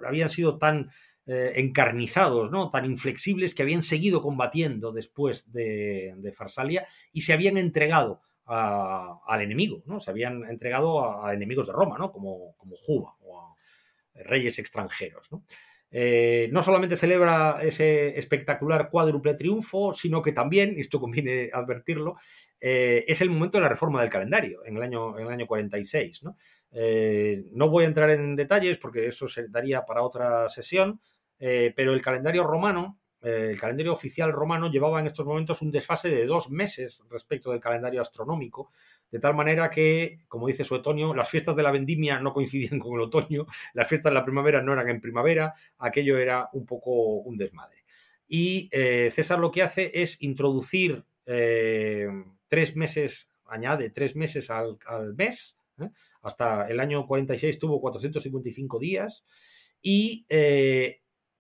habían 0.05 0.29
sido 0.29 0.57
tan 0.57 0.91
encarnizados, 1.31 2.49
¿no? 2.49 2.71
Tan 2.71 2.85
inflexibles 2.85 3.53
que 3.53 3.61
habían 3.61 3.83
seguido 3.83 4.23
combatiendo 4.23 4.91
después 4.91 5.51
de, 5.51 6.33
Farsalia 6.35 6.87
y 7.13 7.21
se 7.21 7.33
habían 7.33 7.57
entregado 7.57 8.23
al 8.49 9.41
enemigo, 9.41 9.83
¿no? 9.85 9.99
Se 9.99 10.11
habían 10.11 10.43
entregado 10.45 11.23
a, 11.23 11.33
enemigos 11.33 11.67
de 11.67 11.73
Roma, 11.73 11.97
¿no? 11.97 12.11
Como, 12.11 12.55
como 12.57 12.75
Juba 12.75 13.15
o 13.21 13.39
a 13.39 13.55
reyes 14.23 14.59
extranjeros, 14.59 15.31
¿no? 15.31 15.43
Eh, 15.91 16.49
no 16.51 16.61
solamente 16.61 16.97
celebra 16.97 17.59
ese 17.63 18.17
espectacular 18.19 18.89
cuádruple 18.89 19.33
triunfo, 19.33 19.93
sino 19.93 20.21
que 20.21 20.33
también, 20.33 20.75
y 20.77 20.81
esto 20.81 20.99
conviene 20.99 21.49
advertirlo, 21.51 22.17
eh, 22.61 23.05
es 23.07 23.21
el 23.21 23.29
momento 23.29 23.57
de 23.57 23.63
la 23.63 23.69
reforma 23.69 24.01
del 24.01 24.11
calendario, 24.11 24.63
en 24.65 24.77
el 24.77 24.83
año, 24.83 25.17
en 25.17 25.25
el 25.25 25.33
año 25.33 25.47
46. 25.47 26.23
¿no? 26.23 26.37
Eh, 26.71 27.45
no 27.53 27.69
voy 27.69 27.85
a 27.85 27.87
entrar 27.87 28.09
en 28.11 28.35
detalles 28.35 28.77
porque 28.77 29.07
eso 29.07 29.27
se 29.27 29.47
daría 29.47 29.85
para 29.85 30.03
otra 30.03 30.49
sesión, 30.49 31.01
pero 31.39 31.93
el 31.93 32.01
calendario 32.01 32.43
romano, 32.43 32.99
el 33.21 33.59
calendario 33.59 33.91
oficial 33.91 34.31
romano 34.31 34.71
llevaba 34.71 34.99
en 34.99 35.07
estos 35.07 35.25
momentos 35.25 35.61
un 35.61 35.71
desfase 35.71 36.09
de 36.09 36.25
dos 36.25 36.49
meses 36.49 37.03
respecto 37.09 37.51
del 37.51 37.59
calendario 37.59 38.01
astronómico, 38.01 38.71
de 39.11 39.19
tal 39.19 39.35
manera 39.35 39.69
que, 39.69 40.17
como 40.27 40.47
dice 40.47 40.63
Suetonio, 40.63 41.13
las 41.13 41.29
fiestas 41.29 41.55
de 41.55 41.63
la 41.63 41.71
vendimia 41.71 42.19
no 42.19 42.33
coincidían 42.33 42.79
con 42.79 42.93
el 42.93 43.01
otoño, 43.01 43.45
las 43.73 43.87
fiestas 43.87 44.11
de 44.11 44.15
la 44.15 44.23
primavera 44.23 44.61
no 44.61 44.73
eran 44.73 44.89
en 44.89 45.01
primavera, 45.01 45.53
aquello 45.79 46.17
era 46.17 46.49
un 46.53 46.65
poco 46.65 46.91
un 46.91 47.37
desmadre. 47.37 47.83
Y 48.27 48.69
eh, 48.71 49.11
César 49.11 49.39
lo 49.39 49.51
que 49.51 49.63
hace 49.63 49.91
es 49.93 50.21
introducir 50.21 51.03
eh, 51.25 52.07
tres 52.47 52.75
meses, 52.75 53.29
añade 53.45 53.89
tres 53.89 54.15
meses 54.15 54.49
al, 54.49 54.77
mes, 55.17 55.57
¿eh? 55.81 55.89
hasta 56.21 56.67
el 56.67 56.79
año 56.79 57.05
46 57.07 57.59
tuvo 57.59 57.81
455 57.81 58.79
días, 58.79 59.25
y 59.81 60.25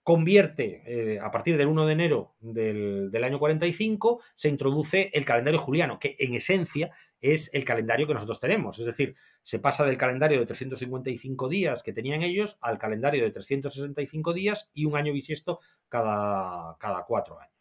convierte, 0.09 1.19
a 1.21 1.29
partir 1.29 1.55
del 1.55 1.67
1 1.67 1.85
de 1.85 1.93
enero 1.93 2.33
del, 2.39 3.11
del, 3.11 3.23
año 3.23 3.37
45, 3.37 4.21
se 4.33 4.49
introduce 4.49 5.11
el 5.13 5.23
calendario 5.23 5.59
juliano, 5.59 5.99
que 5.99 6.15
en 6.17 6.33
esencia 6.33 6.89
es 7.21 7.51
el 7.53 7.63
calendario 7.63 8.07
que 8.07 8.15
nosotros 8.15 8.39
tenemos. 8.39 8.79
Es 8.79 8.87
decir, 8.87 9.15
se 9.43 9.59
pasa 9.59 9.85
del 9.85 9.97
calendario 9.97 10.39
de 10.39 10.45
355 10.45 11.49
días 11.49 11.83
que 11.83 11.93
tenían 11.93 12.21
ellos 12.21 12.57
al 12.61 12.77
calendario 12.77 13.23
de 13.23 13.31
365 13.31 14.33
días 14.33 14.69
y 14.73 14.85
un 14.85 14.95
año 14.95 15.13
bisiesto 15.13 15.59
cada, 15.87 16.77
cada 16.79 17.03
cuatro 17.05 17.39
años. 17.39 17.59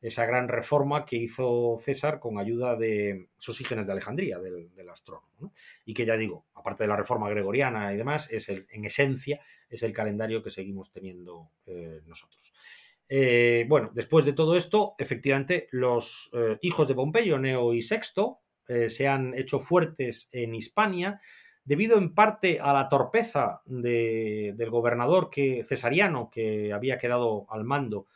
Esa 0.00 0.26
gran 0.26 0.48
reforma 0.48 1.04
que 1.04 1.16
hizo 1.16 1.78
César 1.80 2.20
con 2.20 2.38
ayuda 2.38 2.76
de 2.76 3.28
Sosígenes 3.38 3.86
de 3.86 3.92
Alejandría, 3.92 4.38
del, 4.38 4.88
astrónomo. 4.90 5.52
Y 5.84 5.94
que 5.94 6.06
ya 6.06 6.16
digo, 6.16 6.46
aparte 6.54 6.84
de 6.84 6.88
la 6.88 6.96
reforma 6.96 7.28
gregoriana 7.30 7.92
y 7.92 7.96
demás, 7.96 8.28
es 8.30 8.48
el, 8.48 8.66
en 8.70 8.84
esencia 8.84 9.40
es 9.68 9.82
el 9.82 9.92
calendario 9.92 10.42
que 10.42 10.50
seguimos 10.50 10.92
teniendo 10.92 11.50
eh, 11.66 12.00
nosotros. 12.06 12.52
Eh, 13.08 13.66
bueno, 13.68 13.90
después 13.94 14.24
de 14.24 14.32
todo 14.32 14.56
esto, 14.56 14.94
efectivamente, 14.98 15.68
los 15.72 16.30
eh, 16.32 16.58
hijos 16.62 16.88
de 16.88 16.94
Pompeyo, 16.94 17.38
Neo 17.38 17.72
y 17.74 17.82
Sexto, 17.82 18.40
eh, 18.68 18.90
se 18.90 19.06
han 19.06 19.34
hecho 19.34 19.60
fuertes 19.60 20.28
en 20.32 20.54
Hispania, 20.54 21.20
debido 21.64 21.98
en 21.98 22.14
parte 22.14 22.58
a 22.60 22.72
la 22.72 22.88
torpeza 22.88 23.62
del 23.64 24.70
gobernador 24.70 25.30
que, 25.30 25.64
cesariano 25.64 26.30
que 26.30 26.72
había 26.72 26.98
quedado 26.98 27.46
al 27.50 27.64
mando 27.64 28.06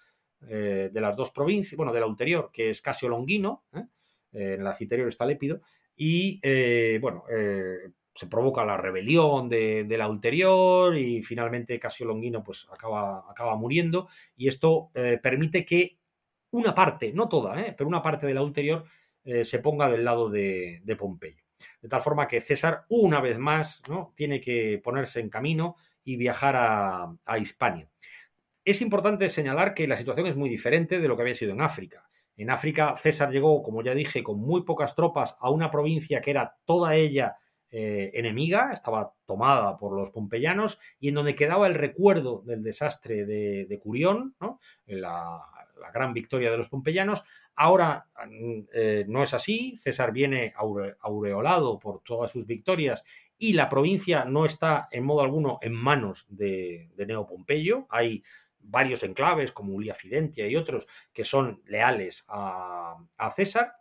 eh, 0.49 0.91
de 0.93 1.01
las 1.01 1.17
dos 1.17 1.31
provincias, 1.31 1.77
bueno, 1.77 1.93
de 1.93 2.01
la 2.01 2.07
ulterior, 2.07 2.51
que 2.53 2.71
es 2.71 2.83
Casio 2.83 3.09
Longino, 3.09 3.65
¿eh? 3.75 3.85
en 4.33 4.65
la 4.65 4.75
citerior 4.75 5.09
está 5.09 5.25
Lépido, 5.25 5.61
y 5.97 6.41
bueno, 6.99 7.25
se 8.15 8.27
provoca 8.27 8.65
la 8.65 8.77
rebelión 8.77 9.49
de, 9.49 9.85
la 9.99 10.09
ulterior 10.09 10.97
y 10.97 11.23
finalmente 11.23 11.79
Casio 11.79 12.07
Longino 12.07 12.43
pues 12.43 12.67
acaba, 12.73 13.31
acaba 13.31 13.55
muriendo 13.57 14.09
y 14.37 14.49
esto 14.49 14.91
permite 15.23 15.67
que 15.67 15.99
una 16.53 16.75
parte, 16.75 17.13
no 17.13 17.29
toda, 17.29 17.55
pero 17.77 17.87
una 17.87 18.03
parte 18.03 18.27
de 18.27 18.35
la 18.35 18.43
ulterior 18.43 18.87
eh, 19.25 19.45
se 19.45 19.59
ponga 19.59 19.89
del 19.89 20.05
lado 20.05 20.31
de, 20.31 20.97
Pompeyo. 20.99 21.43
De 21.83 21.89
tal 21.89 22.01
forma 22.01 22.29
que 22.29 22.41
César, 22.41 22.85
una 22.89 23.21
vez 23.21 23.39
más, 23.39 23.83
¿no? 23.89 24.13
tiene 24.17 24.41
que 24.41 24.81
ponerse 24.83 25.21
en 25.21 25.31
camino 25.31 25.77
y 26.05 26.17
viajar 26.17 26.57
a, 26.57 27.39
Hispania. 27.39 27.89
Es 28.65 28.81
importante 28.81 29.29
señalar 29.31 29.75
que 29.75 29.87
la 29.87 29.97
situación 29.97 30.27
es 30.27 30.37
muy 30.37 30.49
diferente 30.49 31.01
de 31.01 31.09
lo 31.09 31.17
que 31.17 31.23
había 31.23 31.35
sido 31.35 31.53
en 31.53 31.63
África. 31.63 32.09
En 32.37 32.51
África, 32.51 32.97
César 32.97 33.31
llegó, 33.31 33.63
como 33.63 33.83
ya 33.83 33.95
dije, 33.95 34.23
con 34.23 34.41
muy 34.41 34.63
pocas 34.65 34.95
tropas 34.95 35.37
a 35.41 35.51
una 35.51 35.71
provincia 35.71 36.21
que 36.21 36.31
era 36.31 36.57
toda 36.65 36.95
ella 36.97 37.37
eh, 37.73 38.11
enemiga, 38.15 38.73
estaba 38.73 39.15
tomada 39.27 39.79
por 39.79 39.97
los 39.97 40.11
pompeyanos 40.11 40.81
y 40.99 41.09
en 41.09 41.15
donde 41.15 41.37
quedaba 41.37 41.69
el 41.69 41.75
recuerdo 41.75 42.43
del 42.45 42.65
desastre 42.65 43.25
de, 43.25 43.81
Curión, 43.81 44.35
¿no? 44.41 44.59
la, 44.87 45.41
gran 45.95 46.13
victoria 46.13 46.51
de 46.51 46.59
los 46.59 46.69
pompeyanos, 46.69 47.23
Ahora 47.63 48.07
eh, 48.73 49.05
no 49.07 49.23
es 49.23 49.35
así, 49.35 49.77
César 49.83 50.13
viene 50.13 50.55
aureolado 50.57 51.79
por 51.79 52.03
todas 52.03 52.31
sus 52.31 52.47
victorias 52.47 53.05
y 53.37 53.53
la 53.53 53.69
provincia 53.69 54.25
no 54.25 54.47
está 54.47 54.89
en 54.91 55.05
modo 55.05 55.21
alguno 55.21 55.59
en 55.61 55.75
manos 55.75 56.25
de, 56.31 56.89
Neo 56.97 57.27
Pompeyo. 57.27 57.87
Hay 57.91 58.25
varios 58.61 59.03
enclaves 59.03 59.53
como 59.53 59.75
Ulia 59.75 59.95
Fidentia 59.95 60.49
y 60.49 60.57
otros 60.57 60.87
que 61.13 61.23
son 61.23 61.61
leales 61.67 62.25
a, 62.29 62.97
César 63.37 63.75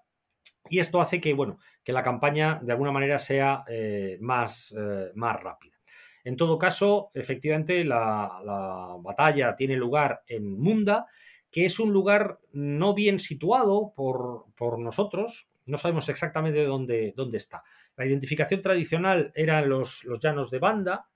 y 0.70 0.80
esto 0.80 1.00
hace 1.00 1.22
que, 1.22 1.34
bueno, 1.34 1.60
que 1.82 1.94
la 1.94 2.04
campaña 2.04 2.60
de 2.62 2.74
alguna 2.74 2.92
manera 2.92 3.18
sea 3.18 3.64
eh, 3.70 4.18
más, 4.20 4.76
eh, 4.78 5.12
más 5.16 5.42
rápida. 5.42 5.78
En 6.26 6.36
todo 6.36 6.60
caso, 6.60 7.12
efectivamente, 7.14 7.86
la 7.86 8.98
batalla 9.00 9.56
tiene 9.56 9.78
lugar 9.78 10.22
en 10.28 10.60
Munda 10.60 11.08
que 11.52 11.66
es 11.66 11.80
un 11.80 11.92
lugar 11.92 12.40
no 12.52 12.94
bien 12.94 13.20
situado 13.20 13.94
por, 13.96 14.80
nosotros, 14.80 15.50
no 15.66 15.78
sabemos 15.78 16.10
exactamente 16.10 16.64
dónde, 16.64 17.14
dónde, 17.16 17.38
está. 17.38 17.64
La 17.98 18.06
identificación 18.06 18.62
tradicional 18.62 19.32
eran 19.36 19.70
los, 19.70 20.04
los 20.04 20.20
llanos 20.20 20.52
de 20.52 20.60
Banda, 20.60 21.10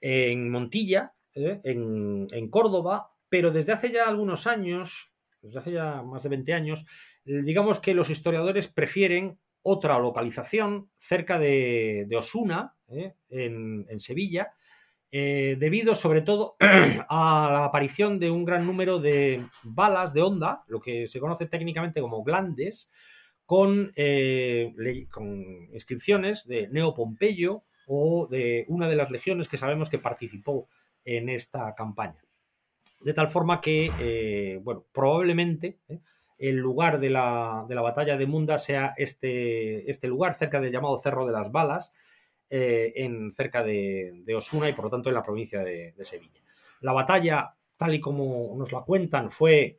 en 0.00 0.50
Montilla, 0.50 1.12
¿eh? 1.34 1.60
en, 1.64 2.50
Córdoba, 2.50 3.10
pero 3.28 3.50
desde 3.50 3.72
hace 3.72 3.90
ya 3.90 4.08
algunos 4.08 4.46
años, 4.46 5.12
desde 5.42 5.58
hace 5.58 5.72
ya 5.72 6.02
más 6.02 6.22
de 6.22 6.28
20 6.30 6.54
años, 6.54 6.86
digamos 7.24 7.80
que 7.80 7.94
los 7.94 8.10
historiadores 8.10 8.68
prefieren 8.68 9.38
otra 9.62 9.98
localización 9.98 10.90
cerca 10.96 11.38
de, 11.38 12.08
Osuna, 12.16 12.74
¿eh? 12.88 13.14
en, 13.28 13.86
en 13.88 14.00
Sevilla, 14.00 14.54
eh, 15.12 15.56
debido 15.58 15.94
sobre 15.94 16.22
todo 16.22 16.56
a 16.60 17.48
la 17.52 17.64
aparición 17.64 18.18
de 18.18 18.30
un 18.30 18.44
gran 18.44 18.64
número 18.66 19.00
de 19.00 19.44
balas 19.64 20.14
de 20.14 20.22
onda, 20.22 20.62
lo 20.68 20.80
que 20.80 21.08
se 21.08 21.18
conoce 21.18 21.46
técnicamente 21.46 22.00
como 22.00 22.22
glandes, 22.22 22.90
con, 23.44 23.92
eh, 23.96 24.72
con 25.10 25.42
inscripciones 25.74 26.46
de 26.46 26.68
Neo 26.68 26.94
Pompeyo 26.94 27.64
o 27.88 28.28
de 28.30 28.64
una 28.68 28.88
de 28.88 28.94
las 28.94 29.10
legiones 29.10 29.48
que 29.48 29.58
sabemos 29.58 29.90
que 29.90 29.98
participó 29.98 30.68
en 31.04 31.28
esta 31.28 31.74
campaña. 31.74 32.22
De 33.00 33.12
tal 33.12 33.28
forma 33.28 33.60
que, 33.60 33.90
eh, 33.98 34.60
bueno, 34.62 34.84
probablemente 34.92 35.78
el 36.38 36.56
lugar 36.56 37.00
de 37.00 37.10
la, 37.10 37.64
de 37.68 37.74
la, 37.74 37.82
batalla 37.82 38.16
de 38.16 38.26
Munda 38.26 38.58
sea 38.58 38.94
este, 38.96 39.90
este 39.90 40.06
lugar, 40.06 40.36
cerca 40.36 40.60
del 40.60 40.70
llamado 40.72 40.98
Cerro 40.98 41.26
de 41.26 41.32
las 41.32 41.50
Balas, 41.50 41.92
eh, 42.52 42.92
en, 42.96 43.32
cerca 43.32 43.62
de, 43.62 44.24
Osuna 44.36 44.68
y 44.68 44.72
por 44.72 44.86
lo 44.86 44.90
tanto 44.90 45.08
en 45.08 45.14
la 45.14 45.22
provincia 45.22 45.62
de, 45.62 45.94
Sevilla. 46.02 46.42
La 46.80 46.92
batalla, 46.92 47.54
tal 47.76 47.94
y 47.94 48.00
como 48.00 48.56
nos 48.58 48.72
la 48.72 48.80
cuentan, 48.80 49.30
fue 49.30 49.78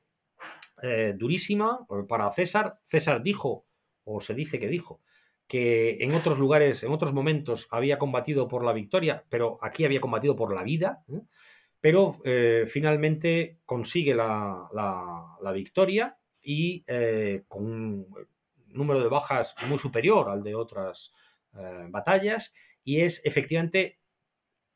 eh, 0.82 1.14
durísima 1.18 1.86
para 2.08 2.32
César. 2.32 2.80
César 2.86 3.22
dijo, 3.22 3.66
o 4.06 4.22
se 4.22 4.34
dice 4.34 4.58
que 4.58 4.70
dijo, 4.70 5.02
que 5.48 5.98
en 6.00 6.14
otros 6.14 6.40
lugares, 6.40 6.82
en 6.84 6.94
otros 6.94 7.12
momentos 7.12 7.68
había 7.72 8.00
combatido 8.00 8.48
por 8.48 8.64
la 8.64 8.72
victoria, 8.72 9.26
pero 9.28 9.60
aquí 9.62 9.84
había 9.84 10.00
combatido 10.00 10.38
por 10.38 10.56
la 10.56 10.64
vida, 10.64 11.04
¿eh? 11.10 11.20
pero 11.82 12.22
finalmente 12.68 13.58
consigue 13.66 14.16
la, 14.16 15.36
victoria 15.54 16.18
y 16.42 16.86
con 17.50 17.66
un 17.66 18.08
número 18.68 19.02
de 19.02 19.10
bajas 19.10 19.56
muy 19.68 19.78
superior 19.78 20.30
al 20.30 20.42
de 20.42 20.56
otras 20.56 21.12
eh, 21.58 21.88
batallas 21.90 22.54
y 22.84 23.02
es 23.02 23.22
efectivamente 23.26 24.00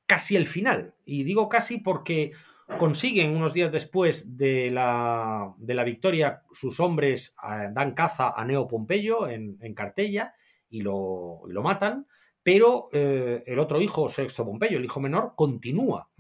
casi 0.06 0.36
el 0.36 0.48
final. 0.48 0.96
Y 1.06 1.24
digo 1.24 1.50
casi 1.50 1.78
porque 1.80 2.32
consiguen 2.80 3.36
unos 3.36 3.54
días 3.54 3.72
después 3.72 4.38
de 4.38 4.72
la, 4.72 5.54
de 5.58 5.74
la 5.74 5.84
victoria, 5.84 6.44
sus 6.52 6.80
hombres 6.80 7.36
eh, 7.44 7.70
dan 7.72 7.94
caza 7.94 8.34
a 8.36 8.46
Neo 8.46 8.68
Pompeyo 8.68 9.28
en, 9.28 9.58
Cartella 9.74 10.34
y 10.70 10.82
lo, 10.82 11.42
y 11.48 11.52
lo 11.52 11.62
matan 11.62 12.08
pero 12.44 12.90
eh, 12.94 13.44
el 13.48 13.58
otro 13.58 13.82
hijo, 13.82 14.08
Sexto 14.08 14.46
Pompeyo, 14.46 14.78
el 14.78 14.86
hijo 14.86 15.00
menor, 15.00 15.34
continúa, 15.36 16.12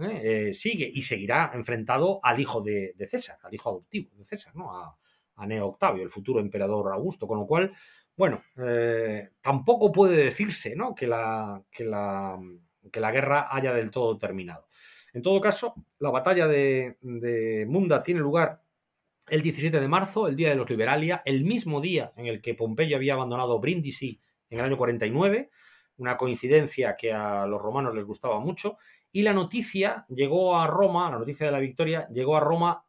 sigue 0.53 0.90
y 0.91 1.03
seguirá 1.03 1.52
enfrentado 1.53 2.19
al 2.23 2.40
hijo 2.40 2.61
de, 2.61 2.95
César, 3.07 3.38
al 3.44 3.53
hijo 3.53 3.69
adoptivo 3.69 4.10
de 4.15 4.26
César, 4.26 4.56
¿no? 4.56 4.76
a, 4.76 4.98
Neo 5.45 5.68
Octavio, 5.68 6.02
el 6.02 6.10
futuro 6.10 6.40
emperador 6.40 6.91
Augusto, 6.91 7.27
con 7.27 7.38
lo 7.38 7.45
cual, 7.45 7.73
bueno, 8.18 8.44
tampoco 9.42 9.92
puede 9.92 10.24
decirse 10.24 10.76
¿no? 10.76 10.96
que, 10.96 11.08
la, 11.08 11.62
que, 11.72 11.84
la, 11.84 12.40
que, 12.92 13.00
la, 13.00 13.12
guerra 13.12 13.48
haya 13.52 13.74
del 13.74 13.92
todo 13.92 14.18
terminado. 14.18 14.68
En 15.14 15.22
todo 15.22 15.40
caso, 15.42 15.76
la 16.00 16.10
batalla 16.10 16.48
de, 16.48 16.98
de 17.02 17.66
Munda 17.68 18.04
tiene 18.04 18.20
lugar 18.20 18.62
el 19.28 19.42
17 19.42 19.80
de 19.80 19.88
marzo, 19.88 20.28
el 20.28 20.36
día 20.36 20.50
de 20.50 20.56
los 20.56 20.70
Liberalia, 20.70 21.22
el 21.26 21.44
mismo 21.44 21.82
día 21.82 22.14
en 22.16 22.28
el 22.28 22.42
que 22.42 22.54
Pompeyo 22.54 22.96
había 22.96 23.14
abandonado 23.14 23.60
Brindisi 23.60 24.22
en 24.50 24.60
el 24.60 24.66
año 24.66 24.78
49 24.78 25.50
una 25.98 26.18
coincidencia 26.18 26.96
que 26.96 27.14
a 27.14 27.46
los 27.46 27.62
romanos 27.62 27.96
les 27.96 28.06
gustaba 28.06 28.40
mucho, 28.40 28.78
y 29.12 29.22
la 29.22 29.34
noticia 29.34 30.06
llegó 30.10 30.58
a 30.58 30.68
Roma, 30.68 31.10
la 31.10 31.20
noticia 31.20 31.46
de 31.46 31.52
la 31.52 31.60
victoria, 31.60 32.08
llegó 32.10 32.36
a 32.36 32.42
Roma 32.42 32.84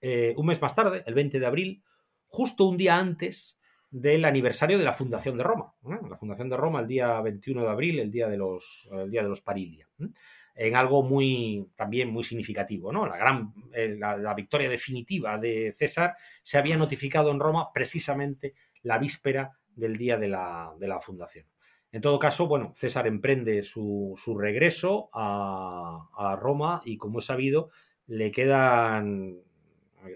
eh, 0.00 0.34
un 0.36 0.46
mes 0.46 0.60
más 0.60 0.74
tarde, 0.74 1.02
el 1.06 1.14
20 1.14 1.40
de 1.40 1.46
abril, 1.46 1.82
justo 2.26 2.64
un 2.64 2.76
día 2.76 2.96
antes 2.96 3.58
del 3.92 4.24
aniversario 4.24 4.78
de 4.78 4.84
la 4.84 4.94
fundación 4.94 5.36
de 5.36 5.44
Roma. 5.44 5.74
¿eh? 5.84 5.98
La 6.08 6.16
fundación 6.16 6.48
de 6.48 6.56
Roma 6.56 6.80
el 6.80 6.88
día 6.88 7.20
21 7.20 7.62
de 7.62 7.68
abril, 7.68 8.00
el 8.00 8.10
día 8.10 8.26
de 8.26 8.38
los, 8.38 8.88
el 8.90 9.10
día 9.10 9.22
de 9.22 9.28
los 9.28 9.42
Parilia. 9.42 9.86
¿eh? 10.00 10.08
En 10.54 10.76
algo 10.76 11.02
muy, 11.02 11.68
también 11.76 12.10
muy 12.10 12.24
significativo, 12.24 12.92
¿no? 12.92 13.06
La 13.06 13.16
gran, 13.16 13.54
la, 13.72 14.34
victoria 14.34 14.68
definitiva 14.68 15.38
de 15.38 15.72
César 15.72 16.16
se 16.42 16.58
había 16.58 16.76
notificado 16.76 17.30
en 17.30 17.40
Roma 17.40 17.70
precisamente 17.72 18.54
la 18.82 18.98
víspera 18.98 19.52
del 19.74 19.96
día 19.96 20.18
de 20.18 20.28
la, 20.28 20.74
de 20.78 20.88
la 20.88 21.00
fundación. 21.00 21.46
En 21.92 22.00
todo 22.00 22.18
caso, 22.18 22.46
bueno, 22.46 22.72
César 22.74 23.06
emprende 23.06 23.62
su, 23.62 24.16
regreso 24.38 25.10
a, 25.12 26.38
Roma 26.40 26.80
y 26.86 26.96
como 26.96 27.18
he 27.18 27.22
sabido, 27.22 27.70
le 28.06 28.30
quedan 28.30 29.42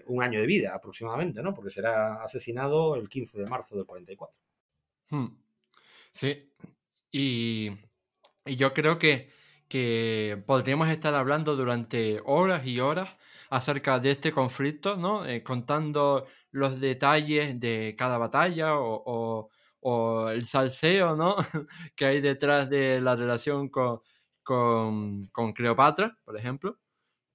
un 0.05 0.23
año 0.23 0.39
de 0.39 0.45
vida 0.45 0.73
aproximadamente, 0.75 1.41
¿no? 1.41 1.53
Porque 1.53 1.71
será 1.71 2.23
asesinado 2.23 2.95
el 2.95 3.09
15 3.09 3.39
de 3.39 3.45
marzo 3.45 3.75
del 3.75 3.85
44. 3.85 4.35
Hmm. 5.09 5.27
Sí, 6.11 6.51
y, 7.11 7.71
yo 8.45 8.73
creo 8.73 8.97
que, 8.97 9.29
que, 9.67 10.41
podríamos 10.45 10.89
estar 10.89 11.13
hablando 11.15 11.55
durante 11.55 12.21
horas 12.25 12.65
y 12.65 12.79
horas 12.79 13.15
acerca 13.49 13.99
de 13.99 14.11
este 14.11 14.31
conflicto, 14.31 14.97
¿no? 14.97 15.25
Eh, 15.25 15.43
contando 15.43 16.27
los 16.51 16.79
detalles 16.79 17.59
de 17.59 17.95
cada 17.97 18.17
batalla 18.17 18.77
o 18.79 19.49
o 19.89 20.29
el 20.29 20.45
salseo, 20.45 21.15
¿no? 21.15 21.35
que 21.95 22.05
hay 22.05 22.21
detrás 22.21 22.69
de 22.69 23.01
la 23.01 23.15
relación 23.15 23.69
con, 23.69 24.01
con, 24.43 25.53
Cleopatra, 25.53 26.17
por 26.25 26.37
ejemplo. 26.37 26.77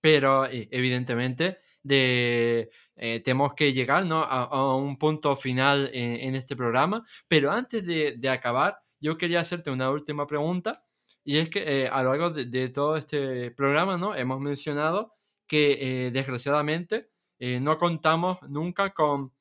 Pero 0.03 0.47
eh, 0.47 0.69
evidentemente 0.73 1.61
de, 1.83 2.71
eh, 2.97 3.21
tenemos 3.21 3.55
que 3.55 3.73
llegar 3.73 4.05
¿no? 4.05 4.23
a, 4.25 4.77
un 4.77 4.99
punto 4.99 5.37
final 5.37 5.89
en, 5.95 6.35
este 6.35 6.57
programa. 6.57 7.07
Pero 7.29 7.53
antes 7.53 7.87
de, 7.87 8.29
acabar, 8.29 8.79
yo 9.01 9.17
quería 9.17 9.41
hacerte 9.41 9.71
una 9.71 9.91
última 9.91 10.27
pregunta. 10.27 10.85
Y 11.25 11.39
es 11.39 11.49
que 11.49 11.85
eh, 11.85 11.89
a 11.89 12.03
lo 12.03 12.11
largo 12.11 12.31
de, 12.31 12.69
todo 12.69 12.97
este 12.97 13.53
programa 13.53 13.97
¿no? 13.97 14.15
hemos 14.17 14.41
mencionado 14.41 15.15
que 15.47 16.11
desgraciadamente 16.13 17.11
no 17.39 17.77
contamos 17.79 18.39
nunca 18.49 18.91
con 18.95 19.33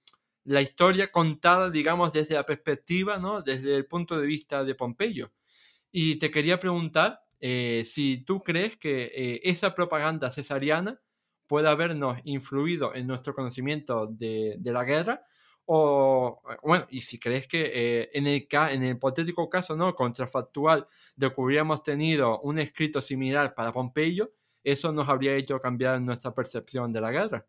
la 0.44 0.62
historia 0.62 1.12
contada, 1.12 1.70
digamos, 1.70 2.12
desde 2.12 2.36
la 2.36 2.46
perspectiva, 2.46 3.18
¿no? 3.18 3.42
Desde 3.42 3.76
el 3.76 3.86
punto 3.86 4.20
de 4.20 4.28
vista 4.28 4.64
de 4.64 4.76
Pompeyo. 4.76 5.32
Y 5.92 6.16
te 6.18 6.32
quería 6.32 6.60
preguntar 6.60 7.22
eh, 7.42 7.84
si 7.86 8.24
tú 8.24 8.40
crees 8.40 8.78
que 8.78 9.12
eh, 9.16 9.42
esa 9.44 9.74
propaganda 9.74 10.30
cesariana 10.30 11.02
puede 11.48 11.68
habernos 11.68 12.22
influido 12.24 12.94
en 12.94 13.08
nuestro 13.08 13.34
conocimiento 13.34 14.06
de, 14.06 14.60
la 14.64 14.84
guerra, 14.84 15.26
o, 15.66 16.42
bueno, 16.64 16.86
y 16.90 17.02
si 17.02 17.20
crees 17.20 17.48
que 17.48 17.72
eh, 17.74 18.10
en, 18.14 18.28
el, 18.28 18.48
en 18.52 18.84
el 18.84 18.96
hipotético 18.96 19.50
caso, 19.50 19.76
¿no? 19.76 19.96
Contrafactual 19.96 20.86
de 21.16 21.30
que 21.30 21.42
hubiéramos 21.42 21.84
tenido 21.84 22.40
un 22.42 22.60
escrito 22.60 23.02
similar 23.02 23.56
para 23.56 23.74
Pompeyo, 23.74 24.32
eso 24.64 24.92
nos 24.92 25.10
habría 25.10 25.36
hecho 25.36 25.60
cambiar 25.60 26.00
nuestra 26.00 26.34
percepción 26.36 26.94
de 26.94 27.02
la 27.02 27.12
guerra. 27.12 27.46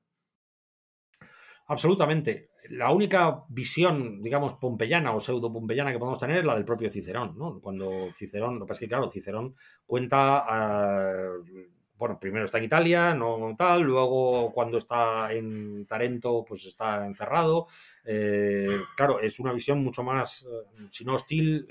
Absolutamente. 1.67 2.52
La 2.71 2.93
única 2.93 3.45
visión, 3.49 4.23
digamos, 4.23 4.55
pompeyana 4.55 5.15
o 5.15 5.21
pseudo-pompeyana 5.21 5.93
que 5.93 5.99
podemos 5.99 6.21
tener 6.21 6.39
es 6.39 6.45
la 6.45 6.55
del 6.55 6.65
propio 6.65 6.91
Cicerón, 6.91 7.37
¿no? 7.37 7.61
Cuando 7.61 8.13
Cicerón, 8.15 8.59
lo 8.59 8.65
que 8.65 8.69
pasa 8.69 8.79
es 8.79 8.81
que, 8.81 8.89
claro, 8.89 9.11
Cicerón 9.11 9.57
cuenta, 9.85 10.45
eh, 10.49 11.69
bueno, 11.97 12.19
primero 12.21 12.45
está 12.45 12.59
en 12.59 12.65
Italia, 12.65 13.15
no 13.15 13.55
tal, 13.59 13.83
luego 13.83 14.53
cuando 14.53 14.79
está 14.79 15.33
en 15.33 15.87
Tarento, 15.87 16.45
pues 16.47 16.65
está 16.67 17.05
encerrado. 17.05 17.67
Eh, 18.05 18.81
claro, 18.97 19.21
es 19.21 19.41
una 19.41 19.53
visión 19.53 19.83
mucho 19.83 20.03
más, 20.05 20.43
eh, 20.43 20.87
si 20.91 21.05
no 21.05 21.15
hostil, 21.15 21.67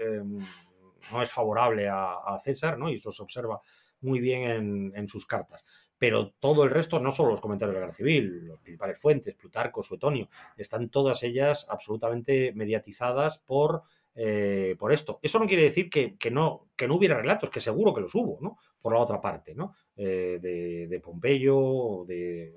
no 1.12 1.22
es 1.22 1.32
favorable 1.32 1.88
a, 1.90 2.38
César, 2.44 2.78
¿no? 2.78 2.90
Y 2.90 2.96
eso 2.96 3.12
se 3.12 3.24
observa 3.24 3.62
muy 4.02 4.20
bien 4.20 4.44
en, 4.44 4.94
en 4.96 5.08
sus 5.08 5.26
cartas 5.26 5.64
pero 6.02 6.32
todo 6.40 6.64
el 6.64 6.72
resto, 6.72 7.00
no 7.00 7.12
solo 7.12 7.30
los 7.30 7.42
comentarios 7.42 7.76
de 7.76 7.80
la 7.80 7.86
guerra 7.86 7.96
civil, 7.96 8.48
los 8.48 8.60
principales 8.60 8.98
fuentes, 8.98 9.36
Plutarco, 9.36 9.84
Suetonio, 9.84 10.30
están 10.58 10.90
todas 10.90 11.22
ellas 11.22 11.68
absolutamente 11.70 12.54
mediatizadas 12.56 13.38
por, 13.38 13.84
eh, 14.16 14.76
por 14.80 14.92
esto. 14.94 15.20
Eso 15.22 15.38
no 15.38 15.46
quiere 15.46 15.62
decir 15.62 15.92
que, 15.92 16.18
no, 16.32 16.70
que 16.76 16.88
no 16.88 16.96
hubiera 16.96 17.22
relatos, 17.22 17.52
que 17.52 17.60
seguro 17.60 17.94
que 17.94 18.02
los 18.02 18.16
hubo, 18.16 18.40
¿no? 18.42 18.58
Por 18.82 18.94
la 18.94 19.00
otra 19.00 19.22
parte, 19.22 19.54
¿no? 19.54 19.76
Eh, 19.96 20.40
de, 20.42 21.00
Pompeyo, 21.02 21.56
o 21.56 22.04
de, 22.04 22.52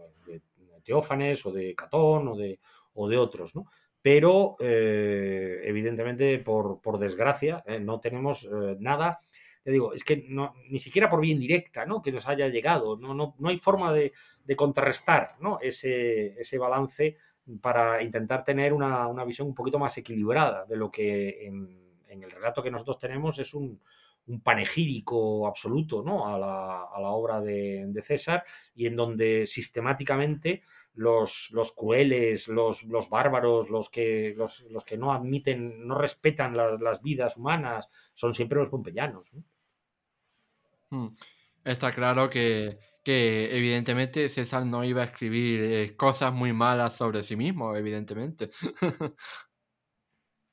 Teófanes, 0.82 1.44
o 1.44 1.52
de 1.52 1.74
Catón, 1.74 2.28
o 2.28 2.36
de, 2.36 2.58
o 2.94 3.10
de 3.10 3.18
otros, 3.18 3.54
¿no? 3.54 3.66
Pero, 4.00 4.56
eh, 4.58 5.60
evidentemente, 5.64 6.38
por, 6.38 6.80
por 6.80 6.98
desgracia, 6.98 7.62
no 7.82 8.00
tenemos 8.00 8.48
nada 8.78 9.20
te 9.64 9.70
digo, 9.70 9.94
es 9.94 10.04
que 10.04 10.26
no, 10.28 10.54
ni 10.68 10.78
siquiera 10.78 11.08
por 11.08 11.22
bien 11.22 11.40
directa, 11.40 11.86
¿no? 11.86 12.02
Que 12.02 12.12
nos 12.12 12.28
haya 12.28 12.48
llegado, 12.48 12.98
no, 12.98 13.14
no, 13.14 13.34
no 13.38 13.48
hay 13.48 13.58
forma 13.58 13.94
de, 13.94 14.12
contrarrestar, 14.56 15.36
¿no? 15.40 15.58
Ese, 15.60 16.36
balance 16.58 17.16
para 17.62 18.02
intentar 18.02 18.44
tener 18.44 18.74
una, 18.74 19.24
visión 19.24 19.48
un 19.48 19.54
poquito 19.54 19.78
más 19.78 19.96
equilibrada 19.96 20.66
de 20.66 20.76
lo 20.76 20.90
que 20.90 21.46
en, 21.46 21.82
el 22.08 22.30
relato 22.30 22.62
que 22.62 22.70
nosotros 22.70 22.98
tenemos 22.98 23.38
es 23.38 23.54
un, 23.54 23.80
panegírico 24.42 25.46
absoluto 25.46 26.02
¿no? 26.02 26.26
a, 26.26 26.38
la, 26.38 27.10
obra 27.10 27.40
de, 27.40 28.00
César 28.02 28.44
y 28.74 28.86
en 28.86 28.96
donde 28.96 29.46
sistemáticamente 29.46 30.62
los, 30.94 31.50
los 31.52 31.72
crueles, 31.72 32.48
los, 32.48 32.86
bárbaros, 33.10 33.68
los 33.70 33.90
que, 33.90 34.34
los, 34.36 34.62
que 34.84 34.96
no 34.96 35.12
admiten, 35.12 35.86
no 35.86 35.96
respetan 35.96 36.54
las 36.56 37.02
vidas 37.02 37.36
humanas, 37.36 37.88
son 38.14 38.34
siempre 38.34 38.58
los 38.58 38.68
pompeyanos. 38.68 39.26
¿no? 39.32 39.42
Mm. 40.90 41.08
Está 41.64 41.92
claro 41.92 42.28
que, 42.28 42.78
evidentemente 43.04 44.28
César 44.28 44.66
no 44.66 44.84
iba 44.84 45.02
a 45.02 45.06
escribir 45.06 45.60
eh, 45.62 45.96
cosas 45.96 46.32
muy 46.32 46.52
malas 46.52 46.94
sobre 46.94 47.22
sí 47.22 47.36
mismo, 47.36 47.74
evidentemente. 47.74 48.50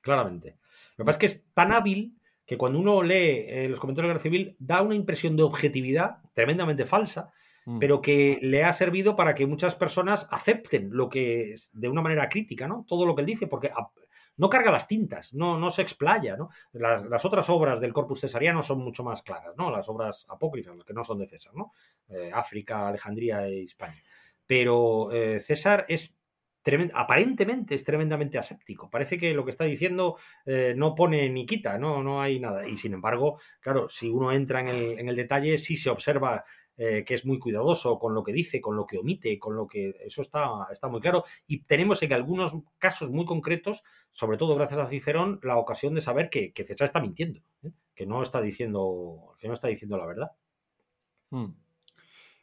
Claramente. 0.01 0.57
Lo 0.97 1.03
que 1.03 1.05
pasa 1.05 1.11
es 1.11 1.17
que 1.17 1.25
es 1.25 1.43
tan 1.53 1.73
hábil 1.73 2.17
que 2.45 2.57
cuando 2.57 2.79
uno 2.79 3.03
lee 3.03 3.45
eh, 3.47 3.67
los 3.69 3.79
comentarios 3.79 4.07
de 4.07 4.13
la 4.13 4.13
Guerra 4.13 4.23
Civil 4.23 4.55
da 4.59 4.81
una 4.81 4.95
impresión 4.95 5.35
de 5.35 5.43
objetividad 5.43 6.17
tremendamente 6.33 6.85
falsa, 6.85 7.31
mm. 7.65 7.79
pero 7.79 8.01
que 8.01 8.39
le 8.41 8.63
ha 8.63 8.73
servido 8.73 9.15
para 9.15 9.35
que 9.35 9.45
muchas 9.45 9.75
personas 9.75 10.27
acepten 10.31 10.89
lo 10.91 11.09
que 11.09 11.53
es 11.53 11.69
de 11.73 11.89
una 11.89 12.01
manera 12.01 12.27
crítica, 12.29 12.67
¿no? 12.67 12.85
Todo 12.87 13.05
lo 13.05 13.15
que 13.15 13.21
él 13.21 13.27
dice, 13.27 13.47
porque 13.47 13.71
no 14.37 14.49
carga 14.49 14.71
las 14.71 14.87
tintas, 14.87 15.33
no, 15.33 15.57
no 15.57 15.69
se 15.69 15.81
explaya, 15.81 16.35
¿no? 16.35 16.49
Las, 16.73 17.25
otras 17.25 17.49
obras 17.49 17.79
del 17.79 17.93
corpus 17.93 18.21
cesariano 18.21 18.63
son 18.63 18.79
mucho 18.79 19.03
más 19.03 19.21
claras, 19.21 19.55
¿no? 19.57 19.69
Las 19.69 19.87
obras 19.89 20.25
apócrifas, 20.29 20.75
las 20.75 20.85
que 20.85 20.93
no 20.93 21.03
son 21.03 21.19
de 21.19 21.27
César, 21.27 21.53
¿no? 21.53 21.73
Eh, 22.09 22.31
África, 22.33 22.87
Alejandría 22.87 23.47
e 23.47 23.63
España. 23.63 24.01
Pero 24.45 25.11
eh, 25.11 25.39
César 25.39 25.85
es 25.87 26.15
aparentemente 26.93 27.75
es 27.75 27.83
tremendamente 27.83 28.37
aséptico. 28.37 28.89
Parece 28.89 29.17
que 29.17 29.33
lo 29.33 29.43
que 29.43 29.51
está 29.51 29.63
diciendo 29.63 30.17
eh, 30.45 30.73
no 30.75 30.93
pone 30.93 31.27
ni 31.29 31.45
quita, 31.45 31.77
¿no? 31.77 32.03
no 32.03 32.21
hay 32.21 32.39
nada. 32.39 32.67
Y 32.67 32.77
sin 32.77 32.93
embargo, 32.93 33.39
claro, 33.59 33.87
si 33.87 34.07
uno 34.07 34.31
entra 34.31 34.59
en 34.59 34.67
el, 34.67 34.99
en 34.99 35.09
el 35.09 35.15
detalle, 35.15 35.57
sí 35.57 35.75
se 35.75 35.89
observa 35.89 36.43
eh, 36.77 37.03
que 37.05 37.13
es 37.13 37.25
muy 37.25 37.37
cuidadoso 37.37 37.99
con 37.99 38.13
lo 38.13 38.23
que 38.23 38.31
dice, 38.31 38.61
con 38.61 38.75
lo 38.75 38.87
que 38.87 38.97
omite, 38.97 39.37
con 39.37 39.55
lo 39.55 39.67
que... 39.67 39.93
Eso 40.05 40.21
está, 40.21 40.67
está 40.71 40.87
muy 40.87 41.01
claro. 41.01 41.25
Y 41.45 41.63
tenemos 41.63 42.01
en 42.01 42.13
algunos 42.13 42.53
casos 42.77 43.11
muy 43.11 43.25
concretos, 43.25 43.83
sobre 44.11 44.37
todo 44.37 44.55
gracias 44.55 44.79
a 44.79 44.89
Cicerón, 44.89 45.39
la 45.43 45.57
ocasión 45.57 45.93
de 45.93 46.01
saber 46.01 46.29
que, 46.29 46.53
César 46.55 46.85
está 46.85 46.99
mintiendo, 46.99 47.41
¿eh? 47.63 47.71
que, 47.93 48.05
no 48.05 48.23
está 48.23 48.41
diciendo, 48.41 49.35
que 49.37 49.47
no 49.47 49.53
está 49.53 49.67
diciendo 49.67 49.97
la 49.97 50.05
verdad. 50.05 50.31
Hmm. 51.29 51.53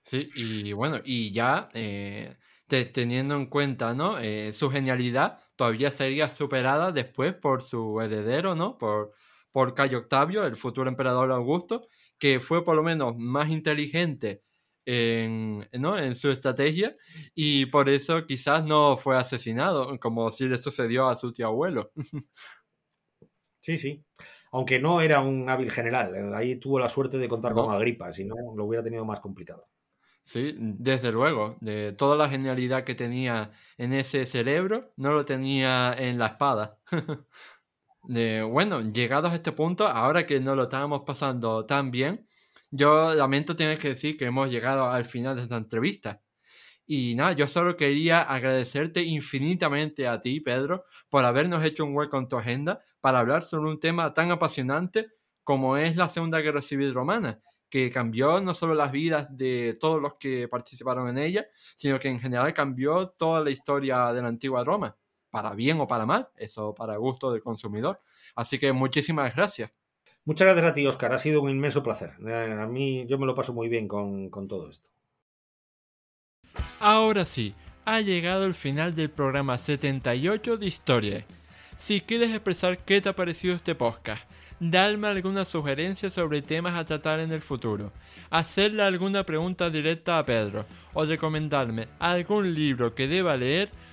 Sí, 0.04 0.30
y 0.34 0.72
bueno, 0.72 1.00
y 1.04 1.32
ya 1.32 1.68
eh, 1.74 2.34
teniendo 2.66 3.34
en 3.34 3.46
cuenta, 3.46 3.92
¿no? 3.94 4.16
Su 4.52 4.70
genialidad 4.70 5.38
todavía 5.56 5.90
sería 5.90 6.28
superada 6.30 6.92
después 6.92 7.34
por 7.34 7.62
su 7.62 8.00
heredero, 8.00 8.54
¿no? 8.54 8.78
Por, 8.78 9.12
por 9.52 9.74
Cayo 9.74 9.98
Octavio, 9.98 10.46
el 10.46 10.56
futuro 10.56 10.88
emperador 10.88 11.32
Augusto, 11.32 11.86
que 12.18 12.40
fue 12.40 12.64
por 12.64 12.76
lo 12.76 12.82
menos 12.82 13.16
más 13.16 13.50
inteligente 13.50 14.42
en, 14.86 15.68
¿no? 15.72 15.98
en 15.98 16.16
su 16.16 16.30
estrategia 16.30 16.96
y 17.34 17.66
por 17.66 17.88
eso 17.88 18.26
quizás 18.26 18.64
no 18.64 18.96
fue 18.96 19.16
asesinado, 19.16 19.98
como 20.00 20.30
si 20.30 20.48
le 20.48 20.56
sucedió 20.58 21.08
a 21.08 21.16
su 21.16 21.32
tío 21.32 21.46
abuelo. 21.48 21.92
Sí, 23.60 23.76
sí. 23.78 24.04
Aunque 24.52 24.78
no 24.80 25.00
era 25.00 25.20
un 25.20 25.48
hábil 25.48 25.70
general, 25.70 26.34
ahí 26.34 26.56
tuvo 26.58 26.78
la 26.80 26.88
suerte 26.88 27.18
de 27.18 27.28
contar 27.28 27.52
con 27.52 27.72
Agripa, 27.72 28.12
si 28.12 28.24
no 28.24 28.34
lo 28.56 28.64
hubiera 28.64 28.82
tenido 28.82 29.04
más 29.04 29.20
complicado. 29.20 29.68
Sí, 30.24 30.54
desde 30.58 31.10
luego. 31.10 31.56
De 31.60 31.92
toda 31.92 32.14
la 32.16 32.28
genialidad 32.28 32.84
que 32.84 32.94
tenía 32.94 33.52
en 33.78 33.94
ese 33.94 34.26
cerebro, 34.26 34.92
no 34.96 35.12
lo 35.12 35.24
tenía 35.24 35.94
en 35.96 36.18
la 36.18 36.26
espada. 36.26 36.80
de, 38.04 38.42
bueno, 38.42 38.80
llegados 38.80 39.32
a 39.32 39.36
este 39.36 39.52
punto, 39.52 39.86
ahora 39.86 40.26
que 40.26 40.40
no 40.40 40.54
lo 40.54 40.64
estábamos 40.64 41.02
pasando 41.06 41.66
tan 41.66 41.90
bien, 41.90 42.26
yo 42.70 43.14
lamento 43.14 43.56
tener 43.56 43.78
que 43.78 43.90
decir 43.90 44.16
que 44.16 44.26
hemos 44.26 44.50
llegado 44.50 44.90
al 44.90 45.04
final 45.04 45.36
de 45.36 45.42
esta 45.42 45.56
entrevista. 45.56 46.22
Y 46.86 47.14
nada, 47.14 47.32
yo 47.32 47.48
solo 47.48 47.76
quería 47.76 48.22
agradecerte 48.22 49.02
infinitamente 49.02 50.08
a 50.08 50.20
ti, 50.22 50.40
Pedro, 50.40 50.84
por 51.10 51.24
habernos 51.24 51.64
hecho 51.64 51.84
un 51.84 51.94
hueco 51.94 52.18
en 52.18 52.28
tu 52.28 52.36
agenda 52.36 52.80
para 53.00 53.18
hablar 53.20 53.42
sobre 53.42 53.70
un 53.70 53.80
tema 53.80 54.14
tan 54.14 54.30
apasionante 54.30 55.08
como 55.44 55.76
es 55.76 55.96
la 55.96 56.08
Segunda 56.08 56.40
Guerra 56.40 56.62
Civil 56.62 56.94
Romana 56.94 57.40
que 57.70 57.90
cambió 57.90 58.40
no 58.40 58.54
solo 58.54 58.74
las 58.74 58.92
vidas 58.92 59.26
de 59.30 59.76
todos 59.78 60.00
los 60.00 60.14
que 60.14 60.48
participaron 60.48 61.08
en 61.08 61.18
ella, 61.18 61.46
sino 61.76 61.98
que 61.98 62.08
en 62.08 62.20
general 62.20 62.54
cambió 62.54 63.08
toda 63.10 63.40
la 63.40 63.50
historia 63.50 64.12
de 64.12 64.22
la 64.22 64.28
antigua 64.28 64.64
Roma, 64.64 64.96
para 65.30 65.54
bien 65.54 65.80
o 65.80 65.86
para 65.86 66.06
mal, 66.06 66.28
eso 66.36 66.74
para 66.74 66.96
gusto 66.96 67.32
del 67.32 67.42
consumidor. 67.42 68.00
Así 68.34 68.58
que 68.58 68.72
muchísimas 68.72 69.34
gracias. 69.34 69.70
Muchas 70.24 70.46
gracias 70.46 70.66
a 70.66 70.74
ti, 70.74 70.86
Oscar. 70.86 71.14
Ha 71.14 71.18
sido 71.18 71.40
un 71.40 71.50
inmenso 71.50 71.82
placer. 71.82 72.12
Eh, 72.26 72.58
a 72.60 72.66
mí 72.66 73.06
yo 73.06 73.18
me 73.18 73.26
lo 73.26 73.34
paso 73.34 73.52
muy 73.52 73.68
bien 73.68 73.88
con, 73.88 74.28
con 74.28 74.46
todo 74.46 74.68
esto. 74.68 74.90
Ahora 76.80 77.24
sí, 77.24 77.54
ha 77.84 78.00
llegado 78.00 78.44
el 78.44 78.54
final 78.54 78.94
del 78.94 79.08
programa 79.08 79.56
78 79.56 80.58
de 80.58 80.66
Historia. 80.66 81.24
Si 81.76 82.00
quieres 82.00 82.30
expresar 82.30 82.78
qué 82.78 83.00
te 83.00 83.08
ha 83.08 83.16
parecido 83.16 83.54
este 83.54 83.74
podcast, 83.74 84.22
darme 84.60 85.08
alguna 85.08 85.44
sugerencia 85.44 86.10
sobre 86.10 86.42
temas 86.42 86.74
a 86.74 86.84
tratar 86.84 87.20
en 87.20 87.32
el 87.32 87.40
futuro, 87.40 87.92
hacerle 88.30 88.82
alguna 88.82 89.24
pregunta 89.24 89.70
directa 89.70 90.18
a 90.18 90.26
Pedro 90.26 90.66
o 90.92 91.04
recomendarme 91.04 91.88
algún 91.98 92.52
libro 92.54 92.94
que 92.94 93.08
deba 93.08 93.36
leer, 93.36 93.70